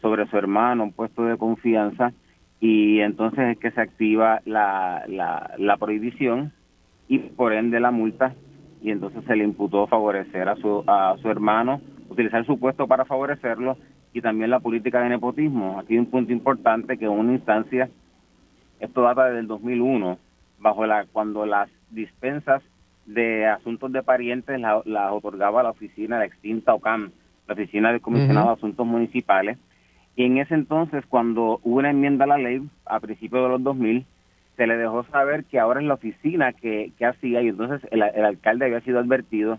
sobre 0.00 0.26
su 0.28 0.36
hermano, 0.36 0.84
un 0.84 0.92
puesto 0.92 1.24
de 1.24 1.36
confianza, 1.36 2.12
y 2.60 3.00
entonces 3.00 3.50
es 3.50 3.58
que 3.58 3.70
se 3.70 3.80
activa 3.80 4.40
la, 4.44 5.04
la, 5.06 5.76
prohibición 5.76 6.52
y 7.08 7.18
por 7.18 7.52
ende 7.52 7.80
la 7.80 7.90
multa, 7.90 8.34
y 8.82 8.90
entonces 8.90 9.24
se 9.24 9.36
le 9.36 9.44
imputó 9.44 9.86
favorecer 9.86 10.48
a 10.48 10.56
su, 10.56 10.84
a 10.86 11.16
su 11.20 11.28
hermano, 11.30 11.80
utilizar 12.08 12.44
su 12.46 12.58
puesto 12.58 12.86
para 12.86 13.04
favorecerlo, 13.04 13.76
y 14.12 14.20
también 14.20 14.50
la 14.50 14.60
política 14.60 15.00
de 15.00 15.10
nepotismo. 15.10 15.78
Aquí 15.78 15.94
hay 15.94 16.00
un 16.00 16.06
punto 16.06 16.32
importante 16.32 16.96
que 16.96 17.04
en 17.04 17.10
una 17.10 17.34
instancia, 17.34 17.88
esto 18.80 19.02
data 19.02 19.26
desde 19.26 19.40
el 19.40 19.46
2001, 19.46 20.18
bajo 20.58 20.86
la 20.86 21.06
cuando 21.06 21.46
las 21.46 21.68
dispensas 21.90 22.62
de 23.08 23.46
asuntos 23.46 23.90
de 23.90 24.02
parientes 24.02 24.60
las 24.60 25.12
otorgaba 25.12 25.62
la 25.62 25.70
oficina 25.70 26.18
de 26.18 26.26
extinta 26.26 26.74
OCAM, 26.74 27.10
la 27.46 27.54
oficina 27.54 27.90
del 27.90 28.02
comisionado 28.02 28.48
de 28.48 28.52
asuntos 28.54 28.86
municipales. 28.86 29.58
Y 30.14 30.24
en 30.24 30.38
ese 30.38 30.54
entonces, 30.54 31.04
cuando 31.08 31.60
hubo 31.62 31.78
una 31.78 31.90
enmienda 31.90 32.24
a 32.24 32.28
la 32.28 32.38
ley 32.38 32.62
a 32.84 33.00
principios 33.00 33.42
de 33.44 33.48
los 33.48 33.62
2000, 33.62 34.04
se 34.56 34.66
le 34.66 34.76
dejó 34.76 35.04
saber 35.04 35.44
que 35.44 35.58
ahora 35.58 35.80
es 35.80 35.86
la 35.86 35.94
oficina 35.94 36.52
que, 36.52 36.92
que 36.98 37.06
hacía 37.06 37.40
y 37.40 37.48
entonces 37.48 37.80
el, 37.92 38.02
el 38.02 38.24
alcalde 38.24 38.66
había 38.66 38.80
sido 38.80 38.98
advertido 38.98 39.58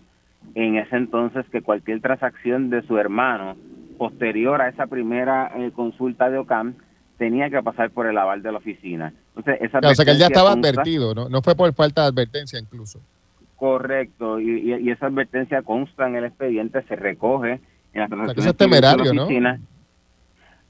en 0.54 0.76
ese 0.76 0.96
entonces 0.96 1.44
que 1.50 1.62
cualquier 1.62 2.00
transacción 2.00 2.70
de 2.70 2.82
su 2.82 2.98
hermano 2.98 3.56
posterior 3.98 4.60
a 4.60 4.68
esa 4.68 4.86
primera 4.86 5.50
eh, 5.56 5.72
consulta 5.74 6.30
de 6.30 6.38
OCAM 6.38 6.74
tenía 7.18 7.50
que 7.50 7.62
pasar 7.62 7.90
por 7.90 8.06
el 8.06 8.16
aval 8.16 8.42
de 8.42 8.52
la 8.52 8.58
oficina. 8.58 9.12
Entonces, 9.36 9.58
esa 9.60 9.78
o 9.78 9.94
sea 9.94 10.04
que 10.04 10.12
él 10.12 10.18
ya 10.18 10.26
estaba 10.26 10.52
advertido, 10.52 11.14
¿no? 11.14 11.28
No 11.28 11.42
fue 11.42 11.54
por 11.54 11.72
falta 11.74 12.02
de 12.02 12.08
advertencia 12.08 12.58
incluso. 12.58 13.00
Correcto, 13.60 14.40
y, 14.40 14.72
y, 14.72 14.90
esa 14.90 15.04
advertencia 15.04 15.60
consta 15.60 16.08
en 16.08 16.16
el 16.16 16.24
expediente, 16.24 16.80
se 16.84 16.96
recoge 16.96 17.60
en 17.92 18.00
la 18.00 18.08
transacciones 18.08 18.56
temerario, 18.56 19.04
de 19.04 19.14
la 19.14 19.22
oficina. 19.24 19.58
¿no? 19.58 19.64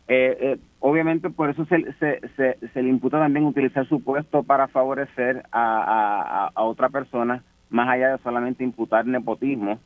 Eh, 0.09 0.37
eh, 0.41 0.59
obviamente 0.81 1.31
por 1.31 1.51
eso 1.51 1.65
se, 1.67 1.85
se, 2.01 2.59
se, 2.73 2.83
le 2.83 2.89
imputa 2.89 3.21
también 3.21 3.47
utilizar 3.47 3.87
su 3.87 4.03
puesto 4.03 4.43
para 4.43 4.67
favorecer 4.67 5.45
a, 5.53 6.51
a, 6.53 6.63
otra 6.65 6.89
persona, 6.89 7.45
más 7.69 7.89
allá 7.89 8.17
de 8.17 8.23
solamente 8.25 8.65
imputar 8.65 9.07
nepotismo, 9.07 9.79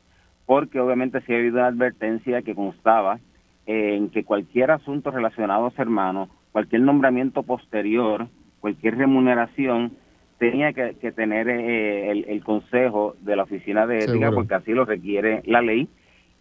porque 0.47 0.79
obviamente 0.79 1.21
si 1.21 1.33
ha 1.33 1.37
habido 1.37 1.57
una 1.57 1.67
advertencia 1.67 2.41
que 2.41 2.55
constaba 2.55 3.19
en 3.67 4.09
que 4.09 4.23
cualquier 4.23 4.71
asunto 4.71 5.11
relacionado 5.11 5.67
a 5.67 5.71
su 5.71 5.79
hermano, 5.79 6.27
cualquier 6.51 6.81
nombramiento 6.81 7.43
posterior, 7.43 8.27
cualquier 8.61 8.97
remuneración, 8.97 9.91
tenía 10.37 10.73
que, 10.73 11.11
tener 11.11 11.49
eh, 11.49 12.11
el, 12.11 12.43
consejo 12.43 13.15
de 13.21 13.35
la 13.35 13.43
oficina 13.43 13.87
de 13.87 13.99
ética 13.99 14.31
porque 14.31 14.55
así 14.55 14.71
lo 14.73 14.85
requiere 14.85 15.41
la 15.45 15.61
ley 15.61 15.87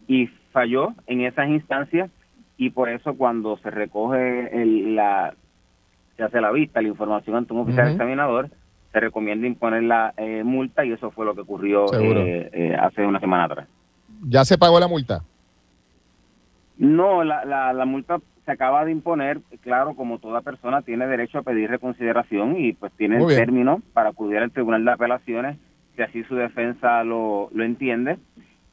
y 0.08 0.26
falló 0.52 0.94
en 1.06 1.22
esas 1.22 1.48
instancias 1.48 2.10
y 2.56 2.70
por 2.70 2.88
eso 2.88 3.14
cuando 3.14 3.56
se 3.58 3.70
recoge 3.70 4.62
el, 4.62 4.96
la 4.96 5.34
se 6.16 6.22
hace 6.22 6.40
la 6.40 6.52
vista, 6.52 6.80
la 6.80 6.88
información 6.88 7.36
ante 7.36 7.52
un 7.52 7.60
oficial 7.60 7.90
examinador, 7.90 8.48
se 8.92 9.00
recomienda 9.00 9.46
imponer 9.48 9.82
la 9.82 10.14
eh, 10.16 10.44
multa 10.44 10.84
y 10.84 10.92
eso 10.92 11.10
fue 11.10 11.26
lo 11.26 11.34
que 11.34 11.40
ocurrió 11.40 11.86
eh, 11.92 12.50
eh, 12.52 12.76
hace 12.78 13.04
una 13.04 13.18
semana 13.18 13.44
atrás. 13.44 13.68
¿Ya 14.22 14.44
se 14.44 14.56
pagó 14.56 14.78
la 14.78 14.86
multa? 14.86 15.24
No, 16.78 17.24
la, 17.24 17.44
la, 17.44 17.72
la 17.72 17.84
multa 17.84 18.20
se 18.44 18.52
acaba 18.52 18.84
de 18.84 18.92
imponer, 18.92 19.40
claro, 19.62 19.94
como 19.94 20.18
toda 20.18 20.42
persona 20.42 20.82
tiene 20.82 21.06
derecho 21.06 21.38
a 21.38 21.42
pedir 21.42 21.70
reconsideración 21.70 22.56
y 22.58 22.72
pues 22.74 22.92
tiene 22.92 23.16
el 23.16 23.26
término 23.26 23.80
para 23.92 24.10
acudir 24.10 24.38
al 24.38 24.50
Tribunal 24.50 24.84
de 24.84 24.92
Apelaciones 24.92 25.56
si 25.96 26.02
así 26.02 26.24
su 26.24 26.34
defensa 26.34 27.04
lo, 27.04 27.48
lo 27.52 27.64
entiende 27.64 28.18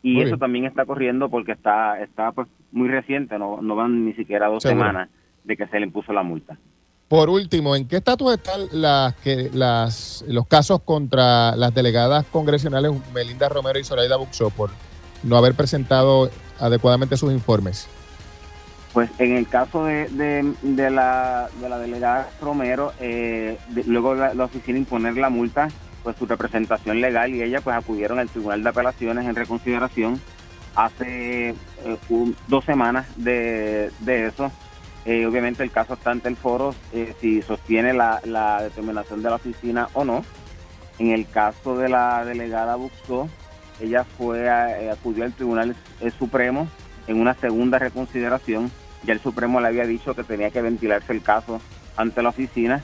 y 0.02 0.22
eso 0.22 0.38
también 0.38 0.65
está 0.65 0.85
corriendo 0.85 1.30
porque 1.30 1.52
está 1.52 2.02
está 2.02 2.31
pues 2.31 2.48
muy 2.72 2.89
reciente, 2.89 3.38
no, 3.38 3.61
no 3.61 3.76
van 3.76 4.06
ni 4.06 4.14
siquiera 4.14 4.48
dos 4.48 4.64
semanas 4.64 5.10
de 5.43 5.56
que 5.56 5.68
se 5.68 5.80
le 5.80 5.85
impuso 5.85 6.11
la 6.11 6.23
multa. 6.23 6.57
Por 7.07 7.30
último, 7.30 7.76
¿en 7.76 7.88
qué 7.88 7.98
estatus 7.98 8.34
están 8.34 8.61
las, 8.72 9.14
que, 9.15 9.49
las, 9.53 10.23
los 10.27 10.48
casos 10.48 10.81
contra 10.81 11.56
las 11.57 11.73
delegadas 11.73 12.26
congresionales 12.27 12.93
Melinda 13.14 13.49
Romero 13.49 13.77
y 13.77 13.84
Zoraida 13.84 14.15
Buxó 14.15 14.49
por 14.49 14.69
no 15.23 15.35
haber 15.35 15.53
presentado 15.53 16.30
adecuadamente 16.60 17.18
sus 17.18 17.34
informes? 17.34 17.89
Pues 18.93 19.09
en 19.19 19.34
el 19.34 19.47
caso 19.47 19.85
de, 19.85 20.07
de, 20.61 20.91
la, 20.91 21.49
de 21.61 21.69
la 21.69 21.80
delegada 21.80 22.30
Romero, 22.41 22.91
eh, 22.99 23.57
luego 23.85 24.15
la, 24.15 24.43
oficina 24.43 24.77
imponer 24.77 25.15
la 25.15 25.30
multa, 25.30 25.69
pues 26.03 26.18
su 26.18 26.26
representación 26.26 26.99
legal 26.99 27.34
y 27.34 27.41
ella 27.41 27.61
pues 27.61 27.76
acudieron 27.76 28.19
al 28.19 28.30
Tribunal 28.30 28.63
de 28.63 28.69
Apelaciones 28.69 29.26
en 29.26 29.35
reconsideración 29.35 30.19
hace 30.76 31.49
eh, 31.49 31.55
dos 32.47 32.65
semanas 32.65 33.07
de, 33.15 33.91
de 33.99 34.27
eso. 34.27 34.51
Eh, 35.05 35.26
obviamente 35.26 35.63
el 35.63 35.72
caso 35.72 35.95
está 35.95 36.11
ante 36.11 36.30
el 36.30 36.35
foro 36.35 36.76
eh, 36.93 37.15
si 37.19 37.41
sostiene 37.41 37.93
la, 37.93 38.22
la, 38.23 38.61
determinación 38.61 39.23
de 39.23 39.30
la 39.30 39.35
oficina 39.35 39.89
o 39.93 40.05
no. 40.05 40.23
En 40.99 41.11
el 41.11 41.27
caso 41.27 41.77
de 41.77 41.89
la 41.89 42.23
delegada 42.26 42.76
Buxó, 42.76 43.27
ella 43.80 44.03
fue 44.03 44.47
acudió 44.91 45.23
al 45.23 45.34
Tribunal 45.34 45.76
Supremo 46.19 46.68
en 47.07 47.19
una 47.19 47.34
segunda 47.34 47.80
reconsideración. 47.80 48.72
Ya 49.03 49.14
el 49.14 49.19
Supremo 49.19 49.60
le 49.60 49.68
había 49.68 49.86
dicho 49.86 50.14
que 50.15 50.23
tenía 50.23 50.52
que 50.52 50.61
ventilarse 50.61 51.14
el 51.14 51.22
caso 51.22 51.61
ante 51.98 52.22
la 52.22 52.30
oficina. 52.30 52.84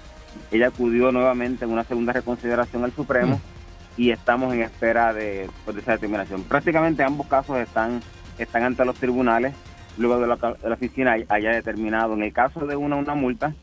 Ella 0.51 0.67
acudió 0.67 1.11
nuevamente 1.11 1.65
en 1.65 1.71
una 1.71 1.83
segunda 1.83 2.13
reconsideración 2.13 2.83
al 2.83 2.91
Supremo. 2.91 3.37
Mm 3.37 3.57
y 3.97 4.11
estamos 4.11 4.53
en 4.53 4.61
espera 4.61 5.13
de, 5.13 5.49
pues, 5.65 5.75
esa 5.77 5.93
determinación. 5.93 6.43
Prácticamente 6.43 7.03
ambos 7.03 7.27
casos 7.27 7.57
están, 7.57 8.01
están 8.37 8.63
ante 8.63 8.85
los 8.85 8.95
tribunales, 8.95 9.53
luego 9.97 10.19
de 10.19 10.27
la, 10.27 10.73
oficina 10.73 11.15
haya 11.27 11.51
determinado 11.51 12.13
en 12.13 12.23
el 12.23 12.31
caso 12.31 12.65
de 12.67 12.75
una 12.75 12.95
una 12.95 13.15
multa 13.15 13.55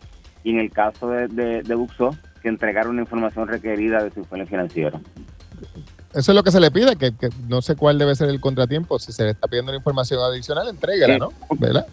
y 0.43 0.51
en 0.51 0.59
el 0.59 0.71
caso 0.71 1.09
de, 1.09 1.63
de, 1.63 1.75
Buxo 1.75 2.17
que 2.43 2.49
entregaron 2.49 2.93
una 2.93 3.03
información 3.03 3.47
requerida 3.47 4.03
de 4.03 4.11
su 4.11 4.21
informe 4.21 4.45
financiero. 4.45 5.01
Eso 6.13 6.33
es 6.33 6.37
lo 6.37 6.43
que 6.43 6.51
se 6.51 6.61
le 6.61 6.71
pide, 6.71 6.97
que, 6.97 7.13
no 7.49 7.63
sé 7.63 7.77
cuál 7.77 7.99
debe 7.99 8.15
ser 8.15 8.29
el 8.29 8.41
contratiempo. 8.41 8.99
Si 8.99 9.13
se 9.13 9.25
le 9.25 9.31
está 9.31 9.49
pidiendo 9.49 9.71
una 9.71 9.79
información 9.79 10.21
adicional, 10.21 10.69
entrégala, 10.69 11.19
¿no? 11.19 11.33
¿Verdad? 11.59 11.87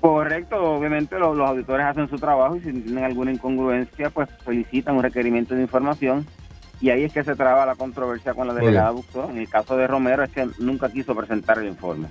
Correcto, 0.00 0.56
obviamente 0.56 1.18
los, 1.18 1.36
los, 1.36 1.48
auditores 1.48 1.86
hacen 1.86 2.08
su 2.08 2.16
trabajo 2.16 2.56
y 2.56 2.60
si 2.60 2.72
tienen 2.72 3.04
alguna 3.04 3.32
incongruencia, 3.32 4.08
pues 4.10 4.28
solicitan 4.44 4.96
un 4.96 5.02
requerimiento 5.02 5.54
de 5.54 5.62
información 5.62 6.26
y 6.80 6.88
ahí 6.88 7.04
es 7.04 7.12
que 7.12 7.22
se 7.22 7.36
traba 7.36 7.66
la 7.66 7.74
controversia 7.74 8.32
con 8.32 8.46
la 8.46 8.54
delegada 8.54 8.90
Buxó. 8.90 9.28
En 9.28 9.36
el 9.36 9.48
caso 9.48 9.76
de 9.76 9.86
Romero 9.86 10.24
es 10.24 10.30
que 10.30 10.48
nunca 10.58 10.90
quiso 10.90 11.14
presentar 11.14 11.58
el 11.58 11.68
informe. 11.68 12.08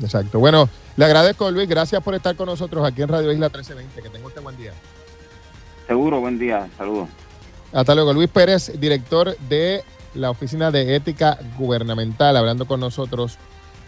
Exacto. 0.00 0.38
Bueno, 0.38 0.70
le 0.96 1.04
agradezco, 1.04 1.50
Luis. 1.50 1.68
Gracias 1.68 2.02
por 2.02 2.14
estar 2.14 2.34
con 2.34 2.46
nosotros 2.46 2.86
aquí 2.86 3.02
en 3.02 3.08
Radio 3.08 3.30
Isla 3.30 3.48
1320. 3.48 4.02
Que 4.02 4.08
tenga 4.08 4.26
usted 4.26 4.40
buen 4.40 4.56
día. 4.56 4.72
Seguro, 5.86 6.20
buen 6.20 6.38
día. 6.38 6.66
Saludos. 6.78 7.08
Hasta 7.72 7.94
luego. 7.94 8.14
Luis 8.14 8.30
Pérez, 8.30 8.72
director 8.80 9.36
de 9.48 9.84
la 10.14 10.30
Oficina 10.30 10.70
de 10.70 10.96
Ética 10.96 11.38
Gubernamental, 11.58 12.38
hablando 12.38 12.66
con 12.66 12.80
nosotros 12.80 13.36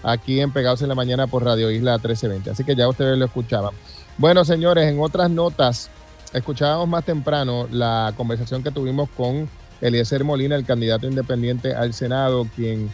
aquí 0.03 0.41
en 0.41 0.53
Pegados 0.53 0.83
en 0.83 0.89
la 0.89 0.95
Mañana 0.95 1.27
por 1.27 1.45
Radio 1.45 1.71
Isla 1.71 1.93
1320. 1.93 2.51
Así 2.51 2.65
que 2.65 2.75
ya 2.75 2.89
ustedes 2.89 3.19
lo 3.19 3.25
escuchaban. 3.25 3.75
Bueno, 4.19 4.45
señores, 4.45 4.91
en 4.91 5.01
otras 5.01 5.31
notas, 5.31 5.91
escuchábamos 6.33 6.89
más 6.89 7.05
temprano 7.05 7.67
la 7.71 8.13
conversación 8.17 8.63
que 8.63 8.71
tuvimos 8.71 9.09
con 9.17 9.49
Eliezer 9.81 10.25
Molina, 10.25 10.57
el 10.57 10.65
candidato 10.65 11.07
independiente 11.07 11.75
al 11.75 11.93
Senado, 11.93 12.47
quien 12.55 12.91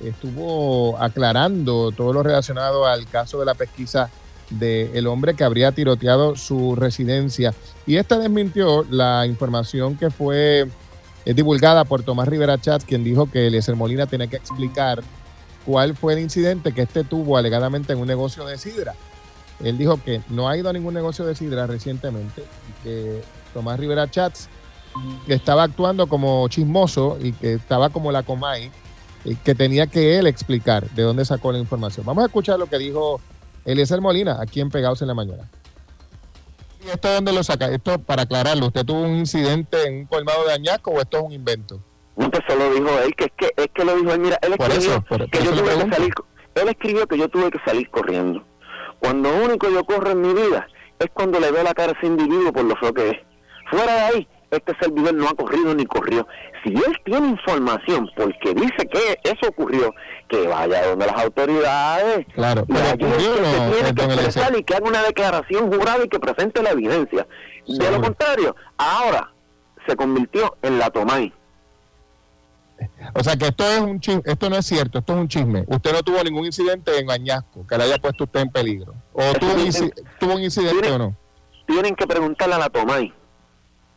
estuvo 0.00 0.96
aclarando 0.98 1.90
todo 1.90 2.12
lo 2.12 2.22
relacionado 2.22 2.86
al 2.86 3.06
caso 3.06 3.40
de 3.40 3.46
la 3.46 3.54
pesquisa 3.54 4.10
del 4.50 5.06
hombre 5.06 5.34
que 5.34 5.44
habría 5.44 5.72
tiroteado 5.72 6.36
su 6.36 6.74
residencia. 6.74 7.54
Y 7.86 7.96
esta 7.96 8.18
desmintió 8.18 8.86
la 8.88 9.26
información 9.26 9.96
que 9.96 10.10
fue 10.10 10.68
eh, 11.24 11.34
divulgada 11.34 11.84
por 11.84 12.02
Tomás 12.02 12.28
Rivera 12.28 12.58
Chatz, 12.58 12.84
quien 12.84 13.04
dijo 13.04 13.30
que 13.30 13.46
Eliezer 13.46 13.76
Molina 13.76 14.06
tenía 14.06 14.28
que 14.28 14.36
explicar 14.36 15.02
cuál 15.68 15.94
fue 15.94 16.14
el 16.14 16.20
incidente 16.20 16.72
que 16.72 16.80
este 16.80 17.04
tuvo 17.04 17.36
alegadamente 17.36 17.92
en 17.92 17.98
un 17.98 18.08
negocio 18.08 18.46
de 18.46 18.56
sidra. 18.56 18.94
Él 19.62 19.76
dijo 19.76 20.02
que 20.02 20.22
no 20.30 20.48
ha 20.48 20.56
ido 20.56 20.70
a 20.70 20.72
ningún 20.72 20.94
negocio 20.94 21.26
de 21.26 21.34
sidra 21.34 21.66
recientemente 21.66 22.42
y 22.42 22.82
que 22.82 23.22
Tomás 23.52 23.78
Rivera 23.78 24.10
Chats 24.10 24.48
estaba 25.26 25.64
actuando 25.64 26.06
como 26.06 26.48
chismoso 26.48 27.18
y 27.20 27.32
que 27.32 27.52
estaba 27.52 27.90
como 27.90 28.10
la 28.10 28.22
Comay, 28.22 28.70
y 29.26 29.34
que 29.36 29.54
tenía 29.54 29.86
que 29.86 30.18
él 30.18 30.26
explicar 30.26 30.88
de 30.90 31.02
dónde 31.02 31.26
sacó 31.26 31.52
la 31.52 31.58
información. 31.58 32.06
Vamos 32.06 32.22
a 32.22 32.28
escuchar 32.28 32.58
lo 32.58 32.66
que 32.66 32.78
dijo 32.78 33.20
Eliezer 33.66 34.00
Molina 34.00 34.38
aquí 34.40 34.62
en 34.62 34.70
Pegados 34.70 35.02
en 35.02 35.08
la 35.08 35.14
Mañana. 35.14 35.50
¿Y 36.82 36.88
esto 36.88 37.08
de 37.08 37.14
dónde 37.16 37.32
lo 37.34 37.44
saca? 37.44 37.66
Esto 37.66 37.98
para 37.98 38.22
aclararlo, 38.22 38.68
¿usted 38.68 38.86
tuvo 38.86 39.02
un 39.02 39.16
incidente 39.16 39.86
en 39.86 39.96
un 39.96 40.06
colmado 40.06 40.46
de 40.46 40.54
Añasco 40.54 40.92
o 40.92 41.00
esto 41.00 41.18
es 41.18 41.24
un 41.24 41.32
invento? 41.32 41.78
Usted 42.18 42.40
solo 42.48 42.74
dijo 42.74 42.88
él, 43.04 43.14
que 43.14 43.24
es 43.26 43.32
que, 43.36 43.52
es 43.56 43.68
que 43.72 43.84
lo 43.84 43.94
dijo 43.94 44.12
él, 44.12 44.18
mira, 44.18 44.38
él 44.42 44.54
escribió 44.58 45.04
que 45.30 45.38
yo 45.44 45.52
tuve 45.52 45.84
que 45.84 45.94
salir, 45.94 46.14
él 46.56 46.68
escribió 46.68 47.06
que 47.06 47.18
yo 47.18 47.28
tuve 47.28 47.50
que 47.50 47.58
salir 47.64 47.88
corriendo. 47.90 48.44
Cuando 48.98 49.30
único 49.44 49.70
yo 49.70 49.84
corro 49.84 50.10
en 50.10 50.22
mi 50.22 50.34
vida 50.34 50.66
es 50.98 51.06
cuando 51.14 51.38
le 51.38 51.52
veo 51.52 51.62
la 51.62 51.74
cara 51.74 51.92
a 51.92 51.96
ese 51.96 52.06
individuo 52.06 52.52
por 52.52 52.64
lo 52.64 52.74
feo 52.76 52.92
que 52.92 53.10
es. 53.10 53.16
Fuera 53.70 53.92
de 53.92 54.00
ahí, 54.00 54.28
este 54.50 54.74
servidor 54.80 55.14
no 55.14 55.28
ha 55.28 55.34
corrido 55.34 55.72
ni 55.76 55.86
corrió. 55.86 56.26
Si 56.64 56.70
él 56.70 56.98
tiene 57.04 57.28
información 57.28 58.10
porque 58.16 58.52
dice 58.52 58.88
que 58.90 59.20
eso 59.22 59.50
ocurrió, 59.50 59.94
que 60.28 60.48
vaya 60.48 60.88
donde 60.88 61.06
las 61.06 61.22
autoridades. 61.22 62.26
Claro, 62.34 62.64
pero 62.66 62.94
ocurrió 62.94 63.34
que 63.36 63.76
tiene 63.76 63.94
que 63.94 64.04
expresar 64.04 64.58
y 64.58 64.64
que 64.64 64.74
haga 64.74 64.88
una 64.88 65.02
declaración 65.04 65.72
jurada 65.72 66.04
y 66.04 66.08
que 66.08 66.18
presente 66.18 66.64
la 66.64 66.70
evidencia. 66.70 67.28
De 67.68 67.90
lo 67.92 68.00
contrario, 68.02 68.56
ahora 68.76 69.32
se 69.86 69.94
convirtió 69.94 70.56
en 70.62 70.80
la 70.80 70.90
Tomay. 70.90 71.32
O 73.14 73.24
sea 73.24 73.36
que 73.36 73.46
esto 73.46 73.64
es 73.64 73.80
un 73.80 74.00
chisme, 74.00 74.22
esto 74.24 74.50
no 74.50 74.56
es 74.56 74.66
cierto, 74.66 74.98
esto 74.98 75.12
es 75.14 75.18
un 75.18 75.28
chisme. 75.28 75.64
Usted 75.66 75.92
no 75.92 76.02
tuvo 76.02 76.22
ningún 76.22 76.46
incidente 76.46 76.98
en 76.98 77.10
Añasco 77.10 77.66
que 77.66 77.76
le 77.76 77.84
haya 77.84 77.98
puesto 77.98 78.24
usted 78.24 78.40
en 78.40 78.50
peligro. 78.50 78.94
¿O 79.12 79.32
tuvo 79.34 79.54
un, 79.54 79.92
tuvo 80.18 80.34
un, 80.34 80.42
incidente 80.42 80.90
o 80.90 80.98
no? 80.98 81.16
Tienen 81.66 81.94
que 81.94 82.06
preguntarle 82.06 82.54
a 82.54 82.58
la 82.58 82.68
Tomay. 82.68 83.12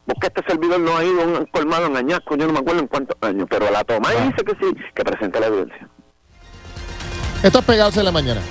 Porque 0.06 0.28
este 0.28 0.44
servidor 0.48 0.80
no 0.80 0.98
ha 0.98 1.03
ido 1.03 1.22
a 1.22 1.26
un 1.26 1.45
colmado 1.45 1.86
en 1.86 1.95
Añasco, 1.95 2.36
yo 2.36 2.48
no 2.48 2.53
me 2.53 2.60
acuerdo 2.60 2.82
en 2.82 2.88
cuántos 2.88 3.16
años, 3.22 3.48
pero 3.49 3.70
la 3.70 3.84
Tomay 3.84 4.30
dice 4.30 4.44
que 4.44 4.53
sí, 4.53 4.74
que 4.95 5.03
presente 5.03 5.40
la 5.40 5.48
evidencia. 5.48 5.90
Esto 7.44 7.60
es 7.60 7.66
pegados 7.66 7.95
en 7.98 8.06
la 8.06 8.12
mañana. 8.12 8.41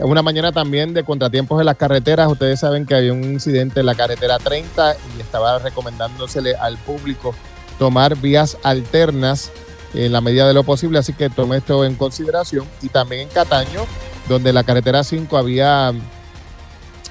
Una 0.00 0.22
mañana 0.22 0.50
también 0.50 0.94
de 0.94 1.04
contratiempos 1.04 1.60
en 1.60 1.66
las 1.66 1.76
carreteras. 1.76 2.30
Ustedes 2.30 2.58
saben 2.58 2.86
que 2.86 2.94
había 2.94 3.12
un 3.12 3.22
incidente 3.22 3.80
en 3.80 3.86
la 3.86 3.94
carretera 3.94 4.38
30 4.38 4.96
y 5.16 5.20
estaba 5.20 5.58
recomendándosele 5.60 6.56
al 6.56 6.76
público 6.78 7.34
tomar 7.82 8.16
vías 8.16 8.58
alternas 8.62 9.50
en 9.92 10.12
la 10.12 10.20
medida 10.20 10.46
de 10.46 10.54
lo 10.54 10.62
posible, 10.62 11.00
así 11.00 11.14
que 11.14 11.28
tome 11.28 11.56
esto 11.56 11.84
en 11.84 11.96
consideración. 11.96 12.64
Y 12.80 12.88
también 12.88 13.22
en 13.22 13.28
Cataño, 13.28 13.86
donde 14.28 14.52
la 14.52 14.62
carretera 14.62 15.02
5 15.02 15.36
había 15.36 15.92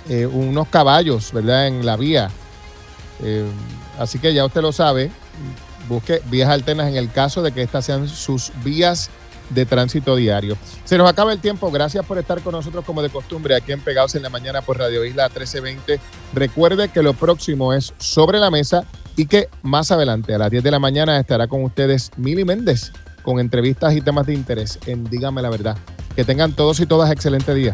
eh, 0.07 0.25
unos 0.27 0.69
caballos, 0.69 1.33
¿verdad?, 1.33 1.67
en 1.67 1.85
la 1.85 1.97
vía. 1.97 2.29
Eh, 3.21 3.43
así 3.99 4.17
que 4.17 4.33
ya 4.33 4.45
usted 4.45 4.61
lo 4.61 4.71
sabe, 4.71 5.11
busque 5.89 6.21
vías 6.27 6.49
alternas 6.49 6.87
en 6.87 6.95
el 6.95 7.11
caso 7.11 7.41
de 7.41 7.51
que 7.51 7.63
estas 7.63 7.83
sean 7.83 8.07
sus 8.07 8.53
vías 8.63 9.09
de 9.49 9.65
tránsito 9.65 10.15
diario. 10.15 10.57
Se 10.85 10.97
nos 10.97 11.09
acaba 11.09 11.33
el 11.33 11.41
tiempo. 11.41 11.69
Gracias 11.69 12.05
por 12.05 12.17
estar 12.17 12.39
con 12.39 12.53
nosotros 12.53 12.85
como 12.85 13.01
de 13.01 13.09
costumbre 13.09 13.55
aquí 13.55 13.73
en 13.73 13.81
Pegados 13.81 14.15
en 14.15 14.23
la 14.23 14.29
Mañana 14.29 14.61
por 14.61 14.79
Radio 14.79 15.03
Isla 15.03 15.27
1320. 15.27 15.99
Recuerde 16.33 16.87
que 16.87 17.03
lo 17.03 17.13
próximo 17.13 17.73
es 17.73 17.93
sobre 17.97 18.39
la 18.39 18.49
mesa 18.49 18.85
y 19.21 19.27
que 19.27 19.49
más 19.61 19.91
adelante 19.91 20.33
a 20.33 20.39
las 20.39 20.49
10 20.49 20.63
de 20.63 20.71
la 20.71 20.79
mañana 20.79 21.19
estará 21.19 21.47
con 21.47 21.63
ustedes 21.63 22.09
Mili 22.17 22.43
Méndez 22.43 22.91
con 23.21 23.39
entrevistas 23.39 23.93
y 23.93 24.01
temas 24.01 24.25
de 24.25 24.33
interés 24.33 24.79
en 24.87 25.03
Dígame 25.03 25.43
la 25.43 25.51
Verdad. 25.51 25.77
Que 26.15 26.23
tengan 26.23 26.53
todos 26.53 26.79
y 26.79 26.87
todas 26.87 27.11
excelente 27.11 27.53
día. 27.53 27.71